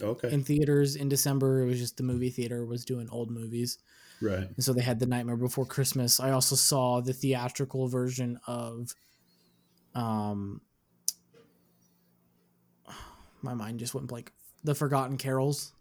Okay. 0.02 0.32
in 0.32 0.44
theaters 0.44 0.96
in 0.96 1.10
December. 1.10 1.64
It 1.64 1.68
was 1.68 1.80
just 1.80 1.98
the 1.98 2.04
movie 2.04 2.30
theater 2.30 2.66
was 2.66 2.86
doing 2.86 3.08
old 3.10 3.32
movies. 3.32 3.78
right. 4.22 4.40
And 4.56 4.64
so 4.64 4.74
they 4.74 4.82
had 4.82 5.00
The 5.00 5.06
Nightmare 5.06 5.38
Before 5.38 5.66
Christmas. 5.66 6.20
I 6.20 6.32
also 6.32 6.56
saw 6.56 7.02
the 7.02 7.14
theatrical 7.14 7.88
version 7.88 8.40
of 8.48 8.94
um 9.94 10.62
my 13.42 13.54
mind 13.54 13.80
just 13.80 13.94
went 13.94 14.08
blank. 14.08 14.32
The 14.64 14.76
Forgotten 14.76 15.18
Carols, 15.18 15.74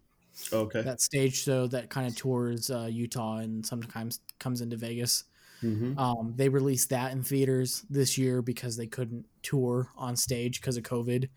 Okay. 0.53 0.81
that 0.83 1.01
stage 1.01 1.41
show 1.41 1.65
that 1.67 1.89
kind 1.89 2.07
of 2.07 2.15
tours 2.15 2.69
uh, 2.69 2.87
Utah 2.91 3.37
and 3.37 3.65
sometimes 3.65 4.19
comes 4.39 4.61
into 4.61 4.77
Vegas. 4.77 5.23
hmm 5.61 5.97
Um, 5.97 6.33
they 6.35 6.49
released 6.49 6.89
that 6.89 7.11
in 7.13 7.23
theaters 7.23 7.83
this 7.89 8.17
year 8.17 8.41
because 8.41 8.77
they 8.77 8.85
couldn't 8.87 9.25
tour 9.41 9.89
on 9.97 10.15
stage 10.15 10.61
because 10.61 10.77
of 10.77 10.83
COVID. 10.83 11.29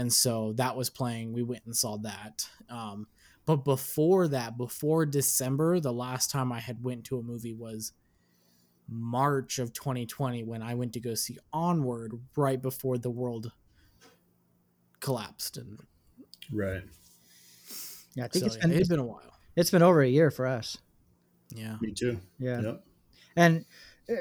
And 0.00 0.10
so 0.10 0.54
that 0.54 0.78
was 0.78 0.88
playing. 0.88 1.34
We 1.34 1.42
went 1.42 1.66
and 1.66 1.76
saw 1.76 1.98
that. 1.98 2.48
Um, 2.70 3.06
but 3.44 3.66
before 3.66 4.28
that, 4.28 4.56
before 4.56 5.04
December, 5.04 5.78
the 5.78 5.92
last 5.92 6.30
time 6.30 6.52
I 6.52 6.58
had 6.58 6.82
went 6.82 7.04
to 7.04 7.18
a 7.18 7.22
movie 7.22 7.52
was 7.52 7.92
March 8.88 9.58
of 9.58 9.74
2020 9.74 10.42
when 10.44 10.62
I 10.62 10.74
went 10.74 10.94
to 10.94 11.00
go 11.00 11.14
see 11.14 11.36
Onward 11.52 12.14
right 12.34 12.62
before 12.62 12.96
the 12.96 13.10
world 13.10 13.52
collapsed. 15.00 15.58
And 15.58 15.78
right. 16.50 16.82
yeah. 18.14 18.24
I 18.24 18.28
think 18.28 18.44
yeah, 18.44 18.46
it's 18.46 18.56
been 18.56 18.72
it's 18.72 18.88
been 18.88 19.00
a 19.00 19.04
while. 19.04 19.34
it's 19.54 19.70
been 19.70 19.82
over 19.82 20.00
a 20.00 20.08
year 20.08 20.30
for 20.30 20.46
us. 20.46 20.78
Yeah. 21.50 21.76
Me 21.82 21.92
too. 21.92 22.18
Yeah. 22.38 22.62
Yep. 22.62 22.84
And 23.36 23.66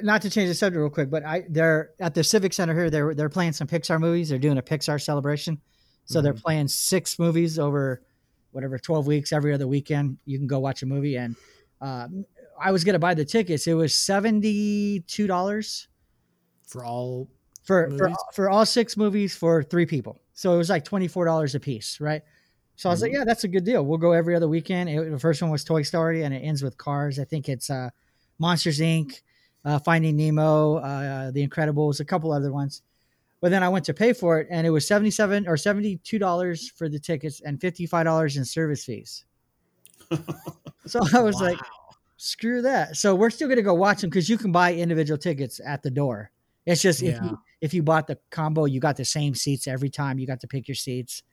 not 0.03 0.21
to 0.21 0.29
change 0.29 0.49
the 0.49 0.55
subject 0.55 0.79
real 0.79 0.89
quick, 0.89 1.09
but 1.09 1.23
I 1.25 1.45
they're 1.49 1.91
at 1.99 2.13
the 2.13 2.23
Civic 2.23 2.53
Center 2.53 2.73
here. 2.73 2.89
They're 2.89 3.13
they're 3.13 3.29
playing 3.29 3.53
some 3.53 3.67
Pixar 3.67 3.99
movies. 3.99 4.29
They're 4.29 4.37
doing 4.39 4.57
a 4.57 4.61
Pixar 4.61 5.01
celebration, 5.01 5.59
so 6.05 6.21
they're 6.21 6.33
Mhm. 6.33 6.43
playing 6.43 6.67
six 6.67 7.17
movies 7.19 7.57
over 7.57 8.01
whatever 8.51 8.77
twelve 8.77 9.07
weeks. 9.07 9.31
Every 9.33 9.53
other 9.53 9.67
weekend, 9.67 10.17
you 10.25 10.37
can 10.37 10.47
go 10.47 10.59
watch 10.59 10.83
a 10.83 10.85
movie. 10.85 11.15
And 11.17 11.35
uh, 11.81 12.07
I 12.59 12.71
was 12.71 12.83
gonna 12.83 12.99
buy 12.99 13.13
the 13.13 13.25
tickets. 13.25 13.65
It 13.67 13.73
was 13.73 13.95
seventy 13.95 15.01
two 15.07 15.27
dollars 15.27 15.87
For 16.67 16.83
all 16.85 17.27
for 17.63 17.89
for 17.97 18.03
Movies? 18.09 18.17
for 18.33 18.49
all 18.49 18.65
six 18.65 18.95
movies 18.97 19.35
for 19.35 19.63
three 19.63 19.85
people. 19.85 20.21
So 20.33 20.53
it 20.53 20.57
was 20.57 20.69
like 20.69 20.83
twenty 20.85 21.07
four 21.07 21.25
dollars 21.25 21.55
a 21.55 21.59
piece, 21.59 21.99
right? 21.99 22.21
So 22.75 22.89
I 22.89 22.93
was 22.93 23.01
like, 23.01 23.11
yeah, 23.11 23.25
that's 23.25 23.43
a 23.43 23.47
good 23.49 23.65
deal. 23.65 23.85
We'll 23.85 23.97
go 23.97 24.13
every 24.13 24.35
other 24.37 24.47
weekend. 24.47 24.89
It, 24.89 25.11
the 25.11 25.19
first 25.19 25.41
one 25.41 25.51
was 25.51 25.65
Toy 25.65 25.81
Story, 25.81 26.23
and 26.23 26.33
it 26.33 26.37
ends 26.39 26.63
with 26.63 26.77
Cars. 26.77 27.19
I 27.19 27.25
think 27.25 27.49
it's 27.49 27.69
uh, 27.69 27.89
Monsters 28.39 28.79
Inc., 28.79 29.19
uh, 29.65 29.79
Finding 29.79 30.15
Nemo, 30.17 30.75
uh, 30.77 31.31
The 31.31 31.45
Incredibles, 31.47 31.99
a 31.99 32.05
couple 32.05 32.31
other 32.31 32.51
ones. 32.51 32.81
But 33.41 33.51
then 33.51 33.63
I 33.63 33.69
went 33.69 33.85
to 33.85 33.93
pay 33.93 34.11
for 34.13 34.39
it, 34.39 34.47
and 34.51 34.67
it 34.67 34.69
was 34.69 34.85
seventy 34.85 35.11
seven 35.11 35.47
or 35.47 35.55
seventy 35.55 35.97
two 36.03 36.19
dollars 36.19 36.69
for 36.69 36.89
the 36.89 36.99
tickets 36.99 37.41
and 37.41 37.59
fifty 37.61 37.85
five 37.85 38.05
dollars 38.05 38.35
in 38.35 38.43
service 38.43 38.83
fees. 38.83 39.23
so 40.85 40.99
I 41.13 41.21
was 41.21 41.39
like, 41.39 41.57
screw 42.17 42.61
that. 42.63 42.97
So 42.97 43.15
we're 43.15 43.29
still 43.29 43.47
gonna 43.47 43.61
go 43.61 43.73
watch 43.73 44.01
them 44.01 44.09
because 44.09 44.27
you 44.29 44.37
can 44.37 44.51
buy 44.51 44.73
individual 44.73 45.17
tickets 45.17 45.61
at 45.65 45.83
the 45.83 45.91
door. 45.91 46.31
It's 46.65 46.81
just 46.81 47.01
if 47.01 47.15
you 47.23 47.39
if 47.61 47.73
you 47.73 47.81
bought 47.81 48.07
the 48.07 48.17
combo, 48.29 48.65
you 48.65 48.79
got 48.79 48.97
the 48.97 49.05
same 49.05 49.33
seats 49.35 49.67
every 49.67 49.89
time. 49.89 50.19
You 50.19 50.27
got 50.27 50.41
to 50.41 50.47
pick 50.47 50.67
your 50.67 50.75
seats. 50.75 51.23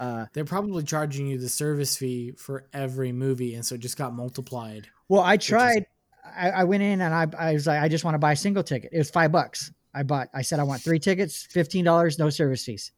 Uh, 0.00 0.26
They're 0.32 0.44
probably 0.44 0.82
charging 0.82 1.26
you 1.28 1.38
the 1.38 1.48
service 1.48 1.96
fee 1.96 2.32
for 2.32 2.66
every 2.72 3.12
movie, 3.12 3.54
and 3.54 3.64
so 3.64 3.76
it 3.76 3.80
just 3.82 3.96
got 3.96 4.14
multiplied. 4.14 4.88
well, 5.08 5.20
I 5.20 5.34
is- 5.34 5.44
tried. 5.44 5.86
I, 6.24 6.50
I 6.50 6.64
went 6.64 6.82
in 6.82 7.00
and 7.00 7.14
I, 7.14 7.26
I 7.38 7.52
was 7.54 7.66
like, 7.66 7.80
I 7.80 7.88
just 7.88 8.04
want 8.04 8.14
to 8.14 8.18
buy 8.18 8.32
a 8.32 8.36
single 8.36 8.62
ticket. 8.62 8.90
It 8.92 8.98
was 8.98 9.10
five 9.10 9.32
bucks. 9.32 9.72
I 9.94 10.02
bought. 10.02 10.28
I 10.32 10.42
said 10.42 10.60
I 10.60 10.62
want 10.62 10.82
three 10.82 10.98
tickets, 10.98 11.46
fifteen 11.50 11.84
dollars, 11.84 12.18
no 12.18 12.30
service 12.30 12.64
fees. 12.64 12.92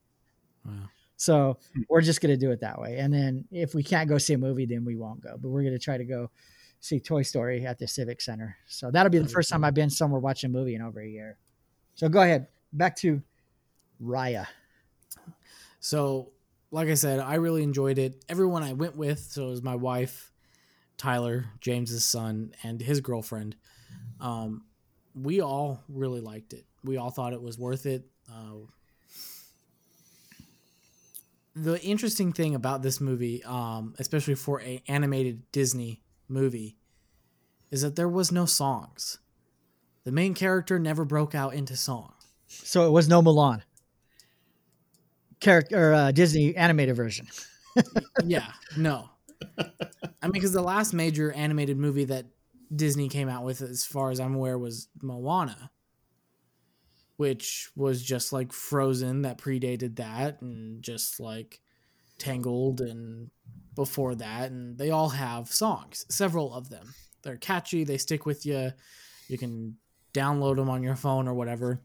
Wow. 0.64 0.72
So 1.16 1.58
we're 1.88 2.02
just 2.02 2.20
gonna 2.20 2.36
do 2.36 2.50
it 2.50 2.60
that 2.60 2.80
way. 2.80 2.98
And 2.98 3.12
then 3.12 3.46
if 3.50 3.74
we 3.74 3.82
can't 3.82 4.08
go 4.08 4.18
see 4.18 4.34
a 4.34 4.38
movie, 4.38 4.66
then 4.66 4.84
we 4.84 4.96
won't 4.96 5.20
go. 5.20 5.36
But 5.40 5.48
we're 5.48 5.64
gonna 5.64 5.78
try 5.78 5.96
to 5.96 6.04
go 6.04 6.30
see 6.80 7.00
Toy 7.00 7.22
Story 7.22 7.64
at 7.66 7.78
the 7.78 7.88
Civic 7.88 8.20
Center. 8.20 8.56
So 8.66 8.90
that'll 8.90 9.10
be 9.10 9.18
the 9.18 9.28
first 9.28 9.48
time 9.48 9.64
I've 9.64 9.74
been 9.74 9.90
somewhere 9.90 10.20
watching 10.20 10.50
a 10.50 10.52
movie 10.52 10.74
in 10.74 10.82
over 10.82 11.00
a 11.00 11.08
year. 11.08 11.38
So 11.94 12.08
go 12.08 12.20
ahead. 12.20 12.48
Back 12.72 12.96
to 12.96 13.22
Raya. 14.02 14.46
So, 15.80 16.30
like 16.70 16.88
I 16.88 16.94
said, 16.94 17.20
I 17.20 17.34
really 17.34 17.62
enjoyed 17.62 17.98
it. 17.98 18.24
Everyone 18.28 18.62
I 18.62 18.72
went 18.72 18.96
with, 18.96 19.20
so 19.20 19.46
it 19.46 19.50
was 19.50 19.62
my 19.62 19.76
wife, 19.76 20.32
Tyler, 20.96 21.46
James's 21.60 22.04
son, 22.04 22.52
and 22.62 22.80
his 22.80 23.00
girlfriend. 23.00 23.56
Um, 24.20 24.64
we 25.14 25.40
all 25.40 25.82
really 25.88 26.20
liked 26.20 26.52
it. 26.52 26.64
We 26.82 26.96
all 26.96 27.10
thought 27.10 27.32
it 27.32 27.42
was 27.42 27.58
worth 27.58 27.86
it. 27.86 28.04
Uh, 28.30 28.66
the 31.54 31.80
interesting 31.82 32.32
thing 32.32 32.54
about 32.54 32.82
this 32.82 33.00
movie, 33.00 33.42
um, 33.44 33.94
especially 33.98 34.34
for 34.34 34.60
a 34.60 34.82
animated 34.88 35.50
Disney 35.52 36.02
movie, 36.28 36.76
is 37.70 37.82
that 37.82 37.96
there 37.96 38.08
was 38.08 38.32
no 38.32 38.46
songs. 38.46 39.18
The 40.04 40.12
main 40.12 40.34
character 40.34 40.78
never 40.78 41.04
broke 41.04 41.34
out 41.34 41.54
into 41.54 41.76
song. 41.76 42.12
So 42.46 42.86
it 42.86 42.90
was 42.90 43.08
no 43.08 43.22
Mulan. 43.22 43.62
Character 45.40 45.92
uh, 45.92 46.12
Disney 46.12 46.56
animated 46.56 46.96
version. 46.96 47.28
yeah, 48.24 48.46
no. 48.76 49.10
I 49.58 50.26
mean, 50.26 50.32
because 50.32 50.52
the 50.52 50.62
last 50.62 50.92
major 50.92 51.32
animated 51.32 51.78
movie 51.78 52.04
that 52.06 52.26
Disney 52.74 53.08
came 53.08 53.28
out 53.28 53.44
with, 53.44 53.60
as 53.62 53.84
far 53.84 54.10
as 54.10 54.20
I'm 54.20 54.34
aware, 54.34 54.58
was 54.58 54.88
Moana, 55.02 55.70
which 57.16 57.70
was 57.76 58.02
just 58.02 58.32
like 58.32 58.52
Frozen 58.52 59.22
that 59.22 59.38
predated 59.38 59.96
that, 59.96 60.40
and 60.42 60.82
just 60.82 61.20
like 61.20 61.60
Tangled 62.18 62.80
and 62.80 63.30
before 63.74 64.14
that, 64.14 64.50
and 64.50 64.78
they 64.78 64.90
all 64.90 65.10
have 65.10 65.52
songs, 65.52 66.06
several 66.08 66.54
of 66.54 66.70
them. 66.70 66.94
They're 67.22 67.36
catchy, 67.36 67.84
they 67.84 67.98
stick 67.98 68.24
with 68.24 68.46
you. 68.46 68.72
You 69.28 69.38
can 69.38 69.76
download 70.12 70.56
them 70.56 70.70
on 70.70 70.82
your 70.82 70.94
phone 70.94 71.26
or 71.26 71.34
whatever. 71.34 71.80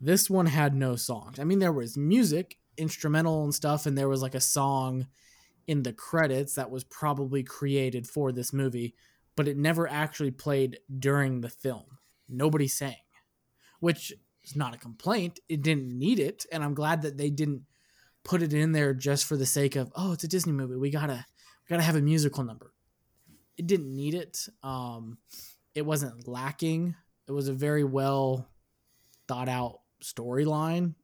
This 0.00 0.30
one 0.30 0.46
had 0.46 0.74
no 0.74 0.96
songs. 0.96 1.38
I 1.38 1.44
mean, 1.44 1.58
there 1.58 1.72
was 1.72 1.96
music, 1.96 2.58
instrumental 2.76 3.44
and 3.44 3.54
stuff, 3.54 3.86
and 3.86 3.98
there 3.98 4.08
was 4.08 4.22
like 4.22 4.34
a 4.34 4.40
song 4.40 5.06
in 5.66 5.82
the 5.82 5.92
credits 5.92 6.54
that 6.54 6.70
was 6.70 6.84
probably 6.84 7.42
created 7.42 8.06
for 8.06 8.32
this 8.32 8.52
movie, 8.52 8.94
but 9.36 9.48
it 9.48 9.56
never 9.56 9.88
actually 9.88 10.30
played 10.30 10.78
during 10.98 11.40
the 11.40 11.48
film. 11.48 11.98
Nobody 12.28 12.68
sang, 12.68 12.96
which 13.80 14.12
is 14.44 14.56
not 14.56 14.74
a 14.74 14.78
complaint. 14.78 15.40
It 15.48 15.62
didn't 15.62 15.96
need 15.98 16.18
it, 16.18 16.46
and 16.52 16.64
I'm 16.64 16.74
glad 16.74 17.02
that 17.02 17.16
they 17.16 17.30
didn't 17.30 17.62
put 18.24 18.42
it 18.42 18.52
in 18.52 18.72
there 18.72 18.94
just 18.94 19.26
for 19.26 19.36
the 19.36 19.46
sake 19.46 19.76
of 19.76 19.92
oh, 19.96 20.12
it's 20.12 20.24
a 20.24 20.28
Disney 20.28 20.52
movie. 20.52 20.76
We 20.76 20.90
gotta 20.90 21.26
we 21.62 21.68
gotta 21.68 21.82
have 21.82 21.96
a 21.96 22.00
musical 22.00 22.44
number. 22.44 22.72
It 23.56 23.66
didn't 23.66 23.94
need 23.94 24.14
it. 24.14 24.48
Um, 24.62 25.18
it 25.74 25.86
wasn't 25.86 26.26
lacking. 26.26 26.94
It 27.28 27.32
was 27.32 27.48
a 27.48 27.52
very 27.52 27.84
well 27.84 28.48
thought 29.28 29.48
out 29.48 29.80
storyline, 30.02 30.94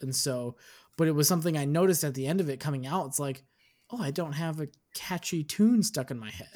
and 0.00 0.14
so, 0.14 0.56
but 0.96 1.08
it 1.08 1.14
was 1.14 1.28
something 1.28 1.56
I 1.56 1.64
noticed 1.64 2.04
at 2.04 2.14
the 2.14 2.26
end 2.26 2.40
of 2.40 2.48
it 2.48 2.60
coming 2.60 2.86
out. 2.86 3.06
It's 3.06 3.20
like, 3.20 3.44
oh, 3.92 4.00
I 4.02 4.10
don't 4.10 4.32
have 4.32 4.60
a 4.60 4.68
catchy 4.94 5.44
tune 5.44 5.82
stuck 5.82 6.10
in 6.10 6.18
my 6.18 6.30
head. 6.30 6.48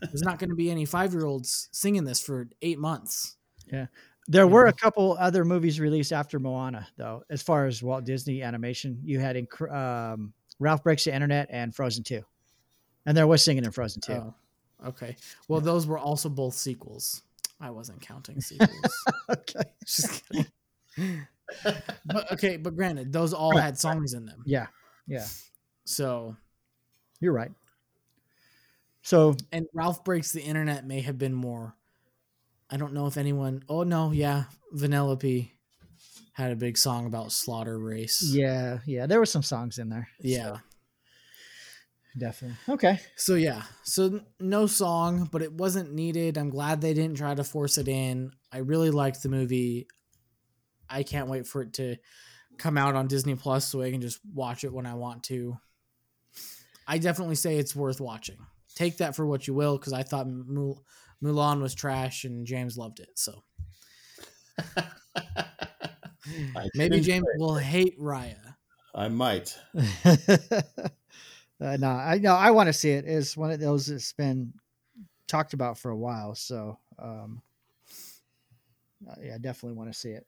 There's 0.00 0.22
not 0.22 0.38
going 0.38 0.50
to 0.50 0.56
be 0.56 0.70
any 0.70 0.84
five 0.84 1.12
year 1.12 1.24
olds 1.26 1.68
singing 1.72 2.04
this 2.04 2.22
for 2.22 2.48
eight 2.62 2.78
months. 2.78 3.36
Yeah. 3.70 3.86
There 4.26 4.46
were 4.46 4.64
Yeah. 4.64 4.70
a 4.70 4.72
couple 4.72 5.16
other 5.18 5.44
movies 5.44 5.78
released 5.80 6.12
after 6.12 6.38
Moana, 6.38 6.88
though. 6.96 7.24
As 7.28 7.42
far 7.42 7.66
as 7.66 7.82
Walt 7.82 8.04
Disney 8.04 8.42
animation, 8.42 9.00
you 9.04 9.20
had 9.20 9.36
um, 9.70 10.32
Ralph 10.58 10.82
Breaks 10.82 11.04
the 11.04 11.14
Internet 11.14 11.48
and 11.50 11.74
Frozen 11.74 12.04
Two, 12.04 12.22
and 13.04 13.16
there 13.16 13.26
was 13.26 13.44
singing 13.44 13.64
in 13.64 13.70
Frozen 13.70 14.00
Two. 14.02 14.12
Oh, 14.12 14.34
okay. 14.86 15.16
Well, 15.48 15.60
those 15.60 15.86
were 15.86 15.98
also 15.98 16.30
both 16.30 16.54
sequels. 16.54 17.22
I 17.60 17.70
wasn't 17.70 18.00
counting 18.00 18.40
sequels. 18.40 19.04
okay. 19.30 19.62
Just 19.84 20.22
kidding. 20.28 20.46
but 22.06 22.32
okay, 22.32 22.56
but 22.56 22.74
granted, 22.76 23.12
those 23.12 23.34
all 23.34 23.56
had 23.56 23.78
songs 23.78 24.14
in 24.14 24.24
them. 24.24 24.42
Yeah, 24.46 24.68
yeah, 25.06 25.26
So, 25.84 26.36
you're 27.20 27.32
right. 27.32 27.52
So 29.02 29.36
and 29.52 29.66
Ralph 29.74 30.02
Breaks 30.04 30.32
the 30.32 30.40
Internet 30.42 30.86
may 30.86 31.00
have 31.02 31.18
been 31.18 31.34
more. 31.34 31.74
I 32.70 32.78
don't 32.78 32.94
know 32.94 33.06
if 33.06 33.16
anyone. 33.18 33.62
Oh 33.68 33.82
no, 33.82 34.12
yeah, 34.12 34.44
Vanellope 34.74 35.50
had 36.32 36.50
a 36.50 36.56
big 36.56 36.76
song 36.78 37.06
about 37.06 37.30
slaughter 37.30 37.78
race. 37.78 38.22
yeah, 38.22 38.78
yeah, 38.86 39.06
there 39.06 39.18
were 39.18 39.26
some 39.26 39.42
songs 39.42 39.78
in 39.78 39.88
there. 39.88 40.08
yeah. 40.20 40.58
Definitely. 42.16 42.56
Okay. 42.68 43.00
So 43.16 43.34
yeah, 43.34 43.62
so 43.82 44.20
no 44.38 44.66
song, 44.66 45.28
but 45.32 45.42
it 45.42 45.52
wasn't 45.52 45.92
needed. 45.92 46.38
I'm 46.38 46.48
glad 46.48 46.80
they 46.80 46.94
didn't 46.94 47.16
try 47.16 47.34
to 47.34 47.42
force 47.42 47.76
it 47.76 47.88
in. 47.88 48.30
I 48.52 48.58
really 48.58 48.92
liked 48.92 49.22
the 49.22 49.28
movie. 49.28 49.88
I 50.88 51.02
can't 51.02 51.28
wait 51.28 51.46
for 51.46 51.62
it 51.62 51.72
to 51.74 51.96
come 52.56 52.78
out 52.78 52.94
on 52.94 53.08
Disney 53.08 53.34
Plus 53.34 53.66
so 53.66 53.82
I 53.82 53.90
can 53.90 54.00
just 54.00 54.20
watch 54.32 54.62
it 54.62 54.72
when 54.72 54.86
I 54.86 54.94
want 54.94 55.24
to. 55.24 55.58
I 56.86 56.98
definitely 56.98 57.36
say 57.36 57.56
it's 57.56 57.74
worth 57.74 58.00
watching. 58.00 58.38
Take 58.74 58.98
that 58.98 59.14
for 59.14 59.26
what 59.26 59.46
you 59.46 59.54
will, 59.54 59.78
because 59.78 59.92
I 59.92 60.02
thought 60.02 60.28
Mul- 60.28 60.84
Mulan 61.22 61.60
was 61.60 61.74
trash 61.74 62.24
and 62.24 62.46
James 62.46 62.76
loved 62.76 63.00
it. 63.00 63.10
So 63.14 63.44
maybe 66.74 67.00
James 67.00 67.08
enjoy 67.08 67.30
it. 67.30 67.38
will 67.38 67.56
hate 67.56 67.98
Raya. 67.98 68.56
I 68.94 69.08
might. 69.08 69.58
uh, 70.04 70.12
no, 71.60 71.88
I 71.88 72.18
know 72.18 72.34
I 72.34 72.50
want 72.50 72.68
to 72.68 72.72
see 72.72 72.90
it. 72.90 73.04
It's 73.06 73.36
one 73.36 73.50
of 73.50 73.60
those 73.60 73.86
that's 73.86 74.12
been 74.12 74.52
talked 75.26 75.54
about 75.54 75.78
for 75.78 75.90
a 75.90 75.96
while. 75.96 76.34
So, 76.34 76.78
um, 76.98 77.42
uh, 79.08 79.14
yeah, 79.22 79.38
definitely 79.40 79.76
want 79.76 79.92
to 79.92 79.98
see 79.98 80.10
it. 80.10 80.26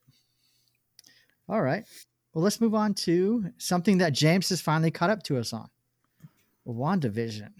All 1.48 1.62
right. 1.62 1.84
Well, 2.34 2.42
let's 2.42 2.61
move 2.61 2.74
on 2.74 2.94
to 2.94 3.46
something 3.57 3.98
that 3.98 4.12
James 4.12 4.48
has 4.48 4.61
finally 4.61 4.90
caught 4.90 5.11
up 5.11 5.22
to 5.24 5.38
us 5.38 5.52
on. 5.52 5.68
WandaVision. 6.66 7.50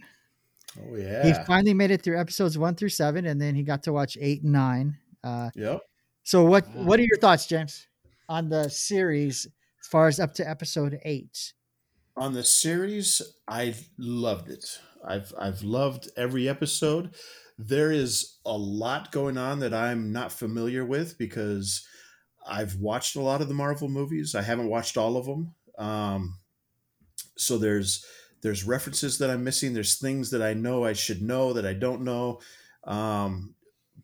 Oh 0.79 0.95
yeah. 0.97 1.25
He 1.27 1.45
finally 1.47 1.75
made 1.75 1.91
it 1.91 2.03
through 2.03 2.21
episodes 2.21 2.59
one 2.59 2.75
through 2.75 2.91
seven, 2.91 3.27
and 3.27 3.41
then 3.41 3.55
he 3.55 3.63
got 3.63 3.83
to 3.85 3.93
watch 3.93 4.19
eight 4.21 4.43
and 4.43 4.53
nine. 4.53 4.99
Uh, 5.25 5.51
Yep. 5.55 5.81
so, 6.23 6.45
what 6.45 6.69
Wow. 6.75 6.85
what 6.85 7.01
are 7.01 7.05
your 7.05 7.19
thoughts, 7.19 7.47
James, 7.47 7.87
on 8.29 8.49
the 8.49 8.69
series 8.69 9.47
as 9.81 9.87
far 9.89 10.09
as 10.09 10.21
up 10.21 10.35
to 10.35 10.49
episode 10.49 10.99
eight? 11.05 11.55
On 12.17 12.33
the 12.33 12.45
series, 12.45 13.23
I 13.49 13.75
loved 13.99 14.49
it. 14.51 14.81
I've 15.05 15.33
I've 15.39 15.63
loved 15.63 16.11
every 16.17 16.49
episode. 16.49 17.15
There 17.59 17.91
is 17.93 18.37
a 18.45 18.57
lot 18.57 19.13
going 19.13 19.39
on 19.39 19.61
that 19.61 19.73
I'm 19.73 20.13
not 20.13 20.31
familiar 20.33 20.85
with 20.85 21.17
because 21.17 21.87
I've 22.47 22.77
watched 22.77 23.17
a 23.17 23.21
lot 23.21 23.41
of 23.41 23.49
the 23.49 23.55
Marvel 23.55 23.89
movies. 23.89 24.35
I 24.35 24.43
haven't 24.43 24.69
watched 24.69 24.97
all 24.99 25.17
of 25.17 25.25
them. 25.27 25.55
Um, 25.79 26.39
so 27.37 27.59
there's 27.59 28.05
there's 28.47 28.63
references 28.63 29.19
that 29.19 29.29
I'm 29.29 29.43
missing. 29.43 29.75
There's 29.75 29.97
things 29.97 30.31
that 30.31 30.41
I 30.41 30.55
know 30.55 30.85
I 30.85 30.93
should 30.93 31.21
know 31.21 31.53
that 31.53 31.67
I 31.67 31.73
don't 31.73 32.03
know. 32.03 32.39
Um, 32.85 33.57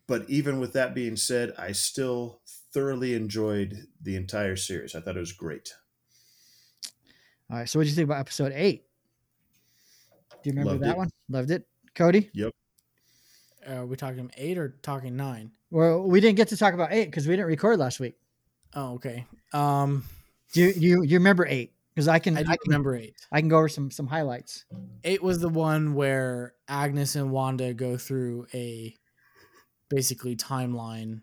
but 0.05 0.29
even 0.29 0.59
with 0.59 0.73
that 0.73 0.93
being 0.93 1.15
said, 1.15 1.53
I 1.57 1.71
still 1.71 2.41
thoroughly 2.73 3.13
enjoyed 3.13 3.87
the 4.01 4.17
entire 4.17 4.57
series. 4.57 4.95
I 4.95 4.99
thought 4.99 5.15
it 5.15 5.21
was 5.21 5.31
great. 5.31 5.73
All 7.49 7.57
right. 7.57 7.69
So, 7.69 7.79
what 7.79 7.83
do 7.83 7.89
you 7.89 7.95
think 7.95 8.09
about 8.09 8.19
episode 8.19 8.51
eight? 8.53 8.83
Do 10.43 10.49
you 10.49 10.51
remember 10.51 10.71
Loved 10.71 10.83
that 10.83 10.89
it. 10.89 10.97
one? 10.97 11.09
Loved 11.29 11.51
it, 11.51 11.65
Cody. 11.95 12.29
Yep. 12.33 12.51
Uh, 13.65 13.73
are 13.75 13.85
we 13.85 13.95
talking 13.95 14.29
eight 14.35 14.57
or 14.57 14.75
talking 14.81 15.15
nine? 15.15 15.51
Well, 15.71 16.03
we 16.03 16.19
didn't 16.19 16.35
get 16.35 16.49
to 16.49 16.57
talk 16.57 16.73
about 16.73 16.91
eight 16.91 17.05
because 17.05 17.29
we 17.29 17.37
didn't 17.37 17.47
record 17.47 17.79
last 17.79 18.01
week. 18.01 18.15
Oh, 18.75 18.95
okay. 18.95 19.25
Um, 19.53 20.03
Do 20.51 20.59
you 20.63 20.73
you, 20.75 21.03
you 21.03 21.17
remember 21.17 21.45
eight? 21.47 21.72
Because 21.93 22.07
I 22.07 22.17
can 22.19 22.35
I 22.37 22.41
I, 22.41 22.43
can 22.43 22.57
remember 22.67 22.95
eight. 22.95 23.15
I 23.31 23.39
can 23.39 23.49
go 23.49 23.57
over 23.57 23.69
some 23.69 23.91
some 23.91 24.07
highlights. 24.07 24.65
Eight 25.03 25.21
was 25.21 25.39
the 25.39 25.49
one 25.49 25.93
where 25.93 26.53
Agnes 26.67 27.15
and 27.15 27.31
Wanda 27.31 27.73
go 27.73 27.97
through 27.97 28.47
a 28.53 28.95
basically 29.89 30.35
timeline 30.35 31.21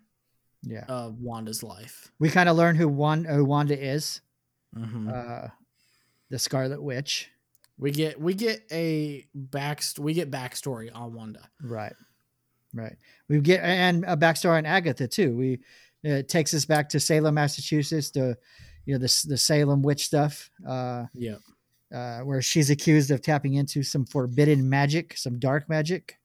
Yeah, 0.62 0.84
of 0.88 1.18
Wanda's 1.20 1.62
life. 1.62 2.12
we 2.20 2.28
kind 2.30 2.48
of 2.48 2.56
learn 2.56 2.76
who 2.76 2.86
Wan, 2.88 3.24
who 3.24 3.44
Wanda 3.44 3.76
is, 3.78 4.20
Mhm. 4.76 5.12
uh, 5.12 5.48
the 6.28 6.38
Scarlet 6.38 6.80
Witch. 6.82 7.30
we 7.78 7.90
get 7.90 8.20
we 8.20 8.34
get 8.34 8.62
a 8.70 9.26
back 9.34 9.82
we 9.98 10.12
get 10.14 10.30
backstory 10.30 10.90
on 10.94 11.14
Wanda. 11.14 11.48
Right, 11.62 11.94
right. 12.74 12.96
We 13.28 13.40
get 13.40 13.60
and 13.64 14.04
a 14.04 14.16
backstory 14.16 14.58
on 14.58 14.66
Agatha 14.66 15.08
too. 15.08 15.34
We 15.36 15.60
it 16.04 16.28
takes 16.28 16.54
us 16.54 16.64
back 16.64 16.88
to 16.90 17.00
Salem, 17.00 17.34
Massachusetts, 17.34 18.10
to 18.12 18.36
you 18.86 18.94
know 18.94 18.98
the 18.98 19.24
the 19.28 19.36
Salem 19.36 19.82
witch 19.82 20.04
stuff. 20.06 20.50
Uh, 20.66 21.06
Yeah, 21.14 21.36
uh, 21.92 22.20
where 22.20 22.42
she's 22.42 22.70
accused 22.70 23.10
of 23.10 23.20
tapping 23.22 23.54
into 23.54 23.82
some 23.82 24.04
forbidden 24.06 24.68
magic, 24.68 25.16
some 25.16 25.38
dark 25.38 25.68
magic, 25.68 26.18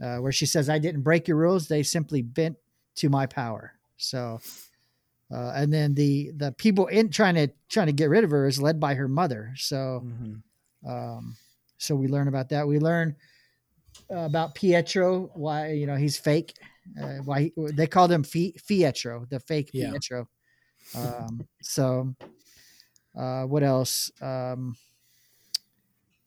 uh, 0.00 0.18
where 0.18 0.32
she 0.32 0.46
says, 0.46 0.68
"I 0.68 0.78
didn't 0.78 1.02
break 1.02 1.28
your 1.28 1.36
rules; 1.36 1.68
they 1.68 1.82
simply 1.82 2.22
bent 2.22 2.56
to 2.96 3.08
my 3.08 3.26
power." 3.26 3.72
So, 3.96 4.40
uh, 5.30 5.52
and 5.56 5.72
then 5.72 5.94
the 5.94 6.32
the 6.36 6.52
people 6.52 6.86
in 6.88 7.10
trying 7.10 7.34
to 7.36 7.48
trying 7.68 7.86
to 7.86 7.92
get 7.92 8.10
rid 8.10 8.24
of 8.24 8.30
her 8.30 8.46
is 8.46 8.60
led 8.60 8.80
by 8.80 8.94
her 8.94 9.08
mother. 9.08 9.52
So, 9.56 10.02
Mhm. 10.04 10.42
um, 10.88 11.36
so 11.78 11.94
we 11.96 12.08
learn 12.08 12.28
about 12.28 12.48
that. 12.50 12.66
We 12.66 12.78
learn 12.78 13.16
about 14.10 14.54
Pietro, 14.54 15.30
why 15.34 15.72
you 15.72 15.86
know 15.86 15.96
he's 15.96 16.18
fake, 16.18 16.54
uh, 17.00 17.18
why 17.24 17.42
he, 17.42 17.52
they 17.72 17.86
called 17.86 18.10
him 18.12 18.22
Fi- 18.24 18.54
Pietro, 18.66 19.26
the 19.30 19.40
fake 19.40 19.70
Yeah. 19.72 19.90
Pietro. 19.92 20.28
Um, 20.94 21.46
so, 21.62 22.14
uh, 23.18 23.44
what 23.44 23.62
else? 23.62 24.10
Um, 24.20 24.76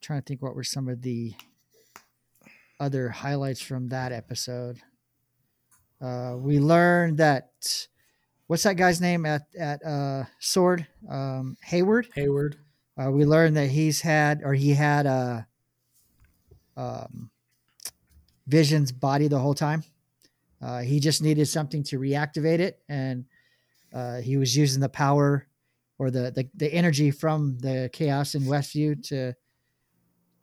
trying 0.01 0.21
to 0.21 0.25
think 0.25 0.41
what 0.41 0.55
were 0.55 0.63
some 0.63 0.87
of 0.87 1.01
the 1.01 1.33
other 2.79 3.09
highlights 3.09 3.61
from 3.61 3.89
that 3.89 4.11
episode. 4.11 4.79
Uh, 6.01 6.35
we 6.37 6.59
learned 6.59 7.17
that 7.17 7.49
what's 8.47 8.63
that 8.63 8.77
guy's 8.77 9.01
name 9.01 9.25
at 9.25 9.43
at 9.57 9.83
uh, 9.83 10.23
Sword 10.39 10.87
um, 11.09 11.57
Hayward. 11.63 12.07
Hayward. 12.15 12.57
Uh, 12.97 13.11
we 13.11 13.25
learned 13.25 13.57
that 13.57 13.67
he's 13.67 14.01
had 14.01 14.41
or 14.43 14.53
he 14.53 14.73
had 14.73 15.05
a 15.05 15.47
um, 16.75 17.29
Vision's 18.47 18.91
body 18.91 19.27
the 19.27 19.39
whole 19.39 19.53
time. 19.53 19.83
Uh, 20.61 20.79
he 20.79 20.99
just 20.99 21.21
needed 21.21 21.47
something 21.47 21.83
to 21.83 21.99
reactivate 21.99 22.59
it, 22.59 22.79
and 22.89 23.25
uh, 23.93 24.17
he 24.21 24.37
was 24.37 24.55
using 24.55 24.81
the 24.81 24.89
power 24.89 25.47
or 25.99 26.11
the, 26.11 26.31
the 26.31 26.47
the 26.55 26.73
energy 26.73 27.11
from 27.11 27.57
the 27.59 27.89
chaos 27.93 28.35
in 28.35 28.43
Westview 28.43 29.01
to 29.09 29.33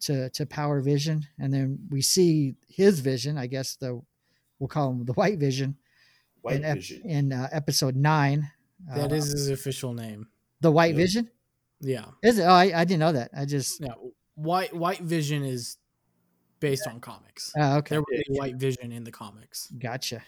to 0.00 0.28
to 0.30 0.46
power 0.46 0.80
Vision, 0.80 1.26
and 1.38 1.52
then 1.52 1.78
we 1.90 2.02
see 2.02 2.54
his 2.68 3.00
vision. 3.00 3.38
I 3.38 3.46
guess 3.46 3.76
the 3.76 4.00
we'll 4.58 4.68
call 4.68 4.90
him 4.90 5.04
the 5.04 5.12
White 5.14 5.38
Vision 5.38 5.76
White 6.42 6.56
in, 6.56 6.64
ep- 6.64 6.76
Vision. 6.76 7.02
in 7.08 7.32
uh, 7.32 7.48
episode 7.52 7.96
nine. 7.96 8.50
That 8.94 9.12
Uh, 9.12 9.14
is 9.14 9.30
his 9.32 9.48
official 9.50 9.94
name. 9.94 10.28
the 10.60 10.70
White 10.72 10.94
Yeah. 10.94 11.00
Vision. 11.00 11.30
Yeah. 11.80 12.04
Is 12.22 12.38
it? 12.38 12.42
Oh, 12.42 12.48
I, 12.52 12.80
I 12.80 12.84
didn't 12.84 13.00
know 13.00 13.12
that. 13.12 13.30
I 13.34 13.44
just 13.46 13.80
Yeah. 13.80 13.94
White 14.34 14.74
White 14.74 15.00
Vision 15.00 15.44
is 15.44 15.78
based 16.60 16.86
on 16.86 17.00
comics. 17.00 17.52
oh, 17.56 17.76
okay. 17.78 17.94
There 17.94 18.00
was 18.00 18.22
be 18.28 18.34
White 18.38 18.56
Vision 18.56 18.90
in 18.92 19.04
the 19.04 19.12
comics. 19.12 19.68
Gotcha. 19.78 20.22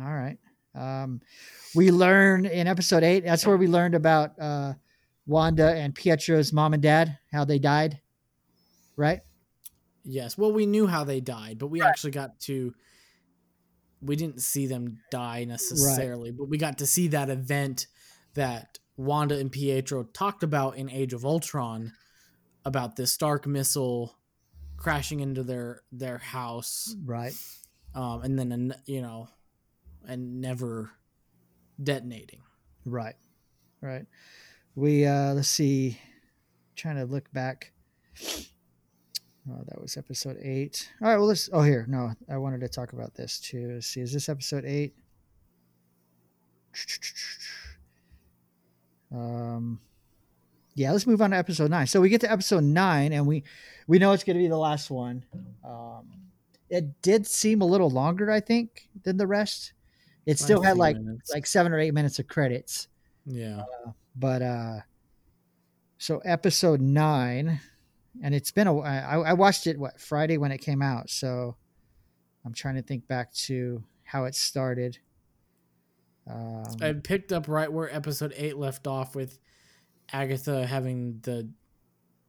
All 0.00 0.12
right. 0.12 0.38
Um, 0.74 1.20
we 1.74 1.90
learn 1.90 2.46
in 2.46 2.66
episode 2.66 3.02
eight. 3.02 3.24
That's 3.24 3.46
where 3.46 3.56
we 3.56 3.66
learned 3.66 3.94
about 3.94 4.38
uh, 4.40 4.74
Wanda 5.26 5.74
and 5.74 5.94
Pietro's 5.94 6.52
mom 6.52 6.74
and 6.74 6.82
dad, 6.82 7.18
how 7.32 7.44
they 7.44 7.58
died. 7.58 8.00
Right. 8.96 9.20
Yes. 10.04 10.36
Well, 10.36 10.52
we 10.52 10.66
knew 10.66 10.86
how 10.86 11.04
they 11.04 11.20
died, 11.20 11.58
but 11.58 11.68
we 11.68 11.80
actually 11.82 12.10
got 12.12 12.40
to. 12.40 12.74
We 14.00 14.16
didn't 14.16 14.42
see 14.42 14.66
them 14.66 14.98
die 15.12 15.44
necessarily, 15.44 16.32
but 16.32 16.48
we 16.48 16.58
got 16.58 16.78
to 16.78 16.86
see 16.86 17.08
that 17.08 17.30
event 17.30 17.86
that 18.34 18.78
Wanda 18.96 19.38
and 19.38 19.50
Pietro 19.52 20.02
talked 20.02 20.42
about 20.42 20.76
in 20.76 20.90
Age 20.90 21.12
of 21.12 21.24
Ultron 21.24 21.92
about 22.64 22.96
this 22.96 23.12
Stark 23.12 23.46
missile 23.46 24.16
crashing 24.76 25.20
into 25.20 25.44
their 25.44 25.82
their 25.92 26.18
house, 26.18 26.96
Right. 27.04 27.32
um, 27.94 28.22
and 28.22 28.36
then 28.36 28.74
you 28.86 29.02
know, 29.02 29.28
and 30.06 30.40
never 30.40 30.90
detonating. 31.82 32.40
Right. 32.84 33.16
Right. 33.80 34.06
We 34.74 35.06
uh 35.06 35.34
let's 35.34 35.48
see. 35.48 35.98
Trying 36.76 36.96
to 36.96 37.04
look 37.04 37.30
back. 37.32 37.72
Oh, 39.50 39.62
that 39.66 39.80
was 39.80 39.96
episode 39.96 40.38
eight. 40.40 40.88
All 41.00 41.08
right, 41.08 41.16
well 41.16 41.26
let's 41.26 41.50
oh 41.52 41.62
here. 41.62 41.84
No, 41.88 42.12
I 42.30 42.36
wanted 42.38 42.60
to 42.60 42.68
talk 42.68 42.92
about 42.92 43.14
this 43.14 43.40
too. 43.40 43.72
Let's 43.74 43.86
see, 43.88 44.00
is 44.00 44.12
this 44.12 44.28
episode 44.28 44.64
eight? 44.64 44.94
Um 49.12 49.80
yeah, 50.74 50.92
let's 50.92 51.06
move 51.06 51.20
on 51.20 51.32
to 51.32 51.36
episode 51.36 51.70
nine. 51.70 51.86
So 51.86 52.00
we 52.00 52.08
get 52.08 52.22
to 52.22 52.32
episode 52.32 52.64
nine 52.64 53.12
and 53.12 53.26
we 53.26 53.44
we 53.86 53.98
know 53.98 54.12
it's 54.12 54.24
gonna 54.24 54.38
be 54.38 54.48
the 54.48 54.56
last 54.56 54.90
one. 54.90 55.24
Um 55.64 56.22
it 56.70 57.02
did 57.02 57.26
seem 57.26 57.60
a 57.60 57.66
little 57.66 57.90
longer, 57.90 58.30
I 58.30 58.40
think, 58.40 58.88
than 59.04 59.18
the 59.18 59.26
rest. 59.26 59.74
It 60.26 60.38
still 60.38 60.62
had 60.62 60.76
like 60.76 60.96
minutes. 60.96 61.30
like 61.32 61.46
seven 61.46 61.72
or 61.72 61.78
eight 61.78 61.94
minutes 61.94 62.18
of 62.18 62.28
credits 62.28 62.88
yeah. 63.26 63.62
but 64.16 64.42
uh 64.42 64.78
so 65.98 66.18
episode 66.24 66.80
nine 66.80 67.60
and 68.22 68.34
it's 68.34 68.50
been 68.50 68.66
a 68.66 68.78
I, 68.78 69.18
I 69.18 69.32
watched 69.32 69.66
it 69.66 69.78
what 69.78 70.00
friday 70.00 70.38
when 70.38 70.52
it 70.52 70.58
came 70.58 70.82
out 70.82 71.10
so 71.10 71.56
i'm 72.44 72.52
trying 72.52 72.74
to 72.76 72.82
think 72.82 73.06
back 73.08 73.32
to 73.34 73.82
how 74.04 74.24
it 74.24 74.34
started 74.34 74.98
um, 76.30 76.64
I 76.80 76.92
picked 76.92 77.32
up 77.32 77.48
right 77.48 77.72
where 77.72 77.92
episode 77.92 78.32
eight 78.36 78.56
left 78.56 78.86
off 78.86 79.16
with 79.16 79.40
Agatha 80.12 80.64
having 80.64 81.18
the 81.22 81.48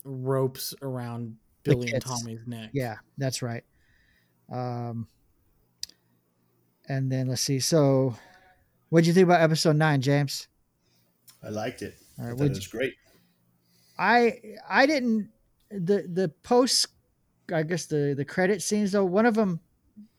ropes 0.03 0.73
around 0.81 1.35
Billy 1.61 1.91
and. 1.93 2.01
Tommy's 2.01 2.47
neck. 2.47 2.71
yeah 2.73 2.95
that's 3.19 3.43
right 3.43 3.63
um 4.51 5.07
and 6.93 7.11
then 7.11 7.27
let's 7.27 7.41
see 7.41 7.59
so 7.59 8.15
what'd 8.89 9.07
you 9.07 9.13
think 9.13 9.25
about 9.25 9.41
episode 9.41 9.75
nine 9.75 10.01
james 10.01 10.47
I 11.43 11.49
liked 11.49 11.81
it. 11.81 11.95
All 12.19 12.25
I 12.25 12.29
thought 12.29 12.45
it 12.45 12.49
was 12.49 12.67
great. 12.67 12.93
I 13.99 14.39
I 14.67 14.85
didn't 14.85 15.29
the 15.69 16.07
the 16.11 16.31
post 16.43 16.87
I 17.53 17.63
guess 17.63 17.85
the 17.85 18.13
the 18.15 18.25
credit 18.25 18.61
scenes 18.61 18.93
though 18.93 19.05
one 19.05 19.25
of 19.25 19.35
them 19.35 19.59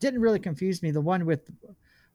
didn't 0.00 0.20
really 0.20 0.38
confuse 0.38 0.82
me 0.82 0.90
the 0.90 1.00
one 1.00 1.24
with 1.24 1.50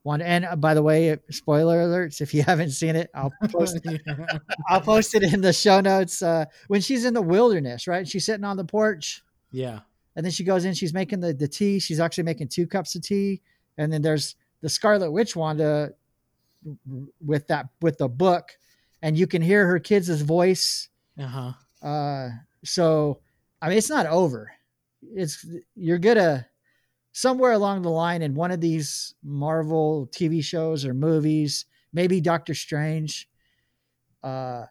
one 0.03 0.21
and 0.21 0.45
uh, 0.45 0.55
by 0.55 0.73
the 0.73 0.83
way 0.83 1.17
spoiler 1.29 1.79
alerts 1.79 2.21
if 2.21 2.33
you 2.33 2.43
haven't 2.47 2.71
seen 2.71 2.95
it 2.95 3.09
I'll 3.13 3.33
post 3.49 3.79
I'll 4.69 4.81
post 4.81 5.15
it 5.15 5.23
in 5.23 5.41
the 5.41 5.51
show 5.51 5.81
notes 5.81 6.21
uh 6.21 6.45
when 6.67 6.81
she's 6.81 7.03
in 7.03 7.13
the 7.13 7.21
wilderness 7.21 7.87
right 7.87 8.07
she's 8.07 8.25
sitting 8.25 8.45
on 8.45 8.57
the 8.57 8.63
porch 8.63 9.23
yeah. 9.51 9.79
and 10.15 10.23
then 10.23 10.31
she 10.31 10.43
goes 10.43 10.63
in 10.63 10.73
she's 10.73 10.93
making 10.93 11.19
the 11.19 11.33
the 11.33 11.47
tea 11.47 11.79
she's 11.79 11.99
actually 11.99 12.25
making 12.25 12.47
two 12.47 12.67
cups 12.67 12.95
of 12.95 13.01
tea 13.01 13.41
and 13.77 13.91
then 13.91 14.01
there's 14.01 14.35
the 14.61 14.69
Scarlet 14.69 15.11
Witch 15.11 15.35
Wanda 15.35 15.91
with 17.21 17.47
that 17.47 17.67
with 17.81 17.97
the 17.97 18.09
book 18.09 18.51
and 19.01 19.17
you 19.17 19.27
can 19.27 19.41
hear 19.41 19.65
her 19.65 19.79
kids' 19.79 20.21
voice 20.21 20.89
Uh 21.17 21.27
huh. 21.27 21.87
uh, 21.87 22.29
so 22.63 23.19
I 23.61 23.69
mean, 23.69 23.77
it's 23.77 23.89
not 23.89 24.05
over. 24.05 24.51
It's 25.01 25.45
you're 25.75 25.99
gonna 25.99 26.45
somewhere 27.13 27.53
along 27.53 27.81
the 27.81 27.89
line 27.89 28.21
in 28.21 28.35
one 28.35 28.51
of 28.51 28.61
these 28.61 29.15
Marvel 29.23 30.07
TV 30.11 30.43
shows 30.43 30.85
or 30.85 30.93
movies, 30.93 31.65
maybe 31.93 32.19
Doctor 32.21 32.53
Strange. 32.53 33.29
Uh, 34.23 34.65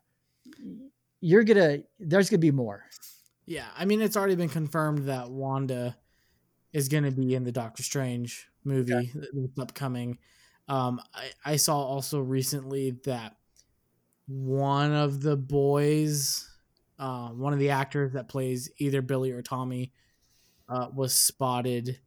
you're 1.20 1.45
gonna 1.45 1.78
there's 1.99 2.30
gonna 2.30 2.39
be 2.39 2.51
more. 2.51 2.84
Yeah. 3.47 3.66
I 3.76 3.86
mean, 3.86 4.03
it's 4.03 4.16
already 4.16 4.36
been 4.36 4.51
confirmed 4.51 5.07
that 5.09 5.30
Wanda 5.30 5.97
is 6.74 6.89
to 7.05 7.11
be 7.11 7.34
in 7.34 7.45
the 7.45 7.53
Doctor 7.53 7.82
Strange 7.82 8.47
movie 8.69 9.12
that's 9.14 9.59
upcoming. 9.61 10.19
Um, 10.69 11.01
I, 11.14 11.31
I 11.45 11.57
saw 11.57 11.79
also 11.79 12.21
recently 12.21 12.93
that 13.05 13.37
one 14.27 14.93
of 14.93 15.23
the 15.23 15.37
boys, 15.37 16.49
uh, 16.99 17.31
one 17.31 17.53
of 17.53 17.59
the 17.59 17.71
actors 17.71 18.12
that 18.12 18.29
plays 18.29 18.71
either 18.79 19.03
Billy 19.03 19.33
or 19.33 19.43
Tommy, 19.43 19.93
uh, 20.69 20.89
was 20.95 21.14
spotted 21.14 22.01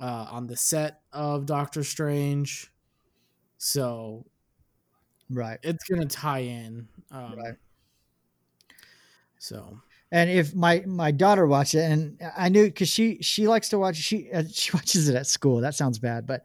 uh, 0.00 0.28
on 0.30 0.46
the 0.46 0.56
set 0.56 1.02
of 1.12 1.46
Doctor 1.46 1.84
Strange. 1.84 2.72
So 3.58 4.26
Right. 5.30 5.60
it's 5.62 5.84
gonna 5.84 6.06
tie 6.06 6.40
in. 6.40 6.88
Um, 7.10 7.34
Right. 7.36 7.56
So 9.38 9.80
And 10.12 10.30
if 10.30 10.54
my 10.54 10.84
my 10.86 11.10
daughter 11.10 11.46
watched 11.46 11.74
it, 11.74 11.90
and 11.90 12.20
I 12.36 12.50
knew 12.50 12.66
because 12.66 12.88
she 12.90 13.18
she 13.22 13.48
likes 13.48 13.70
to 13.70 13.78
watch 13.78 13.96
she 13.96 14.30
uh, 14.32 14.44
she 14.52 14.70
watches 14.72 15.08
it 15.08 15.16
at 15.16 15.26
school. 15.26 15.60
That 15.62 15.74
sounds 15.74 15.98
bad, 15.98 16.26
but 16.26 16.44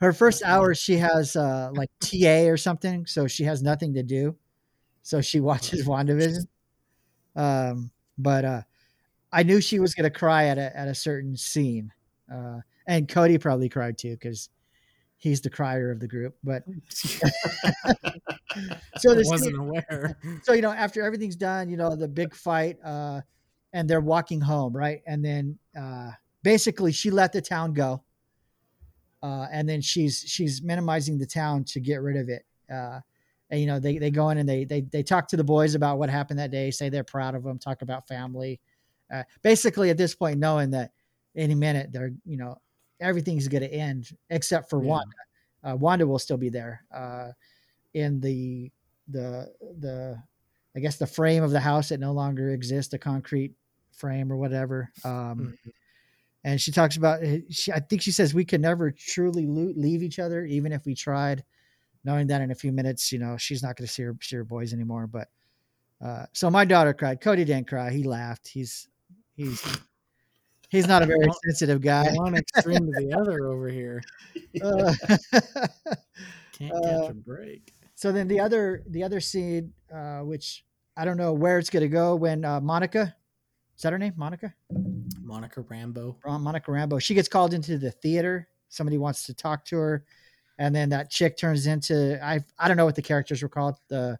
her 0.00 0.12
first 0.12 0.42
hour 0.44 0.74
she 0.74 0.96
has 0.98 1.36
uh 1.36 1.70
like 1.74 1.90
TA 2.00 2.48
or 2.50 2.58
something, 2.58 3.06
so 3.06 3.28
she 3.28 3.44
has 3.44 3.62
nothing 3.62 3.94
to 3.94 4.02
do, 4.02 4.36
so 5.02 5.20
she 5.22 5.40
watches 5.40 5.86
WandaVision. 5.86 6.46
Um, 7.36 7.90
but 8.18 8.44
uh, 8.44 8.62
I 9.32 9.42
knew 9.44 9.60
she 9.60 9.80
was 9.80 9.94
gonna 9.94 10.10
cry 10.10 10.46
at 10.46 10.58
a 10.58 10.76
at 10.76 10.88
a 10.88 10.94
certain 10.94 11.36
scene, 11.36 11.92
uh, 12.32 12.60
and 12.86 13.08
Cody 13.08 13.38
probably 13.38 13.68
cried 13.68 13.98
too 13.98 14.12
because 14.12 14.50
he's 15.24 15.40
the 15.40 15.48
crier 15.48 15.90
of 15.90 16.00
the 16.00 16.06
group. 16.06 16.36
But 16.44 16.64
so 16.90 17.26
I 19.10 19.14
this 19.14 19.26
wasn't 19.26 19.56
aware. 19.56 20.18
so 20.42 20.52
you 20.52 20.60
know 20.60 20.70
after 20.70 21.02
everything's 21.02 21.34
done 21.34 21.70
you 21.70 21.78
know 21.78 21.96
the 21.96 22.06
big 22.06 22.34
fight 22.34 22.76
uh 22.84 23.22
and 23.72 23.88
they're 23.88 24.00
walking 24.00 24.40
home 24.40 24.76
right 24.76 25.00
and 25.06 25.24
then 25.24 25.58
uh 25.80 26.10
basically 26.42 26.92
she 26.92 27.10
let 27.10 27.32
the 27.32 27.40
town 27.40 27.72
go 27.72 28.04
uh 29.22 29.46
and 29.50 29.68
then 29.68 29.80
she's 29.80 30.22
she's 30.26 30.62
minimizing 30.62 31.18
the 31.18 31.26
town 31.26 31.64
to 31.64 31.80
get 31.80 32.02
rid 32.02 32.16
of 32.16 32.28
it 32.28 32.44
uh 32.72 33.00
and 33.50 33.60
you 33.60 33.66
know 33.66 33.80
they, 33.80 33.98
they 33.98 34.10
go 34.10 34.28
in 34.28 34.38
and 34.38 34.48
they, 34.48 34.64
they 34.64 34.82
they 34.82 35.02
talk 35.02 35.26
to 35.28 35.36
the 35.36 35.42
boys 35.42 35.74
about 35.74 35.98
what 35.98 36.10
happened 36.10 36.38
that 36.38 36.50
day 36.50 36.70
say 36.70 36.88
they're 36.88 37.02
proud 37.02 37.34
of 37.34 37.42
them 37.42 37.58
talk 37.58 37.82
about 37.82 38.06
family 38.06 38.60
uh, 39.12 39.22
basically 39.42 39.90
at 39.90 39.96
this 39.96 40.14
point 40.14 40.38
knowing 40.38 40.70
that 40.70 40.92
any 41.34 41.54
minute 41.54 41.90
they're 41.92 42.12
you 42.24 42.36
know 42.36 42.56
everything's 43.00 43.48
going 43.48 43.62
to 43.62 43.72
end 43.72 44.16
except 44.30 44.70
for 44.70 44.82
Yeah. 44.82 44.88
wanda 44.90 45.16
uh, 45.64 45.76
wanda 45.76 46.06
will 46.06 46.18
still 46.18 46.36
be 46.36 46.48
there 46.48 46.84
uh 46.92 47.30
in 47.94 48.20
the 48.20 48.70
the 49.08 49.52
the 49.80 50.22
I 50.76 50.80
guess 50.80 50.96
the 50.96 51.06
frame 51.06 51.42
of 51.44 51.52
the 51.52 51.60
house 51.60 51.90
that 51.90 52.00
no 52.00 52.12
longer 52.12 52.50
exists, 52.50 52.90
the 52.90 52.98
concrete 52.98 53.52
frame 53.92 54.32
or 54.32 54.36
whatever. 54.36 54.90
Um, 55.04 55.56
And 56.42 56.60
she 56.60 56.72
talks 56.72 56.96
about 56.96 57.20
she, 57.48 57.72
I 57.72 57.80
think 57.80 58.02
she 58.02 58.10
says 58.10 58.34
we 58.34 58.44
could 58.44 58.60
never 58.60 58.90
truly 58.90 59.46
leave 59.46 60.02
each 60.02 60.18
other, 60.18 60.44
even 60.44 60.72
if 60.72 60.84
we 60.84 60.94
tried, 60.94 61.44
knowing 62.04 62.26
that 62.26 62.42
in 62.42 62.50
a 62.50 62.54
few 62.54 62.72
minutes, 62.72 63.12
you 63.12 63.18
know, 63.18 63.36
she's 63.38 63.62
not 63.62 63.76
going 63.76 63.86
to 63.86 63.92
see 63.92 64.02
her 64.02 64.16
see 64.20 64.36
her 64.36 64.44
boys 64.44 64.72
anymore. 64.74 65.06
But 65.06 65.28
uh, 66.04 66.26
so 66.32 66.50
my 66.50 66.64
daughter 66.66 66.92
cried. 66.92 67.20
Cody 67.20 67.44
didn't 67.44 67.68
cry. 67.68 67.90
He 67.90 68.02
laughed. 68.02 68.48
He's 68.48 68.88
he's 69.36 69.62
he's 70.74 70.86
not 70.88 71.02
a 71.02 71.06
very 71.06 71.28
sensitive 71.44 71.80
guy. 71.80 72.12
One 72.14 72.34
extreme 72.36 72.86
to 72.86 72.92
the 73.00 73.14
other 73.18 73.46
over 73.48 73.68
here. 73.68 74.02
Uh, 74.62 74.94
Can't 76.52 76.72
Uh, 76.72 76.80
catch 77.00 77.10
a 77.10 77.14
break. 77.14 77.74
so 77.96 78.12
then 78.12 78.28
the 78.28 78.38
other 78.40 78.82
the 78.88 79.02
other 79.02 79.20
scene 79.20 79.72
uh 79.92 80.20
which 80.20 80.64
i 80.96 81.04
don't 81.04 81.16
know 81.16 81.32
where 81.32 81.58
it's 81.58 81.70
going 81.70 81.82
to 81.82 81.88
go 81.88 82.14
when 82.14 82.44
uh 82.44 82.60
monica 82.60 83.14
is 83.76 83.82
that 83.82 83.92
her 83.92 83.98
name 83.98 84.12
monica 84.16 84.54
Monica 85.20 85.62
Rambo. 85.62 86.16
Monica 86.24 86.70
rambo 86.70 86.98
she 87.00 87.14
gets 87.14 87.28
called 87.28 87.52
into 87.54 87.78
the 87.78 87.90
theater 87.90 88.46
somebody 88.68 88.96
wants 88.98 89.24
to 89.26 89.34
talk 89.34 89.64
to 89.64 89.76
her 89.76 90.04
and 90.58 90.72
then 90.74 90.88
that 90.90 91.10
chick 91.10 91.36
turns 91.36 91.66
into 91.66 92.22
I 92.24 92.38
I 92.58 92.68
don't 92.68 92.76
know 92.76 92.84
what 92.84 92.94
the 92.94 93.02
characters 93.02 93.42
were 93.42 93.48
called 93.48 93.76
the 93.88 94.18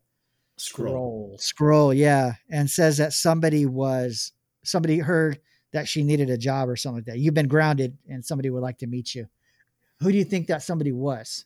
Skrull. 0.58 1.38
Skrull 1.40 1.96
yeah 1.96 2.32
and 2.50 2.68
says 2.68 2.96
that 2.98 3.12
somebody 3.12 3.66
was 3.66 4.32
somebody 4.64 4.98
heard 4.98 5.38
that 5.74 5.88
she 5.88 6.04
needed 6.04 6.30
a 6.30 6.38
job 6.38 6.68
or 6.68 6.76
something 6.76 6.98
like 6.98 7.06
that. 7.06 7.18
You've 7.18 7.34
been 7.34 7.48
grounded 7.48 7.98
and 8.08 8.24
somebody 8.24 8.48
would 8.48 8.62
like 8.62 8.78
to 8.78 8.86
meet 8.86 9.12
you. 9.12 9.26
Who 10.00 10.12
do 10.12 10.16
you 10.16 10.24
think 10.24 10.46
that 10.46 10.62
somebody 10.62 10.92
was? 10.92 11.44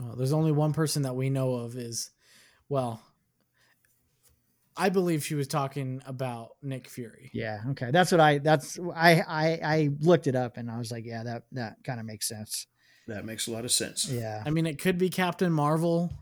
Well, 0.00 0.16
there's 0.16 0.32
only 0.32 0.50
one 0.50 0.72
person 0.72 1.02
that 1.02 1.14
we 1.14 1.30
know 1.30 1.54
of 1.54 1.76
is, 1.76 2.10
well, 2.68 3.00
I 4.76 4.88
believe 4.88 5.24
she 5.24 5.36
was 5.36 5.46
talking 5.46 6.02
about 6.06 6.50
Nick 6.60 6.88
Fury. 6.88 7.30
Yeah, 7.32 7.60
okay. 7.70 7.92
That's 7.92 8.10
what 8.10 8.20
I 8.20 8.38
that's 8.38 8.80
I 8.96 9.20
I 9.20 9.60
I 9.62 9.90
looked 10.00 10.26
it 10.26 10.34
up 10.34 10.56
and 10.56 10.68
I 10.68 10.78
was 10.78 10.90
like, 10.90 11.04
yeah, 11.04 11.22
that 11.22 11.44
that 11.52 11.76
kind 11.84 12.00
of 12.00 12.06
makes 12.06 12.26
sense. 12.26 12.66
That 13.06 13.24
makes 13.24 13.46
a 13.46 13.52
lot 13.52 13.64
of 13.64 13.70
sense. 13.70 14.10
Yeah. 14.10 14.42
I 14.44 14.50
mean, 14.50 14.66
it 14.66 14.80
could 14.80 14.98
be 14.98 15.08
Captain 15.08 15.52
Marvel 15.52 16.12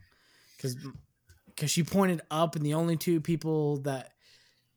because 0.57 0.77
because 1.47 1.71
she 1.71 1.85
pointed 1.85 2.21
up, 2.31 2.55
and 2.55 2.67
the 2.67 2.75
only 2.75 2.97
two 2.97 3.21
people 3.21 3.79
that 3.83 4.13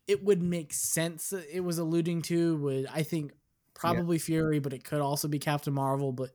it 0.07 0.23
would 0.23 0.41
make 0.41 0.73
sense 0.73 1.29
that 1.29 1.45
it 1.51 1.61
was 1.61 1.77
alluding 1.77 2.21
to 2.23 2.57
would 2.57 2.87
I 2.93 3.03
think 3.03 3.31
probably 3.73 4.17
Fury, 4.17 4.59
but 4.59 4.73
it 4.73 4.83
could 4.83 5.01
also 5.01 5.27
be 5.27 5.39
Captain 5.39 5.73
Marvel. 5.73 6.11
But 6.11 6.31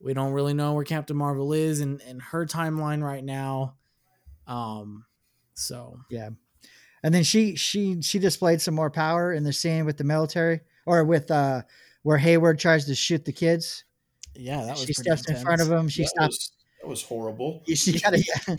we 0.00 0.14
don't 0.14 0.32
really 0.32 0.54
know 0.54 0.74
where 0.74 0.84
Captain 0.84 1.16
Marvel 1.16 1.52
is 1.52 1.80
in, 1.80 2.00
in 2.00 2.20
her 2.20 2.46
timeline 2.46 3.02
right 3.02 3.24
now. 3.24 3.76
Um, 4.46 5.06
so 5.54 5.98
Yeah. 6.10 6.30
And 7.02 7.14
then 7.14 7.22
she 7.22 7.54
she 7.56 8.00
she 8.00 8.18
displayed 8.18 8.60
some 8.62 8.74
more 8.74 8.90
power 8.90 9.32
in 9.32 9.44
the 9.44 9.52
scene 9.52 9.84
with 9.84 9.98
the 9.98 10.04
military 10.04 10.60
or 10.86 11.04
with 11.04 11.30
uh 11.30 11.62
where 12.02 12.18
Hayward 12.18 12.58
tries 12.58 12.86
to 12.86 12.94
shoot 12.94 13.24
the 13.24 13.32
kids. 13.32 13.84
yeah, 14.34 14.62
that 14.64 14.70
was 14.70 14.80
she 14.80 14.94
pretty 14.94 15.10
steps 15.10 15.28
in 15.28 15.36
front 15.36 15.60
of 15.60 15.70
him. 15.70 15.88
She 15.88 16.02
that, 16.02 16.08
stops. 16.08 16.28
was, 16.28 16.52
that 16.80 16.88
was 16.88 17.02
horrible. 17.02 17.62
She 17.74 17.98
got 17.98 18.14
yeah. 18.16 18.56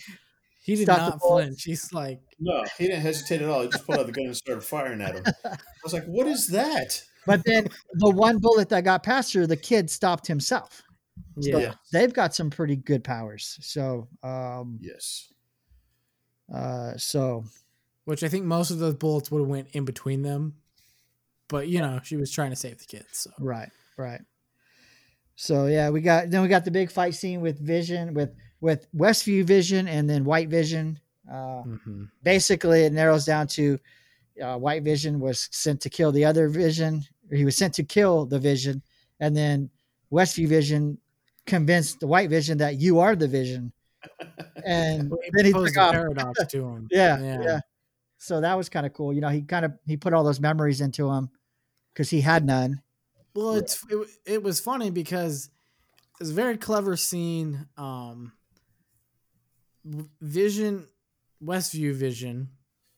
He 0.65 0.75
did 0.75 0.87
not 0.87 1.21
flinch. 1.21 1.63
He's 1.63 1.93
like, 1.93 2.19
No, 2.39 2.63
he 2.77 2.87
didn't 2.87 3.01
hesitate 3.01 3.41
at 3.41 3.49
all. 3.49 3.61
He 3.61 3.67
just 3.67 3.85
pulled 3.85 3.99
out 3.99 4.07
the 4.07 4.11
gun 4.11 4.25
and 4.25 4.35
started 4.35 4.61
firing 4.61 4.99
at 4.99 5.15
him. 5.15 5.23
I 5.45 5.57
was 5.83 5.93
like, 5.93 6.05
"What 6.05 6.25
is 6.25 6.47
that?" 6.47 7.03
But 7.27 7.41
then 7.45 7.67
the 7.93 8.09
one 8.09 8.39
bullet 8.39 8.69
that 8.69 8.83
got 8.83 9.03
past 9.03 9.33
her, 9.33 9.45
the 9.45 9.55
kid 9.55 9.89
stopped 9.89 10.25
himself. 10.25 10.81
So 11.39 11.59
yeah, 11.59 11.73
they've 11.91 12.13
got 12.13 12.33
some 12.33 12.49
pretty 12.49 12.75
good 12.77 13.03
powers. 13.03 13.59
So 13.61 14.07
um 14.23 14.79
Yes. 14.81 15.31
uh 16.53 16.97
so 16.97 17.43
which 18.05 18.23
I 18.23 18.27
think 18.27 18.45
most 18.45 18.71
of 18.71 18.79
those 18.79 18.95
bullets 18.95 19.29
would 19.31 19.39
have 19.41 19.47
went 19.49 19.69
in 19.73 19.85
between 19.85 20.21
them. 20.23 20.55
But 21.47 21.67
you 21.67 21.79
know, 21.79 21.99
she 22.03 22.15
was 22.15 22.31
trying 22.31 22.49
to 22.51 22.55
save 22.55 22.79
the 22.79 22.85
kids. 22.85 23.05
So 23.11 23.31
Right, 23.39 23.69
right. 23.97 24.21
So 25.35 25.67
yeah, 25.67 25.89
we 25.89 26.01
got 26.01 26.29
then 26.31 26.41
we 26.41 26.47
got 26.47 26.65
the 26.65 26.71
big 26.71 26.91
fight 26.91 27.13
scene 27.13 27.41
with 27.41 27.59
Vision 27.59 28.13
with 28.13 28.33
with 28.65 28.87
Westview 28.95 29.43
Vision 29.45 29.87
and 29.87 30.09
then 30.09 30.25
White 30.25 30.49
Vision. 30.49 30.99
Uh, 31.29 31.63
Mhm. 31.63 32.09
basically, 32.23 32.81
it 32.83 32.93
narrows 32.93 33.25
down 33.25 33.45
to 33.47 33.79
uh, 34.41 34.57
White 34.57 34.83
Vision 34.83 35.19
was 35.21 35.47
sent 35.51 35.79
to 35.81 35.89
kill 35.89 36.11
the 36.11 36.25
other 36.25 36.49
Vision. 36.49 37.01
Or 37.31 37.37
he 37.37 37.45
was 37.45 37.55
sent 37.55 37.73
to 37.75 37.83
kill 37.83 38.25
the 38.25 38.37
Vision, 38.39 38.81
and 39.19 39.35
then 39.37 39.69
Westview 40.11 40.47
Vision 40.47 40.97
convinced 41.45 41.99
the 42.01 42.07
White 42.07 42.29
Vision 42.29 42.57
that 42.57 42.75
you 42.75 42.99
are 42.99 43.15
the 43.15 43.27
Vision, 43.29 43.71
and 44.65 45.09
Well, 45.09 45.19
he 45.23 45.29
then 45.33 45.45
he 45.45 45.53
took 45.53 45.75
a 45.75 45.79
off. 45.79 45.93
paradox 45.93 46.45
to 46.47 46.67
him. 46.67 46.87
Yeah, 46.91 47.19
Yeah. 47.21 47.41
yeah. 47.43 47.59
So 48.17 48.41
that 48.41 48.55
was 48.57 48.67
kind 48.69 48.85
of 48.85 48.93
cool. 48.93 49.13
You 49.13 49.21
know, 49.21 49.29
he 49.29 49.41
kind 49.41 49.63
of 49.65 49.71
he 49.85 49.95
put 49.97 50.13
all 50.13 50.23
those 50.23 50.39
memories 50.41 50.81
into 50.81 51.09
him 51.11 51.29
because 51.93 52.09
he 52.09 52.21
had 52.21 52.43
none. 52.45 52.81
Well, 53.35 53.53
it's 53.55 53.83
it, 53.89 54.07
it 54.25 54.43
was 54.43 54.59
funny 54.59 54.89
because 54.91 55.49
it's 56.19 56.29
a 56.29 56.33
very 56.33 56.57
clever 56.57 56.95
scene. 56.97 57.67
Um, 57.77 58.33
Vision, 60.21 60.87
Westview 61.43 61.93
Vision, 61.93 62.49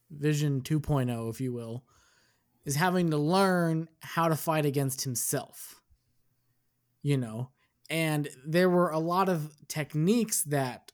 Vision 0.10 0.62
2.0, 0.62 1.30
if 1.30 1.42
you 1.42 1.52
will, 1.52 1.84
is 2.66 2.76
having 2.76 3.10
to 3.12 3.18
learn 3.18 3.88
how 4.00 4.28
to 4.28 4.36
fight 4.36 4.66
against 4.66 5.04
himself. 5.04 5.82
You 7.02 7.18
know, 7.18 7.52
and 7.90 8.28
there 8.46 8.70
were 8.70 8.90
a 8.90 9.00
lot 9.00 9.30
of 9.30 9.54
techniques 9.68 10.44
that 10.44 10.92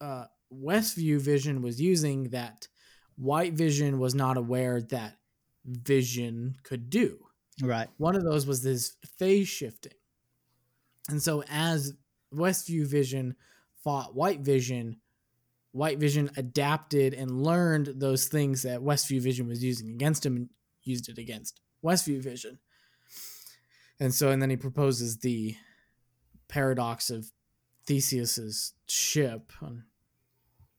uh, 0.00 0.26
Westview 0.52 1.20
Vision 1.20 1.62
was 1.62 1.80
using 1.80 2.30
that 2.30 2.68
White 3.16 3.54
Vision 3.54 3.98
was 3.98 4.14
not 4.14 4.36
aware 4.36 4.80
that 4.80 5.16
Vision 5.64 6.56
could 6.62 6.90
do. 6.90 7.18
Right. 7.60 7.88
One 7.96 8.14
of 8.14 8.24
those 8.24 8.46
was 8.46 8.62
this 8.62 8.94
phase 9.18 9.48
shifting. 9.48 9.92
And 11.08 11.20
so 11.22 11.42
as 11.48 11.94
Westview 12.32 12.86
Vision 12.86 13.34
fought 13.82 14.14
White 14.14 14.40
Vision, 14.40 14.98
White 15.72 15.98
Vision 15.98 16.30
adapted 16.36 17.14
and 17.14 17.42
learned 17.42 17.94
those 17.96 18.26
things 18.26 18.62
that 18.62 18.80
Westview 18.80 19.20
Vision 19.20 19.46
was 19.46 19.62
using 19.62 19.90
against 19.90 20.24
him 20.24 20.36
and 20.36 20.48
used 20.82 21.08
it 21.08 21.18
against 21.18 21.60
Westview 21.84 22.22
Vision. 22.22 22.58
And 24.00 24.14
so 24.14 24.30
and 24.30 24.40
then 24.40 24.50
he 24.50 24.56
proposes 24.56 25.18
the 25.18 25.56
paradox 26.48 27.10
of 27.10 27.30
Theseus's 27.86 28.74
ship 28.86 29.52
on 29.60 29.84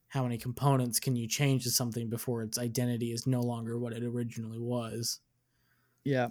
how 0.10 0.24
many 0.24 0.38
components 0.38 1.00
can 1.00 1.16
you 1.16 1.28
change 1.28 1.64
to 1.64 1.70
something 1.70 2.10
before 2.10 2.42
its 2.42 2.58
identity 2.58 3.12
is 3.12 3.28
no 3.28 3.42
longer 3.42 3.78
what 3.78 3.94
it 3.94 4.04
originally 4.04 4.60
was. 4.60 5.20
Yeah. 6.04 6.30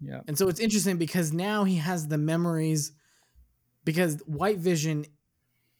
Yeah. 0.00 0.20
And 0.26 0.36
so 0.36 0.48
it's 0.48 0.60
interesting 0.60 0.96
because 0.96 1.32
now 1.32 1.64
he 1.64 1.76
has 1.76 2.08
the 2.08 2.18
memories 2.18 2.92
because 3.84 4.22
White 4.26 4.58
Vision 4.58 5.04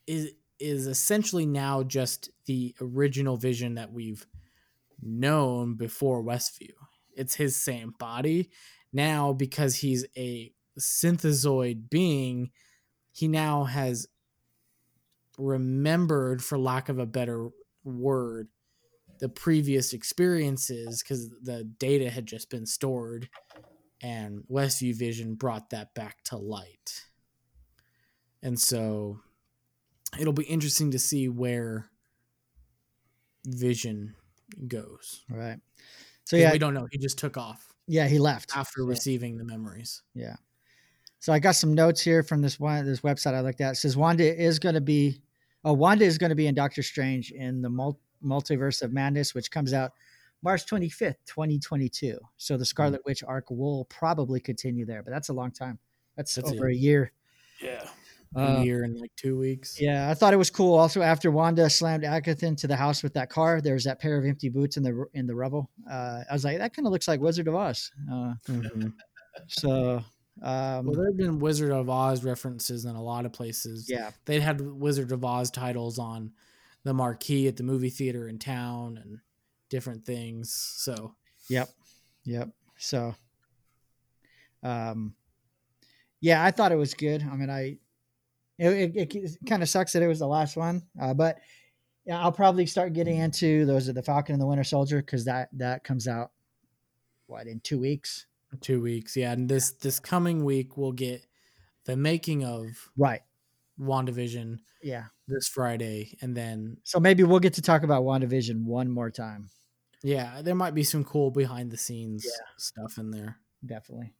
is 0.06 0.32
is 0.58 0.86
essentially 0.86 1.46
now 1.46 1.82
just 1.82 2.30
the 2.46 2.74
original 2.80 3.36
vision 3.36 3.74
that 3.74 3.92
we've 3.92 4.26
known 5.02 5.74
before 5.74 6.22
Westview. 6.22 6.72
It's 7.16 7.34
his 7.34 7.56
same 7.56 7.94
body. 7.98 8.50
Now 8.92 9.32
because 9.32 9.76
he's 9.76 10.06
a 10.16 10.52
synthezoid 10.78 11.90
being, 11.90 12.50
he 13.12 13.28
now 13.28 13.64
has 13.64 14.06
remembered 15.38 16.42
for 16.42 16.58
lack 16.58 16.88
of 16.88 16.98
a 16.98 17.06
better 17.06 17.48
word 17.82 18.48
the 19.20 19.28
previous 19.28 19.92
experiences 19.92 21.02
because 21.02 21.30
the 21.42 21.64
data 21.64 22.10
had 22.10 22.26
just 22.26 22.50
been 22.50 22.66
stored 22.66 23.28
and 24.02 24.42
Westview 24.50 24.94
Vision 24.94 25.34
brought 25.34 25.70
that 25.70 25.94
back 25.94 26.22
to 26.24 26.36
light. 26.36 27.04
And 28.42 28.60
so 28.60 29.20
it'll 30.18 30.32
be 30.32 30.44
interesting 30.44 30.90
to 30.92 30.98
see 30.98 31.28
where 31.28 31.90
Vision 33.46 34.14
goes. 34.68 35.24
Right. 35.28 35.58
So 36.24 36.36
yeah, 36.36 36.52
we 36.52 36.58
don't 36.58 36.74
know. 36.74 36.88
He 36.90 36.98
just 36.98 37.18
took 37.18 37.36
off 37.36 37.74
yeah, 37.86 38.06
he 38.06 38.18
left. 38.18 38.56
after 38.56 38.84
receiving 38.84 39.36
the 39.36 39.44
memories. 39.44 40.02
Yeah. 40.14 40.36
So 41.18 41.32
I 41.32 41.38
got 41.38 41.52
some 41.52 41.74
notes 41.74 42.00
here 42.00 42.22
from 42.22 42.42
this 42.42 42.58
one 42.60 42.84
this 42.86 43.00
website 43.00 43.34
I 43.34 43.40
looked 43.40 43.60
at. 43.60 43.72
It 43.72 43.76
says 43.76 43.96
Wanda 43.96 44.24
is 44.24 44.58
going 44.58 44.74
to 44.74 44.80
be 44.80 45.20
oh 45.64 45.72
Wanda 45.72 46.04
is 46.04 46.18
going 46.18 46.30
to 46.30 46.36
be 46.36 46.46
in 46.46 46.54
Doctor 46.54 46.82
Strange 46.82 47.30
in 47.30 47.62
the 47.62 47.70
mul- 47.70 48.00
multiverse 48.24 48.82
of 48.82 48.92
madness 48.92 49.34
which 49.34 49.50
comes 49.50 49.74
out 49.74 49.92
March 50.42 50.66
25th, 50.66 51.16
2022. 51.26 52.18
So 52.36 52.56
the 52.58 52.64
Scarlet 52.64 53.00
hmm. 53.02 53.08
Witch 53.10 53.24
arc 53.26 53.50
will 53.50 53.86
probably 53.86 54.40
continue 54.40 54.84
there, 54.84 55.02
but 55.02 55.10
that's 55.10 55.30
a 55.30 55.32
long 55.32 55.50
time. 55.50 55.78
That's, 56.16 56.34
That's 56.34 56.52
over 56.52 56.68
it. 56.68 56.74
a 56.74 56.76
year. 56.76 57.12
Yeah. 58.36 58.56
Uh, 58.58 58.62
year 58.62 58.82
and 58.84 58.98
like 58.98 59.12
two 59.16 59.38
weeks. 59.38 59.80
Yeah, 59.80 60.10
I 60.10 60.14
thought 60.14 60.32
it 60.32 60.36
was 60.38 60.50
cool. 60.50 60.74
Also, 60.74 61.02
after 61.02 61.30
Wanda 61.30 61.70
slammed 61.70 62.04
Agatha 62.04 62.46
into 62.46 62.66
the 62.66 62.74
house 62.76 63.02
with 63.02 63.14
that 63.14 63.30
car, 63.30 63.60
there 63.60 63.74
was 63.74 63.84
that 63.84 64.00
pair 64.00 64.18
of 64.18 64.24
empty 64.24 64.48
boots 64.48 64.76
in 64.76 64.82
the 64.82 65.04
in 65.14 65.26
the 65.26 65.34
rubble. 65.34 65.70
Uh, 65.88 66.24
I 66.28 66.32
was 66.32 66.44
like, 66.44 66.58
that 66.58 66.74
kind 66.74 66.86
of 66.86 66.92
looks 66.92 67.06
like 67.06 67.20
Wizard 67.20 67.46
of 67.48 67.54
Oz. 67.54 67.90
Uh, 68.10 68.34
Mhm. 68.48 68.92
so, 69.46 69.96
um, 70.42 70.86
Well, 70.86 70.94
there 70.94 71.06
have 71.06 71.16
been 71.16 71.38
Wizard 71.38 71.70
of 71.70 71.88
Oz 71.88 72.24
references 72.24 72.84
in 72.86 72.96
a 72.96 73.02
lot 73.02 73.24
of 73.24 73.32
places. 73.32 73.88
yeah, 73.88 74.10
They 74.24 74.40
had 74.40 74.60
Wizard 74.60 75.12
of 75.12 75.24
Oz 75.24 75.50
titles 75.50 75.98
on 75.98 76.32
the 76.82 76.92
marquee 76.94 77.46
at 77.48 77.56
the 77.56 77.62
movie 77.62 77.88
theater 77.90 78.26
in 78.28 78.38
town 78.38 78.98
and 78.98 79.20
different 79.70 80.04
things. 80.04 80.52
So 80.52 81.14
Yep. 81.48 81.68
Yep. 82.24 82.50
So, 82.78 83.14
um, 84.62 85.14
yeah, 86.20 86.42
I 86.44 86.50
thought 86.50 86.72
it 86.72 86.76
was 86.76 86.94
good. 86.94 87.22
I 87.22 87.36
mean, 87.36 87.50
I, 87.50 87.76
it, 88.58 88.94
it, 88.96 89.14
it 89.14 89.36
kind 89.48 89.62
of 89.62 89.68
sucks 89.68 89.92
that 89.92 90.02
it 90.02 90.06
was 90.08 90.18
the 90.20 90.26
last 90.26 90.56
one, 90.56 90.82
uh, 91.00 91.14
but 91.14 91.38
yeah, 92.06 92.20
I'll 92.22 92.32
probably 92.32 92.66
start 92.66 92.92
getting 92.92 93.16
into 93.18 93.64
those 93.66 93.88
of 93.88 93.94
the 93.94 94.02
Falcon 94.02 94.34
and 94.34 94.42
the 94.42 94.46
Winter 94.46 94.64
Soldier 94.64 94.98
because 95.00 95.24
that 95.24 95.48
that 95.54 95.84
comes 95.84 96.06
out 96.06 96.32
what 97.26 97.46
in 97.46 97.60
two 97.60 97.78
weeks, 97.80 98.26
two 98.60 98.80
weeks, 98.82 99.16
yeah. 99.16 99.32
And 99.32 99.48
this 99.48 99.72
this 99.72 99.98
coming 100.00 100.44
week 100.44 100.76
we'll 100.76 100.92
get 100.92 101.26
the 101.86 101.96
making 101.96 102.44
of 102.44 102.66
right? 102.96 103.22
WandaVision 103.80 104.58
Yeah. 104.82 105.06
this 105.26 105.48
Friday, 105.48 106.16
and 106.20 106.36
then 106.36 106.76
So 106.84 107.00
maybe 107.00 107.22
we'll 107.24 107.40
get 107.40 107.54
to 107.54 107.62
talk 107.62 107.82
about 107.82 108.04
WandaVision 108.04 108.64
one 108.64 108.90
more 108.90 109.10
time. 109.10 109.48
yeah, 110.02 110.42
there 110.42 110.54
might 110.54 110.74
be 110.74 110.84
some 110.84 111.02
cool 111.04 111.30
behind 111.30 111.70
the 111.70 111.76
scenes 111.78 112.24
Yeah. 112.24 112.46
stuff 112.58 112.98
in 112.98 113.10
there. 113.10 113.38
Definitely. 113.64 114.12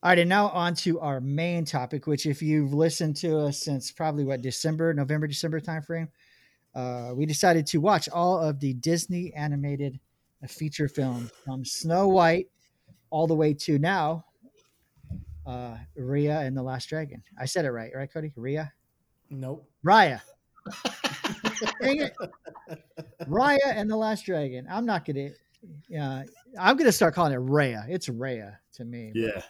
All 0.00 0.10
right, 0.10 0.18
and 0.20 0.28
now 0.28 0.48
on 0.50 0.74
to 0.76 1.00
our 1.00 1.20
main 1.20 1.64
topic, 1.64 2.06
which 2.06 2.24
if 2.24 2.40
you've 2.40 2.72
listened 2.72 3.16
to 3.16 3.36
us 3.38 3.58
since 3.58 3.90
probably 3.90 4.24
what 4.24 4.42
December, 4.42 4.94
November, 4.94 5.26
December 5.26 5.60
timeframe, 5.60 6.08
uh, 6.74 7.12
we 7.16 7.26
decided 7.26 7.66
to 7.66 7.78
watch 7.78 8.08
all 8.08 8.38
of 8.38 8.60
the 8.60 8.74
Disney 8.74 9.32
animated 9.34 9.98
feature 10.46 10.86
films 10.86 11.32
from 11.44 11.64
Snow 11.64 12.06
White 12.06 12.46
all 13.10 13.26
the 13.26 13.34
way 13.34 13.52
to 13.54 13.80
now 13.80 14.24
uh, 15.44 15.76
Rhea 15.96 16.38
and 16.40 16.56
the 16.56 16.62
Last 16.62 16.88
Dragon. 16.88 17.20
I 17.36 17.46
said 17.46 17.64
it 17.64 17.72
right, 17.72 17.90
right, 17.92 18.12
Cody? 18.12 18.32
Rhea, 18.36 18.72
Nope. 19.30 19.68
Raya. 19.84 20.20
Dang 21.82 22.02
it. 22.02 22.14
Raya 23.22 23.58
and 23.64 23.90
the 23.90 23.96
Last 23.96 24.26
Dragon. 24.26 24.66
I'm 24.70 24.86
not 24.86 25.04
gonna. 25.04 25.30
Yeah, 25.88 26.22
I'm 26.58 26.76
gonna 26.76 26.92
start 26.92 27.14
calling 27.14 27.32
it 27.32 27.38
Rhea. 27.38 27.84
It's 27.88 28.08
Rhea 28.08 28.60
to 28.74 28.84
me. 28.84 29.10
Yeah. 29.14 29.42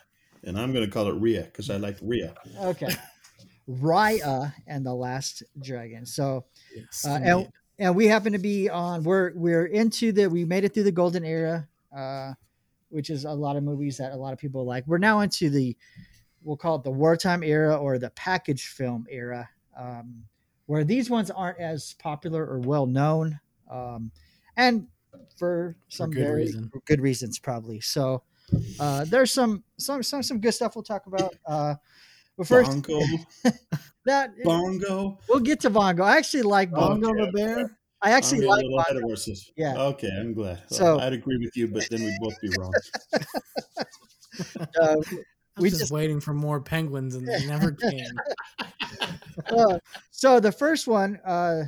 And 0.49 0.59
I'm 0.59 0.73
going 0.73 0.85
to 0.85 0.91
call 0.91 1.09
it 1.09 1.15
Rhea 1.15 1.43
because 1.43 1.69
I 1.69 1.77
like 1.77 1.99
Rhea. 2.01 2.35
Okay. 2.63 2.89
Raya 3.69 4.55
and 4.67 4.85
the 4.85 4.95
Last 4.95 5.43
Dragon. 5.63 6.07
So, 6.07 6.47
uh, 7.05 7.19
and, 7.23 7.53
and 7.79 7.95
we 7.95 8.07
happen 8.07 8.33
to 8.33 8.39
be 8.39 8.71
on. 8.71 9.03
We're 9.05 9.33
we're 9.35 9.67
into 9.67 10.11
the. 10.11 10.27
We 10.29 10.47
made 10.47 10.65
it 10.65 10.73
through 10.73 10.85
the 10.85 10.93
golden 10.93 11.23
era, 11.23 11.69
uh, 11.95 12.33
which 12.89 13.11
is 13.11 13.27
a 13.27 13.33
lot 13.33 13.57
of 13.57 13.63
movies 13.63 13.99
that 13.99 14.13
a 14.13 14.17
lot 14.17 14.33
of 14.33 14.39
people 14.39 14.65
like. 14.65 14.87
We're 14.87 14.99
now 14.99 15.21
into 15.21 15.51
the. 15.51 15.77
We'll 16.43 16.57
call 16.57 16.77
it 16.77 16.85
the 16.85 16.91
wartime 16.91 17.43
era 17.43 17.77
or 17.77 17.99
the 17.99 18.11
package 18.11 18.69
film 18.69 19.07
era, 19.11 19.51
um, 19.79 20.25
where 20.65 20.85
these 20.85 21.11
ones 21.11 21.31
aren't 21.31 21.61
as 21.61 21.95
popular 21.99 22.47
or 22.47 22.61
well 22.61 22.87
known, 22.87 23.39
um, 23.71 24.13
and 24.57 24.87
for 25.37 25.77
some 25.89 26.11
good 26.11 26.25
very 26.25 26.45
reason. 26.45 26.71
good 26.87 27.03
reasons 27.03 27.39
probably. 27.39 27.81
So, 27.81 28.23
uh, 28.81 29.05
there's 29.05 29.33
some 29.33 29.63
some 29.79 30.03
some 30.03 30.23
some 30.23 30.41
good 30.41 30.53
stuff 30.53 30.75
we'll 30.77 30.83
talk 30.83 31.07
about. 31.07 31.35
Uh, 31.47 31.75
but 32.37 32.47
first, 32.47 32.71
Bongo. 32.71 33.01
that 34.05 34.31
Bongo. 34.45 35.19
we'll 35.29 35.41
get 35.41 35.61
to 35.61 35.71
Bongo. 35.71 36.03
I 36.05 36.17
actually 36.17 36.43
like 36.43 36.71
Bongo. 36.71 37.11
Okay, 37.11 37.27
the 37.27 37.33
bear. 37.33 37.79
I 38.01 38.13
actually 38.13 38.43
I'm 38.43 38.47
like 38.49 38.63
a 38.63 38.67
little 38.67 38.85
Bongo. 38.89 39.07
horses. 39.09 39.51
Yeah. 39.57 39.77
Okay, 39.77 40.09
I'm 40.09 40.33
glad. 40.33 40.63
So- 40.69 40.77
So 40.77 41.01
I'd 41.01 41.13
agree 41.13 41.37
with 41.39 41.57
you, 41.57 41.67
but 41.69 41.89
then 41.91 42.03
we'd 42.05 42.17
both 42.21 42.41
be 42.41 42.51
wrong. 42.59 42.73
Uh, 44.81 44.97
we 45.59 45.69
just, 45.69 45.81
just- 45.81 45.93
waiting 45.93 46.21
for 46.21 46.33
more 46.33 46.61
penguins, 46.61 47.17
and 47.17 47.27
they 47.27 47.45
never 47.47 47.73
came. 47.73 48.05
uh, 49.51 49.79
so 50.13 50.39
the 50.39 50.53
first 50.53 50.87
one 50.87 51.19
uh, 51.25 51.65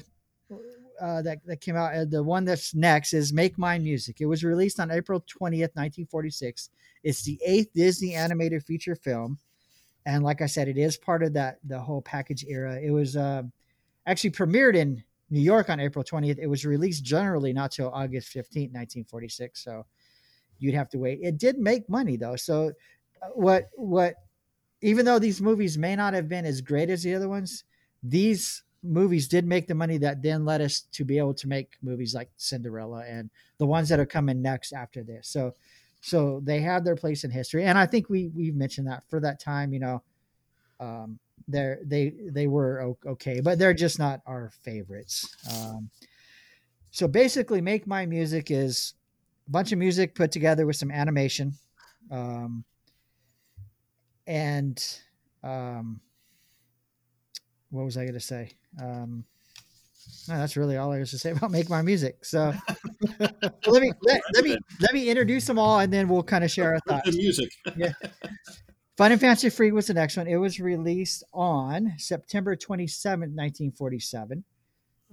uh, 1.01 1.23
that, 1.23 1.39
that 1.47 1.61
came 1.61 1.77
out, 1.77 1.95
uh, 1.95 2.05
the 2.05 2.23
one 2.23 2.45
that's 2.45 2.75
next 2.75 3.13
is 3.13 3.33
Make 3.33 3.59
Mine 3.59 3.83
Music. 3.83 4.21
It 4.21 4.27
was 4.27 4.45
released 4.45 4.81
on 4.81 4.91
April 4.91 5.21
20th, 5.21 5.75
1946. 5.75 6.71
It's 7.03 7.23
the 7.23 7.39
eighth 7.45 7.73
Disney 7.75 8.15
animated 8.15 8.63
feature 8.65 8.95
film. 8.95 9.39
And 10.07 10.23
like 10.25 10.43
I 10.43 10.47
said, 10.47 10.69
it 10.69 10.79
is 10.79 10.97
part 10.97 11.23
of 11.23 11.33
that 11.35 11.59
the 11.65 11.79
whole 11.79 12.03
package 12.03 12.45
era. 12.49 12.79
It 12.81 12.91
was 12.91 13.17
uh, 13.17 13.43
actually 14.07 14.31
premiered 14.31 14.75
in 14.75 15.03
New 15.31 15.41
York 15.41 15.71
on 15.71 15.81
April 15.81 16.05
20th. 16.05 16.39
It 16.39 16.47
was 16.47 16.65
released 16.65 17.05
generally 17.05 17.53
not 17.53 17.71
till 17.71 17.91
August 17.91 18.35
15th, 18.35 18.73
1946. 18.73 19.63
So 19.63 19.85
you'd 20.59 20.75
have 20.75 20.89
to 20.91 20.99
wait. 20.99 21.21
It 21.23 21.39
did 21.39 21.59
make 21.59 21.89
money 21.89 22.17
though. 22.17 22.37
So 22.37 22.73
uh, 23.23 23.29
what 23.35 23.69
what 23.75 24.15
even 24.83 25.05
though 25.05 25.19
these 25.19 25.41
movies 25.43 25.77
may 25.77 25.95
not 25.95 26.15
have 26.15 26.29
been 26.29 26.47
as 26.47 26.61
great 26.61 26.89
as 26.89 27.03
the 27.03 27.15
other 27.15 27.29
ones, 27.29 27.65
these 28.03 28.63
movies 28.83 29.29
did 29.29 29.47
make 29.47 29.67
the 29.67 29.75
money 29.75 29.99
that 29.99 30.23
then 30.23 30.45
led 30.45 30.61
us 30.61 30.81
to 30.93 31.05
be 31.05 31.19
able 31.19 31.35
to 31.35 31.49
make 31.49 31.77
movies 31.83 32.15
like 32.15 32.31
Cinderella 32.37 33.05
and 33.07 33.31
the 33.59 33.67
ones 33.67 33.89
that 33.89 34.01
are 34.01 34.07
coming 34.07 34.41
next 34.41 34.73
after 34.73 35.03
this. 35.03 35.29
So 35.29 35.55
so 36.03 36.41
they 36.43 36.61
have 36.61 36.85
their 36.85 36.97
place 36.97 37.25
in 37.25 37.31
history. 37.31 37.65
And 37.65 37.77
I 37.77 37.87
think 37.87 38.09
we 38.09 38.29
we've 38.35 38.55
mentioned 38.55 38.87
that 38.87 39.05
for 39.09 39.21
that 39.21 39.41
time, 39.41 39.73
you 39.73 39.81
know, 39.81 40.03
um 40.79 41.19
they're 41.49 41.81
they 41.85 42.15
they 42.31 42.47
were 42.47 42.95
okay, 43.07 43.41
but 43.41 43.59
they're 43.59 43.75
just 43.75 43.99
not 43.99 44.21
our 44.27 44.51
favorites. 44.63 45.37
Um 45.53 45.91
so 46.91 47.07
basically 47.07 47.61
make 47.61 47.87
my 47.87 48.07
music 48.07 48.51
is 48.51 48.95
a 49.47 49.51
bunch 49.51 49.73
of 49.73 49.79
music 49.79 50.15
put 50.15 50.33
together 50.33 50.67
with 50.67 50.77
some 50.77 50.91
animation. 50.91 51.55
Um 52.11 52.65
and 54.27 55.01
um, 55.43 56.01
what 57.71 57.85
was 57.85 57.97
I 57.97 58.03
going 58.03 58.15
to 58.15 58.21
say? 58.21 58.53
Um, 58.81 59.25
no, 60.29 60.39
that's 60.39 60.57
really 60.57 60.77
all 60.77 60.93
I 60.93 60.99
was 60.99 61.11
to 61.11 61.19
say 61.19 61.31
about 61.33 61.51
make 61.51 61.69
my 61.71 61.83
music. 61.83 62.25
So 62.25 62.53
let 63.19 63.83
me 63.83 63.93
let, 64.03 64.21
let 64.35 64.45
me 64.45 64.57
let 64.81 64.93
me 64.93 65.09
introduce 65.09 65.47
them 65.47 65.59
all, 65.59 65.81
and 65.81 65.93
then 65.93 66.09
we'll 66.09 66.23
kind 66.23 66.45
of 66.45 66.51
share 66.51 66.75
our 66.75 66.81
The 66.87 66.93
thoughts. 66.93 67.17
music. 67.17 67.51
Fun 68.97 69.13
and 69.13 69.21
Fancy 69.21 69.49
Free 69.49 69.73
was 69.73 69.87
the 69.87 69.95
next 69.95 70.17
one. 70.19 70.27
It 70.27 70.37
was 70.37 70.61
released 70.61 71.25
on 71.33 71.95
September 71.97 72.55
27, 72.55 73.21
1947. 73.21 74.45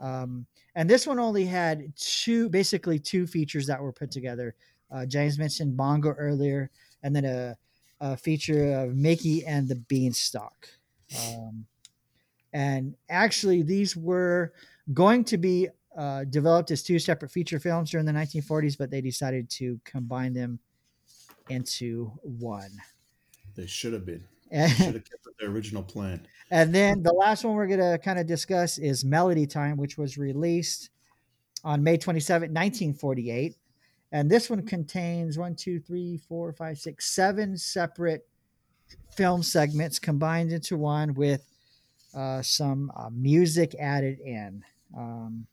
Um, 0.02 0.46
and 0.76 0.90
this 0.90 1.08
one 1.08 1.20
only 1.20 1.46
had 1.46 1.94
two, 1.96 2.50
basically 2.50 3.00
two 3.00 3.26
features 3.26 3.66
that 3.68 3.82
were 3.82 3.94
put 3.94 4.12
together. 4.12 4.56
Uh, 4.92 5.06
James 5.06 5.40
mentioned 5.40 5.78
Bongo 5.78 6.10
earlier, 6.12 6.70
and 7.02 7.16
then 7.16 7.24
a, 7.24 7.58
a 8.02 8.18
feature 8.18 8.74
of 8.74 8.94
Mickey 8.96 9.46
and 9.46 9.70
the 9.70 9.76
Beanstalk. 9.76 10.68
Um, 11.26 11.66
and 12.54 12.96
actually, 13.10 13.62
these 13.62 13.96
were 13.96 14.54
going 14.94 15.24
to 15.26 15.38
be 15.38 15.68
uh, 15.98 16.24
developed 16.26 16.72
as 16.72 16.84
two 16.84 17.00
separate 17.00 17.32
feature 17.32 17.60
films 17.60 17.92
during 17.92 18.06
the 18.06 18.12
1940s, 18.12 18.78
but 18.78 18.90
they 18.90 19.02
decided 19.02 19.50
to 19.50 19.80
combine 19.84 20.34
them 20.34 20.60
into 21.50 22.12
one. 22.22 22.72
They 23.56 23.66
should 23.68 23.94
have 23.94 24.06
been. 24.06 24.24
And, 24.50 24.72
Should 24.72 24.94
have 24.94 25.04
kept 25.04 25.28
their 25.40 25.50
original 25.50 25.84
plan. 25.84 26.26
and 26.52 26.74
then 26.74 27.04
the 27.04 27.12
last 27.12 27.44
one 27.44 27.56
we're 27.56 27.68
going 27.68 27.80
to 27.80 27.98
kind 27.98 28.18
of 28.18 28.28
discuss 28.28 28.78
is 28.78 29.04
Melody 29.04 29.46
Time, 29.46 29.76
which 29.76 29.98
was 29.98 30.18
released 30.18 30.90
on 31.66 31.84
May 31.84 31.98
27, 31.98 32.50
1948. 32.50 33.56
And 34.14 34.32
this 34.32 34.50
one 34.50 34.62
contains 34.66 35.38
one, 35.38 35.56
two, 35.56 35.82
three, 35.82 36.18
four, 36.18 36.54
five, 36.54 36.78
six, 36.78 37.10
seven 37.14 37.58
separate 37.58 38.26
film 39.16 39.44
segments 39.44 40.00
combined 40.00 40.54
into 40.54 40.78
one 40.78 41.14
with 41.14 41.44
uh, 42.18 42.42
some 42.42 42.92
uh, 42.96 43.10
music 43.12 43.76
added 43.80 44.20
in. 44.20 44.64
Um, 44.98 45.46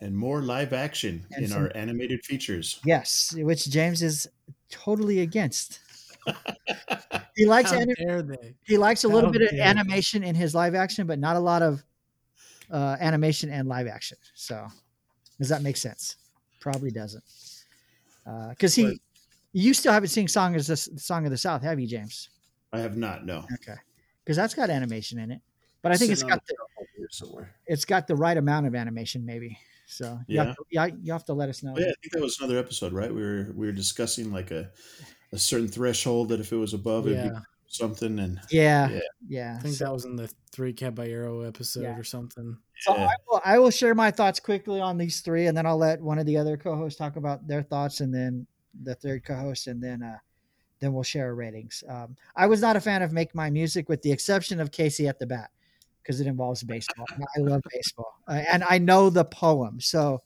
And 0.00 0.16
more 0.16 0.42
live 0.42 0.72
action 0.72 1.24
in 1.38 1.48
some- 1.48 1.62
our 1.62 1.72
animated 1.76 2.24
features. 2.24 2.80
yes, 2.84 3.32
which 3.36 3.68
James 3.70 4.02
is 4.02 4.28
totally 4.68 5.20
against. 5.20 5.80
he 7.36 7.46
likes 7.46 7.70
How 7.70 7.78
anim- 7.80 7.94
dare 7.98 8.22
they? 8.22 8.54
he 8.64 8.76
likes 8.78 9.04
a 9.04 9.08
little 9.08 9.30
bit 9.30 9.42
of 9.42 9.50
dare 9.50 9.58
they. 9.58 9.64
animation 9.64 10.24
in 10.24 10.34
his 10.34 10.54
live 10.54 10.74
action, 10.74 11.06
but 11.06 11.18
not 11.18 11.36
a 11.36 11.40
lot 11.40 11.62
of 11.62 11.82
uh, 12.70 12.96
animation 13.00 13.48
and 13.50 13.68
live 13.68 13.86
action. 13.86 14.18
So, 14.34 14.66
does 15.38 15.48
that 15.48 15.62
make 15.62 15.76
sense? 15.76 16.16
Probably 16.60 16.90
doesn't. 16.90 17.22
Because 18.50 18.74
he, 18.74 18.84
But- 18.84 18.96
you 19.52 19.72
still 19.72 19.92
haven't 19.92 20.08
seen 20.08 20.26
"Song 20.28 20.56
of 20.56 20.66
the 20.66 20.76
Song 20.76 21.24
of 21.24 21.30
the 21.30 21.38
South," 21.38 21.62
have 21.62 21.78
you, 21.78 21.86
James? 21.86 22.28
I 22.72 22.80
have 22.80 22.96
not, 22.96 23.24
no. 23.24 23.46
Okay, 23.54 23.78
because 24.24 24.36
that's 24.36 24.52
got 24.54 24.68
animation 24.68 25.18
in 25.20 25.30
it, 25.30 25.40
but 25.82 25.92
I 25.92 25.96
think 25.96 26.12
it's 26.12 26.20
Sitting 26.20 26.32
on 26.32 26.38
got 26.38 26.46
the, 26.46 26.54
the 26.54 26.64
shelf 26.76 26.88
here 26.96 27.08
somewhere. 27.10 27.54
it's 27.66 27.84
got 27.84 28.06
the 28.06 28.16
right 28.16 28.36
amount 28.36 28.66
of 28.66 28.74
animation, 28.74 29.24
maybe. 29.24 29.58
So, 29.86 30.18
you 30.26 30.38
have 30.38 30.48
Yeah. 30.48 30.54
to, 30.54 30.64
yeah, 30.70 30.96
you 31.02 31.12
have 31.12 31.24
to 31.26 31.32
let 31.32 31.48
us 31.48 31.62
know. 31.62 31.74
Oh, 31.76 31.80
yeah, 31.80 31.86
I 31.86 31.94
think 32.02 32.12
that 32.12 32.20
was 32.22 32.38
another 32.40 32.58
episode, 32.58 32.92
right? 32.92 33.14
We 33.14 33.22
were 33.22 33.52
we 33.54 33.66
were 33.66 33.72
discussing 33.72 34.32
like 34.32 34.50
a 34.50 34.70
a 35.32 35.38
certain 35.38 35.68
threshold 35.68 36.28
that 36.30 36.40
if 36.40 36.52
it 36.52 36.56
was 36.56 36.74
above, 36.74 37.06
it'd 37.06 37.18
Yeah, 37.18 37.28
be 37.30 37.36
something. 37.68 38.18
And 38.18 38.40
Yeah, 38.50 38.88
Yeah. 38.90 39.00
yeah. 39.28 39.56
I 39.58 39.62
think 39.62 39.74
So- 39.76 39.84
that 39.84 39.92
was 39.92 40.04
in 40.04 40.16
the 40.16 40.32
Three 40.52 40.72
Caballero 40.72 41.42
episode 41.42 41.82
Yeah. 41.82 41.98
or 41.98 42.04
something. 42.04 42.56
So 42.80 42.96
yeah, 42.96 43.06
I 43.06 43.14
will, 43.28 43.40
I 43.44 43.58
will 43.58 43.70
share 43.70 43.94
my 43.94 44.10
thoughts 44.10 44.40
quickly 44.40 44.80
on 44.80 44.98
these 44.98 45.20
three, 45.20 45.46
and 45.46 45.56
then 45.56 45.66
I'll 45.66 45.76
let 45.78 46.00
one 46.00 46.18
of 46.18 46.26
the 46.26 46.36
other 46.36 46.56
co-hosts 46.56 46.98
talk 46.98 47.16
about 47.16 47.46
their 47.46 47.62
thoughts, 47.62 48.00
and 48.00 48.12
then 48.14 48.46
the 48.82 48.94
third 48.94 49.24
co-host, 49.24 49.66
and 49.68 49.82
then 49.82 50.02
uh, 50.02 50.18
then 50.80 50.92
we'll 50.92 51.02
share 51.02 51.26
our 51.26 51.34
ratings. 51.34 51.82
Um, 51.88 52.16
I 52.36 52.46
was 52.46 52.60
not 52.60 52.76
a 52.76 52.80
fan 52.80 53.02
of 53.02 53.12
Make 53.12 53.34
My 53.34 53.48
Music, 53.50 53.88
with 53.88 54.02
the 54.02 54.12
exception 54.12 54.60
of 54.60 54.70
Casey 54.72 55.08
at 55.08 55.18
the 55.18 55.26
Bat, 55.26 55.50
because 56.06 56.20
it 56.20 56.26
involves 56.26 56.62
baseball. 56.62 57.06
I 57.10 57.40
love 57.40 57.62
baseball, 57.72 58.20
uh, 58.28 58.42
and 58.50 58.62
I 58.62 58.78
know 58.78 59.10
the 59.10 59.24
poem. 59.24 59.80
So 59.80 60.22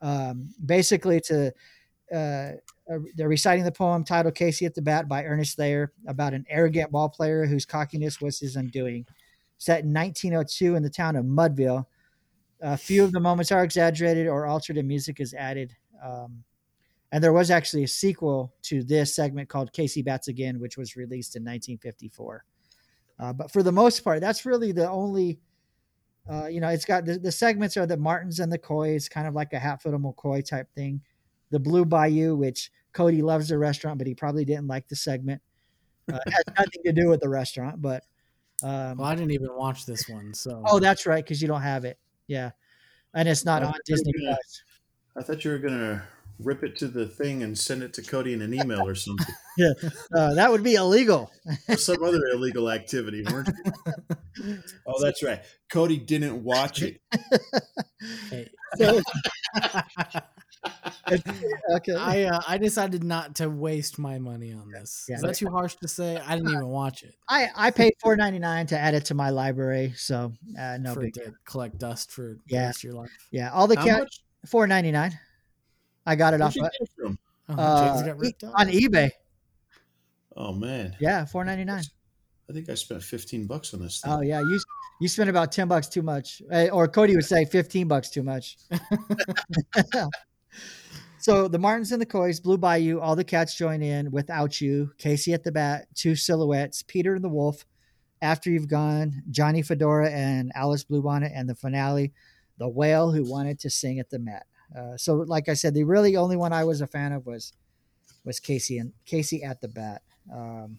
um, 0.00 0.54
basically, 0.64 1.20
to 1.22 1.52
uh, 2.14 2.52
uh, 2.90 2.98
they're 3.16 3.28
reciting 3.28 3.64
the 3.64 3.72
poem 3.72 4.04
titled 4.04 4.34
"Casey 4.34 4.64
at 4.64 4.74
the 4.74 4.82
Bat" 4.82 5.08
by 5.08 5.24
Ernest 5.24 5.56
Thayer 5.56 5.92
about 6.06 6.34
an 6.34 6.44
arrogant 6.48 6.92
ball 6.92 7.08
player 7.08 7.46
whose 7.46 7.66
cockiness 7.66 8.20
was 8.20 8.38
his 8.38 8.56
undoing. 8.56 9.04
Set 9.58 9.82
in 9.82 9.92
1902 9.92 10.76
in 10.76 10.82
the 10.84 10.90
town 10.90 11.16
of 11.16 11.24
Mudville, 11.24 11.84
a 12.62 12.76
few 12.76 13.02
of 13.02 13.10
the 13.10 13.18
moments 13.18 13.50
are 13.50 13.64
exaggerated 13.64 14.28
or 14.28 14.46
altered, 14.46 14.76
and 14.76 14.86
music 14.86 15.20
is 15.20 15.34
added. 15.34 15.74
Um, 16.04 16.44
and 17.10 17.24
there 17.24 17.32
was 17.32 17.50
actually 17.50 17.84
a 17.84 17.88
sequel 17.88 18.54
to 18.62 18.84
this 18.84 19.14
segment 19.14 19.48
called 19.48 19.72
Casey 19.72 20.02
Bats 20.02 20.28
Again, 20.28 20.60
which 20.60 20.76
was 20.76 20.94
released 20.94 21.34
in 21.34 21.42
1954. 21.42 22.44
Uh, 23.18 23.32
but 23.32 23.50
for 23.50 23.62
the 23.62 23.72
most 23.72 24.04
part, 24.04 24.20
that's 24.20 24.46
really 24.46 24.72
the 24.72 24.88
only. 24.88 25.40
Uh, 26.30 26.46
you 26.46 26.60
know, 26.60 26.68
it's 26.68 26.84
got 26.84 27.06
the, 27.06 27.18
the 27.18 27.32
segments 27.32 27.76
are 27.78 27.86
the 27.86 27.96
Martins 27.96 28.38
and 28.38 28.52
the 28.52 28.58
Coys, 28.58 29.08
kind 29.08 29.26
of 29.26 29.34
like 29.34 29.54
a 29.54 29.58
Hatfield 29.58 29.94
and 29.94 30.04
McCoy 30.04 30.46
type 30.46 30.68
thing. 30.74 31.00
The 31.50 31.58
Blue 31.58 31.86
Bayou, 31.86 32.36
which 32.36 32.70
Cody 32.92 33.22
loves 33.22 33.48
the 33.48 33.56
restaurant, 33.56 33.96
but 33.96 34.06
he 34.06 34.14
probably 34.14 34.44
didn't 34.44 34.66
like 34.66 34.88
the 34.88 34.96
segment. 34.96 35.40
Uh, 36.12 36.18
it 36.26 36.32
has 36.32 36.44
nothing 36.58 36.82
to 36.84 36.92
do 36.92 37.08
with 37.08 37.20
the 37.20 37.28
restaurant, 37.28 37.80
but 37.80 38.02
um, 38.62 38.98
Well, 38.98 39.06
I 39.06 39.14
didn't 39.14 39.30
even 39.30 39.54
watch 39.54 39.86
this 39.86 40.08
one, 40.08 40.34
so 40.34 40.62
oh, 40.66 40.78
that's 40.78 41.06
right, 41.06 41.24
because 41.24 41.40
you 41.40 41.48
don't 41.48 41.62
have 41.62 41.84
it. 41.84 41.98
Yeah, 42.26 42.50
and 43.14 43.28
it's 43.28 43.44
not 43.44 43.62
I 43.62 43.66
on 43.66 43.72
thought 43.72 43.80
you 43.86 43.94
were 43.94 43.96
Disney 43.96 44.12
Plus. 44.20 44.62
I 45.16 45.22
thought 45.22 45.44
you 45.44 45.50
were 45.50 45.58
gonna 45.58 46.02
rip 46.40 46.62
it 46.62 46.76
to 46.78 46.88
the 46.88 47.06
thing 47.06 47.42
and 47.42 47.58
send 47.58 47.82
it 47.82 47.92
to 47.94 48.02
Cody 48.02 48.32
in 48.32 48.42
an 48.42 48.54
email 48.54 48.86
or 48.86 48.94
something, 48.94 49.34
Uh, 50.14 50.34
that 50.34 50.50
would 50.50 50.62
be 50.62 50.74
illegal. 50.74 51.30
or 51.68 51.76
some 51.76 52.02
other 52.02 52.20
illegal 52.32 52.70
activity, 52.70 53.24
weren't 53.30 53.48
you? 53.48 54.58
Oh, 54.86 55.02
that's 55.02 55.22
right. 55.22 55.40
Cody 55.70 55.98
didn't 55.98 56.44
watch 56.44 56.80
it. 56.82 57.00
hey, 58.30 58.48
So, 58.78 59.00
okay. 61.72 61.94
I 61.94 62.24
uh, 62.24 62.40
I 62.46 62.58
decided 62.58 63.02
not 63.04 63.36
to 63.36 63.48
waste 63.48 63.98
my 63.98 64.18
money 64.18 64.52
on 64.52 64.70
this. 64.70 65.06
Yeah. 65.08 65.16
Is 65.16 65.22
that 65.22 65.34
too 65.36 65.48
harsh 65.48 65.74
to 65.76 65.88
say? 65.88 66.18
I 66.24 66.36
didn't 66.36 66.50
even 66.52 66.68
watch 66.68 67.02
it 67.02 67.14
I, 67.28 67.48
I 67.56 67.70
paid 67.70 67.94
four 68.02 68.16
ninety 68.16 68.38
nine 68.38 68.66
to 68.68 68.78
add 68.78 68.94
it 68.94 69.06
to 69.06 69.14
my 69.14 69.30
library, 69.30 69.92
so 69.96 70.32
uh, 70.58 70.78
no 70.80 70.94
for 70.94 71.00
big. 71.00 71.16
it 71.16 71.24
to 71.24 71.32
collect 71.46 71.78
dust 71.78 72.10
for 72.12 72.22
the 72.34 72.38
Yeah. 72.46 72.66
rest 72.66 72.78
of 72.80 72.84
your 72.84 72.94
life. 72.94 73.10
Yeah, 73.30 73.50
all 73.52 73.66
the 73.66 73.76
How 73.78 73.84
cat 73.84 73.98
much? 74.00 74.20
four 74.46 74.66
ninety 74.66 74.92
nine. 74.92 75.18
I 76.08 76.16
got 76.16 76.32
it 76.32 76.40
Where'd 76.40 76.48
off 76.48 76.56
you 76.56 76.64
uh, 76.64 76.70
from? 76.96 77.18
Oh, 77.50 77.54
uh, 77.54 78.02
got 78.02 78.18
ripped 78.18 78.44
off. 78.44 78.54
on 78.56 78.68
eBay. 78.68 79.10
Oh 80.34 80.54
man, 80.54 80.96
Yeah, 81.00 81.26
four 81.26 81.44
ninety 81.44 81.64
nine. 81.64 81.82
I 82.48 82.54
think 82.54 82.70
I 82.70 82.74
spent 82.74 83.02
fifteen 83.02 83.46
bucks 83.46 83.74
on 83.74 83.80
this 83.80 84.00
thing. 84.00 84.10
Oh 84.10 84.22
yeah, 84.22 84.40
you 84.40 84.58
you 85.02 85.08
spent 85.08 85.28
about 85.28 85.52
ten 85.52 85.68
bucks 85.68 85.86
too 85.86 86.00
much, 86.00 86.40
Uh, 86.50 86.68
or 86.72 86.88
Cody 86.88 87.14
would 87.14 87.26
say 87.26 87.44
fifteen 87.44 87.88
bucks 87.88 88.08
too 88.08 88.22
much. 88.22 88.56
so 91.18 91.46
the 91.46 91.58
Martins 91.58 91.92
and 91.92 92.00
the 92.00 92.06
Coys, 92.06 92.40
Blue 92.40 92.56
Bayou, 92.56 93.00
all 93.00 93.16
the 93.16 93.24
cats 93.24 93.54
join 93.54 93.82
in 93.82 94.10
without 94.10 94.62
you. 94.62 94.90
Casey 94.96 95.34
at 95.34 95.44
the 95.44 95.52
bat, 95.52 95.88
two 95.94 96.16
silhouettes, 96.16 96.82
Peter 96.82 97.14
and 97.14 97.22
the 97.22 97.28
Wolf. 97.28 97.66
After 98.22 98.50
you've 98.50 98.68
gone, 98.68 99.22
Johnny 99.30 99.60
Fedora 99.60 100.10
and 100.10 100.52
Alice 100.54 100.84
Bluebonnet, 100.84 101.32
and 101.34 101.48
the 101.48 101.54
finale, 101.54 102.14
the 102.56 102.68
whale 102.68 103.12
who 103.12 103.30
wanted 103.30 103.60
to 103.60 103.70
sing 103.70 103.98
at 103.98 104.08
the 104.08 104.18
Met. 104.18 104.46
Uh, 104.76 104.96
so, 104.96 105.16
like 105.16 105.48
I 105.48 105.54
said, 105.54 105.74
the 105.74 105.84
really 105.84 106.16
only 106.16 106.36
one 106.36 106.52
I 106.52 106.64
was 106.64 106.80
a 106.80 106.86
fan 106.86 107.12
of 107.12 107.26
was 107.26 107.52
was 108.24 108.40
Casey 108.40 108.78
and 108.78 108.92
Casey 109.06 109.42
at 109.42 109.60
the 109.60 109.68
bat. 109.68 110.02
Um, 110.32 110.78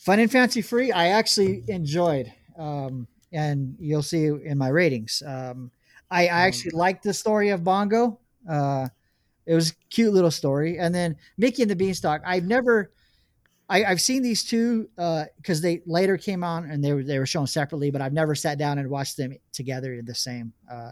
Fun 0.00 0.20
and 0.20 0.30
Fancy 0.30 0.62
Free, 0.62 0.90
I 0.90 1.08
actually 1.08 1.64
enjoyed, 1.68 2.32
um, 2.56 3.06
and 3.32 3.76
you'll 3.78 4.02
see 4.02 4.26
in 4.26 4.56
my 4.56 4.68
ratings. 4.68 5.22
Um, 5.24 5.70
I, 6.10 6.22
I 6.22 6.40
actually 6.46 6.70
liked 6.70 7.02
the 7.02 7.12
story 7.12 7.50
of 7.50 7.62
Bongo. 7.62 8.18
Uh, 8.48 8.88
it 9.46 9.54
was 9.54 9.70
a 9.70 9.74
cute 9.90 10.12
little 10.12 10.30
story, 10.30 10.78
and 10.78 10.94
then 10.94 11.16
Mickey 11.36 11.62
and 11.62 11.70
the 11.70 11.76
Beanstalk. 11.76 12.22
I've 12.24 12.44
never, 12.44 12.90
I, 13.68 13.84
I've 13.84 14.00
seen 14.00 14.22
these 14.22 14.42
two 14.42 14.88
because 14.96 15.60
they 15.60 15.82
later 15.86 16.16
came 16.16 16.42
on 16.42 16.70
and 16.70 16.82
they 16.82 16.92
were 16.92 17.02
they 17.02 17.18
were 17.18 17.26
shown 17.26 17.46
separately, 17.46 17.90
but 17.90 18.00
I've 18.00 18.12
never 18.12 18.34
sat 18.34 18.58
down 18.58 18.78
and 18.78 18.88
watched 18.88 19.16
them 19.16 19.36
together 19.52 19.92
in 19.94 20.04
the 20.04 20.14
same. 20.14 20.52
Uh, 20.70 20.90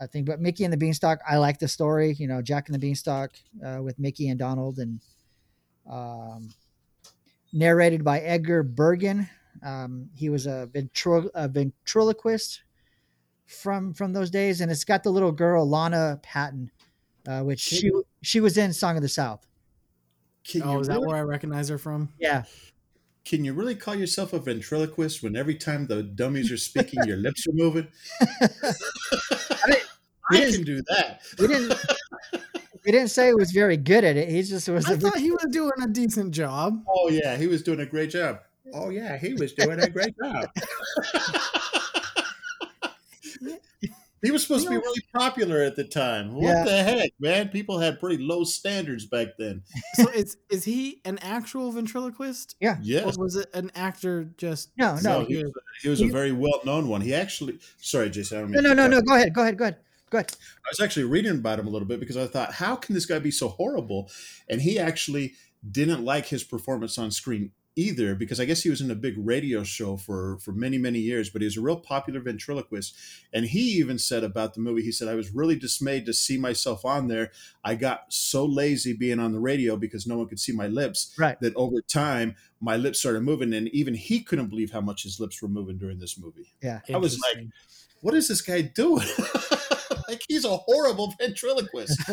I 0.00 0.06
think, 0.06 0.26
but 0.26 0.40
Mickey 0.40 0.64
and 0.64 0.72
the 0.72 0.76
Beanstalk, 0.76 1.20
I 1.28 1.38
like 1.38 1.58
the 1.58 1.68
story. 1.68 2.14
You 2.18 2.28
know, 2.28 2.42
Jack 2.42 2.68
and 2.68 2.74
the 2.74 2.78
Beanstalk 2.78 3.32
uh, 3.64 3.82
with 3.82 3.98
Mickey 3.98 4.28
and 4.28 4.38
Donald, 4.38 4.78
and 4.78 5.00
um, 5.90 6.52
narrated 7.52 8.04
by 8.04 8.20
Edgar 8.20 8.62
Bergen. 8.62 9.28
Um, 9.64 10.10
he 10.14 10.28
was 10.28 10.46
a, 10.46 10.68
ventro- 10.72 11.30
a 11.34 11.48
ventriloquist 11.48 12.62
from 13.46 13.94
from 13.94 14.12
those 14.12 14.30
days, 14.30 14.60
and 14.60 14.70
it's 14.70 14.84
got 14.84 15.02
the 15.02 15.10
little 15.10 15.32
girl 15.32 15.68
Lana 15.68 16.20
Patten, 16.22 16.70
uh, 17.26 17.40
which 17.40 17.60
she 17.60 17.90
she 18.22 18.40
was 18.40 18.58
in 18.58 18.72
Song 18.72 18.96
of 18.96 19.02
the 19.02 19.08
South. 19.08 19.46
Can 20.46 20.62
Oh, 20.62 20.74
you 20.74 20.80
is 20.80 20.88
that 20.88 21.00
where 21.00 21.16
I 21.16 21.22
recognize 21.22 21.68
her 21.70 21.78
from? 21.78 22.10
Yeah, 22.20 22.44
can 23.26 23.44
you 23.44 23.54
really 23.54 23.74
call 23.74 23.96
yourself 23.96 24.32
a 24.32 24.38
ventriloquist 24.38 25.22
when 25.22 25.34
every 25.34 25.56
time 25.56 25.88
the 25.88 26.02
dummies 26.02 26.52
are 26.52 26.56
speaking, 26.56 27.02
your 27.04 27.16
lips 27.16 27.46
are 27.48 27.52
moving? 27.52 27.88
I 28.20 29.82
didn't- 30.32 30.54
can 30.54 30.64
do 30.64 30.82
that. 30.88 31.20
we 31.38 31.46
didn't 31.48 31.74
we 32.84 32.92
didn't 32.92 33.08
say 33.08 33.28
he 33.28 33.34
was 33.34 33.50
very 33.52 33.76
good 33.76 34.04
at 34.04 34.16
it. 34.16 34.28
He 34.28 34.42
just 34.42 34.68
was. 34.68 34.86
I 34.88 34.94
A, 34.94 34.96
thought 34.96 35.16
he 35.18 35.30
was 35.32 35.46
doing 35.50 35.72
a 35.82 35.86
decent 35.88 36.32
job. 36.32 36.82
Oh 36.88 37.08
yeah, 37.08 37.36
he 37.36 37.46
was 37.46 37.62
doing 37.62 37.80
a 37.80 37.86
great 37.86 38.10
job. 38.10 38.40
Oh 38.74 38.90
yeah, 38.90 39.16
he 39.16 39.34
was 39.34 39.52
doing 39.52 39.80
a 39.80 39.88
great 39.88 40.14
job. 40.22 40.48
he 44.22 44.30
was 44.32 44.42
supposed 44.42 44.64
to 44.64 44.70
be 44.70 44.76
really 44.76 45.02
popular 45.14 45.62
at 45.62 45.76
the 45.76 45.84
time. 45.84 46.34
What 46.34 46.44
Yeah. 46.44 46.64
the 46.64 46.82
heck, 46.82 47.10
man? 47.20 47.48
People 47.48 47.78
had 47.78 48.00
pretty 48.00 48.22
low 48.22 48.42
standards 48.44 49.04
back 49.06 49.28
then. 49.38 49.62
So 49.94 50.08
is 50.10 50.36
is 50.50 50.64
he 50.64 51.00
an 51.04 51.18
actual 51.18 51.70
ventriloquist, 51.70 52.56
yeah, 52.60 52.78
Yes. 52.82 53.16
or 53.16 53.22
was 53.22 53.36
it 53.36 53.48
an 53.54 53.70
actor 53.74 54.30
just? 54.36 54.70
no, 54.76 54.96
no, 54.96 55.20
No, 55.20 55.24
he 55.26 55.36
was, 55.36 55.52
he 55.82 55.88
was 55.88 56.00
a 56.00 56.06
very 56.08 56.32
well 56.32 56.60
known 56.64 56.88
one. 56.88 57.00
He 57.02 57.14
actually, 57.14 57.58
sorry, 57.78 58.10
Jason. 58.10 58.38
I 58.38 58.40
don't 58.42 58.50
no, 58.50 58.56
mean 58.62 58.76
no, 58.76 58.88
no, 58.88 58.88
no. 58.88 59.00
Go 59.02 59.14
ahead, 59.14 59.32
go 59.32 59.42
ahead, 59.42 59.58
go 59.58 59.64
ahead, 59.64 59.76
go. 60.22 60.36
I 60.64 60.68
was 60.70 60.80
actually 60.80 61.04
reading 61.04 61.32
about 61.32 61.58
him 61.58 61.66
a 61.66 61.70
little 61.70 61.88
bit 61.88 62.00
because 62.00 62.16
I 62.16 62.26
thought, 62.26 62.54
how 62.54 62.76
can 62.76 62.94
this 62.94 63.06
guy 63.06 63.18
be 63.18 63.30
so 63.30 63.48
horrible? 63.48 64.10
And 64.48 64.60
he 64.60 64.78
actually 64.78 65.34
didn't 65.68 66.04
like 66.04 66.26
his 66.26 66.44
performance 66.44 66.98
on 66.98 67.10
screen 67.10 67.52
either 67.78 68.14
because 68.14 68.40
I 68.40 68.46
guess 68.46 68.62
he 68.62 68.70
was 68.70 68.80
in 68.80 68.90
a 68.90 68.94
big 68.94 69.14
radio 69.18 69.62
show 69.62 69.98
for 69.98 70.38
for 70.38 70.52
many 70.52 70.78
many 70.78 70.98
years. 70.98 71.28
But 71.28 71.42
he 71.42 71.44
was 71.44 71.58
a 71.58 71.60
real 71.60 71.78
popular 71.78 72.20
ventriloquist, 72.20 72.96
and 73.32 73.44
he 73.44 73.60
even 73.72 73.98
said 73.98 74.24
about 74.24 74.54
the 74.54 74.60
movie, 74.60 74.82
he 74.82 74.90
said, 74.92 75.08
"I 75.08 75.14
was 75.14 75.30
really 75.34 75.56
dismayed 75.56 76.06
to 76.06 76.14
see 76.14 76.38
myself 76.38 76.84
on 76.84 77.08
there. 77.08 77.32
I 77.62 77.74
got 77.74 78.12
so 78.12 78.44
lazy 78.46 78.94
being 78.94 79.20
on 79.20 79.32
the 79.32 79.40
radio 79.40 79.76
because 79.76 80.06
no 80.06 80.16
one 80.16 80.26
could 80.28 80.40
see 80.40 80.52
my 80.52 80.66
lips 80.68 81.14
Right. 81.18 81.38
that 81.40 81.54
over 81.54 81.82
time 81.82 82.36
my 82.60 82.76
lips 82.76 82.98
started 82.98 83.20
moving, 83.20 83.52
and 83.52 83.68
even 83.68 83.94
he 83.94 84.22
couldn't 84.22 84.48
believe 84.48 84.70
how 84.72 84.80
much 84.80 85.02
his 85.02 85.20
lips 85.20 85.42
were 85.42 85.48
moving 85.48 85.76
during 85.76 85.98
this 85.98 86.18
movie." 86.18 86.54
Yeah, 86.62 86.80
I 86.92 86.96
was 86.96 87.20
like, 87.20 87.46
what 88.00 88.14
is 88.14 88.28
this 88.28 88.40
guy 88.40 88.62
doing? 88.62 89.06
like 90.08 90.22
he's 90.28 90.44
a 90.44 90.56
horrible 90.56 91.14
ventriloquist. 91.18 92.00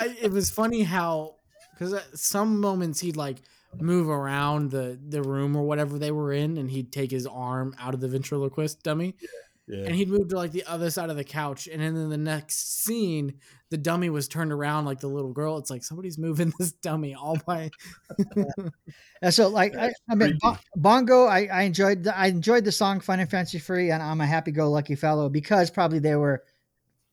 I, 0.00 0.16
it 0.20 0.30
was 0.30 0.50
funny 0.50 0.82
how 0.82 1.36
because 1.72 1.92
uh, 1.94 2.02
some 2.14 2.60
moments 2.60 3.00
he'd 3.00 3.16
like 3.16 3.38
move 3.80 4.08
around 4.08 4.70
the 4.70 4.98
the 5.08 5.22
room 5.22 5.56
or 5.56 5.64
whatever 5.64 5.98
they 5.98 6.10
were 6.10 6.32
in, 6.32 6.56
and 6.58 6.70
he'd 6.70 6.92
take 6.92 7.10
his 7.10 7.26
arm 7.26 7.74
out 7.78 7.94
of 7.94 8.00
the 8.00 8.08
ventriloquist 8.08 8.82
dummy, 8.82 9.14
Yeah. 9.20 9.28
And 9.68 9.94
he'd 9.94 10.08
moved 10.08 10.30
to 10.30 10.36
like 10.36 10.52
the 10.52 10.64
other 10.64 10.90
side 10.90 11.10
of 11.10 11.16
the 11.16 11.24
couch, 11.24 11.68
and 11.70 11.82
then 11.82 11.96
in 11.96 12.08
the 12.08 12.16
next 12.16 12.84
scene, 12.84 13.34
the 13.70 13.76
dummy 13.76 14.10
was 14.10 14.28
turned 14.28 14.52
around 14.52 14.84
like 14.84 15.00
the 15.00 15.08
little 15.08 15.32
girl. 15.32 15.58
It's 15.58 15.70
like 15.70 15.84
somebody's 15.84 16.18
moving 16.18 16.52
this 16.58 16.72
dummy 16.72 17.14
all 17.14 17.38
by. 17.46 17.70
And 19.20 19.34
so, 19.34 19.48
like, 19.48 19.74
I, 19.76 19.90
I 20.08 20.14
mean, 20.14 20.38
Bongo, 20.76 21.24
I, 21.24 21.48
I 21.52 21.62
enjoyed. 21.62 22.04
The, 22.04 22.16
I 22.16 22.26
enjoyed 22.28 22.64
the 22.64 22.70
song 22.70 23.00
"Fun 23.00 23.18
and 23.18 23.28
Fancy 23.28 23.58
Free," 23.58 23.90
and 23.90 24.00
I'm 24.00 24.20
a 24.20 24.26
happy-go-lucky 24.26 24.94
fellow 24.94 25.28
because 25.28 25.70
probably 25.70 25.98
they 25.98 26.14
were 26.14 26.44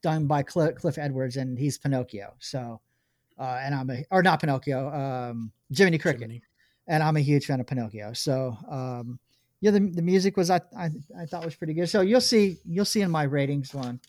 done 0.04 0.28
by 0.28 0.44
Cl- 0.48 0.74
Cliff 0.74 1.00
Edwards, 1.00 1.38
and 1.38 1.58
he's 1.58 1.80
Pinocchio. 1.80 2.36
So, 2.40 2.80
uh, 3.40 3.60
and 3.62 3.74
I'm 3.74 3.90
a 3.90 4.06
or 4.12 4.22
not 4.22 4.40
Pinocchio, 4.40 4.90
um, 4.90 5.52
Jiminy 5.76 5.98
Cricket, 5.98 6.22
Jiminy. 6.22 6.44
and 6.88 7.02
I'm 7.02 7.18
a 7.18 7.22
huge 7.22 7.48
fan 7.48 7.60
of 7.60 7.66
Pinocchio. 7.66 8.14
So, 8.14 8.56
um, 8.70 9.20
yeah, 9.66 9.72
the, 9.72 9.80
the 9.80 10.02
music 10.04 10.38
was 10.38 10.52
I, 10.52 10.62
I 10.78 10.92
I 11.20 11.26
thought 11.26 11.44
was 11.44 11.56
pretty 11.56 11.74
good. 11.74 11.90
So 11.90 12.02
you'll 12.02 12.22
see 12.22 12.58
you'll 12.66 12.86
see 12.86 13.02
in 13.02 13.10
my 13.10 13.24
ratings 13.24 13.74
one 13.74 14.00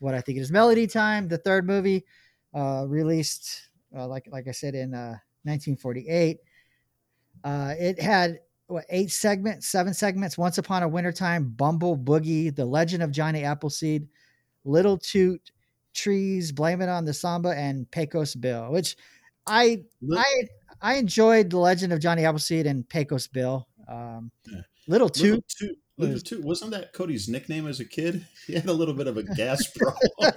what 0.00 0.14
I 0.14 0.20
think 0.20 0.36
it 0.36 0.42
is. 0.42 0.52
Melody 0.52 0.86
Time, 0.86 1.28
the 1.28 1.38
third 1.38 1.66
movie, 1.66 2.04
uh, 2.52 2.84
released 2.86 3.70
uh, 3.96 4.06
like 4.06 4.26
like 4.30 4.48
I 4.48 4.50
said 4.50 4.74
in 4.74 4.92
uh, 4.92 5.16
1948. 5.44 6.40
Uh, 7.42 7.74
it 7.78 7.98
had 7.98 8.40
what 8.66 8.84
eight 8.90 9.10
segments, 9.10 9.66
seven 9.66 9.94
segments. 9.94 10.36
Once 10.36 10.58
Upon 10.58 10.82
a 10.82 10.88
Wintertime, 10.88 11.48
Bumble 11.56 11.96
Boogie, 11.96 12.54
The 12.54 12.66
Legend 12.66 13.02
of 13.02 13.12
Johnny 13.12 13.44
Appleseed, 13.44 14.06
Little 14.66 14.98
Toot, 14.98 15.52
Trees, 15.94 16.52
Blame 16.52 16.82
It 16.82 16.90
on 16.90 17.06
the 17.06 17.14
Samba, 17.14 17.56
and 17.56 17.90
Pecos 17.90 18.34
Bill. 18.34 18.70
Which 18.70 18.94
I 19.46 19.84
I 20.14 20.48
I 20.82 20.94
enjoyed 20.96 21.48
The 21.48 21.56
Legend 21.58 21.94
of 21.94 22.00
Johnny 22.00 22.26
Appleseed 22.26 22.66
and 22.66 22.86
Pecos 22.86 23.26
Bill. 23.26 23.66
Um, 23.88 24.30
Yeah. 24.46 24.60
Little 24.88 25.06
Little 25.06 25.08
Toot, 25.10 25.44
Toot, 25.48 25.78
Little 25.98 26.12
was- 26.14 26.22
Toot, 26.22 26.44
wasn't 26.44 26.70
that 26.72 26.92
Cody's 26.92 27.28
nickname 27.28 27.66
as 27.68 27.80
a 27.80 27.84
kid? 27.84 28.26
He 28.46 28.54
had 28.54 28.66
a 28.66 28.72
little 28.72 28.94
bit 28.94 29.06
of 29.06 29.16
a 29.16 29.22
gas 29.22 29.66
problem. 29.70 30.32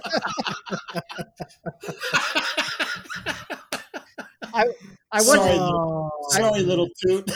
I 4.54 4.64
I 5.12 5.18
wasn't 5.18 5.42
Sorry, 5.42 5.58
Oh, 5.58 6.10
Sorry, 6.30 6.62
Little 6.62 6.88
Toot. 7.06 7.30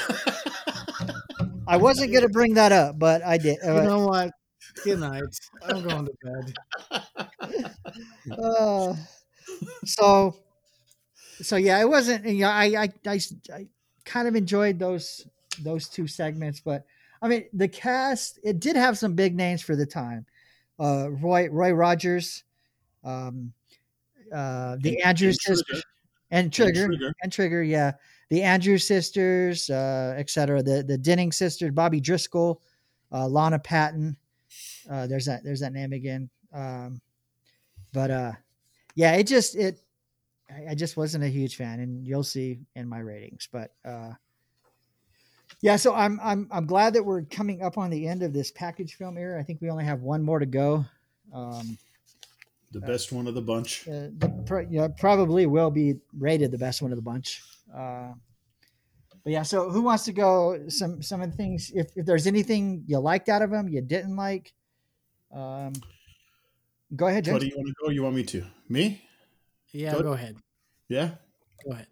I 1.66 1.76
wasn't 1.76 2.12
gonna 2.12 2.28
bring 2.28 2.54
that 2.54 2.72
up, 2.72 2.98
but 2.98 3.22
I 3.24 3.38
did. 3.38 3.58
you 3.62 3.70
Uh, 3.70 3.82
know 3.82 4.06
what? 4.06 4.30
Good 4.84 5.00
night. 5.00 5.22
I'm 5.64 5.82
going 5.82 6.06
to 6.06 6.12
bed. 6.22 6.54
uh, 8.38 8.94
so 9.84 10.36
so 11.42 11.56
yeah, 11.56 11.80
it 11.80 11.88
wasn't. 11.88 12.24
You 12.26 12.42
know, 12.42 12.48
I 12.50 12.64
I, 12.84 12.88
I 13.06 13.20
I 13.52 13.66
kind 14.04 14.28
of 14.28 14.36
enjoyed 14.36 14.78
those 14.78 15.26
those 15.62 15.88
two 15.88 16.06
segments, 16.06 16.60
but 16.60 16.84
I 17.22 17.28
mean 17.28 17.44
the 17.52 17.68
cast 17.68 18.38
it 18.42 18.60
did 18.60 18.76
have 18.76 18.98
some 18.98 19.14
big 19.14 19.34
names 19.36 19.62
for 19.62 19.76
the 19.76 19.86
time. 19.86 20.26
Uh, 20.78 21.10
Roy 21.10 21.48
Roy 21.50 21.72
Rogers, 21.72 22.44
um, 23.04 23.52
uh, 24.32 24.76
the 24.80 25.02
Andrews 25.02 25.38
King 25.38 25.56
sisters, 25.56 25.82
and 26.30 26.52
Trigger 26.52 26.84
and 26.84 26.96
Trigger. 26.96 27.14
Trigger, 27.30 27.62
yeah, 27.62 27.92
the 28.30 28.42
Andrews 28.42 28.86
sisters, 28.86 29.68
uh, 29.68 30.14
etc. 30.16 30.62
The 30.62 30.82
the 30.82 30.96
Dinning 30.96 31.32
sisters, 31.32 31.72
Bobby 31.72 32.00
Driscoll, 32.00 32.62
uh, 33.12 33.26
Lana 33.28 33.58
Patten. 33.58 34.16
Uh, 34.88 35.06
there's 35.06 35.26
that 35.26 35.44
there's 35.44 35.60
that 35.60 35.72
name 35.72 35.92
again. 35.92 36.30
Um, 36.54 37.00
but 37.92 38.10
uh, 38.10 38.32
yeah, 38.94 39.14
it 39.14 39.26
just 39.26 39.56
it 39.56 39.80
I, 40.50 40.70
I 40.70 40.74
just 40.74 40.96
wasn't 40.96 41.24
a 41.24 41.28
huge 41.28 41.56
fan, 41.56 41.80
and 41.80 42.06
you'll 42.06 42.24
see 42.24 42.60
in 42.74 42.88
my 42.88 42.98
ratings. 43.00 43.48
But 43.50 43.74
uh, 43.84 44.12
yeah, 45.60 45.76
so 45.76 45.94
I'm 45.94 46.18
I'm 46.22 46.48
I'm 46.50 46.66
glad 46.66 46.94
that 46.94 47.04
we're 47.04 47.22
coming 47.22 47.62
up 47.62 47.78
on 47.78 47.90
the 47.90 48.06
end 48.06 48.22
of 48.22 48.32
this 48.32 48.50
package 48.50 48.94
film 48.94 49.18
era. 49.18 49.38
I 49.40 49.42
think 49.42 49.60
we 49.60 49.70
only 49.70 49.84
have 49.84 50.00
one 50.00 50.22
more 50.22 50.38
to 50.38 50.46
go. 50.46 50.84
Um, 51.34 51.78
The 52.72 52.80
best 52.80 53.12
one 53.12 53.26
of 53.26 53.34
the 53.34 53.42
bunch. 53.42 53.86
uh, 53.88 54.08
the, 54.18 54.28
pro- 54.46 54.66
yeah, 54.70 54.88
probably 54.96 55.46
will 55.46 55.70
be 55.70 55.94
rated 56.18 56.50
the 56.52 56.58
best 56.58 56.82
one 56.82 56.92
of 56.92 56.96
the 56.96 57.02
bunch. 57.02 57.42
Uh, 57.74 58.12
but 59.24 59.32
yeah, 59.32 59.42
so 59.42 59.70
who 59.70 59.82
wants 59.82 60.04
to 60.04 60.12
go? 60.12 60.58
Some 60.68 61.02
some 61.02 61.20
of 61.20 61.30
the 61.30 61.36
things. 61.36 61.70
If, 61.74 61.88
if 61.96 62.06
there's 62.06 62.26
anything 62.26 62.84
you 62.86 62.98
liked 62.98 63.28
out 63.28 63.42
of 63.42 63.50
them, 63.50 63.68
you 63.68 63.82
didn't 63.82 64.16
like, 64.16 64.52
um, 65.34 65.72
go 66.96 67.06
ahead, 67.06 67.24
James. 67.24 67.34
What 67.34 67.42
do 67.42 67.48
you 67.48 67.56
want 67.56 67.68
to 67.68 67.74
go? 67.84 67.90
You 67.90 68.02
want 68.02 68.14
me 68.16 68.24
to? 68.24 68.44
Me? 68.68 69.02
Yeah, 69.72 69.92
Good. 69.94 70.04
go 70.04 70.12
ahead. 70.12 70.36
Yeah. 70.88 71.10
Go 71.64 71.72
ahead. 71.72 71.86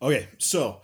Okay, 0.00 0.28
so 0.38 0.82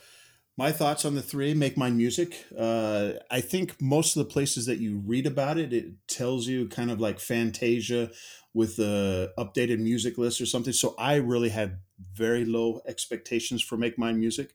my 0.58 0.72
thoughts 0.72 1.04
on 1.04 1.14
the 1.14 1.22
three 1.22 1.54
make 1.54 1.76
mine 1.76 1.96
music. 1.96 2.44
Uh, 2.58 3.12
I 3.30 3.40
think 3.40 3.80
most 3.80 4.16
of 4.16 4.26
the 4.26 4.32
places 4.32 4.66
that 4.66 4.80
you 4.80 5.00
read 5.06 5.24
about 5.24 5.56
it, 5.56 5.72
it 5.72 6.08
tells 6.08 6.48
you 6.48 6.68
kind 6.68 6.90
of 6.90 7.00
like 7.00 7.20
Fantasia 7.20 8.10
with 8.52 8.74
the 8.74 9.32
updated 9.38 9.78
music 9.78 10.18
list 10.18 10.40
or 10.40 10.46
something. 10.46 10.72
So 10.72 10.96
I 10.98 11.14
really 11.14 11.50
had 11.50 11.78
very 12.12 12.44
low 12.44 12.80
expectations 12.88 13.62
for 13.62 13.76
Make 13.76 13.96
Mine 13.98 14.18
Music, 14.18 14.52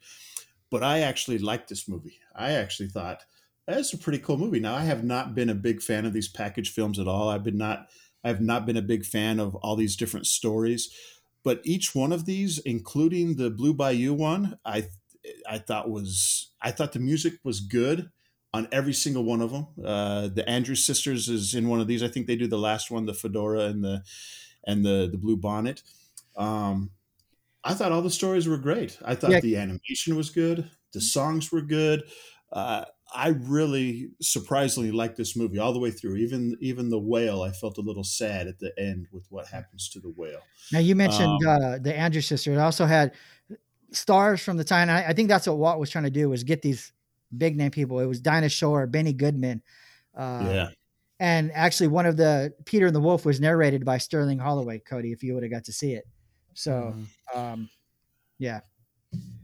but 0.69 0.83
I 0.83 0.99
actually 0.99 1.37
liked 1.37 1.69
this 1.69 1.87
movie. 1.87 2.19
I 2.35 2.51
actually 2.51 2.89
thought 2.89 3.23
that's 3.65 3.93
a 3.93 3.97
pretty 3.97 4.19
cool 4.19 4.37
movie. 4.37 4.59
Now 4.59 4.75
I 4.75 4.81
have 4.81 5.05
not 5.05 5.33
been 5.33 5.49
a 5.49 5.55
big 5.55 5.81
fan 5.81 6.05
of 6.05 6.11
these 6.11 6.27
package 6.27 6.73
films 6.73 6.99
at 6.99 7.07
all. 7.07 7.29
I've 7.29 7.45
been 7.45 7.57
not. 7.57 7.87
I've 8.25 8.41
not 8.41 8.65
been 8.65 8.77
a 8.77 8.81
big 8.81 9.05
fan 9.05 9.39
of 9.39 9.55
all 9.55 9.75
these 9.75 9.97
different 9.97 10.27
stories 10.27 10.89
but 11.43 11.59
each 11.65 11.93
one 11.93 12.13
of 12.13 12.25
these 12.25 12.57
including 12.59 13.35
the 13.35 13.49
blue 13.49 13.73
bayou 13.73 14.13
one 14.13 14.57
i 14.65 14.87
i 15.49 15.57
thought 15.57 15.89
was 15.89 16.53
i 16.61 16.71
thought 16.71 16.93
the 16.93 16.99
music 16.99 17.33
was 17.43 17.59
good 17.59 18.11
on 18.53 18.67
every 18.71 18.93
single 18.93 19.23
one 19.23 19.41
of 19.41 19.51
them 19.51 19.67
uh 19.85 20.27
the 20.27 20.47
andrews 20.49 20.85
sisters 20.85 21.29
is 21.29 21.55
in 21.55 21.69
one 21.69 21.79
of 21.79 21.87
these 21.87 22.03
i 22.03 22.07
think 22.07 22.27
they 22.27 22.35
do 22.35 22.47
the 22.47 22.57
last 22.57 22.91
one 22.91 23.05
the 23.05 23.13
fedora 23.13 23.61
and 23.65 23.83
the 23.83 24.03
and 24.65 24.85
the 24.85 25.07
the 25.11 25.17
blue 25.17 25.37
bonnet 25.37 25.83
um 26.37 26.91
i 27.63 27.73
thought 27.73 27.91
all 27.91 28.01
the 28.01 28.09
stories 28.09 28.47
were 28.47 28.57
great 28.57 28.99
i 29.05 29.15
thought 29.15 29.33
Yeah. 29.33 29.41
the 29.41 29.57
animation 29.57 30.15
was 30.15 30.29
good 30.29 30.69
the 30.93 31.01
songs 31.01 31.51
were 31.51 31.61
good 31.61 32.03
uh 32.51 32.85
I 33.15 33.27
really 33.29 34.11
surprisingly 34.23 34.91
liked 34.91 35.17
this 35.17 35.35
movie 35.35 35.59
all 35.59 35.71
the 35.71 35.77
way 35.79 35.91
through. 35.91 36.15
Even 36.15 36.57
even 36.61 36.89
the 36.89 36.97
whale, 36.99 37.43
I 37.43 37.51
felt 37.51 37.77
a 37.77 37.81
little 37.81 38.03
sad 38.03 38.47
at 38.47 38.57
the 38.57 38.73
end 38.79 39.07
with 39.11 39.27
what 39.29 39.47
happens 39.49 39.87
to 39.89 39.99
the 39.99 40.09
whale. 40.09 40.49
Now 40.71 40.79
you 40.79 40.95
mentioned 40.95 41.39
Um, 41.39 41.45
uh, 41.45 41.77
the 41.79 41.95
Andrews 41.95 42.27
sisters. 42.27 42.55
It 42.57 42.59
also 42.59 42.85
had 42.85 43.13
stars 43.93 44.41
from 44.41 44.57
the 44.57 44.63
time. 44.63 44.89
I, 44.89 45.09
I 45.09 45.13
think 45.13 45.29
that's 45.29 45.47
what 45.47 45.57
Walt 45.57 45.79
was 45.79 45.89
trying 45.89 46.05
to 46.05 46.11
do 46.11 46.29
was 46.29 46.43
get 46.43 46.61
these 46.61 46.93
big 47.35 47.57
name 47.57 47.71
people. 47.71 47.99
It 47.99 48.05
was 48.05 48.21
Dinah 48.21 48.49
Shore, 48.49 48.87
Benny 48.87 49.13
Goodman. 49.13 49.63
Uh, 50.15 50.53
yeah, 50.53 50.69
And 51.19 51.51
actually, 51.53 51.87
one 51.89 52.05
of 52.05 52.17
the 52.17 52.53
Peter 52.65 52.87
and 52.87 52.95
the 52.95 53.01
Wolf 53.01 53.25
was 53.25 53.39
narrated 53.41 53.85
by 53.85 53.97
Sterling 53.99 54.39
Holloway. 54.39 54.79
Cody, 54.79 55.11
if 55.11 55.23
you 55.23 55.33
would 55.35 55.43
have 55.43 55.51
got 55.51 55.65
to 55.65 55.73
see 55.73 55.93
it. 55.93 56.05
So, 56.53 56.95
Mhm. 56.95 57.07
um, 57.33 57.69
yeah, 58.39 58.61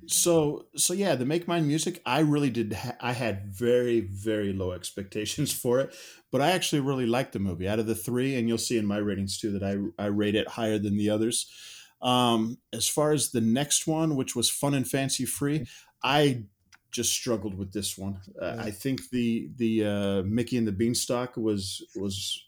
so 0.07 0.67
so 0.75 0.93
yeah 0.93 1.13
the 1.13 1.25
make 1.25 1.47
mine 1.47 1.67
music 1.67 2.01
i 2.05 2.19
really 2.19 2.49
did 2.49 2.73
ha- 2.73 2.95
i 2.99 3.11
had 3.13 3.45
very 3.53 3.99
very 3.99 4.51
low 4.53 4.71
expectations 4.71 5.51
for 5.53 5.79
it 5.79 5.95
but 6.31 6.41
i 6.41 6.51
actually 6.51 6.79
really 6.79 7.05
liked 7.05 7.33
the 7.33 7.39
movie 7.39 7.67
out 7.67 7.77
of 7.79 7.85
the 7.85 7.93
three 7.93 8.35
and 8.35 8.47
you'll 8.47 8.57
see 8.57 8.77
in 8.77 8.85
my 8.85 8.97
ratings 8.97 9.37
too 9.37 9.51
that 9.51 9.63
i 9.63 10.03
i 10.03 10.07
rate 10.07 10.35
it 10.35 10.47
higher 10.47 10.79
than 10.79 10.97
the 10.97 11.09
others 11.09 11.51
um 12.01 12.57
as 12.73 12.87
far 12.87 13.11
as 13.11 13.31
the 13.31 13.41
next 13.41 13.87
one 13.87 14.15
which 14.15 14.35
was 14.35 14.49
fun 14.49 14.73
and 14.73 14.87
fancy 14.87 15.25
free 15.25 15.65
i 16.03 16.43
just 16.91 17.11
struggled 17.13 17.55
with 17.55 17.73
this 17.73 17.97
one 17.97 18.19
uh, 18.41 18.55
i 18.57 18.71
think 18.71 19.09
the 19.09 19.49
the 19.57 19.85
uh 19.85 20.23
mickey 20.23 20.57
and 20.57 20.67
the 20.67 20.71
beanstalk 20.71 21.35
was 21.37 21.83
was 21.95 22.45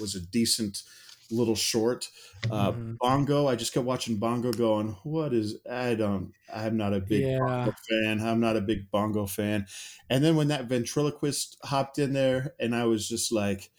was 0.00 0.14
a 0.14 0.20
decent 0.20 0.82
little 1.30 1.54
short 1.56 2.08
uh, 2.50 2.72
Mhm. 2.72 2.96
Bongo, 3.00 3.46
I 3.46 3.56
just 3.56 3.72
kept 3.74 3.84
watching 3.84 4.16
Bongo 4.18 4.52
going, 4.52 4.92
what 5.02 5.34
is, 5.34 5.56
I 5.70 5.94
don't, 5.96 6.32
I'm 6.52 6.76
not 6.76 6.94
a 6.94 7.00
big 7.00 7.24
Yeah. 7.24 7.38
Bongo 7.38 7.76
fan. 7.90 8.20
I'm 8.26 8.40
not 8.40 8.56
a 8.56 8.60
big 8.60 8.90
Bongo 8.90 9.26
fan. 9.26 9.66
And 10.08 10.24
then 10.24 10.36
when 10.36 10.48
that 10.48 10.66
ventriloquist 10.66 11.58
hopped 11.64 11.98
in 11.98 12.12
there 12.14 12.54
and 12.58 12.74
I 12.74 12.84
was 12.84 13.08
just 13.08 13.32
like, 13.32 13.70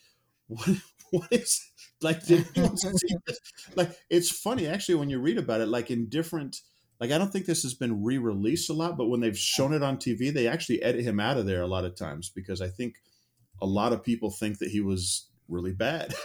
what, 0.47 0.69
what 1.11 1.27
is, 1.31 1.69
like, 2.01 2.25
did 2.25 2.47
anyone 2.55 2.77
see 2.77 3.15
this? 3.27 3.39
Like, 3.75 3.91
it's 4.09 4.29
funny 4.29 4.67
actually 4.67 4.95
when 4.95 5.09
you 5.09 5.19
read 5.19 5.37
about 5.37 5.61
it, 5.61 5.67
like 5.67 5.91
in 5.91 6.09
different, 6.09 6.61
like, 6.99 7.11
I 7.11 7.17
don't 7.17 7.31
think 7.31 7.45
this 7.45 7.63
has 7.63 7.73
been 7.73 8.03
re-released 8.03 8.69
a 8.69 8.73
lot, 8.73 8.97
but 8.97 9.07
when 9.07 9.19
they've 9.19 9.37
shown 9.37 9.73
it 9.73 9.83
on 9.83 9.97
TV, 9.97 10.33
they 10.33 10.47
actually 10.47 10.81
edit 10.81 11.03
him 11.03 11.19
out 11.19 11.37
of 11.37 11.45
there 11.45 11.61
a 11.61 11.67
lot 11.67 11.85
of 11.85 11.95
times 11.95 12.29
because 12.29 12.61
I 12.61 12.69
think 12.69 12.95
a 13.61 13.65
lot 13.65 13.93
of 13.93 14.03
people 14.03 14.31
think 14.31 14.59
that 14.59 14.69
he 14.69 14.81
was 14.81 15.27
really 15.47 15.73
bad. 15.73 16.13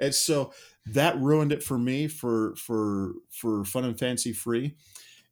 And 0.00 0.14
so 0.14 0.52
that 0.86 1.18
ruined 1.20 1.52
it 1.52 1.62
for 1.62 1.78
me 1.78 2.08
for 2.08 2.54
for 2.56 3.12
for 3.30 3.64
fun 3.64 3.84
and 3.84 3.98
fancy 3.98 4.32
free 4.32 4.74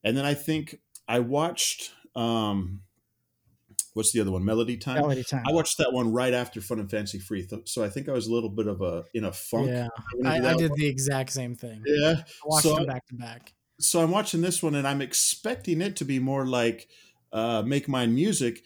and 0.05 0.17
then 0.17 0.25
i 0.25 0.35
think 0.35 0.81
i 1.09 1.19
watched 1.19 1.93
um 2.15 2.83
what's 3.99 4.13
the 4.13 4.21
other 4.21 4.31
one 4.31 4.45
melody 4.45 4.77
time 4.77 4.97
Melody 5.01 5.25
Time. 5.25 5.43
i 5.47 5.53
watched 5.53 5.77
that 5.79 5.93
one 5.93 6.13
right 6.13 6.33
after 6.33 6.61
fun 6.61 6.79
and 6.79 6.91
fancy 6.91 7.19
free 7.19 7.47
so 7.65 7.85
i 7.85 7.89
think 7.91 8.09
i 8.09 8.13
was 8.13 8.27
a 8.29 8.33
little 8.33 8.49
bit 8.49 8.67
of 8.67 8.81
a 8.81 9.05
in 9.13 9.25
a 9.25 9.33
funk 9.33 9.69
Yeah, 9.69 9.89
I, 10.25 10.37
I 10.37 10.55
did 10.55 10.71
one. 10.71 10.79
the 10.79 10.87
exact 10.87 11.31
same 11.33 11.55
thing. 11.57 11.83
yeah 11.87 12.15
I 12.21 12.25
watched 12.47 12.63
so 12.67 12.77
them 12.77 12.87
back 12.87 13.07
to 13.09 13.15
back. 13.17 13.53
so 13.81 14.01
I'm 14.03 14.11
watching 14.11 14.41
this 14.41 14.63
one 14.63 14.75
and 14.75 14.87
I'm 14.89 15.03
expecting 15.03 15.81
it 15.81 15.97
to 15.97 16.05
be 16.05 16.19
more 16.19 16.47
like 16.47 16.89
uh, 17.33 17.63
Make 17.67 17.89
Mine 17.89 18.15
Music. 18.15 18.63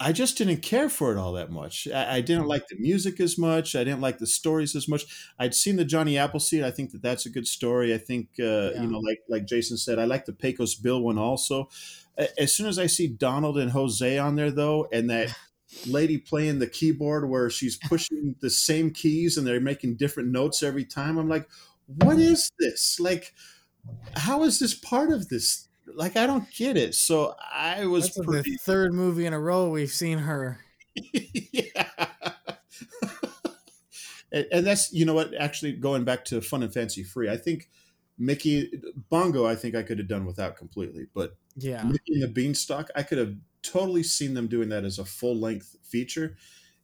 I 0.00 0.10
just 0.10 0.36
didn't 0.36 0.62
care 0.62 0.88
for 0.88 1.12
it 1.12 1.16
all 1.18 1.32
that 1.34 1.52
much. 1.52 1.86
I, 1.86 2.16
I 2.16 2.20
didn't 2.20 2.48
like 2.48 2.64
the 2.68 2.76
music 2.80 3.20
as 3.20 3.38
much. 3.38 3.76
I 3.76 3.84
didn't 3.84 4.00
like 4.00 4.18
the 4.18 4.26
stories 4.26 4.74
as 4.74 4.88
much. 4.88 5.04
I'd 5.38 5.54
seen 5.54 5.76
the 5.76 5.84
Johnny 5.84 6.18
Appleseed. 6.18 6.64
I 6.64 6.72
think 6.72 6.90
that 6.90 7.02
that's 7.02 7.24
a 7.26 7.30
good 7.30 7.46
story. 7.46 7.94
I 7.94 7.98
think 7.98 8.30
uh, 8.40 8.42
Yeah. 8.74 8.82
you 8.82 8.88
know, 8.90 8.98
like 8.98 9.20
like 9.28 9.44
Jason 9.46 9.76
said, 9.76 10.00
I 10.00 10.04
like 10.06 10.24
the 10.24 10.32
Pecos 10.32 10.74
Bill 10.74 11.00
one 11.00 11.18
also. 11.18 11.68
As 12.38 12.54
soon 12.54 12.66
as 12.66 12.78
I 12.78 12.86
see 12.86 13.06
Donald 13.06 13.58
and 13.58 13.70
Jose 13.70 14.18
on 14.18 14.36
there 14.36 14.50
though, 14.50 14.88
and 14.92 15.10
that 15.10 15.34
lady 15.86 16.18
playing 16.18 16.58
the 16.58 16.66
keyboard 16.66 17.28
where 17.28 17.48
she's 17.48 17.76
pushing 17.76 18.36
the 18.40 18.50
same 18.50 18.90
keys 18.90 19.36
and 19.36 19.46
they're 19.46 19.60
making 19.60 19.96
different 19.96 20.30
notes 20.30 20.62
every 20.62 20.84
time, 20.84 21.18
I'm 21.18 21.28
like, 21.28 21.48
what 21.86 22.18
is 22.18 22.50
this? 22.58 23.00
Like 23.00 23.32
how 24.14 24.44
is 24.44 24.58
this 24.58 24.74
part 24.74 25.10
of 25.12 25.28
this? 25.28 25.68
Like, 25.94 26.16
I 26.16 26.26
don't 26.26 26.50
get 26.52 26.76
it. 26.76 26.94
So 26.94 27.34
I 27.52 27.86
was 27.86 28.14
That's 28.14 28.26
pretty. 28.26 28.52
the 28.52 28.56
third 28.58 28.92
movie 28.94 29.26
in 29.26 29.32
a 29.32 29.40
row 29.40 29.68
we've 29.68 29.90
seen 29.90 30.18
her. 30.18 30.60
yeah. 31.12 31.88
and 34.32 34.66
that's, 34.66 34.92
you 34.92 35.04
know 35.04 35.14
what, 35.14 35.34
actually 35.34 35.72
going 35.72 36.04
back 36.04 36.24
to 36.26 36.40
Fun 36.40 36.62
and 36.62 36.72
Fancy 36.72 37.02
Free, 37.02 37.28
I 37.28 37.36
think 37.36 37.68
Mickey, 38.18 38.70
Bongo, 39.10 39.44
I 39.44 39.56
think 39.56 39.74
I 39.74 39.82
could 39.82 39.98
have 39.98 40.08
done 40.08 40.24
without 40.24 40.56
completely. 40.56 41.06
But 41.14 41.36
Yeah, 41.56 41.80
and 41.80 41.98
the 42.06 42.28
Beanstalk, 42.28 42.88
I 42.96 43.02
could 43.02 43.18
have 43.18 43.34
totally 43.62 44.02
seen 44.02 44.34
them 44.34 44.48
doing 44.48 44.68
that 44.70 44.84
as 44.84 44.98
a 44.98 45.04
full 45.04 45.36
length 45.36 45.76
feature 45.82 46.36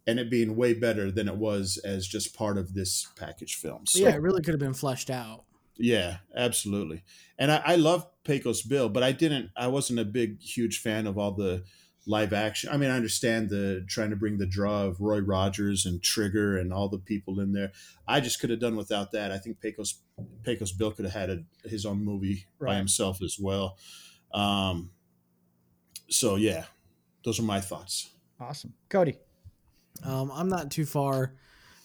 and 0.07 0.19
it 0.19 0.31
being 0.31 0.57
way 0.57 0.73
better 0.73 1.11
than 1.11 1.29
it 1.29 1.37
was 1.37 1.79
as 1.85 2.07
just 2.07 2.35
part 2.35 2.57
of 2.57 2.73
this 2.73 3.09
package 3.17 3.57
film. 3.57 3.87
So, 3.87 3.99
yeah, 3.99 4.15
it 4.15 4.23
really 4.23 4.41
could 4.41 4.55
have 4.55 4.61
been 4.61 4.73
fleshed 4.73 5.11
out. 5.11 5.45
Yeah, 5.77 6.19
absolutely. 6.35 7.05
And 7.39 7.53
I, 7.53 7.63
I 7.65 7.77
love 7.77 8.07
Pecos 8.25 8.63
Bill, 8.63 8.89
but 8.89 9.03
I 9.03 9.13
didn't. 9.13 9.51
I 9.55 9.69
wasn't 9.69 10.01
a 10.01 10.05
big, 10.05 10.41
huge 10.41 10.81
fan 10.81 11.07
of 11.07 11.19
all 11.19 11.33
the 11.33 11.63
live 12.07 12.33
action. 12.33 12.71
I 12.73 12.79
mean, 12.79 12.91
I 12.91 12.97
understand 12.97 13.51
the 13.51 13.85
trying 13.87 14.09
to 14.09 14.17
bring 14.17 14.39
the 14.39 14.47
draw 14.47 14.85
of 14.85 15.01
Roy 15.01 15.21
Rogers 15.21 15.85
and 15.85 16.03
Trigger 16.03 16.57
and 16.57 16.73
all 16.73 16.89
the 16.89 16.99
people 16.99 17.39
in 17.39 17.53
there. 17.53 17.73
I 18.09 18.21
just 18.21 18.41
could 18.41 18.49
have 18.49 18.61
done 18.61 18.77
without 18.77 19.13
that. 19.13 19.31
I 19.31 19.37
think 19.37 19.61
Pecos 19.61 20.01
Pecos 20.43 20.73
Bill 20.73 20.91
could 20.91 21.05
have 21.05 21.15
had 21.15 21.31
a, 21.31 21.69
his 21.69 21.85
own 21.85 22.03
movie 22.03 22.47
by 22.59 22.77
himself 22.77 23.21
as 23.23 23.37
well. 23.39 23.77
Um, 24.33 24.91
so 26.09 26.37
yeah, 26.37 26.65
those 27.25 27.39
are 27.39 27.45
my 27.45 27.61
thoughts. 27.61 28.11
awesome, 28.41 28.73
Cody. 28.89 29.17
Um, 30.05 30.31
I'm 30.33 30.49
not 30.49 30.71
too 30.71 30.85
far 30.87 31.35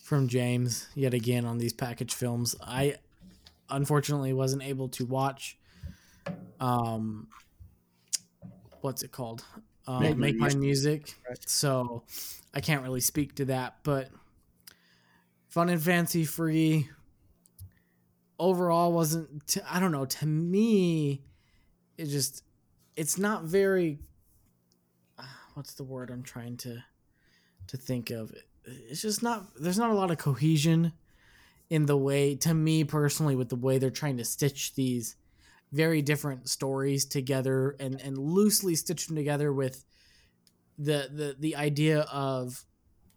from 0.03 0.27
James 0.27 0.87
yet 0.95 1.13
again 1.13 1.45
on 1.45 1.57
these 1.57 1.73
package 1.73 2.13
films. 2.13 2.55
I 2.61 2.95
unfortunately 3.69 4.33
wasn't 4.33 4.63
able 4.63 4.89
to 4.89 5.05
watch. 5.05 5.57
Um, 6.59 7.27
what's 8.81 9.03
it 9.03 9.11
called? 9.11 9.43
Um, 9.87 10.01
Make 10.01 10.17
Make, 10.17 10.35
My 10.37 10.49
my 10.49 10.55
music. 10.55 11.15
Right. 11.27 11.37
So 11.49 12.03
I 12.53 12.61
can't 12.61 12.83
really 12.83 13.01
speak 13.01 13.35
to 13.35 13.45
that, 13.45 13.77
but 13.83 14.09
fun 15.49 15.69
and 15.69 15.81
fancy 15.81 16.23
free. 16.23 16.89
overall 18.39 18.91
wasn't 18.93 19.45
t- 19.47 19.61
I 19.69 19.79
don't 19.79 19.91
know, 19.91 20.05
to 20.05 20.25
me 20.25 21.23
it 21.97 22.05
just 22.05 22.43
it's 22.95 23.17
not 23.17 23.43
very 23.43 23.99
uh, 25.17 25.23
what's 25.53 25.73
the 25.73 25.83
word 25.83 26.09
I'm 26.09 26.23
trying 26.23 26.57
to 26.57 26.83
to 27.67 27.77
think 27.77 28.09
of. 28.09 28.31
It's 28.65 29.01
just 29.01 29.23
not 29.23 29.45
there's 29.59 29.79
not 29.79 29.91
a 29.91 29.95
lot 29.95 30.11
of 30.11 30.17
cohesion 30.17 30.93
in 31.69 31.85
the 31.85 31.97
way 31.97 32.35
to 32.35 32.53
me 32.53 32.83
personally 32.83 33.35
with 33.35 33.49
the 33.49 33.55
way 33.55 33.77
they're 33.77 33.89
trying 33.89 34.17
to 34.17 34.25
stitch 34.25 34.75
these 34.75 35.15
very 35.71 36.01
different 36.01 36.47
stories 36.47 37.05
together 37.05 37.75
and 37.79 37.99
and 38.01 38.17
loosely 38.17 38.75
stitch 38.75 39.07
them 39.07 39.15
together 39.15 39.51
with 39.51 39.83
the 40.77 41.09
the 41.11 41.35
the 41.39 41.55
idea 41.55 42.01
of 42.11 42.63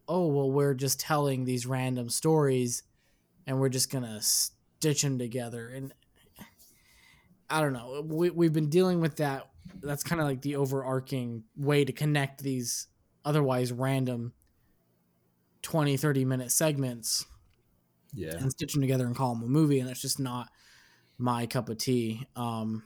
oh 0.08 0.26
well 0.26 0.50
we're 0.50 0.74
just 0.74 0.98
telling 1.00 1.44
these 1.44 1.66
random 1.66 2.08
stories 2.08 2.82
and 3.46 3.60
we're 3.60 3.68
just 3.68 3.90
gonna 3.90 4.20
stitch 4.22 5.02
them 5.02 5.18
together 5.18 5.68
and 5.68 5.92
i 7.50 7.60
don't 7.60 7.72
know 7.72 8.02
we, 8.06 8.30
we've 8.30 8.52
been 8.52 8.68
dealing 8.70 9.00
with 9.00 9.16
that 9.16 9.48
that's 9.82 10.02
kind 10.02 10.20
of 10.20 10.26
like 10.26 10.42
the 10.42 10.56
overarching 10.56 11.44
way 11.56 11.84
to 11.84 11.92
connect 11.92 12.42
these 12.42 12.88
otherwise 13.24 13.72
random 13.72 14.32
20 15.62 15.96
30 15.96 16.24
minute 16.24 16.50
segments 16.52 17.26
Yeah. 18.14 18.36
and 18.36 18.50
stitch 18.50 18.72
them 18.72 18.82
together 18.82 19.06
and 19.06 19.16
call 19.16 19.34
them 19.34 19.42
a 19.44 19.48
movie 19.48 19.80
and 19.80 19.88
that's 19.88 20.00
just 20.02 20.20
not 20.20 20.48
my 21.18 21.46
cup 21.46 21.68
of 21.68 21.78
tea 21.78 22.26
um 22.36 22.82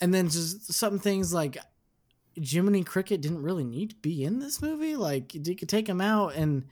and 0.00 0.14
then 0.14 0.28
just 0.28 0.72
some 0.72 0.98
things 0.98 1.34
like 1.34 1.58
Jiminy 2.40 2.84
Cricket 2.84 3.20
didn't 3.20 3.42
really 3.42 3.64
need 3.64 3.90
to 3.90 3.96
be 3.96 4.22
in 4.24 4.38
this 4.38 4.62
movie. 4.62 4.94
Like 4.96 5.34
you 5.34 5.56
could 5.56 5.68
take 5.68 5.88
him 5.88 6.00
out 6.00 6.34
and 6.36 6.66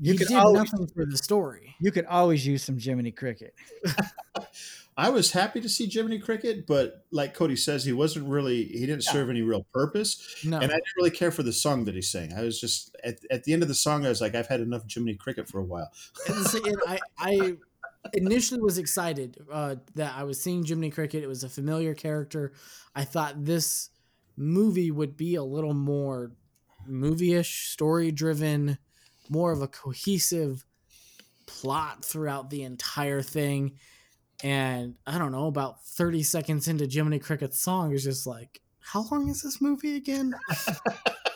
You 0.00 0.12
he 0.12 0.18
could 0.18 0.28
did 0.28 0.36
always- 0.36 0.72
nothing 0.72 0.86
for 0.88 1.06
the 1.06 1.16
story. 1.16 1.74
You 1.80 1.90
could 1.92 2.06
always 2.06 2.46
use 2.46 2.62
some 2.64 2.78
Jiminy 2.78 3.12
Cricket. 3.12 3.54
I 4.98 5.10
was 5.10 5.32
happy 5.32 5.60
to 5.60 5.68
see 5.68 5.86
Jiminy 5.86 6.18
Cricket, 6.18 6.66
but 6.66 7.04
like 7.10 7.34
Cody 7.34 7.56
says, 7.56 7.84
he 7.84 7.92
wasn't 7.92 8.28
really 8.28 8.64
he 8.64 8.80
didn't 8.86 9.04
serve 9.04 9.28
any 9.28 9.42
real 9.42 9.66
purpose. 9.74 10.42
No, 10.44 10.56
And 10.56 10.70
I 10.72 10.74
didn't 10.76 10.96
really 10.96 11.10
care 11.10 11.30
for 11.30 11.42
the 11.42 11.52
song 11.52 11.84
that 11.84 11.94
he 11.94 12.00
sang. 12.02 12.32
I 12.32 12.42
was 12.42 12.58
just 12.58 12.96
at, 13.04 13.18
at 13.30 13.44
the 13.44 13.52
end 13.52 13.60
of 13.62 13.68
the 13.68 13.74
song, 13.74 14.06
I 14.06 14.08
was 14.08 14.22
like, 14.22 14.34
I've 14.34 14.46
had 14.46 14.60
enough 14.60 14.84
Jiminy 14.90 15.14
Cricket 15.14 15.48
for 15.48 15.58
a 15.58 15.64
while. 15.64 15.90
And 16.28 16.46
so- 16.46 16.64
and 16.64 16.76
I, 16.86 16.98
I 17.18 17.56
initially 18.14 18.60
was 18.62 18.78
excited 18.78 19.36
uh, 19.52 19.76
that 19.96 20.14
I 20.16 20.24
was 20.24 20.40
seeing 20.40 20.64
Jiminy 20.64 20.90
Cricket. 20.90 21.22
It 21.22 21.26
was 21.26 21.44
a 21.44 21.48
familiar 21.50 21.92
character. 21.94 22.52
I 22.94 23.04
thought 23.04 23.44
this 23.44 23.90
movie 24.36 24.90
would 24.90 25.16
be 25.18 25.34
a 25.34 25.44
little 25.44 25.74
more 25.74 26.32
movie-ish, 26.86 27.68
story-driven, 27.68 28.78
more 29.30 29.52
of 29.52 29.62
a 29.62 29.68
cohesive 29.68 30.64
plot 31.46 32.04
throughout 32.04 32.50
the 32.50 32.62
entire 32.62 33.22
thing. 33.22 33.78
And 34.42 34.96
I 35.06 35.18
don't 35.18 35.32
know, 35.32 35.46
about 35.46 35.84
30 35.84 36.22
seconds 36.22 36.68
into 36.68 36.86
Jiminy 36.86 37.18
Cricket's 37.18 37.60
song 37.60 37.92
is 37.92 38.04
just 38.04 38.26
like, 38.26 38.60
how 38.80 39.04
long 39.10 39.28
is 39.28 39.42
this 39.42 39.60
movie 39.60 39.96
again? 39.96 40.34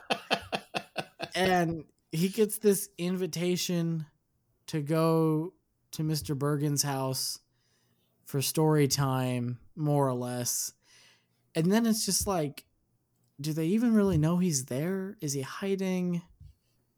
and 1.35 1.85
he 2.13 2.29
gets 2.29 2.59
this 2.59 2.89
invitation 2.99 4.07
to 4.69 4.81
go 4.81 5.53
to 5.93 6.03
Mr. 6.03 6.37
Bergen's 6.37 6.83
house 6.83 7.39
for 8.25 8.41
story 8.41 8.87
time, 8.87 9.59
more 9.75 10.07
or 10.07 10.15
less. 10.15 10.73
And 11.55 11.73
then 11.73 11.87
it's 11.87 12.07
just 12.07 12.27
like, 12.27 12.65
do 13.41 13.53
they 13.53 13.67
even 13.67 13.95
really 13.95 14.19
know 14.19 14.37
he's 14.37 14.67
there? 14.67 15.17
Is 15.21 15.33
he 15.33 15.41
hiding? 15.41 16.23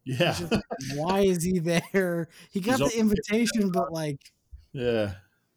Yeah. 0.05 0.33
Just 0.33 0.53
like, 0.53 0.63
Why 0.95 1.21
is 1.21 1.43
he 1.45 1.59
there? 1.61 2.29
He 2.51 2.61
got 2.61 2.81
He's 2.81 2.93
the 2.93 2.99
invitation, 2.99 3.71
but 3.71 3.93
like, 3.93 4.33
yeah, 4.73 5.15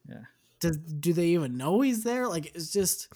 Yeah. 0.08 0.22
does 0.60 0.78
do 0.78 1.12
they 1.12 1.28
even 1.28 1.56
know 1.56 1.80
he's 1.80 2.04
there? 2.04 2.28
Like, 2.28 2.54
it's 2.54 2.72
just 2.72 3.08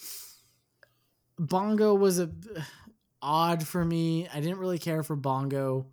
Bongo 1.39 1.95
was 1.95 2.19
a 2.19 2.31
odd 3.23 3.67
for 3.67 3.85
me. 3.85 4.29
I 4.33 4.41
didn't 4.41 4.59
really 4.59 4.79
care 4.79 5.03
for 5.03 5.17
Bongo. 5.17 5.87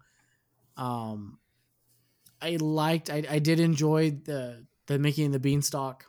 Um, 0.76 1.40
I 2.42 2.58
liked. 2.58 3.10
I, 3.10 3.24
I 3.30 3.40
did 3.40 3.60
enjoy 3.60 4.12
the 4.12 4.66
the 4.88 5.00
Mickey 5.00 5.24
and 5.24 5.34
the 5.34 5.40
Beanstalk 5.40 6.06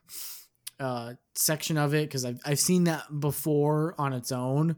uh, 0.78 1.14
section 1.34 1.76
of 1.78 1.94
it 1.94 2.08
because 2.08 2.24
I've 2.24 2.40
I've 2.44 2.60
seen 2.60 2.84
that 2.84 3.04
before 3.20 3.94
on 3.98 4.12
its 4.12 4.30
own, 4.32 4.76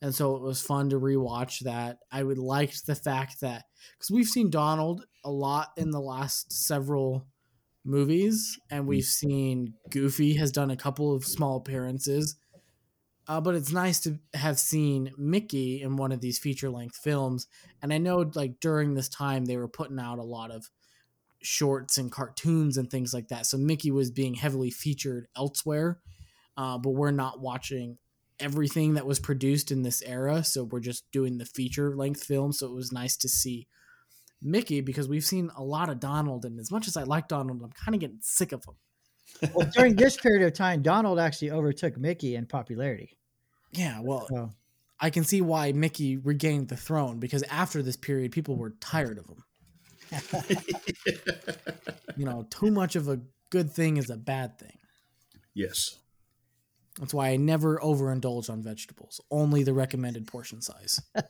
and 0.00 0.14
so 0.14 0.36
it 0.36 0.42
was 0.42 0.60
fun 0.60 0.90
to 0.90 1.00
rewatch 1.00 1.60
that. 1.60 1.98
I 2.10 2.22
would 2.22 2.38
liked 2.38 2.86
the 2.86 2.94
fact 2.94 3.40
that 3.40 3.64
because 3.96 4.10
we've 4.10 4.26
seen 4.26 4.50
Donald 4.50 5.04
a 5.24 5.30
lot 5.30 5.68
in 5.76 5.90
the 5.90 6.00
last 6.00 6.52
several 6.52 7.26
movies, 7.84 8.58
and 8.70 8.86
we've 8.86 9.04
seen 9.04 9.74
Goofy 9.90 10.34
has 10.34 10.52
done 10.52 10.70
a 10.70 10.76
couple 10.76 11.14
of 11.14 11.24
small 11.24 11.56
appearances. 11.56 12.36
Uh, 13.26 13.42
but 13.42 13.54
it's 13.54 13.72
nice 13.72 14.00
to 14.00 14.18
have 14.32 14.58
seen 14.58 15.12
Mickey 15.18 15.82
in 15.82 15.96
one 15.96 16.12
of 16.12 16.20
these 16.22 16.38
feature 16.38 16.70
length 16.70 16.96
films. 16.96 17.46
And 17.82 17.92
I 17.92 17.98
know, 17.98 18.30
like, 18.34 18.58
during 18.58 18.94
this 18.94 19.10
time, 19.10 19.44
they 19.44 19.58
were 19.58 19.68
putting 19.68 19.98
out 19.98 20.18
a 20.18 20.22
lot 20.22 20.50
of 20.50 20.70
shorts 21.42 21.98
and 21.98 22.10
cartoons 22.10 22.78
and 22.78 22.90
things 22.90 23.12
like 23.12 23.28
that. 23.28 23.44
So 23.44 23.58
Mickey 23.58 23.90
was 23.90 24.10
being 24.10 24.34
heavily 24.34 24.70
featured 24.70 25.26
elsewhere. 25.36 25.98
Uh, 26.56 26.78
but 26.78 26.90
we're 26.90 27.10
not 27.10 27.40
watching 27.40 27.98
everything 28.40 28.94
that 28.94 29.06
was 29.06 29.18
produced 29.18 29.70
in 29.70 29.82
this 29.82 30.02
era. 30.02 30.44
So 30.44 30.64
we're 30.64 30.80
just 30.80 31.10
doing 31.12 31.38
the 31.38 31.44
feature 31.44 31.96
length 31.96 32.24
film. 32.24 32.52
So 32.52 32.66
it 32.66 32.74
was 32.74 32.92
nice 32.92 33.16
to 33.18 33.28
see 33.28 33.66
Mickey 34.42 34.80
because 34.80 35.08
we've 35.08 35.24
seen 35.24 35.50
a 35.56 35.62
lot 35.62 35.88
of 35.88 36.00
Donald. 36.00 36.44
And 36.44 36.58
as 36.60 36.70
much 36.70 36.86
as 36.88 36.96
I 36.96 37.02
like 37.02 37.28
Donald, 37.28 37.60
I'm 37.62 37.72
kind 37.72 37.94
of 37.94 38.00
getting 38.00 38.18
sick 38.20 38.52
of 38.52 38.64
him. 38.64 38.74
Well, 39.54 39.68
during 39.74 39.94
this 39.96 40.16
period 40.16 40.46
of 40.46 40.54
time, 40.54 40.82
Donald 40.82 41.18
actually 41.18 41.50
overtook 41.50 41.98
Mickey 41.98 42.34
in 42.34 42.46
popularity. 42.46 43.18
Yeah, 43.72 44.00
well, 44.02 44.26
So 44.30 44.52
I 45.00 45.10
can 45.10 45.24
see 45.24 45.42
why 45.42 45.72
Mickey 45.72 46.16
regained 46.16 46.68
the 46.68 46.76
throne 46.76 47.18
because 47.18 47.42
after 47.44 47.82
this 47.82 47.96
period, 47.96 48.32
people 48.32 48.56
were 48.56 48.70
tired 48.80 49.18
of 49.18 49.26
him. 49.26 49.44
You 52.16 52.24
know, 52.24 52.46
too 52.50 52.70
much 52.72 52.96
of 52.96 53.06
a 53.08 53.20
good 53.50 53.70
thing 53.72 53.96
is 53.96 54.10
a 54.10 54.16
bad 54.16 54.58
thing. 54.58 54.76
yes. 55.54 55.98
That's 56.98 57.14
why 57.14 57.28
I 57.28 57.36
never 57.36 57.78
overindulge 57.78 58.50
on 58.50 58.62
vegetables, 58.62 59.20
only 59.30 59.62
the 59.62 59.72
recommended 59.72 60.26
portion 60.26 60.60
size. 60.60 61.00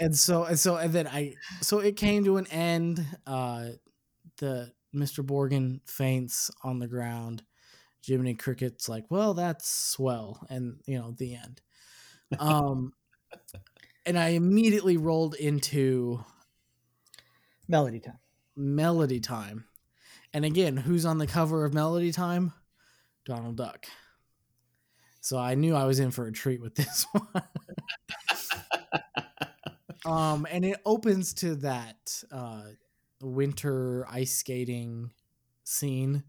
and 0.00 0.16
so, 0.16 0.44
and 0.44 0.58
so, 0.58 0.76
and 0.76 0.92
then 0.92 1.06
I, 1.06 1.34
so 1.60 1.80
it 1.80 1.96
came 1.96 2.24
to 2.24 2.36
an 2.36 2.46
end. 2.48 3.04
Uh, 3.26 3.70
the 4.38 4.72
Mr. 4.94 5.24
Bergen 5.24 5.80
faints 5.86 6.50
on 6.62 6.78
the 6.78 6.88
ground. 6.88 7.42
Jiminy 8.04 8.34
Cricket's 8.34 8.88
like, 8.88 9.04
well, 9.10 9.34
that's 9.34 9.68
swell. 9.68 10.44
And, 10.50 10.80
you 10.86 10.98
know, 10.98 11.14
the 11.16 11.36
end. 11.36 11.60
Um, 12.38 12.92
and 14.06 14.18
I 14.18 14.30
immediately 14.30 14.96
rolled 14.96 15.34
into 15.34 16.24
melody 17.68 18.00
time. 18.00 18.18
Melody 18.56 19.20
Time. 19.20 19.64
And 20.34 20.44
again, 20.44 20.76
who's 20.76 21.04
on 21.04 21.18
the 21.18 21.26
cover 21.26 21.64
of 21.64 21.74
Melody 21.74 22.12
Time? 22.12 22.52
Donald 23.24 23.56
Duck. 23.56 23.86
So 25.20 25.38
I 25.38 25.54
knew 25.54 25.74
I 25.76 25.84
was 25.84 26.00
in 26.00 26.10
for 26.10 26.26
a 26.26 26.32
treat 26.32 26.60
with 26.60 26.74
this 26.74 27.06
one. 27.12 27.42
um, 30.04 30.46
and 30.50 30.64
it 30.64 30.80
opens 30.84 31.32
to 31.34 31.54
that 31.56 32.22
uh, 32.30 32.62
winter 33.20 34.06
ice 34.10 34.32
skating 34.36 35.12
scene. 35.64 36.24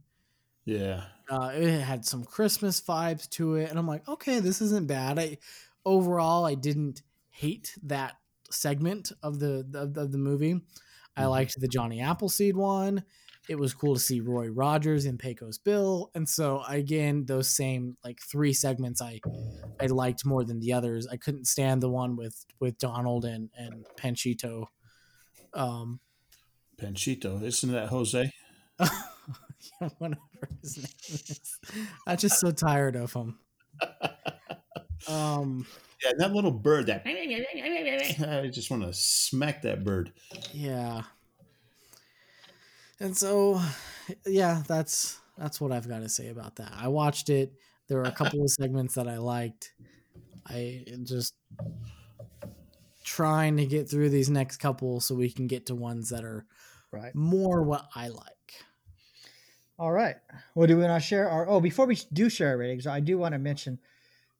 Yeah. 0.65 1.05
Uh, 1.29 1.51
it 1.53 1.79
had 1.81 2.05
some 2.05 2.23
Christmas 2.23 2.79
vibes 2.81 3.27
to 3.31 3.55
it, 3.55 3.69
and 3.69 3.79
I'm 3.79 3.87
like, 3.87 4.07
okay, 4.07 4.39
this 4.39 4.61
isn't 4.61 4.87
bad. 4.87 5.17
I 5.17 5.37
overall, 5.85 6.45
I 6.45 6.55
didn't 6.55 7.01
hate 7.29 7.75
that 7.83 8.15
segment 8.51 9.11
of 9.23 9.39
the 9.39 9.65
of, 9.73 9.97
of 9.97 10.11
the 10.11 10.17
movie. 10.17 10.61
I 11.15 11.23
Mhm. 11.23 11.29
liked 11.29 11.55
the 11.59 11.67
Johnny 11.67 12.01
Appleseed 12.01 12.55
one. 12.55 13.03
It 13.49 13.59
was 13.59 13.73
cool 13.73 13.93
to 13.93 13.99
see 13.99 14.21
Roy 14.21 14.47
Rogers 14.47 15.05
in 15.05 15.17
Pecos 15.17 15.57
Bill, 15.57 16.09
and 16.15 16.27
so 16.27 16.63
again, 16.67 17.25
those 17.25 17.49
same 17.49 17.97
like 18.03 18.21
three 18.21 18.53
segments 18.53 19.01
I 19.01 19.19
I 19.81 19.87
liked 19.87 20.25
more 20.25 20.43
than 20.45 20.59
the 20.59 20.73
others. 20.73 21.07
I 21.07 21.17
couldn't 21.17 21.45
stand 21.47 21.81
the 21.83 21.89
one 21.89 22.15
with 22.15 22.45
with 22.59 22.77
Donald 22.77 23.25
and 23.25 23.49
and 23.57 23.85
Panchito. 23.97 24.67
Um, 25.53 25.99
Panchito. 26.77 27.43
Isn't 27.43 27.71
that 27.73 27.89
Jose? 27.89 28.31
whatever 29.97 30.19
his 30.61 30.77
name 30.77 30.85
is. 31.29 31.59
I'm 32.07 32.17
just 32.17 32.39
so 32.39 32.51
tired 32.51 32.95
of 32.95 33.13
him. 33.13 33.39
Um, 35.07 35.65
Yeah, 36.03 36.11
that 36.17 36.33
little 36.33 36.51
bird 36.51 36.87
that 36.87 37.03
I 37.05 38.47
just 38.47 38.71
want 38.71 38.83
to 38.83 38.93
smack 38.93 39.61
that 39.63 39.83
bird. 39.83 40.11
yeah. 40.53 41.03
And 43.03 43.15
so, 43.17 43.59
yeah, 44.25 44.63
that's 44.65 45.19
that's 45.37 45.59
what 45.59 45.73
I've 45.73 45.89
got 45.89 45.99
to 45.99 46.09
say 46.09 46.29
about 46.29 46.55
that. 46.55 46.71
I 46.73 46.87
watched 46.87 47.29
it. 47.29 47.51
There 47.89 47.97
were 47.97 48.05
a 48.05 48.13
couple 48.13 48.41
of 48.41 48.49
segments 48.49 48.95
that 48.95 49.09
I 49.09 49.17
liked. 49.17 49.73
I 50.47 50.85
just 51.03 51.33
trying 53.03 53.57
to 53.57 53.65
get 53.65 53.89
through 53.89 54.09
these 54.09 54.29
next 54.29 54.57
couple 54.57 55.01
so 55.01 55.15
we 55.15 55.29
can 55.29 55.47
get 55.47 55.65
to 55.65 55.75
ones 55.75 56.09
that 56.09 56.23
are 56.23 56.45
Right. 56.91 57.13
more 57.13 57.63
what 57.63 57.89
I 57.93 58.07
like. 58.07 58.63
All 59.77 59.91
right. 59.91 60.15
Well, 60.55 60.67
do 60.67 60.77
we 60.77 60.83
want 60.83 61.01
to 61.01 61.05
share 61.05 61.27
our? 61.27 61.49
Oh, 61.49 61.59
before 61.59 61.85
we 61.85 61.97
do 62.13 62.29
share 62.29 62.51
our 62.51 62.57
ratings, 62.57 62.87
I 62.87 63.01
do 63.01 63.17
want 63.17 63.33
to 63.33 63.39
mention. 63.39 63.79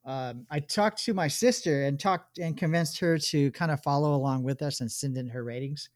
Um, 0.06 0.46
I 0.50 0.62
talked 0.62 1.04
to 1.06 1.14
my 1.14 1.28
sister 1.28 1.84
and 1.84 2.00
talked 2.00 2.38
and 2.38 2.56
convinced 2.56 3.00
her 3.00 3.18
to 3.18 3.52
kind 3.52 3.72
of 3.72 3.84
follow 3.84 4.16
along 4.16 4.44
with 4.44 4.62
us 4.62 4.80
and 4.80 4.90
send 4.90 5.18
in 5.18 5.28
her 5.28 5.44
ratings, 5.44 5.90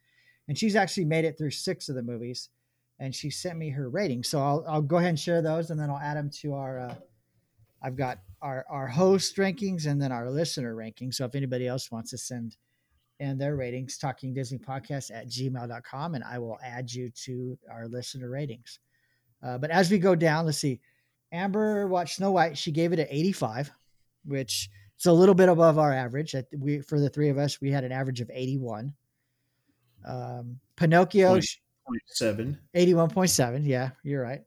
and 0.49 0.57
she's 0.57 0.75
actually 0.75 1.05
made 1.05 1.23
it 1.23 1.37
through 1.37 1.51
six 1.51 1.87
of 1.87 1.95
the 1.95 2.03
movies, 2.03 2.49
and 2.99 3.13
she 3.13 3.29
sent 3.29 3.57
me 3.57 3.69
her 3.69 3.89
ratings. 3.89 4.27
So 4.29 4.39
I'll 4.39 4.65
I'll 4.67 4.81
go 4.81 4.97
ahead 4.97 5.09
and 5.09 5.19
share 5.19 5.41
those, 5.41 5.69
and 5.69 5.79
then 5.79 5.89
I'll 5.89 5.97
add 5.99 6.17
them 6.17 6.29
to 6.41 6.53
our. 6.53 6.79
Uh, 6.79 6.95
I've 7.81 7.95
got 7.95 8.19
our 8.41 8.65
our 8.69 8.87
host 8.87 9.35
rankings 9.37 9.85
and 9.85 10.01
then 10.01 10.11
our 10.11 10.29
listener 10.29 10.75
rankings. 10.75 11.15
So 11.15 11.25
if 11.25 11.35
anybody 11.35 11.67
else 11.67 11.91
wants 11.91 12.11
to 12.11 12.17
send 12.17 12.57
in 13.19 13.37
their 13.37 13.55
ratings, 13.55 13.97
talking 13.97 14.33
Disney 14.33 14.57
podcast 14.57 15.11
at 15.13 15.27
gmail.com, 15.27 16.15
and 16.15 16.23
I 16.23 16.39
will 16.39 16.59
add 16.63 16.91
you 16.91 17.09
to 17.09 17.57
our 17.71 17.87
listener 17.87 18.29
ratings. 18.29 18.79
Uh, 19.43 19.57
but 19.57 19.71
as 19.71 19.89
we 19.91 19.97
go 19.97 20.15
down, 20.15 20.45
let's 20.45 20.57
see. 20.57 20.79
Amber 21.31 21.87
watched 21.87 22.15
Snow 22.17 22.31
White. 22.31 22.57
She 22.57 22.71
gave 22.71 22.93
it 22.93 22.99
an 22.99 23.07
85, 23.09 23.71
which 24.25 24.69
is 24.99 25.05
a 25.05 25.13
little 25.13 25.35
bit 25.35 25.49
above 25.49 25.77
our 25.77 25.93
average. 25.93 26.35
We 26.57 26.79
for 26.81 26.99
the 26.99 27.09
three 27.09 27.29
of 27.29 27.37
us, 27.37 27.61
we 27.61 27.71
had 27.71 27.83
an 27.83 27.91
average 27.91 28.21
of 28.21 28.31
81. 28.33 28.93
Um, 30.05 30.59
Pinocchio, 30.75 31.29
Point- 31.29 31.57
sh- 31.87 31.89
Point 31.89 32.01
seven. 32.07 32.59
81.7. 32.75 33.65
Yeah, 33.65 33.91
you're 34.03 34.21
right. 34.21 34.41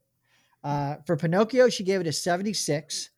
Uh, 0.62 0.96
for 1.06 1.16
Pinocchio, 1.16 1.68
she 1.68 1.84
gave 1.84 2.00
it 2.00 2.06
a 2.06 2.12
76. 2.12 3.10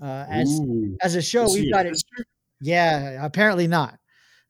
Uh, 0.00 0.24
as 0.28 0.60
Ooh. 0.60 0.96
as 1.02 1.14
a 1.14 1.22
show, 1.22 1.46
we've 1.52 1.72
got 1.72 1.86
it. 1.86 1.96
Yeah, 2.60 3.24
apparently 3.24 3.66
not. 3.66 3.98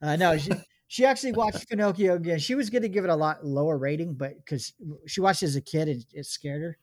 Uh, 0.03 0.17
no, 0.17 0.37
she, 0.37 0.51
she 0.89 1.05
actually 1.05 1.33
watched 1.35 1.69
Pinocchio 1.69 2.17
again. 2.17 2.39
She 2.39 2.55
was 2.55 2.69
going 2.69 2.83
to 2.83 2.89
give 2.89 3.05
it 3.05 3.11
a 3.11 3.17
lot 3.17 3.45
lower 3.45 3.79
rating, 3.79 4.15
but 4.15 4.37
because 4.37 4.73
she 5.07 5.21
watched 5.21 5.43
it 5.43 5.47
as 5.47 5.57
a 5.57 5.61
kid 5.61 5.89
and 5.89 6.05
it 6.13 6.27
scared 6.27 6.63
her. 6.63 6.79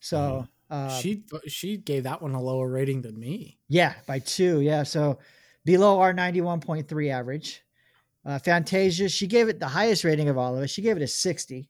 So 0.00 0.48
uh, 0.70 0.98
she 0.98 1.24
she 1.46 1.76
gave 1.76 2.04
that 2.04 2.22
one 2.22 2.32
a 2.32 2.42
lower 2.42 2.68
rating 2.68 3.02
than 3.02 3.18
me. 3.18 3.58
yeah, 3.68 3.94
by 4.06 4.18
two. 4.18 4.60
Yeah, 4.60 4.82
so 4.82 5.18
below 5.64 6.00
our 6.00 6.12
ninety-one 6.14 6.60
point 6.60 6.88
three 6.88 7.10
average. 7.10 7.62
Uh, 8.24 8.38
Fantasia, 8.38 9.08
she 9.08 9.26
gave 9.26 9.48
it 9.48 9.58
the 9.58 9.68
highest 9.68 10.04
rating 10.04 10.28
of 10.28 10.36
all 10.36 10.56
of 10.56 10.62
us. 10.62 10.70
She 10.70 10.82
gave 10.82 10.96
it 10.96 11.02
a 11.02 11.06
sixty, 11.08 11.68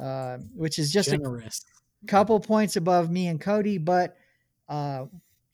uh, 0.00 0.38
which 0.54 0.78
is 0.78 0.92
just 0.92 1.08
a 1.08 1.12
Generous. 1.18 1.64
couple 2.06 2.38
points 2.40 2.76
above 2.76 3.10
me 3.10 3.28
and 3.28 3.40
Cody, 3.40 3.78
but 3.78 4.16
uh, 4.68 5.06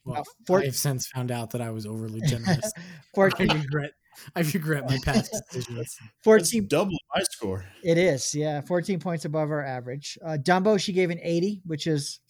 Well, 0.05 0.25
for- 0.47 0.61
I've 0.61 0.75
since 0.77 1.07
found 1.07 1.31
out 1.31 1.51
that 1.51 1.61
I 1.61 1.71
was 1.71 1.87
overly 1.87 2.21
generous. 2.23 2.73
I 2.77 2.83
14, 3.15 3.49
regret. 3.49 3.93
I 4.37 4.41
regret 4.41 4.85
my 4.89 4.99
past 5.05 5.33
decisions. 5.51 5.77
That's 5.77 5.99
14 6.25 6.67
double 6.67 6.97
my 7.15 7.23
score. 7.23 7.65
It 7.85 7.97
is, 7.97 8.35
yeah, 8.35 8.61
14 8.61 8.99
points 8.99 9.25
above 9.25 9.51
our 9.51 9.65
average. 9.65 10.19
Uh, 10.25 10.37
Dumbo, 10.41 10.79
she 10.81 10.93
gave 10.93 11.11
an 11.11 11.19
80, 11.23 11.63
which 11.65 11.87
is 11.87 12.21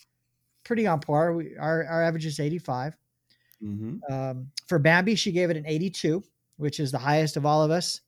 pretty 0.64 0.86
on 0.86 1.00
par. 1.00 1.32
We, 1.32 1.56
our, 1.56 1.84
our 1.86 2.02
average 2.04 2.26
is 2.26 2.38
85. 2.38 2.96
Mm-hmm. 3.64 4.12
Um, 4.12 4.48
for 4.66 4.78
Bambi, 4.78 5.14
she 5.16 5.32
gave 5.32 5.50
it 5.50 5.56
an 5.56 5.64
82, 5.66 6.22
which 6.62 6.80
is 6.80 6.93
the 6.93 6.98
highest 6.98 7.36
of 7.36 7.44
all 7.44 7.62
of 7.62 7.70
us 7.70 8.01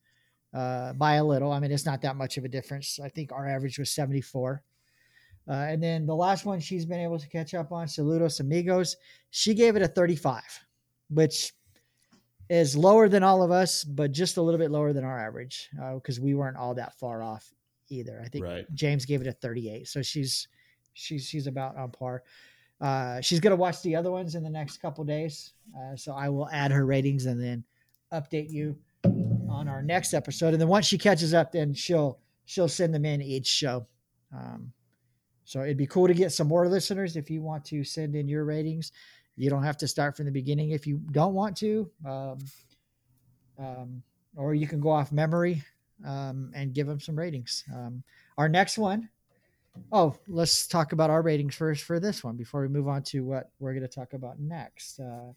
uh, 0.55 0.93
by 0.94 1.14
a 1.14 1.24
little. 1.24 1.52
I 1.52 1.59
mean, 1.59 1.72
it's 1.72 1.85
not 1.85 2.01
that 2.02 2.16
much 2.16 2.39
of 2.39 2.44
a 2.44 2.48
difference. 2.48 3.01
I 3.02 3.09
think 3.09 3.32
our 3.32 3.48
average 3.48 3.78
was 3.78 3.90
74. 3.90 4.62
Uh, 5.47 5.52
and 5.52 5.82
then 5.82 6.06
the 6.06 6.14
last 6.14 6.47
one 6.47 6.60
she's 6.60 6.86
been 6.86 7.01
able 7.01 7.18
to 7.18 7.28
catch 7.28 7.52
up 7.52 7.72
on, 7.72 7.86
Saludos 7.86 8.40
Amigos, 8.40 8.97
she 9.31 9.52
gave 9.52 9.76
it 9.76 9.82
a 9.82 9.89
35, 9.89 10.43
which 11.10 11.52
is 12.48 12.76
lower 12.76 13.09
than 13.09 13.22
all 13.22 13.43
of 13.43 13.51
us, 13.51 13.85
but 13.85 14.12
just 14.12 14.36
a 14.36 14.43
little 14.43 14.59
bit 14.59 14.70
lower 14.70 14.93
than 14.93 15.05
our 15.05 15.18
average 15.18 15.68
because 15.94 16.20
we 16.20 16.35
weren't 16.35 16.56
all 16.56 16.74
that 16.74 16.98
far 16.98 17.22
off 17.22 17.52
either. 17.90 18.22
I 18.24 18.28
think 18.28 18.44
Right. 18.44 18.66
James 18.74 19.05
gave 19.05 19.20
it 19.20 19.26
a 19.26 19.32
38, 19.32 19.89
so 19.89 20.01
she's 20.01 20.48
she's 20.94 21.26
she's 21.26 21.47
about 21.47 21.76
on 21.76 21.90
par. 21.90 22.22
Uh, 22.81 23.20
she's 23.20 23.40
gonna 23.40 23.56
watch 23.56 23.82
the 23.82 23.97
other 23.97 24.10
ones 24.10 24.35
in 24.35 24.43
the 24.43 24.51
next 24.51 24.78
couple 24.78 25.05
days, 25.05 25.52
uh, 25.78 25.97
so 25.97 26.12
I 26.12 26.28
will 26.28 26.48
add 26.51 26.70
her 26.70 26.86
ratings 26.86 27.26
and 27.26 27.43
then 27.43 27.64
update 28.20 28.50
you 28.50 28.76
on 29.48 29.68
our 29.68 29.82
next 29.82 30.14
episode. 30.14 30.54
And 30.54 30.60
then 30.60 30.68
once 30.68 30.86
she 30.86 30.98
catches 30.98 31.34
up, 31.34 31.52
then 31.52 31.74
she'll 31.74 32.18
she'll 32.46 32.68
send 32.68 32.94
them 32.94 33.04
in 33.04 33.22
each 33.22 33.46
show. 33.46 33.86
Um, 34.34 34.72
so 35.44 35.62
it'd 35.62 35.76
be 35.76 35.86
cool 35.86 36.06
to 36.06 36.14
get 36.14 36.32
some 36.32 36.48
more 36.48 36.68
listeners 36.68 37.16
if 37.16 37.30
you 37.30 37.42
want 37.42 37.64
to 37.66 37.84
send 37.84 38.16
in 38.16 38.28
your 38.28 38.44
ratings. 38.44 38.92
You 39.36 39.50
don't 39.50 39.62
have 39.62 39.76
to 39.78 39.88
start 39.88 40.16
from 40.16 40.26
the 40.26 40.32
beginning 40.32 40.70
if 40.70 40.86
you 40.86 41.00
don't 41.10 41.34
want 41.34 41.56
to, 41.58 41.90
um, 42.06 42.38
um, 43.58 44.02
or 44.36 44.54
you 44.54 44.66
can 44.66 44.80
go 44.80 44.90
off 44.90 45.12
memory 45.12 45.62
um, 46.06 46.50
and 46.54 46.72
give 46.72 46.86
them 46.86 47.00
some 47.00 47.16
ratings. 47.16 47.64
Um, 47.74 48.02
our 48.38 48.48
next 48.48 48.78
one. 48.78 49.08
Oh, 49.90 50.16
let's 50.28 50.68
talk 50.68 50.92
about 50.92 51.10
our 51.10 51.20
ratings 51.20 51.56
first 51.56 51.82
for 51.82 51.98
this 51.98 52.22
one 52.22 52.36
before 52.36 52.60
we 52.60 52.68
move 52.68 52.86
on 52.86 53.02
to 53.04 53.24
what 53.24 53.50
we're 53.58 53.72
going 53.72 53.82
to 53.82 53.88
talk 53.88 54.12
about 54.12 54.38
next. 54.38 55.00
Uh, 55.00 55.32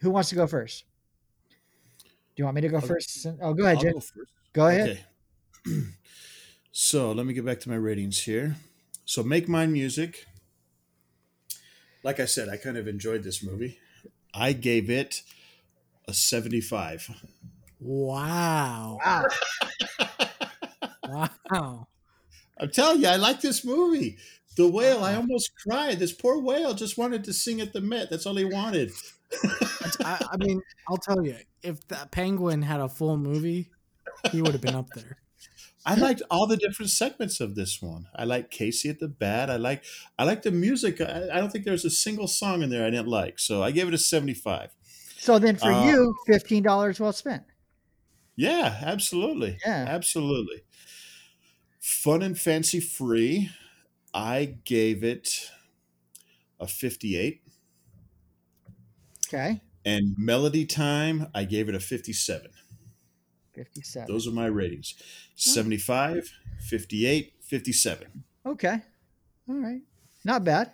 who 0.00 0.10
wants 0.10 0.30
to 0.30 0.34
go 0.34 0.46
first? 0.46 0.84
Do 2.36 2.42
you 2.42 2.44
want 2.44 2.56
me 2.56 2.60
to 2.62 2.68
go 2.68 2.76
I'll- 2.76 2.82
first? 2.86 3.26
Oh, 3.40 3.54
go 3.54 3.64
ahead, 3.64 3.78
I'll 3.78 3.92
go 3.94 4.00
first. 4.00 4.32
Go 4.52 4.66
ahead. 4.68 5.04
Okay. 5.66 5.82
so 6.72 7.12
let 7.12 7.26
me 7.26 7.32
get 7.32 7.44
back 7.44 7.60
to 7.60 7.68
my 7.68 7.76
ratings 7.76 8.20
here. 8.22 8.56
So 9.04 9.22
make 9.22 9.48
mine 9.48 9.72
music. 9.72 10.26
Like 12.02 12.20
I 12.20 12.26
said, 12.26 12.48
I 12.48 12.56
kind 12.56 12.76
of 12.76 12.86
enjoyed 12.86 13.22
this 13.24 13.42
movie. 13.42 13.78
I 14.34 14.52
gave 14.52 14.90
it 14.90 15.22
a 16.06 16.12
75. 16.14 17.10
Wow. 17.80 18.98
Wow. 19.04 19.24
Wow. 21.50 21.86
I'm 22.58 22.70
telling 22.70 23.00
you, 23.02 23.06
I 23.08 23.16
like 23.16 23.40
this 23.40 23.64
movie. 23.64 24.18
The 24.56 24.68
whale, 24.68 25.04
I 25.04 25.14
almost 25.14 25.52
cried. 25.62 25.98
This 25.98 26.12
poor 26.12 26.40
whale 26.40 26.74
just 26.74 26.96
wanted 26.98 27.24
to 27.24 27.32
sing 27.32 27.60
at 27.60 27.72
the 27.72 27.80
Met. 27.80 28.10
That's 28.10 28.26
all 28.26 28.36
he 28.36 28.44
wanted. 28.44 28.90
I, 30.00 30.26
I 30.32 30.36
mean, 30.38 30.62
I'll 30.88 30.96
tell 30.96 31.24
you, 31.24 31.36
if 31.62 31.86
that 31.88 32.10
penguin 32.10 32.62
had 32.62 32.80
a 32.80 32.88
full 32.88 33.16
movie, 33.18 33.70
he 34.32 34.40
would 34.40 34.52
have 34.52 34.62
been 34.62 34.74
up 34.74 34.88
there. 34.94 35.18
I 35.84 35.94
liked 35.94 36.22
all 36.30 36.46
the 36.48 36.56
different 36.56 36.90
segments 36.90 37.38
of 37.40 37.54
this 37.54 37.80
one. 37.80 38.06
I 38.14 38.24
like 38.24 38.50
Casey 38.50 38.88
at 38.88 38.98
the 38.98 39.06
bat. 39.08 39.50
I 39.50 39.56
like 39.56 39.84
I 40.18 40.24
like 40.24 40.42
the 40.42 40.50
music. 40.50 41.00
I, 41.00 41.28
I 41.32 41.38
don't 41.38 41.50
think 41.50 41.64
there's 41.64 41.84
a 41.84 41.90
single 41.90 42.26
song 42.26 42.62
in 42.62 42.70
there 42.70 42.84
I 42.84 42.90
didn't 42.90 43.06
like. 43.08 43.38
So 43.38 43.62
I 43.62 43.70
gave 43.70 43.86
it 43.86 43.94
a 43.94 43.98
75. 43.98 44.74
So 45.18 45.38
then 45.38 45.56
for 45.56 45.70
Uh, 45.70 45.86
you, 45.86 46.14
fifteen 46.26 46.62
dollars 46.62 46.98
well 46.98 47.12
spent. 47.12 47.44
Yeah, 48.36 48.80
absolutely. 48.82 49.58
Yeah. 49.64 49.84
Absolutely. 49.88 50.62
Fun 51.80 52.22
and 52.22 52.38
fancy 52.38 52.80
free. 52.80 53.50
I 54.14 54.56
gave 54.64 55.04
it 55.04 55.50
a 56.58 56.66
58. 56.66 57.42
Okay, 59.28 59.60
And 59.84 60.14
melody 60.16 60.64
time, 60.64 61.28
I 61.34 61.44
gave 61.44 61.68
it 61.68 61.74
a 61.74 61.80
57. 61.80 62.50
fifty-seven. 63.52 64.06
Those 64.06 64.28
are 64.28 64.30
my 64.30 64.46
ratings 64.46 64.94
75, 65.34 66.30
58, 66.60 67.34
57. 67.40 68.24
Okay, 68.46 68.80
all 69.48 69.54
right, 69.56 69.80
not 70.24 70.44
bad. 70.44 70.72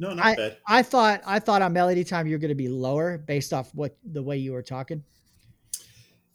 No, 0.00 0.12
not 0.14 0.26
I, 0.26 0.34
bad. 0.34 0.56
I 0.66 0.82
thought 0.82 1.22
I 1.24 1.38
thought 1.38 1.62
on 1.62 1.72
melody 1.72 2.02
time 2.02 2.26
you 2.26 2.34
were 2.34 2.40
going 2.40 2.48
to 2.48 2.56
be 2.56 2.68
lower 2.68 3.16
based 3.18 3.52
off 3.52 3.72
what 3.72 3.96
the 4.02 4.22
way 4.22 4.36
you 4.36 4.52
were 4.52 4.62
talking. 4.62 5.04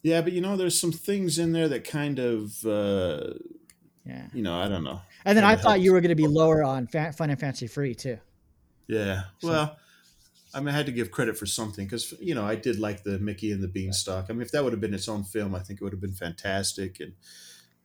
Yeah, 0.01 0.21
but 0.21 0.31
you 0.31 0.39
know, 0.39 0.55
there's 0.55 0.79
some 0.79 0.93
things 0.93 1.37
in 1.37 1.51
there 1.51 1.67
that 1.67 1.83
kind 1.83 2.19
of, 2.19 2.65
uh, 2.65 3.33
Yeah, 4.05 4.27
you 4.33 4.41
know, 4.41 4.57
I 4.57 4.69
don't 4.69 4.85
know. 4.85 5.01
And 5.25 5.37
then 5.37 5.43
I 5.43 5.49
Kinda 5.51 5.63
thought 5.63 5.69
helps. 5.71 5.83
you 5.85 5.93
were 5.93 6.01
going 6.01 6.09
to 6.09 6.15
be 6.15 6.27
lower 6.27 6.63
on 6.63 6.87
fa- 6.87 7.13
fun 7.13 7.29
and 7.29 7.39
fancy 7.39 7.67
free 7.67 7.95
too. 7.95 8.17
Yeah. 8.87 9.23
So- 9.39 9.47
Well, 9.49 9.77
I 10.53 10.59
mean, 10.61 10.69
I 10.69 10.71
had 10.71 10.87
to 10.87 10.91
give 10.91 11.11
credit 11.11 11.37
for 11.37 11.45
something 11.45 11.85
because 11.85 12.11
you 12.19 12.33
know 12.33 12.43
I 12.43 12.55
did 12.55 12.79
like 12.79 13.03
the 13.03 13.19
Mickey 13.19 13.51
and 13.51 13.61
the 13.61 13.67
Beanstalk. 13.67 14.25
I 14.29 14.33
mean, 14.33 14.41
if 14.41 14.51
that 14.51 14.63
would 14.63 14.73
have 14.73 14.81
been 14.81 14.95
its 14.95 15.07
own 15.07 15.23
film, 15.23 15.53
I 15.53 15.59
think 15.59 15.79
it 15.79 15.83
would 15.83 15.93
have 15.93 16.01
been 16.01 16.13
fantastic. 16.13 16.99
And 16.99 17.13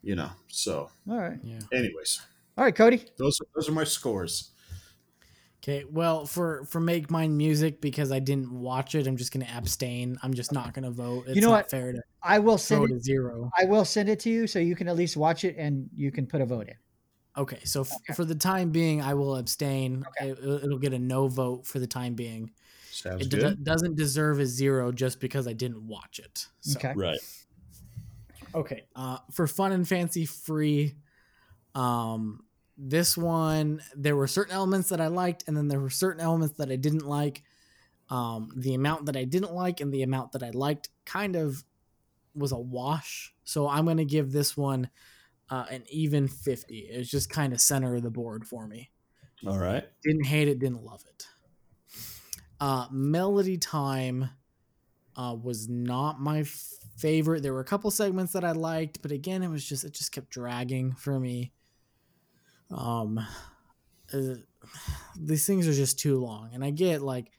you 0.02 0.15
know, 0.16 0.31
so 0.48 0.89
All 1.09 1.19
right, 1.19 1.39
Yeah. 1.43 1.59
anyways, 1.73 2.20
all 2.56 2.65
right, 2.65 2.74
Cody. 2.74 3.05
those 3.19 3.39
are, 3.40 3.47
those 3.55 3.69
are 3.69 3.73
my 3.73 3.85
scores. 3.85 4.51
Okay. 5.62 5.85
Well, 5.90 6.27
for 6.27 6.65
for 6.66 6.78
make 6.81 7.11
mine 7.11 7.36
music 7.36 7.81
because 7.81 8.12
I 8.12 8.19
didn't 8.19 8.51
watch 8.52 8.94
it, 8.94 9.06
I'm 9.06 9.16
just 9.16 9.32
gonna 9.32 9.48
abstain. 9.55 10.19
I'm 10.23 10.35
just 10.35 10.52
not 10.52 10.73
gonna 10.74 10.90
vote. 10.90 11.24
It's 11.27 11.40
know 11.40 11.48
not 11.48 11.52
what? 11.65 11.70
fair 11.70 11.93
to 11.93 12.02
I 12.23 12.39
will 12.39 12.59
send 12.59 12.85
it 12.85 12.93
it. 12.93 12.97
a 12.97 13.01
zero. 13.01 13.51
I 13.59 13.65
will 13.65 13.85
send 13.86 14.09
it 14.11 14.20
to 14.20 14.31
you 14.31 14.47
so 14.47 14.59
you 14.59 14.74
can 14.77 14.89
at 14.89 14.97
least 14.97 15.16
watch 15.16 15.44
it 15.44 15.56
and 15.59 15.89
you 15.94 16.11
can 16.11 16.27
put 16.27 16.40
a 16.43 16.47
vote 16.47 16.69
in. 16.69 16.74
Okay. 17.36 17.61
So 17.65 17.82
f- 17.82 18.16
for 18.16 18.24
the 18.24 18.35
time 18.35 18.70
being, 18.70 19.02
I 19.02 19.15
will 19.15 19.36
abstain. 19.36 20.05
Okay. 20.20 20.31
It, 20.31 20.65
it'll 20.65 20.78
get 20.78 20.93
a 20.93 20.98
no 20.98 21.28
vote 21.28 21.66
for 21.66 21.78
the 21.78 21.86
time 21.86 22.15
being. 22.15 22.52
Sounds 22.90 23.23
It 23.23 23.31
d- 23.31 23.39
good. 23.39 23.65
doesn't 23.65 23.97
deserve 23.97 24.39
a 24.39 24.47
zero 24.47 24.93
just 24.93 25.19
because 25.20 25.48
I 25.48 25.52
didn't 25.52 25.86
watch 25.86 26.20
it. 26.20 26.47
So. 26.61 26.78
Okay. 26.78 26.93
Right. 26.94 27.19
Okay. 28.55 28.85
Uh, 28.94 29.19
for 29.32 29.47
fun 29.48 29.73
and 29.73 29.86
fancy 29.86 30.27
free, 30.27 30.94
um, 31.74 32.44
this 32.77 33.16
one 33.16 33.81
there 33.97 34.16
were 34.16 34.27
certain 34.27 34.55
elements 34.55 34.89
that 34.90 35.01
I 35.01 35.09
liked, 35.09 35.44
and 35.47 35.56
then 35.56 35.69
there 35.69 35.81
were 35.81 35.90
certain 35.90 36.20
elements 36.20 36.56
that 36.59 36.70
I 36.70 36.77
didn't 36.77 37.06
like. 37.06 37.43
Um, 38.11 38.52
the 38.55 38.74
amount 38.74 39.06
that 39.06 39.16
I 39.16 39.24
didn't 39.24 39.55
like 39.55 39.81
and 39.81 39.93
the 39.93 40.02
amount 40.02 40.32
that 40.32 40.43
I 40.43 40.51
liked 40.51 40.90
kind 41.06 41.36
of 41.36 41.65
was 42.35 42.52
a 42.52 42.59
wash. 42.59 43.35
So 43.44 43.69
I'm 43.69 43.86
gonna 43.86 44.05
give 44.05 44.31
this 44.31 44.56
one 44.56 44.90
uh, 45.51 45.66
an 45.71 45.85
even 45.89 46.29
50. 46.29 46.79
It 46.79 46.99
was 46.99 47.11
just 47.11 47.31
kind 47.31 47.53
of 47.53 47.61
center 47.61 47.95
of 47.97 48.03
the 48.03 48.11
board 48.11 48.47
for 48.47 48.66
me. 48.66 48.91
All 49.47 49.59
right. 49.59 49.85
Didn't 50.03 50.25
hate 50.25 50.49
it, 50.49 50.59
didn't 50.59 50.85
love 50.85 51.05
it. 51.07 51.27
Uh, 52.61 52.87
Melody 52.91 53.59
Time 53.59 54.31
uh, 55.16 55.37
was 55.41 55.69
not 55.69 56.21
my 56.21 56.45
favorite. 56.97 57.43
There 57.43 57.53
were 57.53 57.61
a 57.61 57.65
couple 57.65 57.91
segments 57.91 58.33
that 58.33 58.45
I 58.45 58.53
liked, 58.53 59.03
but 59.03 59.12
again, 59.12 59.43
it 59.43 59.49
was 59.49 59.65
just 59.65 59.85
it 59.85 59.93
just 59.93 60.12
kept 60.12 60.31
dragging 60.31 60.93
for 60.93 61.19
me. 61.19 61.53
Um, 62.71 63.19
uh, 64.12 64.35
these 65.19 65.47
things 65.47 65.69
are 65.69 65.75
just 65.75 65.99
too 65.99 66.16
long, 66.19 66.51
and 66.55 66.65
I 66.65 66.71
get 66.71 67.03
like 67.03 67.31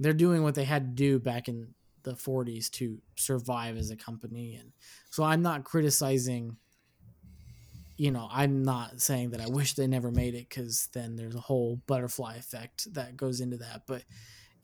they're 0.00 0.12
doing 0.12 0.42
what 0.42 0.54
they 0.54 0.64
had 0.64 0.84
to 0.84 1.02
do 1.02 1.18
back 1.18 1.48
in 1.48 1.74
the 2.02 2.12
40s 2.12 2.70
to 2.72 3.00
survive 3.16 3.76
as 3.76 3.90
a 3.90 3.96
company, 3.96 4.56
and 4.56 4.72
so 5.10 5.22
I'm 5.24 5.42
not 5.42 5.64
criticizing. 5.64 6.56
You 7.96 8.10
know, 8.10 8.28
I'm 8.30 8.64
not 8.64 9.00
saying 9.00 9.30
that 9.30 9.40
I 9.40 9.46
wish 9.46 9.74
they 9.74 9.86
never 9.86 10.10
made 10.10 10.34
it 10.34 10.48
because 10.48 10.88
then 10.92 11.16
there's 11.16 11.36
a 11.36 11.40
whole 11.40 11.80
butterfly 11.86 12.36
effect 12.36 12.92
that 12.94 13.16
goes 13.16 13.40
into 13.40 13.56
that, 13.58 13.82
but 13.86 14.02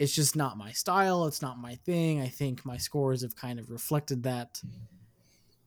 it's 0.01 0.15
just 0.15 0.35
not 0.35 0.57
my 0.57 0.73
style. 0.73 1.27
It's 1.27 1.43
not 1.43 1.59
my 1.59 1.74
thing. 1.74 2.20
I 2.20 2.28
think 2.28 2.65
my 2.65 2.77
scores 2.77 3.23
have 3.23 3.36
kind 3.36 3.61
of 3.61 3.70
reflected 3.70 4.23
that 4.24 4.61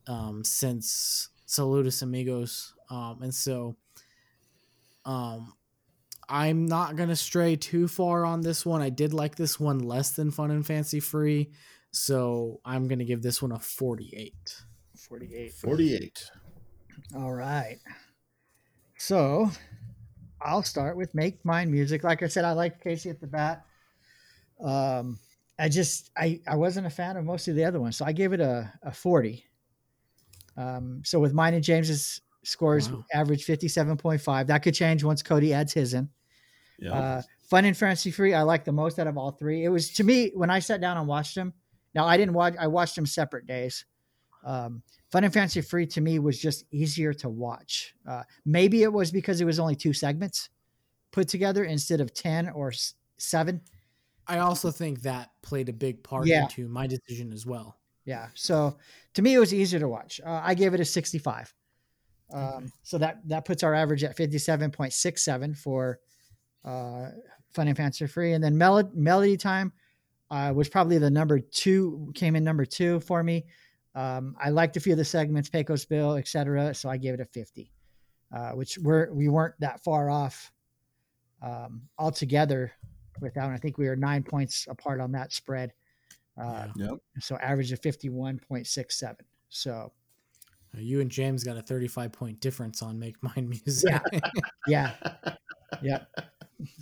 um, 0.06 0.44
since 0.44 1.28
Saludos 1.46 2.02
Amigos. 2.02 2.74
Um, 2.90 3.20
and 3.22 3.34
so 3.34 3.76
um, 5.04 5.54
I'm 6.28 6.66
not 6.66 6.96
going 6.96 7.08
to 7.10 7.16
stray 7.16 7.56
too 7.56 7.88
far 7.88 8.24
on 8.24 8.40
this 8.40 8.64
one. 8.64 8.82
I 8.82 8.90
did 8.90 9.12
like 9.14 9.36
this 9.36 9.60
one 9.60 9.78
less 9.78 10.12
than 10.12 10.30
Fun 10.30 10.50
and 10.50 10.66
Fancy 10.66 11.00
Free. 11.00 11.50
So 11.92 12.60
I'm 12.64 12.88
going 12.88 12.98
to 12.98 13.04
give 13.04 13.22
this 13.22 13.40
one 13.40 13.52
a 13.52 13.58
48. 13.58 14.34
48. 14.96 15.52
48. 15.52 16.30
All 17.14 17.32
right. 17.32 17.78
So 18.98 19.50
I'll 20.40 20.62
start 20.62 20.96
with 20.96 21.14
Make 21.14 21.44
Mine 21.44 21.70
Music. 21.70 22.02
Like 22.04 22.22
I 22.22 22.28
said, 22.28 22.44
I 22.44 22.52
like 22.52 22.82
Casey 22.82 23.10
at 23.10 23.20
the 23.20 23.26
bat. 23.26 23.64
Um, 24.60 25.18
I 25.58 25.68
just 25.68 26.10
I 26.16 26.40
I 26.46 26.56
wasn't 26.56 26.86
a 26.86 26.90
fan 26.90 27.16
of 27.16 27.24
most 27.24 27.46
of 27.48 27.54
the 27.54 27.64
other 27.64 27.80
ones, 27.80 27.96
so 27.96 28.04
I 28.04 28.12
gave 28.12 28.32
it 28.32 28.40
a 28.40 28.72
a 28.82 28.92
40. 28.92 29.44
Um, 30.56 31.02
so 31.04 31.18
with 31.20 31.32
mine 31.32 31.54
and 31.54 31.64
James's 31.64 32.20
scores 32.44 32.90
Wow. 32.90 33.04
average 33.12 33.44
57.5. 33.46 34.46
That 34.46 34.58
could 34.62 34.74
change 34.74 35.02
once 35.02 35.22
Cody 35.22 35.52
adds 35.52 35.72
his 35.72 35.94
in. 35.94 36.08
Yeah. 36.78 36.92
Uh, 36.92 37.22
Fun 37.48 37.64
and 37.64 37.76
Fancy 37.76 38.10
Free, 38.10 38.34
I 38.34 38.42
like 38.42 38.64
the 38.64 38.72
most 38.72 38.98
out 38.98 39.06
of 39.06 39.16
all 39.18 39.30
three. 39.32 39.64
It 39.64 39.68
was 39.68 39.90
to 39.94 40.04
me 40.04 40.30
when 40.34 40.50
I 40.50 40.58
sat 40.60 40.80
down 40.80 40.96
and 40.96 41.06
watched 41.06 41.34
them. 41.34 41.52
Now 41.94 42.06
I 42.06 42.16
didn't 42.16 42.34
watch; 42.34 42.54
I 42.58 42.66
watched 42.66 42.96
them 42.96 43.06
separate 43.06 43.46
days. 43.46 43.84
Um, 44.44 44.82
Fun 45.10 45.24
and 45.24 45.32
Fancy 45.32 45.60
Free 45.60 45.86
to 45.88 46.00
me 46.00 46.18
was 46.18 46.38
just 46.38 46.64
easier 46.70 47.12
to 47.14 47.28
watch. 47.28 47.94
Uh, 48.06 48.22
maybe 48.44 48.82
it 48.82 48.92
was 48.92 49.10
because 49.10 49.40
it 49.40 49.44
was 49.44 49.58
only 49.58 49.74
two 49.74 49.92
segments 49.92 50.50
put 51.12 51.28
together 51.28 51.64
instead 51.64 52.00
of 52.00 52.12
ten 52.12 52.48
or 52.50 52.68
s- 52.70 52.94
seven. 53.16 53.60
I 54.26 54.38
also 54.38 54.70
think 54.70 55.02
that 55.02 55.30
played 55.42 55.68
a 55.68 55.72
big 55.72 56.02
part 56.02 56.26
Yeah. 56.26 56.42
into 56.42 56.68
my 56.68 56.86
decision 56.86 57.32
as 57.32 57.46
well. 57.46 57.78
Yeah, 58.04 58.28
so 58.34 58.76
to 59.14 59.22
me 59.22 59.34
it 59.34 59.38
was 59.38 59.54
easier 59.54 59.80
to 59.80 59.88
watch. 59.88 60.20
Uh, 60.24 60.40
I 60.42 60.54
gave 60.54 60.74
it 60.74 60.80
a 60.80 60.84
sixty-five. 60.84 61.54
Um, 62.32 62.72
So 62.82 62.98
that 62.98 63.20
that 63.28 63.44
puts 63.44 63.62
our 63.62 63.74
average 63.74 64.02
at 64.04 64.16
fifty-seven 64.16 64.70
point 64.72 64.92
six 64.92 65.24
seven 65.24 65.54
for 65.54 66.00
uh, 66.64 67.10
Fun 67.52 67.68
and 67.68 67.76
Fancy 67.76 68.06
Free, 68.06 68.32
and 68.32 68.42
then 68.42 68.58
Melo- 68.58 68.90
Melody 68.94 69.36
Time 69.36 69.72
uh, 70.30 70.52
was 70.54 70.68
probably 70.68 70.98
the 70.98 71.10
number 71.10 71.38
two. 71.38 72.10
Came 72.14 72.34
in 72.36 72.42
number 72.44 72.64
two 72.64 73.00
for 73.00 73.22
me. 73.22 73.44
Um, 73.94 74.36
I 74.42 74.50
liked 74.50 74.76
a 74.76 74.80
few 74.80 74.92
of 74.92 74.98
the 74.98 75.04
segments, 75.04 75.48
Pecos 75.48 75.84
Bill, 75.84 76.16
etc. 76.16 76.74
So 76.74 76.88
I 76.88 76.96
gave 76.96 77.14
it 77.14 77.20
a 77.20 77.24
fifty, 77.24 77.70
uh, 78.34 78.50
which 78.52 78.76
we're 78.78 79.12
we 79.12 79.28
weren't 79.28 79.54
that 79.60 79.82
far 79.84 80.10
off 80.10 80.50
um, 81.42 81.82
altogether 81.98 82.72
with 83.20 83.34
that 83.34 83.44
one. 83.44 83.54
I 83.54 83.58
think 83.58 83.78
we 83.78 83.86
were 83.88 83.96
nine 83.96 84.22
points 84.24 84.66
apart 84.68 85.00
on 85.00 85.12
that 85.12 85.32
spread. 85.32 85.72
Uh, 86.40 86.66
Yeah. 86.74 86.86
Yep. 86.90 86.98
so 87.20 87.36
average 87.36 87.70
of 87.70 87.80
51.67 87.80 89.14
so 89.50 89.92
Uh, 90.76 90.80
You 90.80 91.00
and 91.00 91.08
James 91.08 91.44
got 91.44 91.56
a 91.56 91.62
35 91.62 92.10
point 92.10 92.40
difference 92.40 92.82
on 92.82 92.98
Make 92.98 93.22
Mine 93.22 93.48
Music. 93.48 93.94
yeah 94.66 94.94
yeah 95.82 96.00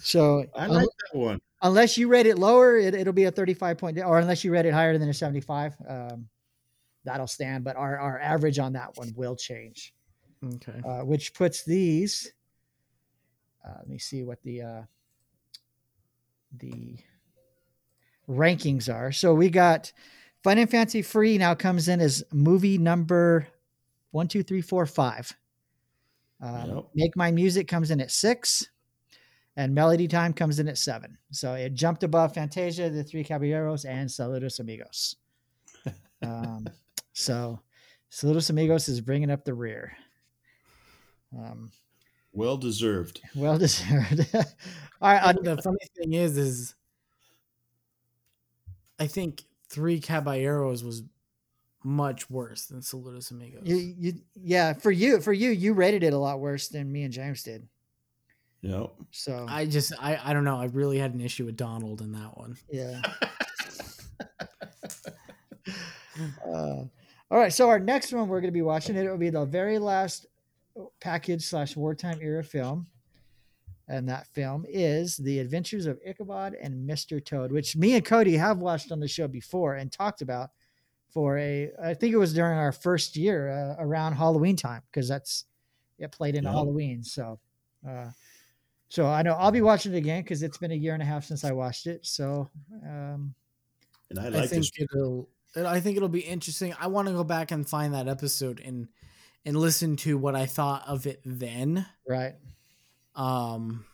so 0.01 0.47
I 0.55 0.65
un- 0.65 0.71
like 0.71 0.87
that 1.13 1.19
one. 1.19 1.39
unless 1.61 1.99
you 1.99 2.09
rate 2.09 2.25
it 2.27 2.39
lower 2.39 2.79
it, 2.79 2.95
it'll 2.95 3.13
be 3.13 3.25
a 3.25 3.31
35 3.31 3.77
point 3.77 3.99
or 3.99 4.19
unless 4.21 4.43
you 4.43 4.53
rate 4.53 4.65
it 4.65 4.73
higher 4.73 4.97
than 4.97 5.11
a 5.11 5.15
75 5.15 5.75
um, 5.87 6.29
that'll 7.05 7.27
stand 7.27 7.65
but 7.65 7.77
our, 7.77 7.99
our 7.99 8.19
average 8.21 8.59
on 8.59 8.73
that 8.75 8.97
one 8.97 9.13
will 9.17 9.37
change. 9.37 9.93
Okay. 10.45 10.81
uh, 10.85 11.05
which 11.05 11.35
puts 11.35 11.65
these 11.65 12.33
uh, 13.65 13.75
let 13.79 13.89
me 13.89 13.99
see 13.99 14.25
what 14.25 14.43
the 14.43 14.63
uh, 14.63 14.83
the 16.59 16.97
rankings 18.29 18.93
are. 18.93 19.13
So 19.13 19.35
we 19.35 19.51
got 19.51 19.93
fun 20.43 20.59
and 20.59 20.71
fancy 20.71 21.03
free 21.03 21.39
now 21.39 21.55
comes 21.55 21.89
in 21.89 22.01
as 22.01 22.25
movie 22.33 22.79
number 22.79 23.47
one 24.11 24.29
two 24.29 24.43
three 24.43 24.61
four 24.63 24.87
five. 24.87 25.33
Um, 26.41 26.71
Yep. 26.75 26.85
make 26.95 27.17
my 27.17 27.31
music 27.31 27.69
comes 27.69 27.93
in 27.93 28.01
at 28.01 28.11
six 28.11 28.67
and 29.57 29.73
melody 29.75 30.09
time 30.09 30.33
comes 30.33 30.59
in 30.59 30.67
at 30.67 30.77
seven. 30.77 31.17
So 31.31 31.55
it 31.55 31.75
jumped 31.75 32.03
above 32.03 32.35
fantasia 32.35 32.91
the 32.91 33.05
three 33.05 33.23
caballeros 33.23 33.85
and 33.85 34.09
saludos 34.09 34.59
amigos. 34.61 35.17
Um, 36.25 36.69
so 37.13 37.61
saludos 38.11 38.51
amigos 38.51 38.89
is 38.89 39.01
bringing 39.01 39.31
up 39.31 39.45
the 39.45 39.55
rear 39.55 39.97
um, 41.37 41.71
Well 42.33 42.57
deserved. 42.57 43.21
well 43.35 43.59
deserved. 43.67 44.27
All 44.35 45.13
right, 45.13 45.23
uh, 45.23 45.33
the 45.33 45.61
funny 45.63 45.79
thing 45.97 46.13
is, 46.13 46.37
is 46.37 46.75
I 48.99 49.07
think 49.07 49.43
Three 49.69 49.99
Caballeros 50.01 50.85
was 50.85 51.03
much 51.83 52.29
worse 52.31 52.67
than 52.67 52.81
Saludos 52.81 53.31
Amigos. 53.31 53.63
you, 53.65 53.77
you, 53.77 54.13
yeah, 54.35 54.75
for 54.75 54.91
you, 54.91 55.21
for 55.21 55.33
you, 55.33 55.51
you 55.51 55.73
rated 55.73 56.03
it 56.05 56.13
a 56.13 56.19
lot 56.19 56.39
worse 56.41 56.69
than 56.69 56.93
me 56.93 57.03
and 57.05 57.13
James 57.13 57.43
did. 57.43 57.67
Yep. 58.61 58.91
So 59.11 59.47
I 59.49 59.65
just, 59.67 59.93
I, 59.99 60.21
I 60.23 60.33
don't 60.35 60.45
know. 60.45 60.61
I 60.61 60.67
really 60.67 60.99
had 60.99 61.15
an 61.15 61.21
issue 61.23 61.47
with 61.47 61.57
Donald 61.57 62.01
in 62.03 62.13
that 62.13 62.37
one. 62.37 62.57
yeah. 62.71 63.01
uh, 66.55 66.85
all 67.33 67.39
right, 67.39 67.53
so 67.53 67.69
our 67.71 67.79
next 67.79 68.13
one 68.13 68.29
we're 68.29 68.41
going 68.43 68.53
to 68.53 68.53
be 68.53 68.63
watching 68.63 68.95
it 68.95 69.09
will 69.09 69.17
be 69.17 69.31
the 69.31 69.47
very 69.47 69.79
last 69.79 70.27
package 71.01 71.43
slash 71.47 71.75
wartime 71.77 72.19
era 72.21 72.45
film, 72.45 72.87
and 73.89 74.07
that 74.09 74.27
film 74.29 74.67
is 74.69 75.17
The 75.17 75.39
Adventures 75.39 75.87
of 75.87 75.99
Ichabod 76.07 76.55
and 76.55 76.89
Mr. 76.89 77.25
Toad, 77.25 77.51
which 77.51 77.75
me 77.75 77.95
and 77.95 78.05
Cody 78.05 78.37
have 78.37 78.59
watched 78.59 78.93
on 78.93 79.01
the 79.01 79.09
show 79.09 79.29
before 79.29 79.77
and 79.77 79.91
talked 79.91 80.21
about 80.23 80.51
for 81.11 81.39
a. 81.39 81.71
I 81.83 81.95
think 81.95 82.13
it 82.13 82.19
was 82.19 82.35
during 82.35 82.59
our 82.59 82.73
first 82.73 83.17
year 83.17 83.49
uh, 83.51 83.77
around 83.83 84.13
Halloween 84.15 84.57
time 84.57 84.83
because 84.91 85.09
that's 85.09 85.47
it 85.99 86.13
played 86.13 86.35
into 86.35 86.51
Yeah. 86.51 86.55
Halloween. 86.55 87.03
So, 87.03 87.39
uh, 87.89 88.11
so 88.91 89.07
I 89.07 89.23
know 89.23 89.35
I'll 89.35 89.51
be 89.51 89.63
watching 89.63 89.95
it 89.95 89.99
again 89.99 90.23
because 90.23 90.43
it's 90.43 90.59
been 90.59 90.73
a 90.73 90.75
year 90.75 90.95
and 90.95 91.03
a 91.03 91.07
half 91.07 91.25
since 91.25 91.45
I 91.45 91.53
watched 91.53 91.87
it. 91.87 92.05
So, 92.05 92.51
um, 92.85 93.35
And 94.11 94.19
I 94.19 94.27
I, 94.27 94.29
like 94.29 94.51
think 94.51 94.71
this. 94.75 94.87
it'll, 94.95 95.29
I 95.57 95.81
think 95.81 95.97
it'll 95.97 96.09
be 96.09 96.21
interesting. 96.21 96.75
I 96.81 96.87
want 96.87 97.09
to 97.09 97.15
go 97.15 97.25
back 97.25 97.51
and 97.51 97.69
find 97.69 97.95
that 97.95 98.09
episode 98.09 98.61
and, 98.61 98.89
and 99.45 99.57
listen 99.57 99.97
to 99.97 100.17
what 100.17 100.35
I 100.35 100.47
thought 100.47 100.85
of 100.87 101.07
it 101.07 101.21
then. 101.25 101.87
right. 102.09 102.35
um, 103.15 103.85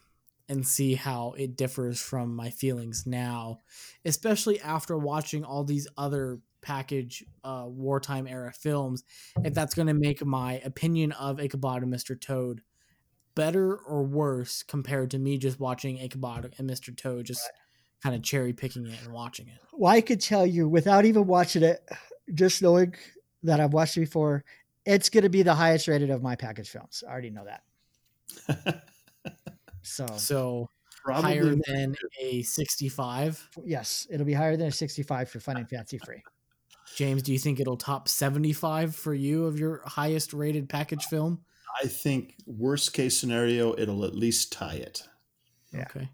and 0.49 0.67
see 0.67 0.95
how 0.95 1.35
it 1.37 1.57
differs 1.57 2.01
from 2.01 2.35
my 2.35 2.49
feelings 2.49 3.07
now, 3.07 3.59
especially 4.05 4.61
after 4.61 4.97
watching 4.97 5.45
all 5.45 5.63
these 5.63 5.87
other 5.99 6.41
package 6.63 7.25
uh, 7.45 7.65
wartime 7.67 8.27
era 8.27 8.53
films. 8.53 9.05
If 9.45 9.55
that's 9.55 9.75
going 9.75 9.89
to 9.89 9.95
make 9.95 10.25
my 10.25 10.55
opinion 10.65 11.13
of 11.13 11.41
Ichabod 11.41 11.83
and 11.83 11.93
Mr. 11.93 12.19
Toad 12.19 12.63
better 13.35 13.77
or 13.77 14.03
worse 14.03 14.63
compared 14.63 15.11
to 15.13 15.19
me 15.19 15.39
just 15.39 15.61
watching 15.61 15.99
Ichabod 15.99 16.55
and 16.59 16.69
Mr. 16.69 16.97
Toad, 16.97 17.27
just 17.27 17.49
kind 18.03 18.15
of 18.15 18.23
cherry 18.23 18.53
picking 18.53 18.87
it 18.87 18.99
and 19.05 19.13
watching 19.13 19.49
it. 19.49 19.59
Well, 19.73 19.93
I 19.93 20.01
could 20.01 20.21
tell 20.21 20.47
you 20.47 20.69
without 20.69 21.05
even 21.05 21.27
watching 21.27 21.63
it, 21.63 21.81
just 22.35 22.63
knowing 22.63 22.95
that 23.43 23.61
I've 23.61 23.73
watched 23.73 23.97
it 23.97 24.01
before, 24.01 24.45
it's 24.85 25.09
going 25.09 25.25
to 25.25 25.31
be 25.31 25.43
the 25.43 25.55
highest 25.55 25.89
rated 25.89 26.11
of 26.11 26.23
my 26.23 26.37
package 26.37 26.71
films. 26.71 27.03
I 27.07 27.11
already 27.13 27.31
know 27.31 27.45
that. 27.45 28.85
So, 29.83 30.07
So 30.17 30.69
Probably 31.03 31.23
higher 31.23 31.45
not. 31.57 31.65
than 31.67 31.95
a 32.21 32.43
65. 32.43 33.49
yes, 33.65 34.07
it'll 34.11 34.27
be 34.27 34.35
higher 34.35 34.57
than 34.57 34.67
a 34.67 34.73
65 34.73 35.31
for 35.31 35.41
Fun 35.41 35.57
and 35.57 35.69
Fancy 35.69 35.97
Free. 35.99 36.23
James, 36.95 37.23
do 37.23 37.33
you 37.33 37.39
think 37.39 37.59
it'll 37.61 37.77
top 37.79 38.09
75 38.09 38.95
for 38.95 39.15
you 39.15 39.47
of 39.47 39.59
your 39.59 39.83
highest 39.87 40.35
rated 40.35 40.69
package 40.69 41.05
film? 41.07 41.41
I 41.83 41.87
think 41.87 42.35
worst 42.47 42.93
case 42.93 43.17
scenario, 43.17 43.75
it'll 43.79 44.05
at 44.05 44.15
least 44.15 44.53
tie 44.53 44.75
it. 44.75 45.03
Yeah. 45.73 45.83
Okay. 45.83 46.09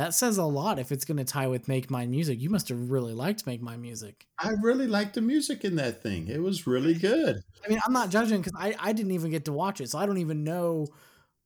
That 0.00 0.14
says 0.14 0.38
a 0.38 0.44
lot 0.44 0.78
if 0.78 0.92
it's 0.92 1.04
going 1.04 1.18
to 1.18 1.26
tie 1.26 1.46
with 1.46 1.68
Make 1.68 1.90
My 1.90 2.06
Music. 2.06 2.40
You 2.40 2.48
must 2.48 2.70
have 2.70 2.90
really 2.90 3.12
liked 3.12 3.46
Make 3.46 3.60
My 3.60 3.76
Music. 3.76 4.26
I 4.38 4.52
really 4.62 4.86
liked 4.86 5.12
the 5.12 5.20
music 5.20 5.62
in 5.62 5.76
that 5.76 6.02
thing. 6.02 6.26
It 6.28 6.42
was 6.42 6.66
really 6.66 6.94
good. 6.94 7.42
I 7.62 7.68
mean, 7.68 7.78
I'm 7.84 7.92
not 7.92 8.08
judging 8.08 8.40
because 8.40 8.54
I, 8.58 8.74
I 8.80 8.94
didn't 8.94 9.12
even 9.12 9.30
get 9.30 9.44
to 9.44 9.52
watch 9.52 9.78
it, 9.82 9.90
so 9.90 9.98
I 9.98 10.06
don't 10.06 10.16
even 10.16 10.42
know. 10.42 10.86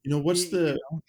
You 0.05 0.13
know 0.13 0.21
what's 0.21 0.45
you 0.45 0.51
the 0.53 0.73
know. 0.93 1.01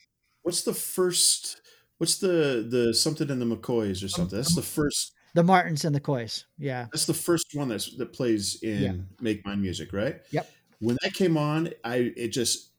what's 0.42 0.64
the 0.64 0.74
first 0.74 1.62
what's 2.00 2.18
the 2.18 2.66
the 2.68 2.96
something 2.96 3.30
in 3.30 3.38
the 3.38 3.46
McCoys 3.46 4.04
or 4.04 4.08
something? 4.08 4.40
That's 4.40 4.56
the 4.56 4.64
first 4.64 5.14
The 5.36 5.44
Martins 5.44 5.86
and 5.86 5.94
the 5.96 6.00
Coys. 6.00 6.46
Yeah. 6.58 6.88
that's 6.92 7.06
the 7.06 7.14
first 7.14 7.46
one 7.54 7.70
that's 7.70 7.96
that 7.98 8.12
plays 8.12 8.60
in 8.64 8.82
Yeah. 8.82 8.94
Make 9.22 9.46
my 9.46 9.54
Music, 9.54 9.94
right? 9.94 10.20
Yep. 10.32 10.50
When 10.80 10.98
that 11.04 11.14
came 11.14 11.38
on, 11.38 11.70
I 11.84 12.12
it 12.18 12.30
just 12.30 12.72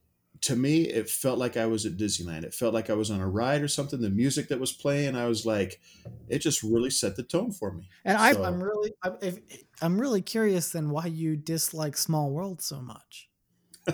to 0.47 0.55
me 0.55 0.83
it 0.83 1.11
felt 1.11 1.41
like 1.41 1.57
I 1.57 1.67
was 1.67 1.85
at 1.87 1.97
Disneyland. 1.97 2.45
It 2.45 2.55
felt 2.55 2.73
like 2.73 2.89
I 2.89 2.93
was 2.93 3.11
on 3.11 3.21
a 3.21 3.29
ride 3.29 3.63
or 3.63 3.69
something. 3.69 4.01
The 4.01 4.11
music 4.11 4.47
that 4.49 4.61
was 4.61 4.71
playing, 4.73 5.17
I 5.17 5.27
was 5.27 5.45
like, 5.45 5.81
it 6.29 6.39
just 6.39 6.63
really 6.63 6.91
set 6.91 7.17
the 7.17 7.25
tone 7.25 7.51
for 7.51 7.73
me. 7.73 7.89
And 8.05 8.17
I 8.17 8.33
So- 8.33 8.45
I'm 8.45 8.63
really, 8.63 8.93
I'm, 9.03 9.17
if, 9.21 9.41
I'm 9.83 10.01
really 10.01 10.23
curious 10.23 10.71
then 10.71 10.91
why 10.91 11.07
you 11.07 11.37
dislike 11.37 11.97
Small 11.97 12.31
World 12.31 12.63
so 12.63 12.81
much. 12.81 13.29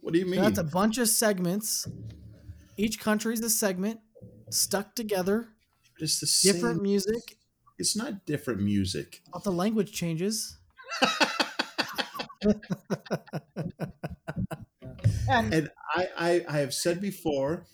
what 0.00 0.12
do 0.12 0.18
you 0.18 0.24
So 0.24 0.30
mean? 0.32 0.40
That's 0.40 0.58
a 0.58 0.64
bunch 0.64 0.98
of 0.98 1.08
segments. 1.08 1.86
Each 2.76 2.98
country's 2.98 3.40
a 3.42 3.50
segment 3.50 4.00
stuck 4.50 4.96
together, 4.96 5.50
it's 6.00 6.18
the 6.18 6.26
same. 6.26 6.54
different 6.54 6.82
music, 6.82 7.36
It's 7.78 7.94
not 7.94 8.26
different 8.26 8.62
music. 8.62 9.22
but 9.32 9.44
the 9.44 9.52
language 9.52 9.92
changes. 9.92 10.56
and 15.30 15.54
And 15.54 15.70
I, 15.94 16.08
I, 16.16 16.44
I 16.48 16.58
have 16.58 16.74
said 16.74 17.00
before, 17.00 17.66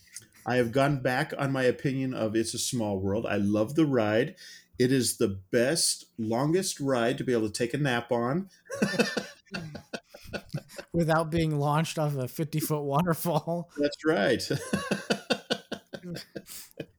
I 0.46 0.56
have 0.56 0.72
gone 0.72 1.00
back 1.00 1.32
on 1.36 1.52
my 1.52 1.62
opinion 1.62 2.14
of 2.14 2.36
It's 2.36 2.54
a 2.54 2.58
Small 2.58 2.98
World. 2.98 3.26
I 3.26 3.36
love 3.36 3.74
the 3.74 3.86
ride. 3.86 4.34
It 4.78 4.92
is 4.92 5.16
the 5.16 5.40
best, 5.50 6.06
longest 6.18 6.80
ride 6.80 7.18
to 7.18 7.24
be 7.24 7.32
able 7.32 7.48
to 7.48 7.52
take 7.52 7.74
a 7.74 7.78
nap 7.78 8.10
on. 8.10 8.50
without 10.92 11.30
being 11.30 11.58
launched 11.58 11.98
off 11.98 12.16
a 12.16 12.28
50 12.28 12.60
foot 12.60 12.82
waterfall. 12.82 13.70
That's 13.78 14.04
right. 14.04 14.42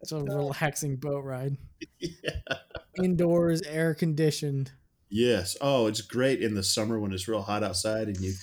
It's 0.01 0.11
a 0.11 0.19
relaxing 0.19 0.95
boat 0.97 1.23
ride. 1.23 1.57
yeah. 1.99 2.57
Indoors, 3.01 3.61
air 3.63 3.93
conditioned. 3.93 4.71
Yes. 5.09 5.55
Oh, 5.61 5.85
it's 5.87 6.01
great 6.01 6.41
in 6.41 6.55
the 6.55 6.63
summer 6.63 6.99
when 6.99 7.11
it's 7.11 7.27
real 7.27 7.43
hot 7.43 7.63
outside 7.63 8.07
and 8.07 8.19
you 8.19 8.33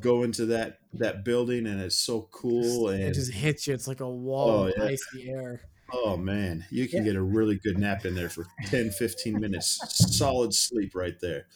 go 0.00 0.22
into 0.22 0.46
that 0.46 0.78
that 0.94 1.24
building 1.24 1.66
and 1.66 1.80
it's 1.80 1.96
so 1.96 2.28
cool 2.32 2.88
and 2.88 3.02
It 3.02 3.14
just 3.14 3.32
hits 3.32 3.66
you. 3.66 3.74
It's 3.74 3.88
like 3.88 4.00
a 4.00 4.08
wall 4.08 4.50
Oh, 4.50 4.66
of 4.68 4.74
yeah. 4.76 4.84
icy 4.84 5.30
air. 5.30 5.60
oh 5.92 6.16
man, 6.16 6.64
you 6.70 6.88
can 6.88 7.04
get 7.04 7.16
a 7.16 7.22
really 7.22 7.56
good 7.62 7.78
nap 7.78 8.04
in 8.04 8.14
there 8.14 8.28
for 8.28 8.46
10 8.66 8.90
15 8.90 9.38
minutes 9.40 9.78
solid 10.16 10.52
sleep 10.54 10.94
right 10.94 11.18
there. 11.20 11.46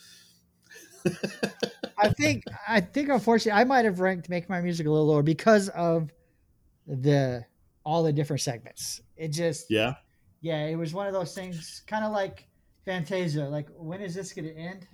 I 1.98 2.08
think 2.10 2.44
I 2.68 2.80
think 2.80 3.08
unfortunately 3.08 3.60
I 3.60 3.64
might 3.64 3.84
have 3.84 4.00
ranked 4.00 4.28
Make 4.28 4.48
My 4.48 4.60
Music 4.60 4.86
a 4.86 4.90
little 4.90 5.06
lower 5.06 5.22
because 5.22 5.68
of 5.70 6.10
the 6.86 7.44
all 7.84 8.02
the 8.02 8.12
different 8.12 8.40
segments. 8.42 9.00
It 9.16 9.28
just 9.28 9.70
Yeah. 9.70 9.94
yeah, 10.42 10.66
it 10.66 10.76
was 10.76 10.92
one 10.94 11.06
of 11.06 11.12
those 11.12 11.34
things 11.34 11.82
kind 11.86 12.04
of 12.04 12.12
like 12.12 12.46
Fantasia, 12.84 13.44
like 13.48 13.68
when 13.76 14.00
is 14.00 14.14
this 14.14 14.32
gonna 14.32 14.48
end? 14.48 14.86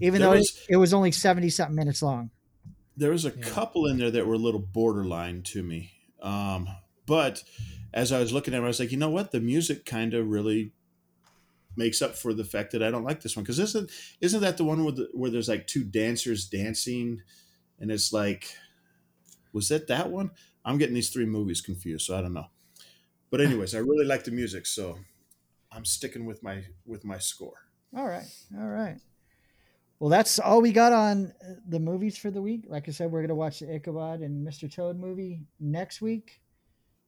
Even 0.00 0.20
There 0.20 0.30
though 0.30 0.36
was- 0.36 0.50
it, 0.68 0.74
it 0.74 0.76
was 0.76 0.92
only 0.94 1.12
seventy 1.12 1.48
something 1.50 1.76
minutes 1.76 2.02
long. 2.02 2.30
There 3.00 3.10
was 3.10 3.24
a 3.24 3.30
Yeah. 3.36 3.42
couple 3.48 3.86
in 3.86 3.96
there 3.96 4.10
that 4.10 4.26
were 4.26 4.34
a 4.34 4.38
little 4.38 4.60
borderline 4.60 5.42
to 5.44 5.62
me. 5.62 5.92
Um, 6.20 6.68
but 7.06 7.42
as 7.94 8.12
I 8.12 8.20
was 8.20 8.32
looking 8.32 8.52
at 8.54 8.58
them, 8.58 8.64
I 8.64 8.68
was 8.68 8.78
like, 8.78 8.92
you 8.92 8.98
know 8.98 9.10
what? 9.10 9.32
The 9.32 9.40
music 9.40 9.84
kind 9.86 10.12
of 10.14 10.28
really 10.28 10.72
makes 11.76 12.02
up 12.02 12.14
for 12.14 12.34
the 12.34 12.44
fact 12.44 12.72
that 12.72 12.82
I 12.82 12.90
don't 12.90 13.04
like 13.04 13.22
this 13.22 13.36
one. 13.36 13.42
Because 13.42 13.58
isn't 13.58 13.90
isn't 14.20 14.40
that 14.42 14.58
the 14.58 14.64
one 14.64 14.84
where, 14.84 14.92
the, 14.92 15.08
where 15.14 15.30
there's 15.30 15.48
like 15.48 15.66
two 15.66 15.82
dancers 15.82 16.46
dancing, 16.46 17.22
and 17.78 17.90
it's 17.90 18.12
like, 18.12 18.54
was 19.52 19.68
that 19.68 19.86
that 19.88 20.10
one? 20.10 20.30
I'm 20.64 20.76
getting 20.76 20.94
these 20.94 21.08
three 21.10 21.24
movies 21.26 21.62
confused, 21.62 22.06
so 22.06 22.18
I 22.18 22.20
don't 22.20 22.34
know. 22.34 22.48
But 23.30 23.40
anyways, 23.40 23.74
I 23.74 23.78
really 23.78 24.04
like 24.04 24.24
the 24.24 24.30
music, 24.30 24.66
so 24.66 24.98
I'm 25.72 25.86
sticking 25.86 26.26
with 26.26 26.42
my 26.42 26.64
with 26.84 27.04
my 27.04 27.18
score. 27.18 27.62
All 27.96 28.06
right, 28.06 28.28
all 28.54 28.68
right. 28.68 28.98
Well, 30.00 30.08
that's 30.08 30.38
all 30.38 30.62
we 30.62 30.72
got 30.72 30.94
on 30.94 31.34
uh, 31.46 31.54
the 31.68 31.78
movies 31.78 32.16
for 32.16 32.30
the 32.30 32.40
week. 32.40 32.64
Like 32.66 32.88
I 32.88 32.90
said, 32.90 33.12
we're 33.12 33.20
gonna 33.20 33.34
watch 33.34 33.60
the 33.60 33.72
Ichabod 33.72 34.20
and 34.20 34.46
Mr. 34.46 34.72
Toad 34.72 34.98
movie 34.98 35.42
next 35.60 36.00
week, 36.00 36.40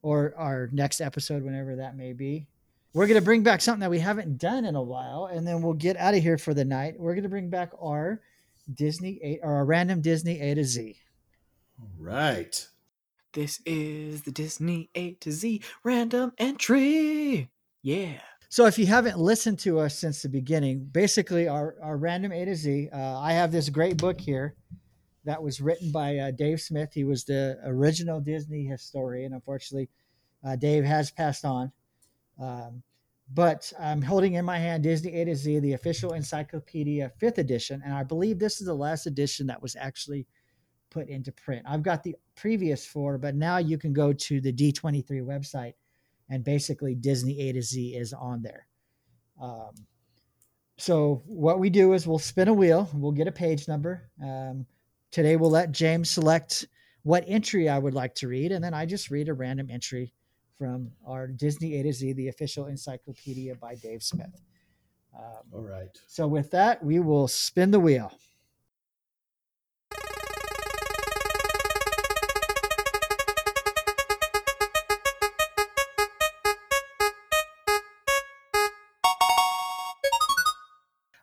or 0.02 0.34
our 0.36 0.68
next 0.72 1.00
episode, 1.00 1.42
whenever 1.42 1.76
that 1.76 1.96
may 1.96 2.12
be. 2.12 2.46
We're 2.92 3.06
gonna 3.06 3.22
bring 3.22 3.42
back 3.42 3.62
something 3.62 3.80
that 3.80 3.90
we 3.90 3.98
haven't 3.98 4.36
done 4.36 4.66
in 4.66 4.76
a 4.76 4.82
while, 4.82 5.24
and 5.24 5.46
then 5.46 5.62
we'll 5.62 5.72
get 5.72 5.96
out 5.96 6.14
of 6.14 6.22
here 6.22 6.36
for 6.36 6.52
the 6.52 6.66
night. 6.66 7.00
We're 7.00 7.14
gonna 7.14 7.30
bring 7.30 7.48
back 7.48 7.72
our 7.80 8.20
Disney 8.72 9.18
A 9.22 9.40
or 9.42 9.54
our 9.54 9.64
random 9.64 10.02
Disney 10.02 10.38
A 10.40 10.54
to 10.54 10.64
Z. 10.64 10.96
All 11.80 11.88
right. 11.98 12.68
This 13.32 13.62
is 13.64 14.22
the 14.22 14.32
Disney 14.32 14.90
A 14.94 15.14
to 15.14 15.32
Z 15.32 15.62
random 15.82 16.32
entry. 16.36 17.48
Yeah. 17.82 18.20
So 18.52 18.66
if 18.66 18.78
you 18.78 18.84
haven't 18.84 19.18
listened 19.18 19.60
to 19.60 19.78
us 19.78 19.98
since 19.98 20.20
the 20.20 20.28
beginning, 20.28 20.84
basically 20.92 21.48
our, 21.48 21.74
our 21.80 21.96
random 21.96 22.32
A 22.32 22.44
to 22.44 22.54
Z, 22.54 22.90
uh, 22.92 23.18
I 23.18 23.32
have 23.32 23.50
this 23.50 23.70
great 23.70 23.96
book 23.96 24.20
here 24.20 24.56
that 25.24 25.42
was 25.42 25.62
written 25.62 25.90
by 25.90 26.18
uh, 26.18 26.32
Dave 26.32 26.60
Smith. 26.60 26.90
He 26.92 27.04
was 27.04 27.24
the 27.24 27.58
original 27.64 28.20
Disney 28.20 28.66
historian. 28.66 29.32
Unfortunately, 29.32 29.88
uh, 30.44 30.56
Dave 30.56 30.84
has 30.84 31.10
passed 31.10 31.46
on. 31.46 31.72
Um, 32.38 32.82
but 33.32 33.72
I'm 33.80 34.02
holding 34.02 34.34
in 34.34 34.44
my 34.44 34.58
hand 34.58 34.82
Disney 34.82 35.14
A 35.14 35.24
to 35.24 35.34
Z, 35.34 35.60
the 35.60 35.72
official 35.72 36.12
encyclopedia, 36.12 37.10
fifth 37.16 37.38
edition, 37.38 37.80
and 37.82 37.94
I 37.94 38.02
believe 38.02 38.38
this 38.38 38.60
is 38.60 38.66
the 38.66 38.74
last 38.74 39.06
edition 39.06 39.46
that 39.46 39.62
was 39.62 39.76
actually 39.76 40.26
put 40.90 41.08
into 41.08 41.32
print. 41.32 41.64
I've 41.66 41.82
got 41.82 42.02
the 42.02 42.16
previous 42.34 42.84
four, 42.84 43.16
but 43.16 43.34
now 43.34 43.56
you 43.56 43.78
can 43.78 43.94
go 43.94 44.12
to 44.12 44.42
the 44.42 44.52
D23 44.52 45.22
website 45.22 45.72
and 46.32 46.42
basically 46.42 46.94
Disney 46.94 47.38
A 47.40 47.52
to 47.52 47.60
Z 47.60 47.94
is 47.94 48.14
on 48.14 48.40
there. 48.40 48.66
Um, 49.40 49.74
so 50.78 51.22
what 51.26 51.60
we 51.60 51.68
do 51.68 51.92
is 51.92 52.06
we'll 52.06 52.18
spin 52.18 52.48
a 52.48 52.54
wheel, 52.54 52.88
we'll 52.94 53.12
get 53.12 53.28
a 53.28 53.32
page 53.32 53.68
number. 53.68 54.08
Um, 54.20 54.64
today 55.10 55.36
we'll 55.36 55.50
let 55.50 55.72
James 55.72 56.08
select 56.08 56.66
what 57.02 57.24
entry 57.26 57.68
I 57.68 57.78
would 57.78 57.92
like 57.92 58.14
to 58.16 58.28
read, 58.28 58.50
and 58.50 58.64
then 58.64 58.72
I 58.72 58.86
just 58.86 59.10
read 59.10 59.28
a 59.28 59.34
random 59.34 59.68
entry 59.70 60.14
from 60.58 60.90
our 61.06 61.26
Disney 61.26 61.78
A 61.78 61.82
to 61.82 61.92
Z, 61.92 62.14
the 62.14 62.28
official 62.28 62.66
encyclopedia 62.66 63.54
by 63.56 63.74
Dave 63.74 64.02
Smith. 64.02 64.40
Um, 65.14 65.42
All 65.52 65.60
right. 65.60 66.00
so 66.06 66.26
with 66.26 66.50
that, 66.52 66.82
we 66.82 66.98
will 66.98 67.28
spin 67.28 67.70
the 67.70 67.80
wheel. 67.80 68.10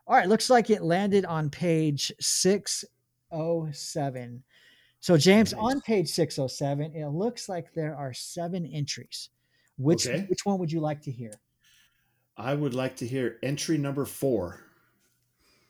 All 0.10 0.16
right, 0.16 0.28
looks 0.28 0.50
like 0.50 0.72
it 0.72 0.82
landed 0.82 1.24
on 1.24 1.52
page 1.52 2.12
607. 2.20 4.44
So, 5.02 5.18
James, 5.18 5.54
Nice. 5.54 5.62
on 5.62 5.82
page 5.82 6.08
607, 6.10 6.96
it 6.96 7.08
looks 7.10 7.48
like 7.48 7.72
there 7.76 7.96
are 7.96 8.12
seven 8.12 8.66
entries. 8.66 9.30
Which 9.78 10.08
Okay. 10.08 10.26
which 10.28 10.46
one 10.46 10.58
would 10.60 10.72
you 10.72 10.80
like 10.82 11.02
to 11.04 11.12
hear? 11.12 11.32
I 12.36 12.56
would 12.56 12.74
like 12.74 12.96
to 12.98 13.08
hear 13.08 13.38
entry 13.44 13.78
number 13.78 14.04
four. 14.04 14.62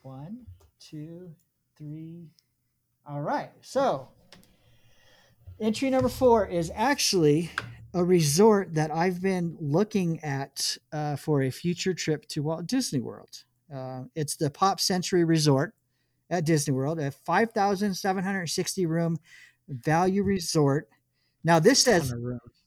One, 0.02 0.46
two, 0.80 1.32
three. 1.76 2.30
All 3.06 3.20
right. 3.20 3.50
So, 3.60 4.08
entry 5.60 5.90
number 5.90 6.08
four 6.08 6.46
is 6.46 6.72
actually 6.74 7.50
a 7.92 8.02
resort 8.02 8.72
that 8.74 8.90
I've 8.90 9.20
been 9.20 9.56
looking 9.60 10.18
at 10.24 10.78
uh, 10.92 11.16
for 11.16 11.42
a 11.42 11.50
future 11.50 11.92
trip 11.94 12.26
to 12.28 12.42
Walt 12.42 12.66
Disney 12.66 13.00
World. 13.00 13.44
Uh, 13.72 14.02
it's 14.14 14.36
the 14.36 14.50
Pop 14.50 14.80
Century 14.80 15.24
Resort 15.24 15.74
at 16.30 16.44
Disney 16.44 16.74
World, 16.74 16.98
a 16.98 17.10
5,760 17.10 18.86
room 18.86 19.18
value 19.68 20.22
resort. 20.22 20.88
Now, 21.44 21.58
this 21.58 21.82
says, 21.82 22.14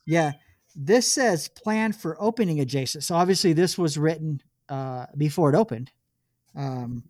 yeah, 0.06 0.34
this 0.76 1.12
says 1.12 1.48
planned 1.50 1.96
for 1.96 2.18
opening 2.20 2.60
adjacent. 2.60 3.04
So, 3.04 3.16
obviously, 3.16 3.54
this 3.54 3.78
was 3.78 3.98
written 3.98 4.42
uh, 4.70 5.06
before 5.18 5.50
it 5.50 5.56
opened. 5.56 5.92
Um, 6.56 7.04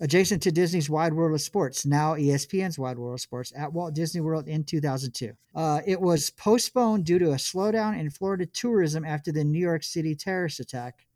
adjacent 0.00 0.42
to 0.42 0.52
Disney's 0.52 0.90
Wide 0.90 1.14
World 1.14 1.34
of 1.34 1.40
Sports, 1.40 1.86
now 1.86 2.14
ESPN's 2.14 2.78
Wide 2.78 2.98
World 2.98 3.14
of 3.14 3.20
Sports, 3.20 3.52
at 3.56 3.72
Walt 3.72 3.94
Disney 3.94 4.20
World 4.20 4.46
in 4.48 4.64
2002. 4.64 5.32
Uh, 5.54 5.80
it 5.86 6.00
was 6.00 6.30
postponed 6.30 7.04
due 7.04 7.18
to 7.18 7.32
a 7.32 7.36
slowdown 7.36 7.98
in 7.98 8.10
Florida 8.10 8.46
tourism 8.46 9.04
after 9.04 9.32
the 9.32 9.44
New 9.44 9.58
York 9.58 9.82
City 9.82 10.14
terrorist 10.14 10.60
attack. 10.60 11.06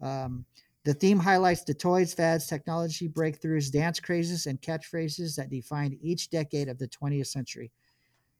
Um, 0.00 0.44
the 0.86 0.94
theme 0.94 1.18
highlights 1.18 1.64
the 1.64 1.74
toys, 1.74 2.14
fads, 2.14 2.46
technology 2.46 3.08
breakthroughs, 3.08 3.72
dance 3.72 3.98
crazes, 3.98 4.46
and 4.46 4.62
catchphrases 4.62 5.34
that 5.34 5.50
defined 5.50 5.98
each 6.00 6.30
decade 6.30 6.68
of 6.68 6.78
the 6.78 6.86
20th 6.86 7.26
century. 7.26 7.72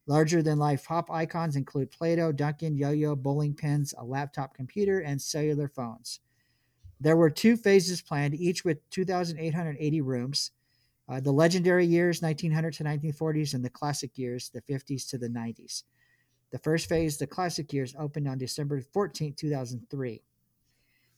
Larger 0.07 0.45
than 0.45 0.57
life 0.57 0.87
pop 0.87 1.11
icons 1.11 1.57
include 1.57 1.91
Play 1.91 2.15
Doh, 2.15 2.31
Duncan, 2.31 2.77
yo 2.77 2.91
yo, 2.91 3.17
bowling 3.17 3.53
pins, 3.53 3.95
a 3.99 4.05
laptop 4.05 4.55
computer, 4.55 5.01
and 5.01 5.21
cellular 5.21 5.67
phones. 5.67 6.21
There 7.01 7.17
were 7.17 7.31
two 7.31 7.57
phases 7.57 8.01
planned, 8.01 8.37
each 8.37 8.65
with 8.65 8.79
2,880 8.91 10.01
rooms. 10.03 10.53
Uh, 11.09 11.19
the 11.19 11.33
legendary 11.33 11.85
years, 11.85 12.23
1900 12.23 12.75
to 12.75 12.85
1940s, 12.85 13.55
and 13.55 13.65
the 13.65 13.71
classic 13.71 14.17
years, 14.17 14.51
the 14.51 14.63
50s 14.63 15.09
to 15.11 15.19
the 15.19 15.29
90s. 15.29 15.83
The 16.53 16.59
first 16.61 16.89
phase, 16.89 17.17
the 17.17 17.27
classic 17.27 17.73
years, 17.73 17.97
opened 17.99 18.29
on 18.29 18.39
December 18.39 18.81
14, 18.81 19.35
2003. 19.35 20.23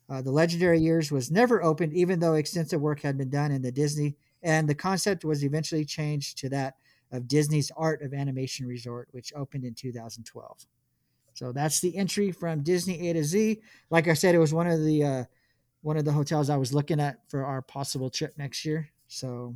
Uh, 0.09 0.23
the 0.23 0.31
legendary 0.31 0.81
years 0.81 1.13
was 1.13 1.31
never 1.31 1.63
opened, 1.63 1.93
even 1.93 2.19
though 2.19 2.35
extensive 2.35 2.81
work 2.81 3.01
had 3.01 3.19
been 3.19 3.29
done 3.29 3.53
in 3.53 3.61
the 3.61 3.73
Disney, 3.73 4.17
and 4.43 4.69
the 4.69 4.75
concept 4.75 5.25
was 5.25 5.45
eventually 5.45 5.85
changed 5.85 6.39
to 6.39 6.49
that 6.49 6.75
of 7.13 7.29
Disney's 7.29 7.71
Art 7.77 8.03
of 8.03 8.15
Animation 8.15 8.67
Resort, 8.67 9.09
which 9.13 9.33
opened 9.35 9.65
in 9.65 9.75
2012. 9.75 10.67
So 11.35 11.53
that's 11.53 11.81
the 11.81 11.97
entry 11.97 12.33
from 12.33 12.63
Disney 12.63 13.09
A 13.09 13.13
to 13.13 13.25
Z. 13.25 13.61
Like 13.91 14.09
I 14.09 14.15
said, 14.15 14.35
it 14.35 14.39
was 14.39 14.53
one 14.53 14.67
of 14.67 14.83
the 14.83 15.05
uh, 15.05 15.25
one 15.83 15.97
of 15.97 16.05
the 16.05 16.13
hotels 16.13 16.51
I 16.51 16.57
was 16.57 16.75
looking 16.75 17.01
at 17.01 17.21
for 17.29 17.45
our 17.45 17.63
possible 17.63 18.11
trip 18.11 18.37
next 18.37 18.65
year. 18.65 18.89
So 19.07 19.55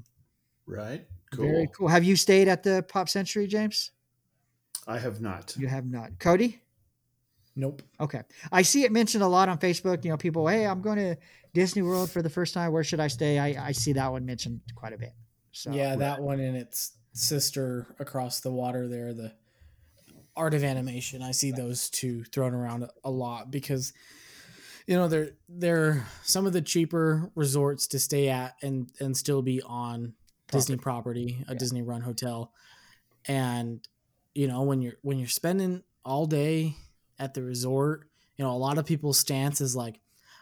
Right. 0.66 1.06
Cool. 1.32 1.46
very 1.46 1.68
cool. 1.74 1.88
Have 1.88 2.04
you 2.04 2.16
stayed 2.16 2.48
at 2.48 2.62
the 2.62 2.84
Pop 2.88 3.08
Century, 3.08 3.46
James? 3.46 3.90
I 4.86 4.98
have 4.98 5.20
not. 5.20 5.54
You 5.58 5.66
have 5.66 5.86
not. 5.86 6.18
Cody? 6.18 6.61
Nope. 7.54 7.82
Okay. 8.00 8.22
I 8.50 8.62
see 8.62 8.84
it 8.84 8.92
mentioned 8.92 9.22
a 9.22 9.28
lot 9.28 9.48
on 9.48 9.58
Facebook. 9.58 10.04
You 10.04 10.10
know, 10.10 10.16
people, 10.16 10.46
hey, 10.48 10.66
I'm 10.66 10.80
going 10.80 10.96
to 10.98 11.16
Disney 11.52 11.82
World 11.82 12.10
for 12.10 12.22
the 12.22 12.30
first 12.30 12.54
time. 12.54 12.72
Where 12.72 12.84
should 12.84 13.00
I 13.00 13.08
stay? 13.08 13.38
I, 13.38 13.68
I 13.68 13.72
see 13.72 13.92
that 13.92 14.10
one 14.10 14.24
mentioned 14.24 14.60
quite 14.74 14.92
a 14.92 14.98
bit. 14.98 15.12
So 15.52 15.70
yeah, 15.70 15.96
that 15.96 16.20
one 16.22 16.40
and 16.40 16.56
its 16.56 16.92
sister 17.12 17.94
across 17.98 18.40
the 18.40 18.50
water 18.50 18.88
there, 18.88 19.12
the 19.12 19.32
art 20.34 20.54
of 20.54 20.64
animation. 20.64 21.22
I 21.22 21.32
see 21.32 21.50
those 21.50 21.90
two 21.90 22.24
thrown 22.24 22.54
around 22.54 22.88
a 23.04 23.10
lot 23.10 23.50
because 23.50 23.92
you 24.86 24.96
know 24.96 25.08
they're 25.08 25.32
they're 25.48 26.06
some 26.22 26.46
of 26.46 26.54
the 26.54 26.62
cheaper 26.62 27.30
resorts 27.34 27.86
to 27.88 27.98
stay 27.98 28.30
at 28.30 28.54
and 28.62 28.90
and 28.98 29.14
still 29.14 29.42
be 29.42 29.60
on 29.60 30.14
Disney 30.50 30.76
property, 30.78 31.44
a 31.48 31.52
Yeah. 31.52 31.58
Disney 31.58 31.82
run 31.82 32.00
hotel. 32.00 32.50
And 33.26 33.86
you 34.34 34.48
know, 34.48 34.62
when 34.62 34.80
you're 34.80 34.94
when 35.02 35.18
you're 35.18 35.28
spending 35.28 35.82
all 36.02 36.24
day 36.24 36.76
at 37.18 37.34
the 37.34 37.42
resort, 37.42 38.08
you 38.36 38.44
know, 38.44 38.52
a 38.52 38.58
lot 38.58 38.78
of 38.78 38.86
people's 38.86 39.18
stance 39.18 39.60
is 39.60 39.76
like, 39.76 40.00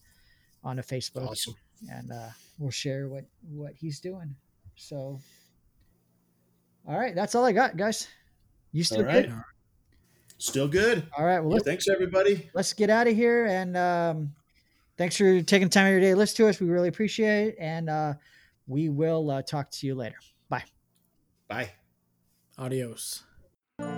onto 0.62 0.82
Facebook, 0.82 1.28
Awesome. 1.28 1.54
and 1.90 2.12
uh, 2.12 2.28
we'll 2.58 2.70
share 2.70 3.08
what 3.08 3.24
what 3.50 3.74
he's 3.74 4.00
doing. 4.00 4.34
So, 4.76 5.20
all 6.86 6.98
right, 6.98 7.14
that's 7.14 7.34
all 7.34 7.44
I 7.44 7.52
got, 7.52 7.76
guys. 7.76 8.08
You 8.72 8.82
still 8.84 8.98
All 9.00 9.04
right. 9.04 9.26
good? 9.26 9.34
Still 10.38 10.66
good. 10.68 11.06
All 11.16 11.24
right. 11.24 11.38
Well, 11.38 11.60
Thanks, 11.60 11.88
everybody. 11.88 12.50
let's 12.54 12.72
get 12.72 12.90
out 12.90 13.06
of 13.06 13.14
here. 13.14 13.46
And 13.46 13.76
um, 13.76 14.34
thanks 14.98 15.16
for 15.16 15.40
taking 15.42 15.68
time 15.68 15.86
of 15.86 15.92
your 15.92 16.00
day 16.00 16.10
to 16.10 16.16
listen 16.16 16.36
to 16.38 16.48
us. 16.48 16.60
We 16.60 16.68
really 16.68 16.88
appreciate 16.88 17.48
it. 17.48 17.56
And 17.60 17.88
uh, 17.88 18.14
we 18.66 18.88
will 18.88 19.30
uh, 19.30 19.42
talk 19.42 19.70
to 19.70 19.86
you 19.86 19.94
later. 19.94 20.16
Bye. 20.48 20.64
Bye. 21.48 21.70
Adios. 22.58 23.24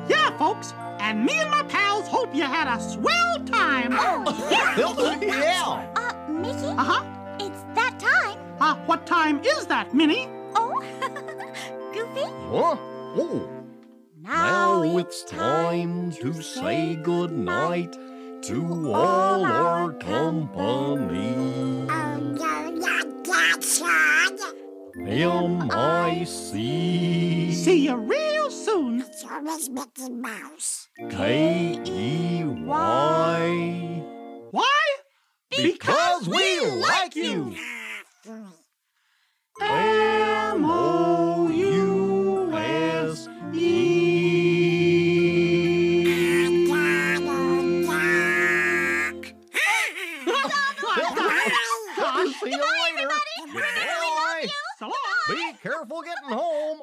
Yeah, 0.09 0.37
folks, 0.39 0.73
and 1.01 1.25
me 1.25 1.35
and 1.35 1.51
my 1.51 1.63
pals 1.65 2.09
hope 2.09 2.35
you 2.35 2.45
had 2.45 2.67
a 2.69 2.81
swell 2.81 3.39
time. 3.45 3.93
yeah. 4.51 5.93
Uh, 5.97 6.33
Mickey, 6.33 6.67
Uh 6.67 6.83
huh. 6.83 7.05
it's 7.39 7.63
that 7.75 7.99
time. 8.01 8.39
Uh, 8.59 8.75
what 8.87 9.07
time 9.07 9.41
is 9.45 9.67
that, 9.67 9.93
Minnie? 9.95 10.27
Oh, 10.55 10.81
Goofy. 11.93 12.23
Huh? 12.51 12.77
Oh, 13.19 13.49
now 14.23 14.83
it's 14.99 15.23
time 15.25 16.11
to 16.13 16.33
say 16.43 16.97
goodnight 16.97 17.93
to 18.43 18.93
all 18.95 19.45
our 19.45 19.93
company. 19.93 21.35
M-I-C 26.17 27.53
See 27.53 27.85
you 27.87 27.97
real 27.97 28.36
soon. 28.67 29.01
It's 29.01 29.25
always 29.25 29.71
Mickey 29.71 30.11
Mouse. 30.11 30.89
K-E-Y 31.11 32.57
Why? 34.51 34.85
Because 35.51 36.29
we 36.29 36.61
like 36.67 37.15
you! 37.15 37.55
M-O-U-S-E. 39.61 40.57
See 52.41 52.51
you 52.51 52.59
later! 52.59 53.11
Goodbye! 53.47 54.49
So 54.79 54.85
long. 54.87 54.93
Be 55.29 55.53
careful 55.63 56.03
getting 56.03 56.31
home! 56.37 56.81